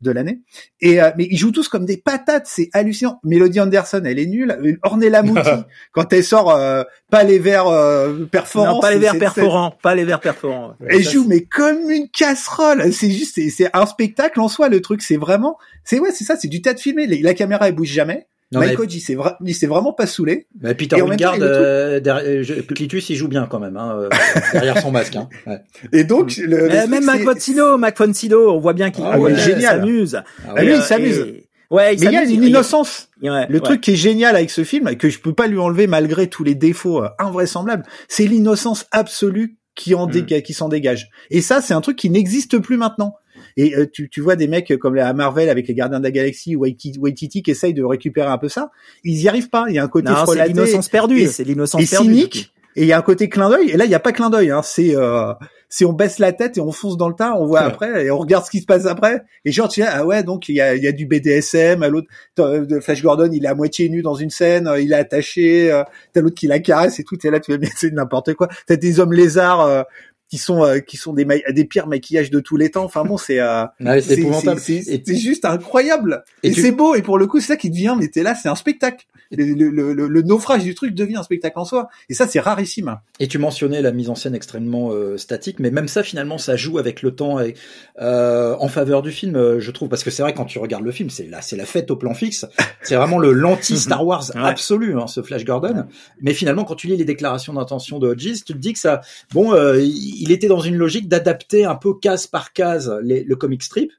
de 0.00 0.10
l'année. 0.10 0.40
Et 0.80 1.02
euh, 1.02 1.10
mais 1.16 1.28
ils 1.30 1.36
jouent 1.36 1.52
tous 1.52 1.68
comme 1.68 1.84
des 1.84 1.96
patates, 1.96 2.46
c'est 2.46 2.70
hallucinant. 2.72 3.20
Melody 3.22 3.60
Anderson, 3.60 4.02
elle 4.04 4.18
est 4.18 4.26
nulle. 4.26 4.78
Ornella 4.82 5.22
Muti, 5.24 5.50
quand 5.92 6.12
elle 6.12 6.24
sort 6.24 6.50
euh, 6.50 6.82
pas 7.10 7.22
les 7.24 7.38
verres 7.38 7.68
euh, 7.68 8.24
perforants, 8.30 8.74
non, 8.74 8.80
pas 8.80 8.90
les 8.92 8.98
verres 8.98 9.18
perforants, 9.18 9.74
pas 9.82 9.94
les 9.94 10.04
verres 10.04 10.20
perforants. 10.20 10.74
Elle 10.88 11.02
joue 11.02 11.26
mais 11.26 11.42
comme 11.42 11.90
une 11.90 12.08
casserole. 12.08 12.92
C'est 12.92 13.10
juste, 13.10 13.38
c'est 13.50 13.70
un 13.74 13.86
spectacle 13.86 14.40
en 14.40 14.48
soi 14.48 14.68
le 14.68 14.80
truc. 14.80 15.02
C'est 15.10 15.16
vraiment, 15.16 15.58
c'est 15.82 15.98
ouais, 15.98 16.12
c'est 16.12 16.22
ça, 16.22 16.36
c'est 16.36 16.46
du 16.46 16.62
tas 16.62 16.72
de 16.72 16.78
filmé. 16.78 17.04
La 17.04 17.34
caméra 17.34 17.66
elle 17.66 17.74
bouge 17.74 17.88
jamais. 17.88 18.28
Non, 18.52 18.60
Mike 18.60 18.78
mais... 18.78 18.84
il 18.86 19.00
s'est 19.00 19.16
vra... 19.16 19.38
vraiment 19.40 19.92
pas 19.92 20.06
saulé. 20.06 20.46
Mais 20.60 20.72
Peter 20.76 21.02
Wingard, 21.02 21.38
euh, 21.40 21.98
derrière, 21.98 22.44
Clitus, 22.68 23.10
il 23.10 23.16
joue 23.16 23.26
bien 23.26 23.48
quand 23.50 23.58
même, 23.58 23.76
hein, 23.76 23.96
euh, 23.96 24.08
derrière 24.52 24.78
son 24.80 24.92
masque. 24.92 25.16
Hein. 25.16 25.28
Ouais. 25.48 25.58
Et 25.92 26.04
donc, 26.04 26.36
le, 26.36 26.68
le 26.68 26.86
même 26.86 27.04
Mac 27.04 27.24
Mac 27.24 28.00
on 28.00 28.60
voit 28.60 28.72
bien 28.72 28.92
qu'il 28.92 29.04
ah, 29.04 29.18
ouais, 29.18 29.36
s'amuse. 29.60 30.22
Ah, 30.46 30.54
ouais. 30.54 30.64
Lui, 30.64 30.74
il 30.76 30.82
s'amuse. 30.82 31.18
Et... 31.18 31.48
Ouais, 31.72 31.94
il 31.94 32.00
mais 32.00 32.06
il 32.06 32.12
y 32.12 32.16
a 32.16 32.22
une 32.22 32.44
innocence. 32.44 33.08
Ouais, 33.20 33.48
le 33.48 33.54
ouais. 33.54 33.60
truc 33.60 33.80
qui 33.80 33.92
est 33.92 33.96
génial 33.96 34.36
avec 34.36 34.50
ce 34.50 34.62
film, 34.62 34.94
que 34.94 35.10
je 35.10 35.18
peux 35.18 35.34
pas 35.34 35.48
lui 35.48 35.58
enlever 35.58 35.88
malgré 35.88 36.28
tous 36.28 36.44
les 36.44 36.54
défauts 36.54 37.02
euh, 37.02 37.08
invraisemblables, 37.18 37.82
c'est 38.06 38.26
l'innocence 38.26 38.86
absolue 38.92 39.56
qui 39.74 39.94
en 39.94 40.06
mm. 40.06 40.42
qui 40.42 40.52
s'en 40.52 40.68
dégage. 40.68 41.10
Et 41.30 41.40
ça, 41.40 41.60
c'est 41.60 41.74
un 41.74 41.80
truc 41.80 41.96
qui 41.96 42.10
n'existe 42.10 42.58
plus 42.58 42.76
maintenant. 42.76 43.16
Et 43.60 43.76
euh, 43.76 43.86
tu, 43.86 44.08
tu 44.08 44.22
vois 44.22 44.36
des 44.36 44.48
mecs 44.48 44.74
comme 44.78 44.94
la 44.94 45.12
Marvel 45.12 45.50
avec 45.50 45.68
les 45.68 45.74
Gardiens 45.74 45.98
de 45.98 46.04
la 46.04 46.10
Galaxie 46.10 46.56
ou 46.56 46.60
Waititi 46.60 47.42
qui 47.42 47.50
essayent 47.50 47.74
de 47.74 47.84
récupérer 47.84 48.30
un 48.30 48.38
peu 48.38 48.48
ça. 48.48 48.70
Ils 49.04 49.20
y 49.20 49.28
arrivent 49.28 49.50
pas. 49.50 49.66
Il 49.68 49.74
y 49.74 49.78
a 49.78 49.84
un 49.84 49.88
côté 49.88 50.08
non, 50.08 50.24
c'est 50.26 50.48
l'innocence 50.48 50.88
perdue. 50.88 51.26
C'est 51.26 51.44
l'innocence 51.44 51.90
perdue. 51.90 52.08
cynique. 52.08 52.54
Et 52.74 52.82
il 52.82 52.86
y 52.86 52.92
a 52.94 52.98
un 52.98 53.02
côté 53.02 53.28
clin 53.28 53.50
d'œil. 53.50 53.68
Et 53.68 53.76
là, 53.76 53.84
il 53.84 53.90
y 53.90 53.94
a 53.94 54.00
pas 54.00 54.12
clin 54.12 54.30
d'œil. 54.30 54.50
Hein. 54.50 54.62
C'est 54.62 54.96
euh, 54.96 55.34
si 55.68 55.84
on 55.84 55.92
baisse 55.92 56.18
la 56.18 56.32
tête 56.32 56.58
et 56.58 56.60
on 56.60 56.72
fonce 56.72 56.96
dans 56.96 57.08
le 57.08 57.14
tas, 57.14 57.34
on 57.36 57.46
voit 57.46 57.60
ouais. 57.60 57.66
après 57.66 58.06
et 58.06 58.10
on 58.10 58.18
regarde 58.18 58.44
ce 58.44 58.50
qui 58.50 58.60
se 58.60 58.66
passe 58.66 58.86
après. 58.86 59.22
Et 59.44 59.52
genre, 59.52 59.68
tu 59.68 59.82
vois, 59.82 59.90
ah 59.92 60.04
ouais, 60.04 60.24
donc 60.24 60.48
il 60.48 60.56
y 60.56 60.60
a, 60.60 60.74
y 60.74 60.86
a 60.86 60.92
du 60.92 61.06
BDSM. 61.06 61.82
À 61.82 61.88
l'autre, 61.88 62.08
de 62.36 62.80
Flash 62.80 63.02
Gordon, 63.02 63.30
il 63.32 63.44
est 63.44 63.48
à 63.48 63.54
moitié 63.54 63.88
nu 63.88 64.02
dans 64.02 64.16
une 64.16 64.30
scène, 64.30 64.66
euh, 64.66 64.80
il 64.80 64.92
est 64.92 64.96
attaché. 64.96 65.70
Euh, 65.70 65.84
T'as 66.12 66.22
l'autre 66.22 66.34
qui 66.34 66.48
la 66.48 66.58
caresse 66.58 66.98
et 66.98 67.04
tout. 67.04 67.16
Et 67.24 67.30
là, 67.30 67.38
tu 67.38 67.56
vas 67.56 67.66
c'est 67.76 67.92
n'importe 67.92 68.34
quoi. 68.34 68.48
T'as 68.66 68.76
des 68.76 68.98
hommes 68.98 69.12
lézards. 69.12 69.60
Euh, 69.60 69.82
qui 70.30 70.38
sont 70.38 70.64
euh, 70.64 70.78
qui 70.78 70.96
sont 70.96 71.12
des 71.12 71.26
des 71.50 71.64
pires 71.64 71.88
maquillages 71.88 72.30
de 72.30 72.40
tous 72.40 72.56
les 72.56 72.70
temps. 72.70 72.84
Enfin 72.84 73.04
bon, 73.04 73.16
c'est 73.16 73.40
euh, 73.40 73.64
ouais, 73.80 74.00
c'est 74.00 74.18
épouvantable. 74.18 74.60
C'est 74.60 75.16
juste 75.16 75.44
incroyable. 75.44 76.24
Et, 76.42 76.48
et 76.48 76.52
tu... 76.52 76.62
c'est 76.62 76.72
beau. 76.72 76.94
Et 76.94 77.02
pour 77.02 77.18
le 77.18 77.26
coup, 77.26 77.40
c'est 77.40 77.48
ça 77.48 77.56
qui 77.56 77.68
devient. 77.68 77.96
Mais 77.98 78.08
t'es 78.08 78.22
là, 78.22 78.34
c'est 78.34 78.48
un 78.48 78.54
spectacle. 78.54 79.06
Le, 79.32 79.44
le, 79.44 79.70
le, 79.92 80.08
le, 80.08 80.22
naufrage 80.22 80.64
du 80.64 80.74
truc 80.74 80.92
devient 80.92 81.16
un 81.16 81.22
spectacle 81.22 81.58
en 81.58 81.64
soi. 81.64 81.88
Et 82.08 82.14
ça, 82.14 82.26
c'est 82.26 82.40
rarissime. 82.40 82.98
Et 83.20 83.28
tu 83.28 83.38
mentionnais 83.38 83.80
la 83.80 83.92
mise 83.92 84.08
en 84.08 84.16
scène 84.16 84.34
extrêmement 84.34 84.90
euh, 84.90 85.16
statique, 85.18 85.60
mais 85.60 85.70
même 85.70 85.86
ça, 85.86 86.02
finalement, 86.02 86.36
ça 86.36 86.56
joue 86.56 86.78
avec 86.78 87.00
le 87.02 87.14
temps 87.14 87.38
et, 87.38 87.54
euh, 88.00 88.56
en 88.58 88.68
faveur 88.68 89.02
du 89.02 89.12
film, 89.12 89.36
euh, 89.36 89.60
je 89.60 89.70
trouve, 89.70 89.88
parce 89.88 90.02
que 90.02 90.10
c'est 90.10 90.22
vrai 90.22 90.32
quand 90.34 90.46
tu 90.46 90.58
regardes 90.58 90.84
le 90.84 90.90
film, 90.90 91.10
c'est 91.10 91.26
là, 91.26 91.42
c'est 91.42 91.56
la 91.56 91.66
fête 91.66 91.90
au 91.90 91.96
plan 91.96 92.14
fixe. 92.14 92.46
C'est 92.82 92.96
vraiment 92.96 93.18
le 93.18 93.32
l'anti 93.32 93.76
Star 93.78 94.04
Wars 94.04 94.24
ouais. 94.34 94.40
absolu, 94.42 94.98
hein, 94.98 95.06
ce 95.06 95.22
Flash 95.22 95.44
Gordon. 95.44 95.84
Mais 96.20 96.32
finalement, 96.32 96.64
quand 96.64 96.74
tu 96.74 96.86
lis 96.86 96.96
les 96.96 97.04
déclarations 97.04 97.52
d'intention 97.52 97.98
de 97.98 98.08
Hodges, 98.08 98.44
tu 98.44 98.52
te 98.54 98.58
dis 98.58 98.72
que 98.72 98.78
ça, 98.78 99.00
bon, 99.32 99.54
euh, 99.54 99.78
il 100.20 100.30
était 100.32 100.48
dans 100.48 100.60
une 100.60 100.76
logique 100.76 101.08
d'adapter 101.08 101.64
un 101.64 101.74
peu 101.74 101.94
case 101.94 102.26
par 102.26 102.52
case 102.52 102.94
les, 103.02 103.24
le 103.24 103.36
comic 103.36 103.62
strip. 103.62 103.90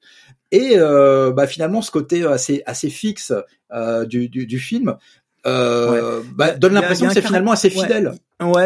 Et 0.51 0.73
euh, 0.75 1.31
bah, 1.31 1.47
finalement, 1.47 1.81
ce 1.81 1.91
côté 1.91 2.25
assez 2.25 2.61
assez 2.65 2.89
fixe 2.89 3.33
euh, 3.73 4.05
du, 4.05 4.29
du, 4.29 4.45
du, 4.45 4.59
film 4.59 4.95
euh, 5.47 6.21
bah, 6.35 6.51
donne 6.51 6.73
l'impression 6.73 7.07
que 7.07 7.13
c'est 7.13 7.21
finalement 7.21 7.53
assez 7.53 7.69
fidèle. 7.69 8.09
Ouais, 8.09 8.15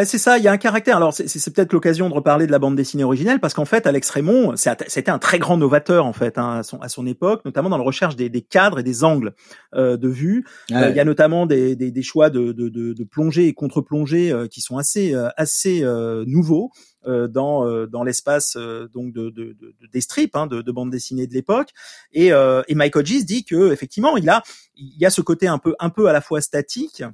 c'est 0.04 0.18
ça. 0.18 0.38
Il 0.38 0.44
y 0.44 0.48
a 0.48 0.52
un 0.52 0.56
caractère. 0.56 0.96
Alors, 0.96 1.12
c'est 1.12 1.54
peut-être 1.54 1.72
l'occasion 1.72 2.08
de 2.08 2.14
reparler 2.14 2.46
de 2.46 2.52
la 2.52 2.58
bande 2.58 2.76
dessinée 2.76 3.04
originelle, 3.04 3.40
parce 3.40 3.54
qu'en 3.54 3.64
fait, 3.64 3.86
Alex 3.86 4.08
Raymond, 4.10 4.54
c'était 4.56 5.10
un 5.10 5.18
très 5.18 5.38
grand 5.38 5.56
novateur 5.56 6.06
en 6.06 6.12
fait 6.12 6.38
hein, 6.38 6.58
à, 6.58 6.62
son, 6.62 6.78
à, 6.80 6.88
son, 6.88 7.06
époque, 7.06 7.44
notamment 7.44 7.68
dans 7.68 7.78
la 7.78 7.84
recherche 7.84 8.16
des, 8.16 8.28
des 8.28 8.42
cadres 8.42 8.78
et 8.78 8.82
des 8.82 9.04
angles 9.04 9.34
euh, 9.74 9.96
de 9.96 10.08
vue. 10.08 10.46
Euh, 10.72 10.88
il 10.90 10.96
y 10.96 11.00
a 11.00 11.04
notamment 11.04 11.46
des, 11.46 11.76
des, 11.76 11.90
des 11.90 12.02
choix 12.02 12.30
de, 12.30 12.52
de, 12.52 12.68
de, 12.68 12.92
de 12.92 13.04
plongée 13.04 13.46
et 13.48 13.54
contre-plongée 13.54 14.32
euh, 14.32 14.46
qui 14.46 14.60
sont 14.60 14.78
assez 14.78 15.14
assez 15.36 15.84
nouveaux. 16.26 16.70
dans 17.06 17.86
dans 17.86 18.02
l'espace 18.02 18.56
donc 18.56 19.12
de, 19.12 19.30
de, 19.30 19.56
de, 19.60 19.74
des 19.92 20.00
strips 20.00 20.34
hein, 20.34 20.46
de, 20.46 20.62
de 20.62 20.72
bande 20.72 20.90
dessinée 20.90 21.26
de 21.26 21.34
l'époque 21.34 21.70
et, 22.12 22.28
et 22.28 22.74
Mike 22.74 22.96
Hodges 22.96 23.24
dit 23.24 23.44
que 23.44 23.72
effectivement 23.72 24.16
il 24.16 24.28
a 24.28 24.42
il 24.74 24.98
y 24.98 25.06
a 25.06 25.10
ce 25.10 25.20
côté 25.20 25.46
un 25.46 25.58
peu 25.58 25.74
un 25.78 25.90
peu 25.90 26.08
à 26.08 26.12
la 26.12 26.20
fois 26.20 26.40
statique 26.40 27.04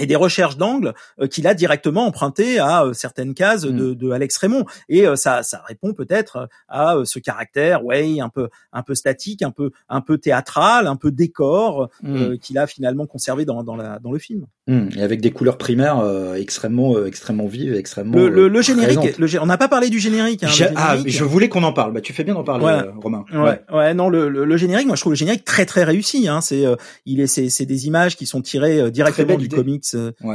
et 0.00 0.06
des 0.06 0.16
recherches 0.16 0.56
d'angle 0.56 0.94
euh, 1.20 1.26
qu'il 1.26 1.46
a 1.46 1.54
directement 1.54 2.06
emprunté 2.06 2.58
à 2.58 2.84
euh, 2.84 2.92
certaines 2.92 3.34
cases 3.34 3.62
de, 3.62 3.70
mm. 3.70 3.94
de, 3.94 4.10
Alex 4.10 4.36
Raymond. 4.38 4.64
Et 4.88 5.06
euh, 5.06 5.16
ça 5.16 5.42
ça 5.42 5.62
répond 5.66 5.92
peut-être 5.92 6.48
à 6.68 6.96
ce 7.04 7.18
caractère 7.18 7.84
ouais 7.84 8.20
un 8.20 8.28
peu 8.28 8.48
un 8.72 8.82
peu 8.82 8.94
statique 8.94 9.42
un 9.42 9.50
peu 9.50 9.70
un 9.88 10.00
peu 10.00 10.18
théâtral 10.18 10.86
un 10.86 10.96
peu 10.96 11.10
décor 11.10 11.90
mm. 12.02 12.38
qu'il 12.38 12.58
a 12.58 12.66
finalement 12.66 13.06
conservé 13.06 13.44
dans 13.44 13.62
dans 13.62 13.76
la 13.76 13.98
dans 14.00 14.12
le 14.12 14.18
film. 14.18 14.46
Mm. 14.66 14.88
et 14.96 15.02
avec 15.02 15.20
des 15.20 15.30
couleurs 15.30 15.58
primaires 15.58 16.02
extrêmement 16.36 17.04
extrêmement 17.04 17.46
vives 17.46 17.74
extrêmement 17.74 18.16
le, 18.16 18.48
le, 18.48 18.62
générique 18.62 18.98
on 19.40 19.46
n'a 19.46 19.58
pas 19.58 19.68
parlé 19.68 19.90
du 19.90 20.00
générique, 20.00 20.42
hein, 20.42 20.72
ah 20.76 20.96
je 21.04 21.24
voulais 21.24 21.48
qu'on 21.48 21.62
en 21.62 21.72
parle. 21.72 21.92
Bah 21.92 22.00
tu 22.00 22.12
fais 22.12 22.24
bien 22.24 22.34
d'en 22.34 22.44
parler 22.44 22.88
Romain. 23.02 23.24
Ouais, 23.32 23.60
ouais, 23.72 23.94
non 23.94 24.08
le, 24.08 24.28
le, 24.28 24.56
générique 24.56 24.86
moi 24.86 24.96
je 24.96 25.02
trouve 25.02 25.12
le 25.12 25.18
générique 25.18 25.44
très 25.44 25.66
très 25.66 25.84
réussi 25.84 26.28
hein. 26.28 26.40
C'est 26.40 26.64
il 27.04 27.20
est 27.20 27.26
c'est 27.26 27.66
des 27.66 27.86
images 27.86 28.16
qui 28.16 28.26
sont 28.26 28.40
tirées 28.40 28.90
directement 28.90 29.36
du 29.36 29.48
comic 29.48 29.83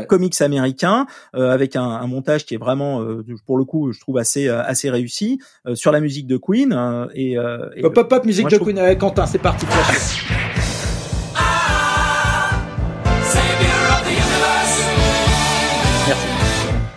comics, 0.08 0.42
américains 0.42 1.08
euh, 1.36 1.52
avec 1.52 1.76
un, 1.76 1.84
un, 1.84 2.08
montage 2.08 2.46
qui 2.46 2.56
est 2.56 2.58
vraiment, 2.58 3.02
euh, 3.02 3.24
pour 3.46 3.58
le 3.58 3.66
coup, 3.66 3.92
je 3.92 4.00
trouve 4.00 4.18
assez 4.18 4.48
euh, 4.48 4.64
assez 4.64 4.90
réussi 4.90 5.40
sur 5.74 5.92
la 5.92 6.00
musique 6.00 6.28
de 6.28 6.38
Queen 6.38 6.74
et, 7.14 7.34
et 7.34 7.82
pop 7.82 8.08
pop 8.08 8.26
musique 8.26 8.50
de 8.50 8.58
Queen. 8.58 8.78
avec 8.78 9.00
Quentin, 9.00 9.26
c'est 9.26 9.40
parti. 9.40 9.66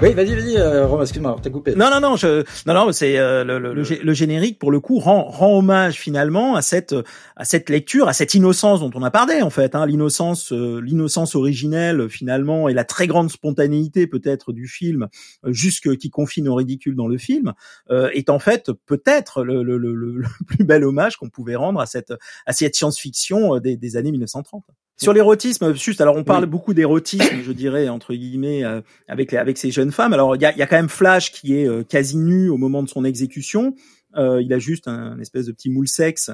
Oui, 0.03 0.15
vas-y, 0.15 0.35
vas-y, 0.35 0.57
euh, 0.57 0.85
Romain, 0.85 1.03
excuse-moi, 1.03 1.37
t'as 1.41 1.51
coupé. 1.51 1.77
Non, 1.77 1.89
non, 1.89 2.01
non, 2.01 2.16
je, 2.16 2.43
non, 2.66 2.74
non, 2.74 2.91
c'est 2.91 3.19
euh, 3.19 3.45
le, 3.45 3.61
le, 3.61 3.73
le, 3.73 4.15
générique 4.15 4.59
pour 4.59 4.73
le 4.73 4.81
coup 4.81 4.99
rend, 4.99 5.31
rend 5.31 5.57
hommage 5.57 5.95
finalement 5.95 6.57
à 6.57 6.62
cette 6.62 6.93
à 7.37 7.45
cette 7.45 7.70
lecture, 7.70 8.09
à 8.09 8.12
cette 8.12 8.35
innocence 8.35 8.81
dont 8.81 8.91
on 8.97 9.05
a 9.05 9.12
parlé 9.12 9.43
en 9.43 9.51
fait, 9.51 9.77
hein, 9.77 9.87
l'innocence, 9.87 10.53
euh, 10.53 10.81
l'innocence 10.81 11.37
originelle 11.37 12.09
finalement 12.09 12.69
et 12.69 12.74
la 12.74 12.83
très 12.83 13.07
grande 13.07 13.31
spontanéité 13.31 14.09
peut-être 14.09 14.53
du 14.53 14.66
film, 14.66 15.07
euh, 15.45 15.53
jusque 15.53 15.97
qui 15.97 16.11
confine 16.11 16.49
au 16.49 16.57
ridicule 16.57 16.97
dans 16.97 17.07
le 17.07 17.16
film, 17.16 17.53
est 17.89 18.29
en 18.29 18.41
fait 18.41 18.73
peut-être 18.87 19.45
le, 19.45 19.62
le, 19.62 19.79
le, 19.79 20.23
plus 20.49 20.65
bel 20.65 20.83
hommage 20.83 21.16
qu'on 21.16 21.31
pouvait 21.31 21.55
rendre 21.55 21.79
à 21.81 21.87
cette 21.87 22.12
à 22.45 22.53
cette 22.53 22.74
science-fiction 22.74 23.61
des, 23.61 23.77
des 23.77 23.97
années 23.97 24.11
1930. 24.11 24.65
Sur 24.97 25.12
l'érotisme, 25.12 25.74
juste, 25.74 26.01
alors 26.01 26.16
on 26.16 26.24
parle 26.24 26.47
beaucoup 26.47 26.74
d'érotisme, 26.74 27.43
je 27.43 27.52
dirais 27.52 27.89
entre 27.89 28.14
guillemets, 28.14 28.64
euh, 28.64 28.81
avec 29.09 29.32
les, 29.32 29.39
avec 29.39 29.59
ces 29.59 29.70
jeunes 29.70 29.90
femmes. 29.90 30.12
Alors 30.12 30.36
il 30.36 30.43
y 30.43 30.47
a, 30.47 30.56
y 30.56 30.62
a, 30.62 30.66
quand 30.66 30.77
même 30.77 30.89
Flash 30.89 31.32
qui 31.32 31.56
est 31.59 31.66
euh, 31.66 31.82
quasi 31.82 32.16
nu 32.16 32.48
au 32.48 32.56
moment 32.56 32.82
de 32.82 32.89
son 32.89 33.05
exécution. 33.05 33.74
Euh, 34.16 34.43
il 34.43 34.52
a 34.52 34.59
juste 34.59 34.89
un, 34.89 35.19
espèce 35.19 35.47
de 35.47 35.52
petit 35.52 35.70
moule 35.70 35.89
sexe 35.89 36.31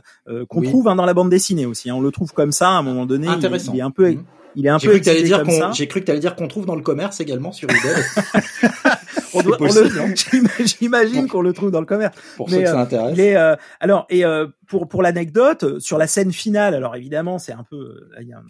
qu'on 0.48 0.62
trouve 0.62 0.88
hein, 0.88 0.96
dans 0.96 1.06
la 1.06 1.14
bande 1.14 1.30
dessinée 1.30 1.64
aussi. 1.64 1.88
Hein. 1.90 1.94
On 1.94 2.00
le 2.00 2.10
trouve 2.10 2.32
comme 2.32 2.52
ça 2.52 2.70
à 2.70 2.78
un 2.78 2.82
moment 2.82 3.06
donné. 3.06 3.28
Intéressant. 3.28 3.72
Il, 3.72 3.78
est 3.78 3.82
un 3.82 3.92
peu, 3.92 4.10
mmh. 4.10 4.24
Il 4.56 4.66
est 4.66 4.70
un 4.70 4.78
peu. 4.78 4.98
dire 5.00 5.42
qu'on, 5.42 5.72
j'ai 5.72 5.88
cru 5.88 6.00
que 6.00 6.06
tu 6.06 6.10
allais 6.10 6.20
dire 6.20 6.36
qu'on 6.36 6.48
trouve 6.48 6.66
dans 6.66 6.76
le 6.76 6.82
commerce 6.82 7.20
également 7.20 7.52
sur 7.52 7.68
eBay. 7.70 8.02
on 9.34 9.42
doit, 9.42 9.58
j'imagine 10.80 11.28
qu'on 11.28 11.42
le 11.42 11.52
trouve 11.52 11.70
dans 11.70 11.80
le 11.80 11.86
commerce. 11.86 12.16
Pour 12.36 12.50
ceux 12.50 12.60
que 12.60 12.66
ça 12.66 12.80
intéresse. 12.80 13.18
Euh, 13.18 13.56
alors 13.80 14.06
et 14.10 14.24
pour 14.66 14.88
pour 14.88 15.02
l'anecdote 15.02 15.78
sur 15.78 15.98
la 15.98 16.06
scène 16.06 16.32
finale, 16.32 16.74
alors 16.74 16.96
évidemment 16.96 17.38
c'est 17.38 17.52
un 17.52 17.64
peu, 17.68 18.08
il 18.20 18.28
y 18.28 18.32
a 18.32 18.42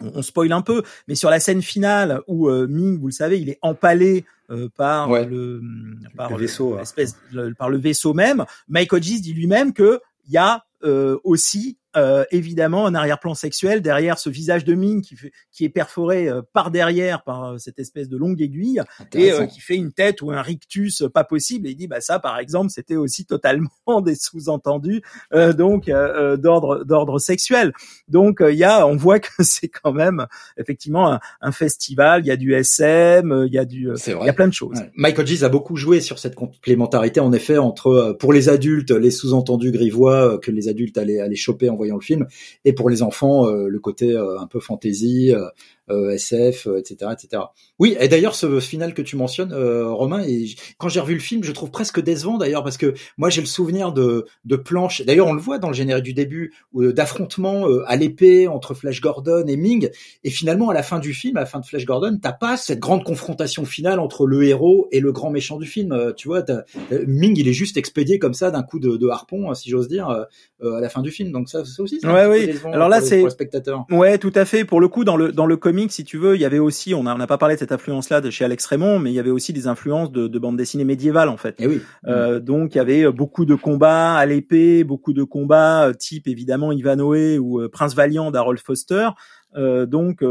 on, 0.00 0.22
spoil 0.22 0.52
un 0.52 0.62
peu, 0.62 0.82
mais 1.06 1.14
sur 1.14 1.30
la 1.30 1.40
scène 1.40 1.62
finale 1.62 2.20
où 2.26 2.48
euh, 2.48 2.66
Ming, 2.68 2.98
vous 2.98 3.06
le 3.06 3.12
savez, 3.12 3.40
il 3.40 3.48
est 3.48 3.58
empalé 3.62 4.24
euh, 4.50 4.68
par 4.76 5.10
le 5.10 5.60
par 6.16 6.30
le 6.30 6.36
vaisseau, 6.36 6.78
par 7.58 7.70
le 7.70 7.78
vaisseau 7.78 8.14
même. 8.14 8.44
Mike 8.68 8.92
Hodges 8.92 9.20
dit 9.20 9.34
lui-même 9.34 9.72
que 9.72 10.00
il 10.26 10.32
y 10.32 10.36
a 10.36 10.64
euh, 10.84 11.18
aussi 11.24 11.78
euh, 11.96 12.24
évidemment 12.30 12.84
un 12.84 12.94
arrière-plan 12.94 13.34
sexuel 13.34 13.80
derrière 13.80 14.18
ce 14.18 14.28
visage 14.28 14.62
de 14.62 14.74
Ming 14.74 15.00
qui, 15.00 15.16
fait, 15.16 15.32
qui 15.50 15.64
est 15.64 15.70
perforé 15.70 16.28
euh, 16.28 16.42
par 16.52 16.70
derrière 16.70 17.22
par 17.22 17.44
euh, 17.44 17.56
cette 17.56 17.78
espèce 17.78 18.10
de 18.10 18.18
longue 18.18 18.42
aiguille 18.42 18.82
et 19.14 19.32
qui 19.48 19.60
fait 19.60 19.76
une 19.76 19.92
tête 19.92 20.20
ou 20.20 20.30
un 20.30 20.42
rictus 20.42 21.02
pas 21.14 21.24
possible. 21.24 21.66
Et 21.66 21.70
il 21.70 21.76
dit 21.76 21.88
bah 21.88 22.02
ça 22.02 22.18
par 22.18 22.38
exemple 22.38 22.68
c'était 22.68 22.96
aussi 22.96 23.24
totalement 23.24 23.70
des 24.04 24.16
sous-entendus 24.16 25.00
donc 25.32 25.86
d'ordre 25.86 26.84
d'ordre 26.84 27.18
sexuel. 27.18 27.72
Donc 28.06 28.42
il 28.46 28.56
y 28.56 28.64
a 28.64 28.86
on 28.86 28.96
voit 28.96 29.18
que 29.18 29.30
c'est 29.40 29.68
quand 29.68 29.94
même 29.94 30.26
effectivement 30.58 31.18
un, 31.40 31.52
festival. 31.52 32.20
Il 32.22 32.28
y 32.28 32.30
a 32.30 32.36
du 32.36 32.52
SM 32.52 33.44
il 33.46 33.52
y 33.52 33.58
a 33.58 33.64
du 33.64 33.88
il 34.06 34.26
y 34.26 34.28
a 34.28 34.34
plein 34.34 34.48
de 34.48 34.52
choses. 34.52 34.78
Michael 34.94 35.26
Gies 35.26 35.42
a 35.42 35.48
beaucoup 35.48 35.76
joué 35.76 36.02
sur 36.02 36.18
cette 36.18 36.34
complémentarité 36.34 37.20
en 37.20 37.32
effet 37.32 37.56
entre 37.56 38.14
pour 38.20 38.34
les 38.34 38.50
adultes 38.50 38.90
les 38.90 39.10
sous-entendus 39.10 39.72
grivois 39.72 40.38
que 40.38 40.50
les 40.50 40.68
adultes 40.68 40.98
allaient 40.98 41.20
aller 41.20 41.36
choper 41.36 41.70
en 41.70 41.77
voyant 41.78 41.94
le 41.94 42.02
film, 42.02 42.26
et 42.66 42.74
pour 42.74 42.90
les 42.90 43.02
enfants, 43.02 43.46
euh, 43.46 43.68
le 43.68 43.80
côté 43.80 44.12
euh, 44.12 44.38
un 44.38 44.46
peu 44.46 44.60
fantasy, 44.60 45.32
euh, 45.32 45.48
SF, 45.90 46.68
etc., 46.76 47.10
etc. 47.12 47.42
Oui, 47.78 47.96
et 48.00 48.08
d'ailleurs 48.08 48.34
ce 48.34 48.60
final 48.60 48.94
que 48.94 49.02
tu 49.02 49.16
mentionnes, 49.16 49.52
euh, 49.52 49.88
Romain, 49.88 50.22
et 50.26 50.46
quand 50.78 50.88
j'ai 50.88 51.00
revu 51.00 51.14
le 51.14 51.20
film, 51.20 51.44
je 51.44 51.52
trouve 51.52 51.70
presque 51.70 52.00
décevant 52.00 52.38
d'ailleurs 52.38 52.64
parce 52.64 52.76
que 52.76 52.94
moi 53.16 53.30
j'ai 53.30 53.40
le 53.40 53.46
souvenir 53.46 53.92
de, 53.92 54.26
de 54.44 54.56
planches. 54.56 55.04
D'ailleurs, 55.04 55.26
on 55.26 55.32
le 55.32 55.40
voit 55.40 55.58
dans 55.58 55.68
le 55.68 55.74
générique 55.74 56.04
du 56.04 56.14
début, 56.14 56.54
euh, 56.76 56.92
d'affrontements 56.92 57.66
à 57.86 57.96
l'épée 57.96 58.48
entre 58.48 58.74
Flash 58.74 59.00
Gordon 59.00 59.44
et 59.46 59.56
Ming, 59.56 59.90
et 60.24 60.30
finalement 60.30 60.70
à 60.70 60.74
la 60.74 60.82
fin 60.82 60.98
du 60.98 61.12
film, 61.14 61.36
à 61.36 61.40
la 61.40 61.46
fin 61.46 61.60
de 61.60 61.66
Flash 61.66 61.84
Gordon, 61.84 62.18
t'as 62.20 62.32
pas 62.32 62.56
cette 62.56 62.78
grande 62.78 63.04
confrontation 63.04 63.64
finale 63.64 64.00
entre 64.00 64.26
le 64.26 64.42
héros 64.44 64.88
et 64.90 65.00
le 65.00 65.12
grand 65.12 65.30
méchant 65.30 65.58
du 65.58 65.66
film. 65.66 66.12
tu 66.16 66.28
vois, 66.28 66.44
Ming, 67.06 67.34
il 67.36 67.48
est 67.48 67.52
juste 67.52 67.76
expédié 67.76 68.18
comme 68.18 68.34
ça 68.34 68.50
d'un 68.50 68.62
coup 68.62 68.78
de, 68.78 68.96
de, 68.96 69.08
harpon, 69.08 69.54
si 69.54 69.70
j'ose 69.70 69.88
dire, 69.88 70.08
à 70.08 70.26
la 70.80 70.88
fin 70.88 71.02
du 71.02 71.10
film. 71.10 71.32
Donc 71.32 71.48
ça, 71.48 71.64
ça 71.64 71.82
aussi, 71.82 72.00
c'est 72.00 72.08
ouais, 72.08 72.26
oui. 72.26 72.58
Alors 72.72 72.88
là, 72.88 73.00
c'est 73.00 73.24
ouais, 73.90 74.18
tout 74.18 74.32
à 74.34 74.44
fait. 74.44 74.64
Pour 74.64 74.80
le 74.80 74.88
coup, 74.88 75.04
dans 75.04 75.16
le 75.16 75.32
dans 75.32 75.46
le 75.46 75.56
comics, 75.78 75.92
si 75.92 76.04
tu 76.04 76.18
veux, 76.18 76.34
il 76.34 76.40
y 76.40 76.44
avait 76.44 76.58
aussi, 76.58 76.94
on 76.94 77.04
n'a 77.04 77.14
on 77.14 77.20
a 77.20 77.26
pas 77.26 77.38
parlé 77.38 77.54
de 77.54 77.60
cette 77.60 77.72
influence-là 77.72 78.20
de 78.20 78.30
chez 78.30 78.44
Alex 78.44 78.66
Raymond, 78.66 78.98
mais 78.98 79.10
il 79.10 79.14
y 79.14 79.18
avait 79.20 79.30
aussi 79.30 79.52
des 79.52 79.66
influences 79.66 80.10
de, 80.10 80.26
de 80.26 80.38
bande 80.38 80.56
dessinée 80.56 80.84
médiévale 80.84 81.28
en 81.28 81.36
fait. 81.36 81.60
Et 81.60 81.64
eh 81.64 81.66
oui. 81.66 81.80
Euh, 82.06 82.40
donc 82.40 82.74
il 82.74 82.78
y 82.78 82.80
avait 82.80 83.10
beaucoup 83.12 83.44
de 83.44 83.54
combats 83.54 84.14
à 84.16 84.26
l'épée, 84.26 84.82
beaucoup 84.82 85.12
de 85.12 85.22
combats 85.22 85.86
euh, 85.86 85.92
type 85.92 86.26
évidemment 86.26 86.72
Ivanhoe 86.72 87.38
ou 87.38 87.60
euh, 87.60 87.68
Prince 87.68 87.94
Valiant 87.94 88.30
d'Harold 88.30 88.60
Foster. 88.60 89.10
Euh, 89.56 89.86
donc 89.86 90.22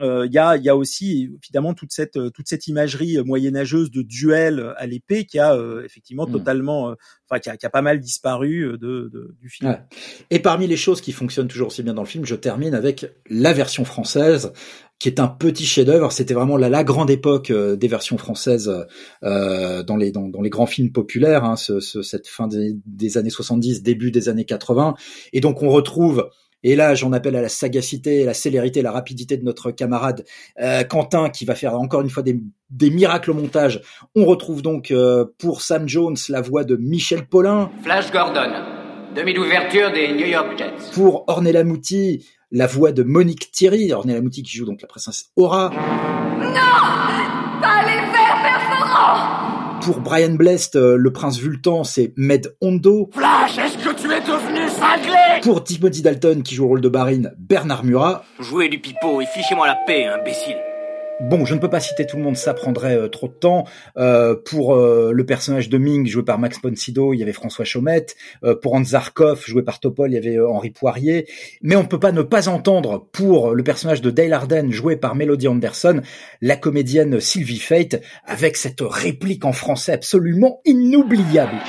il 0.00 0.32
y, 0.32 0.38
a, 0.38 0.56
y 0.56 0.68
a 0.68 0.76
aussi 0.76 1.30
évidemment 1.42 1.74
toute 1.74 1.92
cette 1.92 2.18
toute 2.32 2.48
cette 2.48 2.66
imagerie 2.66 3.18
moyenâgeuse 3.24 3.90
de 3.90 4.02
duel 4.02 4.74
à 4.76 4.86
l'épée 4.86 5.24
qui 5.24 5.38
a 5.38 5.56
effectivement 5.84 6.26
mm. 6.26 6.32
totalement 6.32 6.94
enfin 7.28 7.40
qui 7.40 7.48
a, 7.48 7.56
qui 7.56 7.64
a, 7.66 7.70
pas 7.70 7.82
mal 7.82 8.00
disparu 8.00 8.76
de, 8.78 9.08
de 9.12 9.34
du 9.40 9.48
film. 9.48 9.78
Et 10.30 10.40
parmi 10.40 10.66
les 10.66 10.76
choses 10.76 11.00
qui 11.00 11.12
fonctionnent 11.12 11.48
toujours 11.48 11.68
aussi 11.68 11.82
bien 11.82 11.94
dans 11.94 12.02
le 12.02 12.08
film, 12.08 12.24
je 12.24 12.34
termine 12.34 12.74
avec 12.74 13.06
la 13.28 13.52
version 13.52 13.84
française 13.84 14.52
qui 14.98 15.08
est 15.08 15.20
un 15.20 15.28
petit 15.28 15.66
chef-d'œuvre. 15.66 16.12
C'était 16.12 16.34
vraiment 16.34 16.56
la, 16.56 16.68
la, 16.68 16.84
grande 16.84 17.10
époque 17.10 17.50
euh, 17.50 17.76
des 17.76 17.88
versions 17.88 18.16
françaises 18.16 18.72
euh, 19.22 19.82
dans, 19.82 19.96
les, 19.96 20.12
dans, 20.12 20.28
dans, 20.28 20.40
les 20.40 20.50
grands 20.50 20.66
films 20.66 20.92
populaires, 20.92 21.44
hein, 21.44 21.56
ce, 21.56 21.80
ce, 21.80 22.02
cette 22.02 22.28
fin 22.28 22.46
des, 22.46 22.76
des, 22.86 23.18
années 23.18 23.30
70, 23.30 23.82
début 23.82 24.10
des 24.10 24.28
années 24.28 24.44
80. 24.44 24.94
Et 25.32 25.40
donc 25.40 25.62
on 25.62 25.68
retrouve 25.68 26.30
et 26.64 26.76
là, 26.76 26.94
j'en 26.94 27.12
appelle 27.12 27.36
à 27.36 27.42
la 27.42 27.50
sagacité, 27.50 28.24
la 28.24 28.32
célérité, 28.32 28.80
la 28.80 28.90
rapidité 28.90 29.36
de 29.36 29.44
notre 29.44 29.70
camarade 29.70 30.24
euh, 30.60 30.82
Quentin, 30.82 31.28
qui 31.28 31.44
va 31.44 31.54
faire 31.54 31.74
encore 31.74 32.00
une 32.00 32.08
fois 32.08 32.22
des, 32.22 32.40
des 32.70 32.88
miracles 32.88 33.32
au 33.32 33.34
montage. 33.34 33.82
On 34.16 34.24
retrouve 34.24 34.62
donc 34.62 34.90
euh, 34.90 35.26
pour 35.38 35.60
Sam 35.60 35.86
Jones 35.86 36.16
la 36.30 36.40
voix 36.40 36.64
de 36.64 36.76
Michel 36.76 37.26
Paulin. 37.26 37.70
Flash 37.82 38.10
Gordon, 38.10 38.50
demi-d'ouverture 39.14 39.92
des 39.92 40.14
New 40.14 40.26
York 40.26 40.56
Jets. 40.56 40.90
Pour 40.94 41.24
Ornella 41.26 41.64
Mouti, 41.64 42.26
la 42.50 42.66
voix 42.66 42.92
de 42.92 43.02
Monique 43.02 43.50
Thierry, 43.52 43.92
Ornella 43.92 44.22
Mouti 44.22 44.42
qui 44.42 44.56
joue 44.56 44.64
donc 44.64 44.80
la 44.80 44.88
princesse 44.88 45.26
Aura. 45.36 45.68
Non 45.68 46.50
Pas 47.60 47.82
les 47.82 48.00
verres 48.10 48.42
perforants 48.42 49.80
Pour 49.82 50.00
Brian 50.00 50.34
Blest, 50.34 50.76
euh, 50.76 50.96
le 50.96 51.12
prince 51.12 51.38
Vultan, 51.38 51.84
c'est 51.84 52.14
Med 52.16 52.56
Hondo. 52.62 53.10
Flash, 53.12 53.58
est-ce 53.58 53.76
que 53.76 53.94
tu 53.94 54.10
es 54.10 54.20
devenu 54.20 54.66
cinglé? 54.70 55.23
Pour 55.44 55.62
Timothy 55.62 56.00
Dalton, 56.00 56.42
qui 56.42 56.54
joue 56.54 56.62
le 56.62 56.68
rôle 56.68 56.80
de 56.80 56.88
Barine, 56.88 57.34
Bernard 57.36 57.84
Murat. 57.84 58.24
Jouez 58.40 58.70
du 58.70 58.78
pipeau 58.78 59.20
et 59.20 59.26
fichez-moi 59.26 59.66
la 59.66 59.74
paix, 59.86 60.06
imbécile. 60.06 60.56
Bon, 61.20 61.44
je 61.44 61.54
ne 61.54 61.60
peux 61.60 61.68
pas 61.68 61.80
citer 61.80 62.06
tout 62.06 62.16
le 62.16 62.22
monde, 62.22 62.38
ça 62.38 62.54
prendrait 62.54 62.96
euh, 62.96 63.08
trop 63.08 63.28
de 63.28 63.34
temps. 63.34 63.66
Euh, 63.98 64.34
pour 64.34 64.74
euh, 64.74 65.12
le 65.12 65.26
personnage 65.26 65.68
de 65.68 65.76
Ming, 65.76 66.06
joué 66.06 66.22
par 66.22 66.38
Max 66.38 66.58
Poncido, 66.60 67.12
il 67.12 67.18
y 67.18 67.22
avait 67.22 67.34
François 67.34 67.66
Chaumette. 67.66 68.16
pour 68.62 68.72
Hans 68.72 68.84
Zarkov, 68.84 69.44
joué 69.46 69.62
par 69.62 69.80
Topol, 69.80 70.12
il 70.12 70.14
y 70.14 70.16
avait 70.16 70.40
Henri 70.40 70.70
Poirier. 70.70 71.28
Mais 71.60 71.76
on 71.76 71.82
ne 71.82 71.88
peut 71.88 72.00
pas 72.00 72.12
ne 72.12 72.22
pas 72.22 72.48
entendre, 72.48 73.06
pour 73.12 73.52
le 73.52 73.62
personnage 73.62 74.00
de 74.00 74.10
Dale 74.10 74.32
Arden, 74.32 74.72
joué 74.72 74.96
par 74.96 75.14
Melody 75.14 75.46
Anderson, 75.46 76.00
la 76.40 76.56
comédienne 76.56 77.20
Sylvie 77.20 77.58
Fate, 77.58 78.00
avec 78.24 78.56
cette 78.56 78.80
réplique 78.80 79.44
en 79.44 79.52
français 79.52 79.92
absolument 79.92 80.62
inoubliable. 80.64 81.60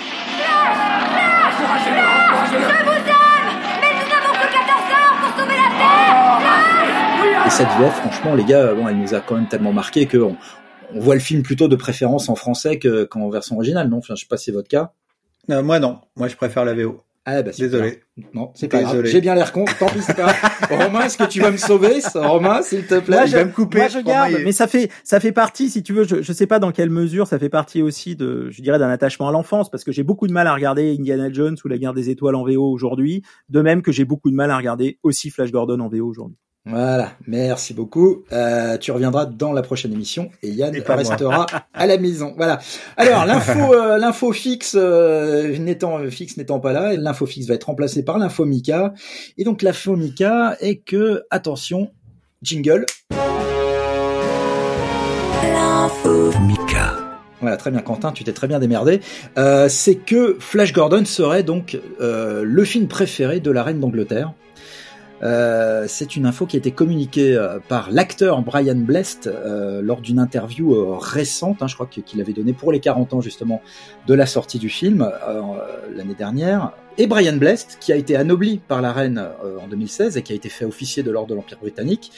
Cette 7.56 7.68
VF, 7.80 7.94
franchement, 7.94 8.36
les 8.36 8.44
gars, 8.44 8.74
bon, 8.74 8.86
elle 8.90 8.98
nous 8.98 9.14
a 9.14 9.22
quand 9.22 9.36
même 9.36 9.48
tellement 9.48 9.72
marqué 9.72 10.08
que 10.08 10.18
on, 10.18 10.36
voit 10.94 11.14
le 11.14 11.22
film 11.22 11.42
plutôt 11.42 11.70
de 11.70 11.78
préférence 11.78 12.28
en 12.28 12.36
français 12.36 12.80
qu'en 12.80 13.30
version 13.30 13.56
originale, 13.56 13.88
non? 13.88 14.00
Enfin, 14.00 14.14
je 14.16 14.22
sais 14.22 14.28
pas 14.28 14.36
si 14.36 14.46
c'est 14.46 14.52
votre 14.52 14.68
cas. 14.68 14.92
Euh, 15.50 15.64
moi 15.64 15.80
non, 15.80 16.00
moi 16.18 16.28
je 16.28 16.36
préfère 16.36 16.66
la 16.66 16.74
VO. 16.74 17.02
Ah 17.24 17.42
bah 17.42 17.52
désolé. 17.58 18.02
Non, 18.34 18.52
c'est 18.56 18.68
pas 18.68 18.82
grave. 18.82 19.06
J'ai 19.06 19.22
bien 19.22 19.36
l'air 19.36 19.54
con. 19.54 19.64
Tant 19.80 19.88
pis, 19.88 20.02
c'est 20.02 20.16
pas 20.18 20.34
Romain, 20.70 21.06
est-ce 21.06 21.18
que 21.18 21.24
tu 21.24 21.40
vas 21.40 21.50
me 21.50 21.58
sauver, 21.58 22.02
Romain, 22.14 22.62
s'il 22.62 22.86
te 22.86 23.00
plaît 23.00 23.18
Moi, 23.18 23.26
je 23.26 23.38
vais 23.38 23.46
me 23.46 23.52
couper. 23.52 23.78
Moi, 23.80 23.88
je 23.88 24.00
garde. 24.00 24.34
Mais 24.44 24.52
ça 24.52 24.68
fait, 24.68 24.92
ça 25.06 25.22
fait 25.22 25.32
partie, 25.32 25.70
si 25.70 25.82
tu 25.82 25.94
veux, 25.94 26.04
je, 26.04 26.22
je 26.22 26.34
sais 26.34 26.48
pas 26.48 26.60
dans 26.60 26.72
quelle 26.72 26.90
mesure, 26.90 27.26
ça 27.26 27.40
fait 27.40 27.50
partie 27.50 27.82
aussi 27.82 28.18
de, 28.18 28.50
je 28.52 28.62
dirais, 28.62 28.80
d'un 28.80 28.90
attachement 28.90 29.30
à 29.30 29.32
l'enfance, 29.32 29.72
parce 29.72 29.86
que 29.86 29.94
j'ai 29.94 30.04
beaucoup 30.04 30.28
de 30.28 30.34
mal 30.34 30.46
à 30.48 30.54
regarder 30.54 30.94
Indiana 31.00 31.32
Jones 31.32 31.56
ou 31.64 31.68
La 31.70 31.78
Guerre 31.78 31.94
des 31.94 32.10
Étoiles 32.10 32.36
en 32.36 32.44
VO 32.44 32.70
aujourd'hui, 32.70 33.24
de 33.50 33.62
même 33.62 33.82
que 33.82 33.94
j'ai 33.94 34.06
beaucoup 34.06 34.30
de 34.30 34.36
mal 34.36 34.52
à 34.52 34.58
regarder 34.58 35.00
aussi 35.02 35.30
Flash 35.30 35.52
Gordon 35.52 35.80
en 35.80 35.88
VO 35.88 36.06
aujourd'hui. 36.06 36.38
Voilà, 36.68 37.12
merci 37.28 37.76
beaucoup. 37.76 38.24
Euh, 38.32 38.80
tu 38.80 38.92
reviendras 38.92 39.28
dans 39.28 39.54
la 39.54 39.62
prochaine 39.62 39.94
émission 39.94 40.32
et 40.42 40.50
Yann 40.50 40.76
restera 40.76 41.46
à 41.76 41.86
la 41.86 42.00
maison. 42.00 42.34
Voilà. 42.38 42.60
Alors 42.98 43.24
l'info, 43.28 43.72
euh, 43.76 44.00
l'info 44.00 44.32
fixe 44.32 44.76
euh, 44.76 45.56
n'étant 45.60 46.00
fixe 46.10 46.38
n'étant 46.38 46.60
pas 46.60 46.74
là, 46.74 46.96
l'info 46.96 47.28
fixe 47.28 47.46
va 47.46 47.54
être 47.54 47.66
remplacée 47.66 48.04
par 48.04 48.18
l'info 48.18 48.46
Mika. 48.46 48.96
Et 49.38 49.44
donc 49.44 49.62
l'info 49.62 49.96
Mika 49.96 50.58
est 50.60 50.78
que 50.78 51.22
attention, 51.30 51.92
jingle. 52.42 52.88
L'info 55.44 56.32
Mika. 56.48 56.96
Voilà, 57.42 57.58
très 57.58 57.70
bien 57.70 57.82
Quentin, 57.82 58.12
tu 58.12 58.24
t'es 58.24 58.34
très 58.34 58.48
bien 58.48 58.58
démerdé. 58.58 59.02
Euh, 59.38 59.70
c'est 59.70 59.96
que 59.96 60.36
Flash 60.40 60.74
Gordon 60.74 61.06
serait 61.06 61.44
donc 61.44 61.78
le 62.00 62.64
film 62.64 62.88
préféré 62.88 63.40
de 63.40 63.52
la 63.52 63.62
reine 63.62 63.80
d'Angleterre. 63.80 64.34
Euh, 65.24 65.86
c'est 65.88 66.16
une 66.16 66.26
info 66.26 66.46
qui 66.46 66.58
a 66.58 66.60
été 66.60 66.72
communiquée 66.72 67.36
euh, 67.36 67.60
par 67.68 67.92
l'acteur 67.92 68.42
Brian 68.42 68.76
Blest 68.76 69.28
euh, 69.28 69.82
lors 69.82 70.02
d'une 70.02 70.20
interview 70.20 70.98
récente, 70.98 71.62
hein, 71.62 71.68
je 71.68 71.76
crois 71.76 71.88
qu'il 71.88 72.22
avait 72.22 72.34
donné 72.34 72.54
pour 72.54 72.72
les 72.72 72.80
40 72.80 73.14
ans 73.14 73.22
justement 73.22 73.62
de 74.08 74.14
la 74.14 74.26
sortie 74.26 74.60
du 74.60 74.70
film 74.70 75.10
l'année 75.96 76.16
dernière. 76.16 76.72
Et 76.98 77.08
Brian 77.08 77.36
Blest, 77.36 77.78
qui 77.82 77.92
a 77.92 77.98
été 77.98 78.16
anobli 78.16 78.60
par 78.60 78.82
la 78.82 78.94
reine 78.94 79.22
en 79.62 79.68
2016 79.68 80.16
et 80.18 80.22
qui 80.22 80.32
a 80.32 80.36
été 80.36 80.48
fait 80.48 80.64
officier 80.64 81.04
de 81.04 81.12
l'ordre 81.12 81.30
de 81.30 81.36
l'Empire 81.36 81.58
britannique, 81.60 82.12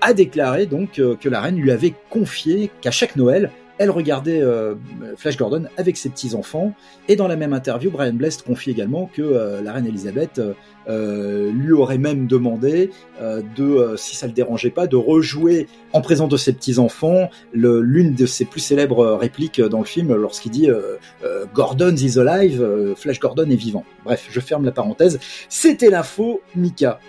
a 0.00 0.14
déclaré 0.14 0.66
donc 0.66 0.92
que 0.92 1.28
la 1.28 1.40
reine 1.40 1.56
lui 1.56 1.70
avait 1.70 1.94
confié 2.08 2.70
qu'à 2.80 2.90
chaque 2.90 3.16
Noël, 3.16 3.50
elle 3.78 3.90
regardait 3.90 4.40
euh, 4.40 4.74
Flash 5.16 5.36
Gordon 5.36 5.64
avec 5.76 5.96
ses 5.96 6.08
petits-enfants. 6.08 6.72
Et 7.08 7.16
dans 7.16 7.28
la 7.28 7.36
même 7.36 7.52
interview, 7.52 7.90
Brian 7.90 8.14
Blest 8.14 8.42
confie 8.42 8.70
également 8.70 9.10
que 9.12 9.22
euh, 9.22 9.62
la 9.62 9.72
reine 9.72 9.86
Elisabeth 9.86 10.38
euh, 10.38 10.54
lui 10.88 11.72
aurait 11.72 11.98
même 11.98 12.26
demandé 12.26 12.90
de, 13.20 13.94
si 13.96 14.16
ça 14.16 14.26
le 14.26 14.32
dérangeait 14.32 14.70
pas, 14.70 14.86
de 14.86 14.96
rejouer 14.96 15.68
en 15.92 16.00
présence 16.00 16.28
de 16.28 16.36
ses 16.36 16.52
petits-enfants 16.52 17.30
l'une 17.52 18.14
de 18.14 18.26
ses 18.26 18.44
plus 18.44 18.60
célèbres 18.60 19.14
répliques 19.14 19.60
dans 19.60 19.80
le 19.80 19.84
film 19.84 20.14
lorsqu'il 20.14 20.52
dit 20.52 20.68
Gordon 21.54 21.94
is 21.94 22.18
alive, 22.18 22.94
Flash 22.96 23.20
Gordon 23.20 23.50
est 23.50 23.56
vivant. 23.56 23.84
Bref, 24.04 24.28
je 24.30 24.40
ferme 24.40 24.64
la 24.64 24.72
parenthèse. 24.72 25.18
C'était 25.48 25.90
l'info, 25.90 26.40
Mika. 26.54 27.00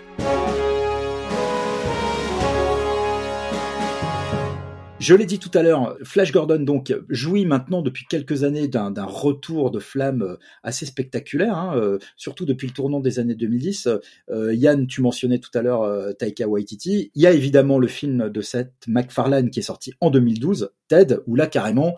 Je 5.00 5.14
l'ai 5.14 5.28
dit 5.28 5.38
tout 5.38 5.52
à 5.54 5.62
l'heure, 5.62 5.96
Flash 6.04 6.32
Gordon 6.32 6.60
donc 6.60 6.92
jouit 7.08 7.46
maintenant 7.46 7.84
depuis 7.84 8.06
quelques 8.10 8.44
années 8.44 8.68
d'un 8.68 8.92
retour 9.06 9.70
de 9.70 9.78
flamme 9.78 10.24
euh, 10.24 10.36
assez 10.64 10.88
spectaculaire, 10.88 11.56
hein, 11.56 11.74
euh, 11.76 12.00
surtout 12.16 12.46
depuis 12.46 12.66
le 12.66 12.74
tournant 12.74 13.00
des 13.00 13.20
années 13.20 13.36
2010. 13.36 13.90
Euh, 14.32 14.56
Yann, 14.56 14.88
tu 14.88 15.02
mentionnais 15.02 15.38
tout 15.38 15.52
à 15.54 15.62
l'heure 15.62 16.16
Taika 16.18 16.48
Waititi. 16.48 17.12
Il 17.14 17.22
y 17.22 17.28
a 17.28 17.32
évidemment 17.32 17.78
le 17.78 17.88
film 17.88 18.30
de 18.30 18.42
Seth 18.42 18.74
MacFarlane 18.88 19.52
qui 19.52 19.60
est 19.60 19.64
sorti 19.64 19.94
en 20.02 20.10
2012, 20.10 20.72
Ted, 20.88 21.18
où 21.28 21.36
là 21.36 21.46
carrément 21.46 21.96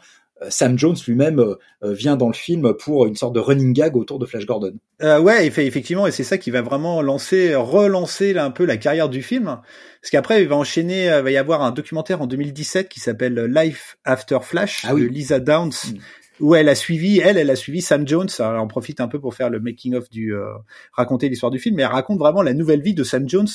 Sam 0.49 0.78
Jones 0.78 0.95
lui-même 1.07 1.40
euh, 1.40 1.56
euh, 1.84 1.94
vient 1.94 2.16
dans 2.16 2.28
le 2.28 2.34
film 2.34 2.74
pour 2.74 3.06
une 3.06 3.16
sorte 3.16 3.34
de 3.34 3.40
running 3.40 3.74
gag 3.74 3.95
autour 3.95 4.20
de 4.20 4.26
Flash 4.26 4.45
Gordon. 4.45 4.74
Euh, 5.02 5.20
ouais, 5.20 5.48
effectivement, 5.48 6.07
et 6.07 6.11
c'est 6.11 6.24
ça 6.24 6.38
qui 6.38 6.52
va 6.52 6.61
vraiment 6.61 7.02
lancer, 7.02 7.56
relancer 7.56 8.34
là, 8.34 8.45
un 8.45 8.52
peu 8.52 8.66
la 8.66 8.78
carrière 8.78 9.10
du 9.10 9.22
film, 9.22 9.60
parce 10.02 10.11
qu'après 10.11 10.41
il 10.41 10.48
va 10.48 10.56
enchaîner, 10.56 11.06
il 11.06 11.24
va 11.24 11.32
y 11.32 11.38
avoir 11.38 11.61
un 11.61 11.72
documentaire 11.72 12.22
en 12.22 12.28
2017 12.28 12.90
qui 12.90 12.99
s'appelle 12.99 13.36
Life 13.45 13.98
After 14.06 14.40
Flash 14.41 14.86
ah 14.88 14.94
de 14.94 15.03
Lisa 15.03 15.40
Downs, 15.40 15.72
mm 15.94 15.99
où 16.40 16.56
elle 16.56 16.70
a 16.70 16.76
suivi, 16.76 17.20
elle, 17.20 17.38
elle 17.38 17.49
a 17.49 17.56
suivi 17.56 17.82
Sam 17.82 18.07
Jones. 18.07 18.30
Elle 18.40 18.45
en 18.45 18.68
profite 18.68 19.02
un 19.02 19.07
peu 19.07 19.20
pour 19.20 19.34
faire 19.34 19.49
le 19.49 19.60
making 19.60 19.95
of 19.95 20.10
du, 20.10 20.34
euh, 20.34 20.45
raconter 20.94 21.30
l'histoire 21.30 21.52
du 21.52 21.60
film, 21.60 21.76
mais 21.76 21.84
elle 21.84 21.90
raconte 21.90 22.20
vraiment 22.20 22.41
la 22.41 22.53
nouvelle 22.53 22.82
vie 22.82 22.94
de 22.94 23.03
Sam 23.03 23.28
Jones, 23.28 23.48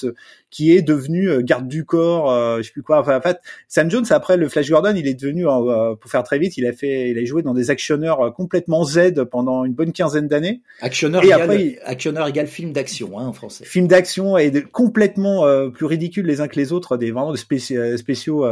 qui 0.50 0.76
est 0.76 0.82
devenu 0.82 1.30
euh, 1.30 1.40
garde 1.42 1.66
du 1.66 1.84
corps, 1.84 2.30
euh, 2.30 2.58
je 2.58 2.64
sais 2.64 2.72
plus 2.72 2.82
quoi. 2.82 3.00
Enfin, 3.00 3.16
en 3.16 3.20
fait, 3.20 3.38
Sam 3.68 3.90
Jones 3.90 4.04
après 4.10 4.36
le 4.36 4.48
Flash 4.48 4.68
Gordon, 4.68 4.94
il 4.96 5.06
est 5.06 5.14
devenu, 5.14 5.44
pour 5.44 6.10
faire 6.10 6.22
très 6.22 6.38
vite, 6.38 6.56
il 6.56 6.66
a 6.66 6.72
fait, 6.72 7.10
il 7.10 7.18
a 7.18 7.24
joué 7.24 7.42
dans 7.42 7.54
des 7.54 7.70
actionneurs 7.70 8.34
complètement 8.34 8.84
Z 8.84 9.24
pendant 9.30 9.64
une 9.64 9.72
bonne 9.72 9.92
quinzaine 9.92 10.28
d'années. 10.28 10.60
Actionneur 10.80 11.24
égale, 11.24 11.42
après, 11.42 11.78
actionneur 11.84 12.28
égale 12.28 12.46
film 12.46 12.72
d'action, 12.72 13.18
hein, 13.18 13.26
en 13.26 13.32
français. 13.32 13.64
Film 13.64 13.88
d'action 13.88 14.36
et 14.36 14.50
de, 14.50 14.60
complètement 14.60 15.44
plus 15.70 15.86
ridicules 15.86 16.26
les 16.26 16.40
uns 16.40 16.48
que 16.48 16.56
les 16.56 16.72
autres, 16.72 16.96
des 16.96 17.10
vraiment 17.10 17.32
des 17.32 17.38
spéciaux, 17.38 17.96
spéciaux 17.96 18.46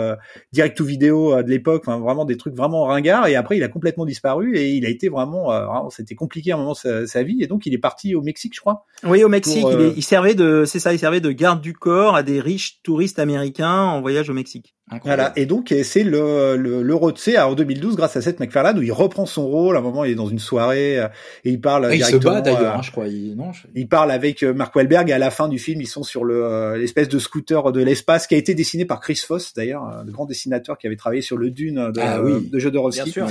direct 0.53 0.77
to 0.77 0.85
vidéo 0.85 1.43
de 1.43 1.49
l'époque, 1.49 1.83
enfin, 1.87 1.99
vraiment 1.99 2.25
des 2.25 2.37
trucs 2.37 2.55
vraiment 2.55 2.85
ringards. 2.85 3.27
Et 3.27 3.37
après, 3.37 3.57
il 3.57 3.63
a 3.63 3.69
complètement 3.69 4.07
disparu 4.07 4.22
et 4.55 4.75
il 4.75 4.87
a 4.87 4.89
été 4.89 5.09
vraiment, 5.09 5.53
euh, 5.53 5.67
c'était 5.91 6.15
compliqué 6.15 6.53
à 6.53 6.55
un 6.55 6.59
moment 6.59 6.75
sa, 6.75 7.07
sa, 7.07 7.23
vie 7.23 7.43
et 7.43 7.47
donc 7.47 7.67
il 7.67 7.75
est 7.75 7.79
parti 7.79 8.15
au 8.15 8.23
Mexique, 8.23 8.55
je 8.55 8.61
crois. 8.61 8.85
Oui, 9.05 9.25
au 9.25 9.29
Mexique, 9.29 9.65
il, 9.69 9.77
euh, 9.77 9.93
il, 9.97 10.03
servait 10.03 10.35
de, 10.35 10.65
c'est 10.65 10.79
ça, 10.79 10.93
il 10.93 10.99
servait 10.99 11.21
de 11.21 11.33
garde 11.33 11.61
du 11.61 11.73
corps 11.73 12.15
à 12.15 12.23
des 12.23 12.41
riches 12.41 12.81
touristes 12.83 13.19
américains 13.19 13.83
en 13.83 14.01
voyage 14.01 14.31
au 14.31 14.35
Mexique. 14.35 14.75
Voilà. 15.05 15.33
Et 15.37 15.47
donc, 15.47 15.75
c'est 15.83 16.05
le, 16.05 16.57
le, 16.57 16.83
le 16.83 16.95
en 17.03 17.55
2012, 17.55 17.97
grâce 17.97 18.17
à 18.17 18.23
cette 18.23 18.41
McFarlane, 18.41 18.79
où 18.79 18.83
il 18.83 18.93
reprend 18.93 19.27
son 19.27 19.47
rôle. 19.47 19.77
À 19.77 19.81
un 19.81 19.83
moment, 19.83 20.05
il 20.05 20.13
est 20.13 20.17
dans 20.17 20.29
une 20.29 20.39
soirée 20.39 20.99
euh, 20.99 21.09
et 21.45 21.51
il 21.51 21.61
parle 21.61 21.89
il 21.93 22.05
se 22.05 22.17
bat 22.17 22.41
d'ailleurs, 22.41 22.77
hein, 22.77 22.83
je 22.83 22.91
crois. 22.91 23.09
Il, 23.09 23.35
non, 23.37 23.51
il 23.75 23.89
parle 23.89 24.11
avec 24.11 24.43
Mark 24.43 24.75
Wahlberg 24.75 25.11
et 25.11 25.13
à 25.13 25.19
la 25.19 25.31
fin 25.31 25.49
du 25.49 25.59
film, 25.59 25.81
ils 25.81 25.87
sont 25.87 26.03
sur 26.03 26.25
le 26.25 26.77
l'espèce 26.77 27.09
de 27.09 27.19
scooter 27.19 27.73
de 27.73 27.83
l'espace 27.83 28.27
qui 28.27 28.35
a 28.35 28.39
été 28.39 28.55
dessiné 28.55 28.85
par 28.85 29.01
Chris 29.01 29.21
Foss, 29.27 29.55
d'ailleurs, 29.55 30.03
le 30.05 30.13
grand 30.13 30.27
dessinateur 30.27 30.79
qui 30.79 30.87
avait 30.87 30.97
travaillé 30.97 31.23
sur 31.23 31.37
le 31.37 31.51
Dune 31.51 31.91
de, 31.93 32.01
ah, 32.01 32.23
oui. 32.23 32.49
de 32.49 32.59
Jodorowsky. 32.59 33.03
Bien 33.05 33.13
sûr. 33.13 33.27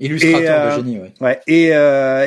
Illustrateur 0.00 0.70
de 0.70 0.76
génie, 0.76 0.98
ouais. 0.98 1.12
ouais. 1.20 1.40
Et, 1.46 1.66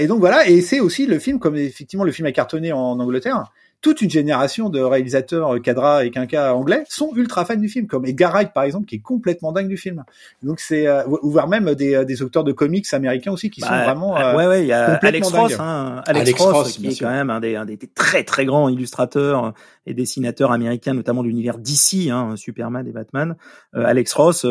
et 0.04 0.08
donc 0.08 0.20
voilà. 0.20 0.48
Et 0.48 0.62
c'est 0.62 0.80
aussi 0.80 1.06
le 1.06 1.20
film, 1.20 1.40
comme 1.40 1.56
effectivement 1.56 2.04
le 2.04 2.12
film 2.12 2.28
a 2.28 2.32
cartonné 2.32 2.72
en 2.72 3.00
Angleterre 3.00 3.52
toute 3.82 4.02
une 4.02 4.10
génération 4.10 4.70
de 4.70 4.80
réalisateurs 4.80 5.60
cadra 5.62 6.06
et 6.06 6.12
quinca 6.12 6.56
anglais 6.56 6.84
sont 6.88 7.12
ultra 7.16 7.46
fans 7.46 7.56
du 7.56 7.68
film, 7.68 7.88
comme 7.88 8.06
Edgar 8.06 8.32
Wright 8.32 8.54
par 8.54 8.64
exemple, 8.64 8.86
qui 8.86 8.96
est 8.96 9.00
complètement 9.00 9.52
dingue 9.52 9.68
du 9.68 9.78
film. 9.78 10.04
Donc 10.44 10.60
c'est 10.60 10.88
euh, 10.88 11.04
ou 11.08 11.32
voire 11.32 11.48
même 11.48 11.74
des, 11.74 11.96
euh, 11.96 12.06
des 12.06 12.22
auteurs 12.22 12.44
de 12.44 12.52
comics 12.52 12.86
américains 12.94 13.32
aussi 13.32 13.50
qui 13.50 13.62
sont 13.62 13.70
bah, 13.70 13.86
vraiment 13.86 14.18
euh, 14.18 14.36
ouais 14.36 14.48
ouais 14.48 14.64
il 14.64 14.68
y 14.68 14.74
a 14.74 14.94
Alex 14.96 15.28
Ross, 15.30 15.56
hein, 15.60 16.02
Alex, 16.06 16.40
Ross, 16.40 16.78
qui 16.78 16.88
est 16.88 17.00
quand 17.00 17.10
même 17.10 17.30
un 17.30 17.40
des, 17.40 17.56
un 17.56 17.66
des 17.66 17.78
très 17.78 18.24
très 18.24 18.46
grands 18.46 18.70
illustrateurs 18.70 19.54
et 19.86 19.94
dessinateurs 19.94 20.52
américains, 20.52 20.94
notamment 20.94 21.24
de 21.24 21.28
l'univers 21.28 21.58
DC, 21.58 22.10
hein, 22.10 22.36
Superman 22.36 22.88
et 22.88 22.92
Batman. 22.92 23.36
Alex 23.74 24.14
Ross 24.14 24.46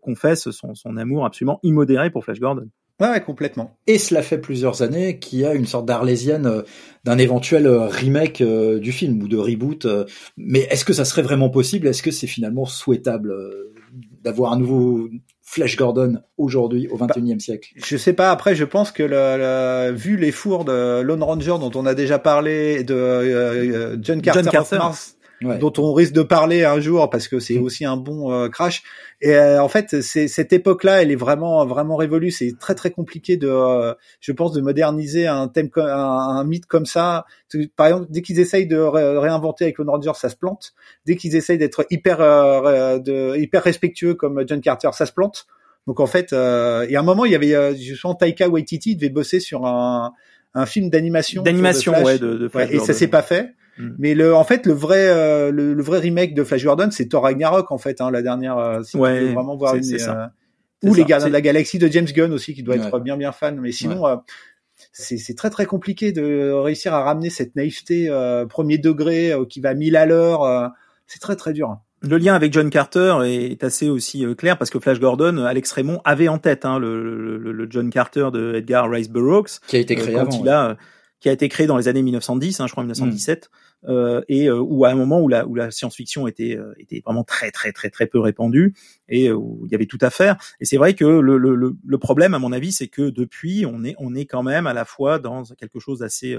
confesse 0.00 0.50
son, 0.50 0.74
son 0.74 0.96
amour 0.96 1.24
absolument 1.26 1.60
immodéré 1.62 2.10
pour 2.10 2.24
Flash 2.24 2.40
Gordon. 2.40 2.68
Ouais, 3.00 3.20
complètement. 3.20 3.76
Et 3.88 3.98
cela 3.98 4.22
fait 4.22 4.38
plusieurs 4.38 4.82
années 4.82 5.18
qu'il 5.18 5.40
y 5.40 5.44
a 5.44 5.52
une 5.52 5.66
sorte 5.66 5.84
d'arlésienne 5.84 6.46
euh, 6.46 6.62
d'un 7.02 7.18
éventuel 7.18 7.66
euh, 7.66 7.86
remake 7.86 8.40
euh, 8.40 8.78
du 8.78 8.92
film 8.92 9.20
ou 9.20 9.26
de 9.26 9.36
reboot. 9.36 9.86
Mais 10.36 10.60
est-ce 10.70 10.84
que 10.84 10.92
ça 10.92 11.04
serait 11.04 11.22
vraiment 11.22 11.50
possible? 11.50 11.88
Est-ce 11.88 12.02
que 12.02 12.12
c'est 12.12 12.28
finalement 12.28 12.66
souhaitable 12.66 13.34
d'avoir 14.22 14.52
un 14.52 14.58
nouveau 14.58 15.08
Flash 15.42 15.76
Gordon 15.76 16.20
aujourd'hui 16.38 16.86
au 16.88 16.96
21e 16.96 17.40
siècle? 17.40 17.70
Je 17.74 17.96
sais 17.96 18.12
pas. 18.12 18.30
Après, 18.30 18.54
je 18.54 18.64
pense 18.64 18.92
que 18.92 19.02
le, 19.02 19.92
vu 19.92 20.16
les 20.16 20.30
fours 20.30 20.64
de 20.64 21.00
Lone 21.00 21.22
Ranger 21.22 21.56
dont 21.58 21.72
on 21.74 21.86
a 21.86 21.94
déjà 21.94 22.20
parlé, 22.20 22.84
de 22.84 23.98
John 24.00 24.22
Carter, 24.22 24.42
John 24.44 24.52
Carter. 24.52 24.78
Dont 25.58 25.72
on 25.78 25.92
risque 25.92 26.12
de 26.12 26.22
parler 26.22 26.64
un 26.64 26.80
jour 26.80 27.08
parce 27.10 27.28
que 27.28 27.38
c'est 27.38 27.58
aussi 27.58 27.84
un 27.84 27.96
bon 27.96 28.32
euh, 28.32 28.48
crash. 28.48 28.82
Et 29.20 29.34
euh, 29.34 29.62
en 29.62 29.68
fait, 29.68 30.02
c'est 30.02 30.28
cette 30.28 30.52
époque-là, 30.52 31.02
elle 31.02 31.10
est 31.10 31.16
vraiment 31.16 31.64
vraiment 31.66 31.96
révolue. 31.96 32.30
C'est 32.30 32.54
très 32.58 32.74
très 32.74 32.90
compliqué 32.90 33.36
de, 33.36 33.48
euh, 33.48 33.94
je 34.20 34.32
pense, 34.32 34.52
de 34.52 34.60
moderniser 34.60 35.26
un 35.26 35.48
thème, 35.48 35.70
un, 35.76 35.82
un 35.82 36.44
mythe 36.44 36.66
comme 36.66 36.86
ça. 36.86 37.24
Par 37.76 37.86
exemple, 37.86 38.06
dès 38.10 38.22
qu'ils 38.22 38.40
essayent 38.40 38.66
de 38.66 38.78
réinventer 38.78 39.64
avec 39.64 39.76
Clone 39.76 39.90
Rangers, 39.90 40.12
ça 40.16 40.28
se 40.28 40.36
plante. 40.36 40.74
Dès 41.06 41.16
qu'ils 41.16 41.36
essayent 41.36 41.58
d'être 41.58 41.86
hyper 41.90 42.18
de, 42.18 43.36
hyper 43.38 43.62
respectueux 43.62 44.14
comme 44.14 44.44
John 44.46 44.60
Carter, 44.60 44.90
ça 44.92 45.06
se 45.06 45.12
plante. 45.12 45.46
Donc 45.86 46.00
en 46.00 46.06
fait, 46.06 46.32
euh, 46.32 46.84
il 46.88 46.92
y 46.92 46.96
a 46.96 47.00
un 47.00 47.04
moment, 47.04 47.24
il 47.24 47.32
y 47.32 47.34
avait 47.34 47.76
justement 47.76 48.14
Taika 48.14 48.48
Waititi 48.48 48.96
devait 48.96 49.10
bosser 49.10 49.40
sur 49.40 49.66
un, 49.66 50.12
un 50.54 50.66
film 50.66 50.88
d'animation. 50.88 51.42
D'animation, 51.42 51.92
ouais, 52.02 52.18
de, 52.18 52.34
de 52.34 52.50
et 52.70 52.78
ça 52.78 52.94
s'est 52.94 53.08
pas 53.08 53.22
fait. 53.22 53.54
Mm. 53.78 53.90
Mais 53.98 54.14
le, 54.14 54.34
en 54.34 54.44
fait, 54.44 54.66
le 54.66 54.72
vrai, 54.72 55.08
euh, 55.08 55.50
le, 55.50 55.82
vrai 55.82 55.98
remake 55.98 56.34
de 56.34 56.44
Flash 56.44 56.64
Gordon, 56.64 56.88
c'est 56.90 57.08
Thor 57.08 57.24
Ragnarok 57.24 57.70
en 57.72 57.78
fait, 57.78 58.00
hein, 58.00 58.10
la 58.10 58.22
dernière. 58.22 58.58
Euh, 58.58 58.82
si 58.82 58.96
ouais, 58.96 59.32
vraiment 59.32 59.56
voir 59.56 59.74
une, 59.74 59.84
euh, 59.84 60.26
ou 60.82 60.94
les 60.94 61.04
Gardiens 61.04 61.28
de 61.28 61.32
la 61.32 61.40
Galaxie 61.40 61.78
de 61.78 61.88
James 61.88 62.06
Gunn 62.06 62.32
aussi, 62.32 62.54
qui 62.54 62.62
doit 62.62 62.76
être 62.76 63.00
bien 63.00 63.16
bien 63.16 63.32
fan. 63.32 63.58
Mais 63.60 63.72
sinon, 63.72 64.06
euh, 64.06 64.16
c'est 64.92 65.36
très 65.36 65.50
très 65.50 65.66
compliqué 65.66 66.12
de 66.12 66.52
réussir 66.52 66.94
à 66.94 67.02
ramener 67.02 67.30
cette 67.30 67.56
naïveté 67.56 68.10
premier 68.48 68.78
degré 68.78 69.32
qui 69.48 69.60
va 69.60 69.74
mille 69.74 69.96
à 69.96 70.06
l'heure. 70.06 70.72
c'est 71.06 71.20
très 71.20 71.36
très 71.36 71.52
dur. 71.52 71.78
Le 72.02 72.18
lien 72.18 72.34
avec 72.34 72.52
John 72.52 72.68
Carter 72.68 73.16
est 73.24 73.64
assez 73.64 73.88
aussi 73.88 74.26
clair 74.36 74.58
parce 74.58 74.70
que 74.70 74.78
Flash 74.78 75.00
Gordon, 75.00 75.38
Alex 75.38 75.72
Raymond 75.72 76.02
avait 76.04 76.28
en 76.28 76.36
tête 76.36 76.66
hein, 76.66 76.78
le, 76.78 77.38
le, 77.38 77.50
le, 77.50 77.66
John 77.70 77.88
Carter 77.88 78.28
de 78.30 78.56
Edgar 78.56 78.90
Rice 78.90 79.08
Burroughs, 79.08 79.60
qui 79.66 79.76
a 79.76 79.78
été 79.78 79.94
créé 79.94 80.14
avant, 80.18 80.38
il 80.38 80.48
a, 80.50 80.76
qui 81.24 81.30
a 81.30 81.32
été 81.32 81.48
créé 81.48 81.66
dans 81.66 81.78
les 81.78 81.88
années 81.88 82.02
1910, 82.02 82.60
hein, 82.60 82.66
je 82.66 82.72
crois 82.72 82.84
1917. 82.84 83.50
Euh, 83.88 84.20
et 84.28 84.48
euh, 84.50 84.58
où 84.60 84.84
à 84.84 84.90
un 84.90 84.94
moment 84.94 85.22
où 85.22 85.28
la, 85.28 85.46
où 85.46 85.54
la 85.54 85.70
science-fiction 85.70 86.26
était, 86.26 86.54
euh, 86.54 86.74
était 86.78 87.00
vraiment 87.02 87.24
très 87.24 87.50
très 87.50 87.72
très 87.72 87.88
très 87.88 88.06
peu 88.06 88.18
répandue 88.18 88.74
et 89.08 89.32
où 89.32 89.62
il 89.64 89.72
y 89.72 89.74
avait 89.74 89.86
tout 89.86 89.98
à 90.02 90.10
faire. 90.10 90.36
Et 90.60 90.66
c'est 90.66 90.76
vrai 90.76 90.92
que 90.92 91.06
le, 91.06 91.38
le, 91.38 91.76
le 91.82 91.98
problème, 91.98 92.34
à 92.34 92.38
mon 92.38 92.52
avis, 92.52 92.72
c'est 92.72 92.88
que 92.88 93.08
depuis, 93.08 93.64
on 93.64 93.84
est 93.84 93.94
on 93.98 94.14
est 94.14 94.26
quand 94.26 94.42
même 94.42 94.66
à 94.66 94.74
la 94.74 94.84
fois 94.84 95.18
dans 95.18 95.44
quelque 95.44 95.80
chose 95.80 96.00
d'assez 96.00 96.36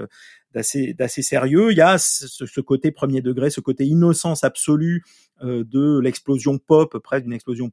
d'assez 0.54 0.94
d'assez 0.94 1.22
sérieux. 1.22 1.72
Il 1.72 1.78
y 1.78 1.82
a 1.82 1.98
ce, 1.98 2.46
ce, 2.46 2.60
côté 2.60 2.92
premier 2.92 3.22
degré, 3.22 3.50
ce 3.50 3.60
côté 3.60 3.86
innocence 3.86 4.44
absolue 4.44 5.02
de 5.42 5.98
l'explosion 5.98 6.58
pop, 6.58 6.96
près 6.98 7.20
d'une 7.20 7.32
explosion 7.32 7.70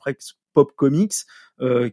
pop 0.53 0.71
comics, 0.75 1.13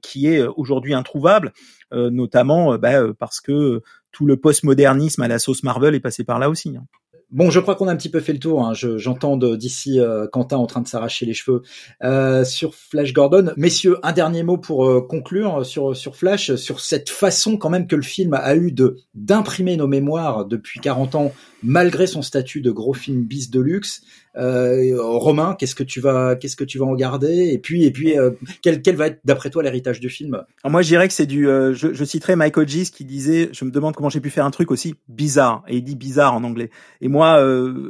qui 0.02 0.26
est 0.26 0.42
aujourd'hui 0.42 0.94
introuvable, 0.94 1.52
notamment 1.92 2.76
bah, 2.76 3.12
parce 3.18 3.40
que 3.40 3.82
tout 4.12 4.26
le 4.26 4.36
postmodernisme 4.36 5.22
à 5.22 5.28
la 5.28 5.38
sauce 5.38 5.62
Marvel 5.62 5.94
est 5.94 6.00
passé 6.00 6.24
par 6.24 6.38
là 6.38 6.50
aussi. 6.50 6.76
Hein. 6.76 6.84
Bon, 7.32 7.48
je 7.48 7.60
crois 7.60 7.76
qu'on 7.76 7.86
a 7.86 7.92
un 7.92 7.96
petit 7.96 8.08
peu 8.08 8.18
fait 8.18 8.32
le 8.32 8.40
tour. 8.40 8.66
Hein. 8.66 8.72
J'entends 8.74 9.36
d'ici 9.36 10.00
euh, 10.00 10.26
Quentin 10.26 10.56
en 10.56 10.66
train 10.66 10.80
de 10.80 10.88
s'arracher 10.88 11.26
les 11.26 11.34
cheveux 11.34 11.62
euh, 12.02 12.44
sur 12.44 12.74
Flash 12.74 13.12
Gordon. 13.12 13.52
Messieurs, 13.56 13.98
un 14.02 14.12
dernier 14.12 14.42
mot 14.42 14.56
pour 14.56 14.84
euh, 14.84 15.00
conclure 15.00 15.64
sur 15.64 15.96
sur 15.96 16.16
Flash, 16.16 16.56
sur 16.56 16.80
cette 16.80 17.08
façon 17.08 17.56
quand 17.56 17.70
même 17.70 17.86
que 17.86 17.94
le 17.94 18.02
film 18.02 18.34
a 18.34 18.56
eu 18.56 18.72
de 18.72 18.96
d'imprimer 19.14 19.76
nos 19.76 19.86
mémoires 19.86 20.44
depuis 20.44 20.80
40 20.80 21.14
ans, 21.14 21.32
malgré 21.62 22.08
son 22.08 22.22
statut 22.22 22.62
de 22.62 22.72
gros 22.72 22.94
film 22.94 23.22
bis 23.22 23.48
de 23.48 23.60
luxe. 23.60 24.02
Euh, 24.36 24.96
Romain, 24.98 25.56
qu'est-ce 25.58 25.74
que 25.74 25.82
tu 25.82 26.00
vas, 26.00 26.36
qu'est-ce 26.36 26.56
que 26.56 26.64
tu 26.64 26.78
vas 26.78 26.86
en 26.86 26.94
garder? 26.94 27.50
Et 27.52 27.58
puis, 27.58 27.84
et 27.84 27.90
puis, 27.90 28.18
euh, 28.18 28.30
quel, 28.62 28.82
quel 28.82 28.96
va 28.96 29.08
être 29.08 29.20
d'après 29.24 29.50
toi 29.50 29.62
l'héritage 29.62 30.00
du 30.00 30.08
film? 30.08 30.34
Alors 30.62 30.70
Moi, 30.70 30.82
je 30.82 30.88
dirais 30.88 31.08
que 31.08 31.14
c'est 31.14 31.26
du. 31.26 31.48
Euh, 31.48 31.74
je, 31.74 31.92
je 31.92 32.04
citerai 32.04 32.36
Michael 32.36 32.68
Gis 32.68 32.90
qui 32.90 33.04
disait, 33.04 33.48
je 33.52 33.64
me 33.64 33.70
demande 33.70 33.94
comment 33.94 34.08
j'ai 34.08 34.20
pu 34.20 34.30
faire 34.30 34.44
un 34.44 34.50
truc 34.50 34.70
aussi 34.70 34.94
bizarre, 35.08 35.64
et 35.68 35.76
il 35.76 35.82
dit 35.82 35.96
bizarre 35.96 36.34
en 36.34 36.44
anglais. 36.44 36.70
Et 37.00 37.08
moi, 37.08 37.44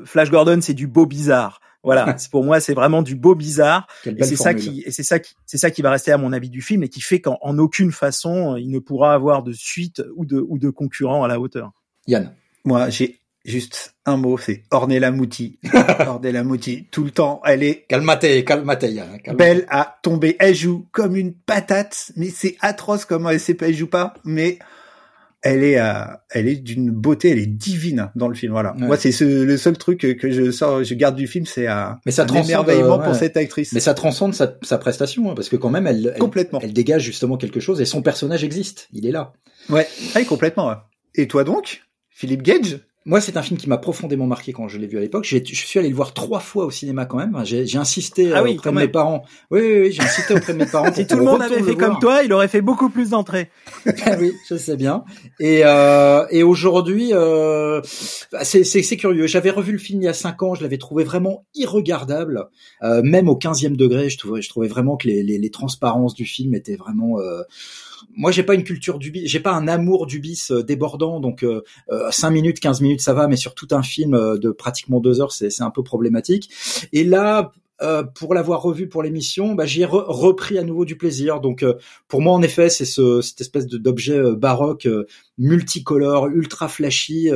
Flash 0.04 0.30
Gordon, 0.30 0.60
c'est 0.60 0.74
du 0.74 0.86
beau 0.86 1.06
bizarre. 1.06 1.60
Voilà, 1.82 2.14
pour 2.30 2.44
moi, 2.44 2.60
c'est 2.60 2.74
vraiment 2.74 3.02
du 3.02 3.16
beau 3.16 3.34
bizarre. 3.34 3.86
Et 4.04 4.22
c'est 4.22 4.36
ça 4.36 4.54
qui, 4.54 4.82
et 4.86 4.90
c'est 4.90 5.02
ça 5.02 5.18
qui, 5.18 5.34
c'est 5.46 5.58
ça 5.58 5.70
qui 5.70 5.82
va 5.82 5.90
rester 5.90 6.12
à 6.12 6.18
mon 6.18 6.32
avis 6.32 6.50
du 6.50 6.62
film 6.62 6.82
et 6.82 6.88
qui 6.88 7.00
fait 7.00 7.20
qu'en 7.20 7.58
aucune 7.58 7.92
façon 7.92 8.56
il 8.56 8.70
ne 8.70 8.78
pourra 8.78 9.14
avoir 9.14 9.42
de 9.42 9.52
suite 9.52 10.02
ou 10.16 10.24
de 10.24 10.44
ou 10.46 10.58
de 10.58 10.70
concurrent 10.70 11.22
à 11.24 11.28
la 11.28 11.40
hauteur. 11.40 11.72
Yann. 12.06 12.34
Moi, 12.64 12.90
j'ai 12.90 13.19
juste 13.44 13.94
un 14.06 14.16
mot, 14.16 14.38
c'est 14.38 14.62
Ornella 14.70 15.10
Mouti. 15.10 15.58
Ornella 16.06 16.44
Mouti, 16.44 16.86
tout 16.90 17.04
le 17.04 17.10
temps, 17.10 17.40
elle 17.44 17.62
est... 17.62 17.86
Calmate, 17.88 18.44
calmate, 18.44 18.84
Belle 19.34 19.66
à 19.68 19.98
tomber. 20.02 20.36
Elle 20.38 20.54
joue 20.54 20.86
comme 20.92 21.16
une 21.16 21.34
patate, 21.34 22.12
mais 22.16 22.28
c'est 22.28 22.56
atroce 22.60 23.04
comment 23.04 23.30
elle 23.30 23.40
sait 23.40 23.54
pas, 23.54 23.68
elle 23.68 23.74
joue 23.74 23.86
pas, 23.86 24.14
mais 24.24 24.58
elle 25.42 25.64
est, 25.64 25.78
euh, 25.78 26.04
elle 26.30 26.48
est 26.48 26.56
d'une 26.56 26.90
beauté, 26.90 27.30
elle 27.30 27.38
est 27.38 27.46
divine 27.46 28.10
dans 28.14 28.28
le 28.28 28.34
film. 28.34 28.52
Voilà. 28.52 28.74
Moi, 28.76 28.96
c'est 28.98 29.18
le 29.20 29.56
seul 29.56 29.78
truc 29.78 30.00
que 30.00 30.30
je 30.30 30.50
sors, 30.50 30.84
je 30.84 30.94
garde 30.94 31.16
du 31.16 31.26
film, 31.26 31.46
c'est 31.46 31.66
un, 31.66 31.98
mais 32.04 32.12
ça 32.12 32.26
un 32.28 32.42
émerveillement 32.42 32.98
pour 32.98 33.14
cette 33.14 33.36
actrice. 33.36 33.72
Mais 33.72 33.80
ça 33.80 33.94
transcende 33.94 34.34
sa, 34.34 34.54
sa 34.62 34.76
prestation, 34.76 35.30
hein, 35.30 35.34
parce 35.34 35.48
que 35.48 35.56
quand 35.56 35.70
même, 35.70 35.86
elle, 35.86 36.14
complètement, 36.18 36.60
elle, 36.62 36.72
dégage 36.72 37.02
justement 37.02 37.38
quelque 37.38 37.60
chose 37.60 37.80
et 37.80 37.86
son 37.86 38.02
personnage 38.02 38.44
existe. 38.44 38.88
Il 38.92 39.06
est 39.06 39.12
là. 39.12 39.32
Ouais, 39.70 39.88
ouais 40.14 40.24
complètement. 40.24 40.74
Et 41.14 41.26
toi 41.26 41.44
donc, 41.44 41.82
Philippe 42.10 42.42
Gage? 42.42 42.80
Moi, 43.06 43.22
c'est 43.22 43.38
un 43.38 43.42
film 43.42 43.58
qui 43.58 43.66
m'a 43.66 43.78
profondément 43.78 44.26
marqué 44.26 44.52
quand 44.52 44.68
je 44.68 44.76
l'ai 44.76 44.86
vu 44.86 44.98
à 44.98 45.00
l'époque. 45.00 45.24
Je 45.24 45.38
suis 45.54 45.78
allé 45.78 45.88
le 45.88 45.94
voir 45.94 46.12
trois 46.12 46.40
fois 46.40 46.66
au 46.66 46.70
cinéma 46.70 47.06
quand 47.06 47.16
même. 47.16 47.34
J'ai 47.44 47.78
insisté 47.78 48.30
ah 48.34 48.42
euh, 48.42 48.52
auprès 48.52 48.70
de 48.70 48.76
mes 48.76 48.88
parents. 48.88 49.24
Oui, 49.50 49.60
oui, 49.62 49.80
oui 49.80 49.92
j'ai 49.92 50.02
insisté 50.02 50.34
auprès 50.34 50.52
de 50.52 50.58
mes 50.58 50.66
parents. 50.66 50.92
si 50.94 51.06
tout 51.06 51.16
le 51.16 51.24
monde 51.24 51.40
avait 51.40 51.62
fait 51.62 51.76
comme 51.76 51.98
toi, 51.98 52.22
il 52.22 52.32
aurait 52.34 52.48
fait 52.48 52.60
beaucoup 52.60 52.90
plus 52.90 53.10
d'entrées. 53.10 53.50
Ah 54.04 54.16
oui, 54.20 54.34
je 54.48 54.56
sais 54.56 54.76
bien. 54.76 55.04
Et, 55.38 55.62
euh, 55.64 56.26
et 56.30 56.42
aujourd'hui, 56.42 57.14
euh, 57.14 57.80
c'est 58.42 58.96
curieux. 58.98 59.26
J'avais 59.26 59.50
revu 59.50 59.72
le 59.72 59.78
film 59.78 60.02
il 60.02 60.04
y 60.04 60.08
a 60.08 60.12
cinq 60.12 60.42
ans. 60.42 60.54
Je 60.54 60.62
l'avais 60.62 60.78
trouvé 60.78 61.02
vraiment 61.02 61.46
irregardable, 61.54 62.50
euh, 62.82 63.02
même 63.02 63.30
au 63.30 63.38
15e 63.38 63.76
degré. 63.76 64.10
Je 64.10 64.18
trouvais, 64.18 64.42
je 64.42 64.50
trouvais 64.50 64.68
vraiment 64.68 64.98
que 64.98 65.08
les, 65.08 65.22
les, 65.22 65.38
les 65.38 65.50
transparences 65.50 66.12
du 66.12 66.26
film 66.26 66.54
étaient 66.54 66.76
vraiment 66.76 67.18
euh, 67.18 67.42
moi 68.14 68.30
j'ai 68.30 68.42
pas 68.42 68.54
une 68.54 68.64
culture 68.64 68.98
du 68.98 69.10
bis, 69.10 69.26
j'ai 69.26 69.40
pas 69.40 69.52
un 69.52 69.68
amour 69.68 70.06
du 70.06 70.18
bis 70.18 70.50
euh, 70.50 70.62
débordant, 70.62 71.20
donc 71.20 71.42
euh, 71.42 71.62
5 72.10 72.28
euh, 72.28 72.30
minutes, 72.30 72.60
15 72.60 72.80
minutes 72.80 73.00
ça 73.00 73.14
va, 73.14 73.28
mais 73.28 73.36
sur 73.36 73.54
tout 73.54 73.68
un 73.70 73.82
film 73.82 74.14
euh, 74.14 74.38
de 74.38 74.50
pratiquement 74.50 75.00
deux 75.00 75.20
heures 75.20 75.32
c'est 75.32 75.62
un 75.62 75.70
peu 75.70 75.82
problématique. 75.82 76.50
Et 76.92 77.04
là, 77.04 77.52
euh, 77.82 78.02
pour 78.02 78.34
l'avoir 78.34 78.60
revu 78.62 78.88
pour 78.88 79.02
l'émission, 79.02 79.54
bah, 79.54 79.64
j'ai 79.64 79.86
repris 79.86 80.58
à 80.58 80.62
nouveau 80.62 80.84
du 80.84 80.96
plaisir. 80.96 81.40
Donc 81.40 81.64
pour 82.08 82.20
moi 82.20 82.34
en 82.34 82.42
effet 82.42 82.68
c'est 82.68 82.84
ce, 82.84 83.22
cette 83.22 83.40
espèce 83.40 83.66
d'objet 83.66 84.20
baroque 84.34 84.86
multicolore, 85.40 86.28
ultra 86.28 86.68
flashy 86.68 87.30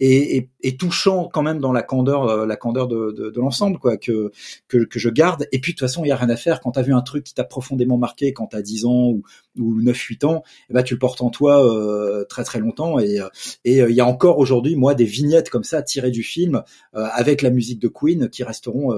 et, 0.00 0.48
et, 0.62 0.76
touchant 0.76 1.28
quand 1.32 1.42
même 1.42 1.60
dans 1.60 1.72
la 1.72 1.82
candeur, 1.82 2.46
la 2.46 2.56
candeur 2.56 2.88
de, 2.88 3.12
de, 3.12 3.40
l'ensemble 3.40 3.78
quoi 3.78 3.96
que, 3.96 4.32
que, 4.68 4.86
je 4.90 5.08
garde. 5.08 5.46
Et 5.52 5.60
puis 5.60 5.72
de 5.72 5.78
toute 5.78 5.86
façon 5.86 6.04
il 6.04 6.08
y 6.08 6.12
a 6.12 6.16
rien 6.16 6.30
à 6.30 6.36
faire 6.36 6.60
quand 6.60 6.72
t'as 6.72 6.82
vu 6.82 6.94
un 6.94 7.02
truc 7.02 7.24
qui 7.24 7.34
t'a 7.34 7.44
profondément 7.44 7.98
marqué 7.98 8.32
quand 8.32 8.46
t'as 8.48 8.62
10 8.62 8.86
ans 8.86 9.08
ou, 9.10 9.22
ou 9.58 9.80
9-8 9.82 10.26
ans, 10.26 10.42
eh 10.68 10.74
ben, 10.74 10.82
tu 10.82 10.94
le 10.94 10.98
portes 10.98 11.20
en 11.22 11.30
toi 11.30 11.64
euh, 11.64 12.24
très 12.24 12.44
très 12.44 12.58
longtemps. 12.58 12.98
Et 12.98 13.20
euh, 13.20 13.28
et 13.64 13.82
euh, 13.82 13.90
il 13.90 13.96
y 13.96 14.00
a 14.00 14.06
encore 14.06 14.38
aujourd'hui, 14.38 14.76
moi, 14.76 14.94
des 14.94 15.04
vignettes 15.04 15.50
comme 15.50 15.64
ça 15.64 15.82
tirées 15.82 16.10
du 16.10 16.22
film 16.22 16.62
avec 16.92 17.42
la 17.42 17.50
musique 17.50 17.80
de 17.80 17.88
Queen 17.88 18.28
qui 18.28 18.42
resteront 18.44 18.92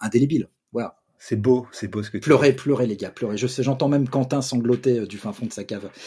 indélébiles. 0.00 0.48
Voilà. 0.72 0.97
C'est 1.20 1.36
beau, 1.36 1.66
c'est 1.72 1.88
beau 1.88 2.02
ce 2.02 2.10
que 2.10 2.18
tu 2.18 2.24
Pleurez, 2.24 2.52
pleurez 2.52 2.86
les 2.86 2.96
gars, 2.96 3.10
pleurez. 3.10 3.36
Je 3.36 3.48
sais, 3.48 3.64
j'entends 3.64 3.88
même 3.88 4.08
Quentin 4.08 4.40
sangloter 4.40 5.00
euh, 5.00 5.06
du 5.06 5.18
fin 5.18 5.32
fond 5.32 5.46
de 5.46 5.52
sa 5.52 5.64
cave. 5.64 5.88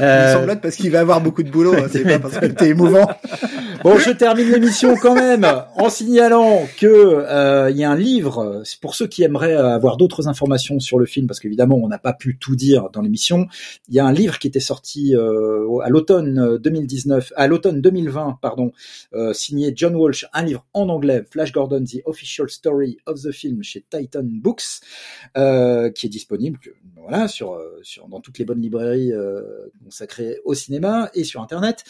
Euh... 0.00 0.26
Il 0.28 0.32
sanglote 0.32 0.60
parce 0.62 0.76
qu'il 0.76 0.90
va 0.90 1.00
avoir 1.00 1.20
beaucoup 1.20 1.42
de 1.42 1.50
boulot, 1.50 1.74
hein, 1.74 1.86
c'est 1.90 2.04
pas 2.04 2.18
parce 2.18 2.38
que 2.38 2.46
t'es 2.46 2.70
émouvant. 2.70 3.06
bon, 3.84 3.98
je 3.98 4.10
termine 4.10 4.50
l'émission 4.50 4.96
quand 4.96 5.14
même 5.14 5.46
en 5.76 5.90
signalant 5.90 6.66
que 6.78 6.86
euh, 6.86 7.70
il 7.70 7.76
y 7.76 7.84
a 7.84 7.90
un 7.90 7.96
livre 7.96 8.62
pour 8.80 8.94
ceux 8.94 9.06
qui 9.06 9.22
aimeraient 9.22 9.54
avoir 9.54 9.96
d'autres 9.96 10.28
informations 10.28 10.80
sur 10.80 10.98
le 10.98 11.04
film, 11.04 11.26
parce 11.26 11.40
qu'évidemment 11.40 11.76
on 11.76 11.88
n'a 11.88 11.98
pas 11.98 12.14
pu 12.14 12.38
tout 12.38 12.56
dire 12.56 12.88
dans 12.92 13.02
l'émission. 13.02 13.46
Il 13.88 13.94
y 13.94 14.00
a 14.00 14.06
un 14.06 14.12
livre 14.12 14.38
qui 14.38 14.46
était 14.46 14.60
sorti 14.60 15.14
euh, 15.14 15.78
à 15.80 15.90
l'automne 15.90 16.58
2019, 16.58 17.32
à 17.36 17.46
l'automne 17.48 17.80
2020, 17.80 18.38
pardon, 18.40 18.72
euh, 19.14 19.32
signé 19.32 19.72
John 19.76 19.94
Walsh, 19.94 20.26
un 20.32 20.44
livre 20.44 20.64
en 20.72 20.88
anglais, 20.88 21.24
Flash 21.30 21.52
Gordon: 21.52 21.84
The 21.84 22.00
Official 22.06 22.48
Story 22.48 22.98
of 23.06 23.20
the 23.20 23.32
Film 23.32 23.62
chez 23.62 23.84
Titan 23.90 24.24
Euh, 25.36 25.90
qui 25.90 26.06
est 26.06 26.10
disponible 26.10 26.58
euh, 27.10 27.26
sur 27.82 28.08
dans 28.08 28.20
toutes 28.20 28.38
les 28.38 28.44
bonnes 28.44 28.60
librairies 28.60 29.12
euh, 29.12 29.70
consacrées 29.82 30.40
au 30.44 30.52
cinéma 30.52 31.10
et 31.14 31.24
sur 31.24 31.40
internet. 31.40 31.84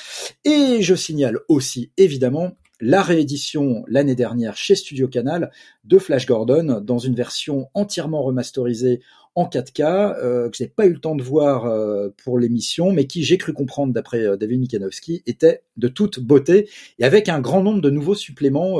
Et 0.44 0.80
je 0.80 0.94
signale 0.94 1.40
aussi 1.48 1.90
évidemment 1.96 2.52
la 2.82 3.00
réédition 3.00 3.84
l'année 3.86 4.16
dernière 4.16 4.56
chez 4.56 4.74
Studio 4.74 5.06
Canal 5.06 5.52
de 5.84 5.98
Flash 5.98 6.26
Gordon 6.26 6.82
dans 6.84 6.98
une 6.98 7.14
version 7.14 7.68
entièrement 7.74 8.22
remasterisée 8.22 9.00
en 9.36 9.46
4K 9.46 10.16
euh, 10.18 10.50
que 10.50 10.56
j'ai 10.56 10.66
pas 10.66 10.86
eu 10.86 10.92
le 10.92 10.98
temps 10.98 11.14
de 11.14 11.22
voir 11.22 11.64
euh, 11.64 12.08
pour 12.24 12.40
l'émission, 12.40 12.92
mais 12.92 13.06
qui 13.06 13.22
j'ai 13.22 13.38
cru 13.38 13.52
comprendre 13.52 13.92
d'après 13.92 14.24
euh, 14.24 14.36
David 14.36 14.60
Mikanowski 14.60 15.22
était 15.26 15.62
de 15.76 15.86
toute 15.86 16.18
beauté 16.18 16.68
et 16.98 17.04
avec 17.04 17.28
un 17.28 17.40
grand 17.40 17.62
nombre 17.62 17.80
de 17.80 17.88
nouveaux 17.88 18.16
suppléments 18.16 18.78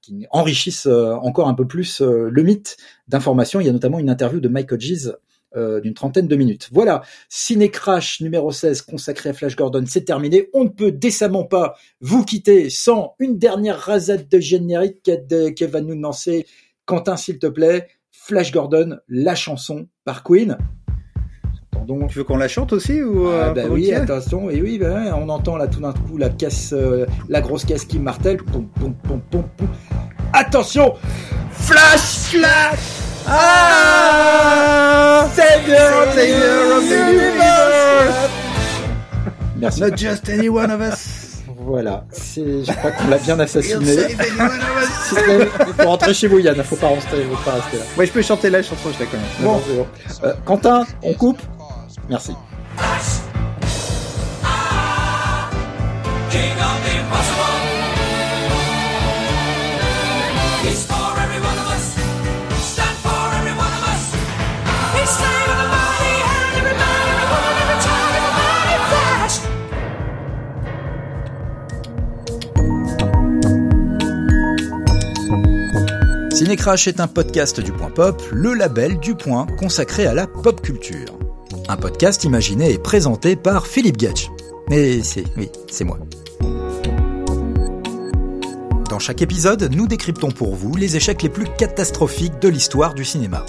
qui 0.00 0.26
enrichissent 0.30 0.86
encore 0.86 1.48
un 1.48 1.54
peu 1.54 1.66
plus 1.66 2.00
le 2.00 2.42
mythe 2.42 2.76
d'informations. 3.08 3.60
Il 3.60 3.66
y 3.66 3.68
a 3.68 3.72
notamment 3.72 3.98
une 3.98 4.08
interview 4.08 4.40
de 4.40 4.48
Mike 4.48 4.72
Hodges 4.72 5.10
euh, 5.56 5.80
d'une 5.80 5.94
trentaine 5.94 6.28
de 6.28 6.36
minutes. 6.36 6.68
Voilà, 6.72 7.02
Ciné 7.28 7.70
Crash 7.70 8.20
numéro 8.20 8.50
16 8.52 8.82
consacré 8.82 9.30
à 9.30 9.32
Flash 9.32 9.56
Gordon, 9.56 9.84
c'est 9.86 10.04
terminé. 10.04 10.48
On 10.52 10.64
ne 10.64 10.68
peut 10.68 10.92
décemment 10.92 11.44
pas 11.44 11.74
vous 12.00 12.24
quitter 12.24 12.70
sans 12.70 13.14
une 13.18 13.38
dernière 13.38 13.78
rasade 13.78 14.28
de 14.28 14.40
générique 14.40 15.02
qui 15.02 15.64
va 15.64 15.80
nous 15.80 16.00
lancer. 16.00 16.46
Quentin, 16.86 17.16
s'il 17.16 17.38
te 17.38 17.46
plaît, 17.46 17.88
Flash 18.10 18.52
Gordon, 18.52 18.98
la 19.08 19.34
chanson 19.34 19.88
par 20.04 20.22
Queen. 20.22 20.56
Donc, 21.86 22.10
tu 22.10 22.18
veux 22.18 22.24
qu'on 22.24 22.36
la 22.36 22.48
chante 22.48 22.72
aussi 22.72 23.02
ou 23.02 23.26
ah, 23.26 23.52
bah 23.52 23.62
oui, 23.68 23.92
attention, 23.92 24.48
et 24.50 24.62
oui, 24.62 24.78
bah, 24.78 25.16
on 25.16 25.28
entend 25.28 25.56
là 25.56 25.66
tout 25.66 25.80
d'un 25.80 25.92
coup 25.92 26.16
la 26.16 26.28
caisse, 26.28 26.72
euh, 26.72 27.06
la 27.28 27.40
grosse 27.40 27.64
caisse 27.64 27.84
qui 27.84 27.98
martèle. 27.98 28.38
Attention, 30.32 30.94
flash, 31.50 32.30
flash. 32.30 33.11
Ah, 33.26 35.18
Savior, 35.34 35.92
of 36.02 36.14
the 36.14 36.26
universe. 36.26 36.90
Merci. 39.56 39.80
Not 39.80 39.96
just 39.96 40.28
any 40.28 40.48
one 40.48 40.70
of 40.70 40.80
us. 40.80 41.20
Voilà, 41.64 42.04
c'est, 42.10 42.64
je 42.64 42.72
crois 42.72 42.90
qu'on 42.90 43.06
l'a 43.08 43.18
bien 43.18 43.38
assassiné. 43.38 43.96
Il 44.10 44.16
faut 45.78 45.88
rentrer 45.88 46.12
chez 46.12 46.26
vous, 46.26 46.40
Yann. 46.40 46.60
Faut 46.64 46.74
pas 46.74 46.88
rester, 46.88 47.24
faut 47.30 47.36
pas 47.48 47.52
rester 47.56 47.76
là. 47.78 47.84
Ouais, 47.96 48.06
je 48.06 48.12
peux 48.12 48.22
chanter 48.22 48.50
la 48.50 48.62
chanson, 48.62 48.90
je 48.92 48.98
la 49.04 49.06
connais. 49.06 49.22
Bon, 49.40 49.62
bon. 49.68 49.86
Euh, 50.24 50.34
Quentin, 50.44 50.84
on 51.02 51.14
coupe. 51.14 51.40
Merci. 52.08 52.32
Cinécrash 76.42 76.88
est 76.88 76.98
un 76.98 77.06
podcast 77.06 77.60
du 77.60 77.70
Point 77.70 77.90
Pop, 77.90 78.20
le 78.32 78.52
label 78.54 78.98
du 78.98 79.14
Point 79.14 79.46
consacré 79.60 80.06
à 80.06 80.12
la 80.12 80.26
pop 80.26 80.60
culture. 80.60 81.16
Un 81.68 81.76
podcast 81.76 82.24
imaginé 82.24 82.72
et 82.72 82.78
présenté 82.78 83.36
par 83.36 83.68
Philippe 83.68 83.96
Gage. 83.96 84.28
Mais 84.68 85.04
c'est, 85.04 85.22
oui, 85.36 85.48
c'est 85.70 85.84
moi. 85.84 86.00
Dans 88.90 88.98
chaque 88.98 89.22
épisode, 89.22 89.70
nous 89.72 89.86
décryptons 89.86 90.32
pour 90.32 90.56
vous 90.56 90.74
les 90.74 90.96
échecs 90.96 91.22
les 91.22 91.28
plus 91.28 91.46
catastrophiques 91.56 92.40
de 92.40 92.48
l'histoire 92.48 92.94
du 92.94 93.04
cinéma. 93.04 93.46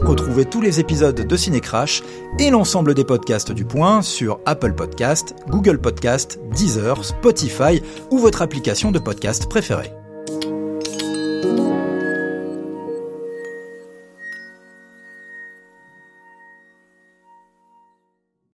Retrouvez 0.00 0.46
tous 0.46 0.62
les 0.62 0.80
épisodes 0.80 1.26
de 1.26 1.36
Cinécrash 1.36 2.02
et 2.38 2.48
l'ensemble 2.48 2.94
des 2.94 3.04
podcasts 3.04 3.52
du 3.52 3.66
Point 3.66 4.00
sur 4.00 4.40
Apple 4.46 4.72
Podcast, 4.72 5.34
Google 5.50 5.78
Podcast, 5.78 6.40
Deezer, 6.56 7.04
Spotify 7.04 7.82
ou 8.10 8.16
votre 8.16 8.40
application 8.40 8.92
de 8.92 8.98
podcast 8.98 9.46
préférée. 9.46 9.92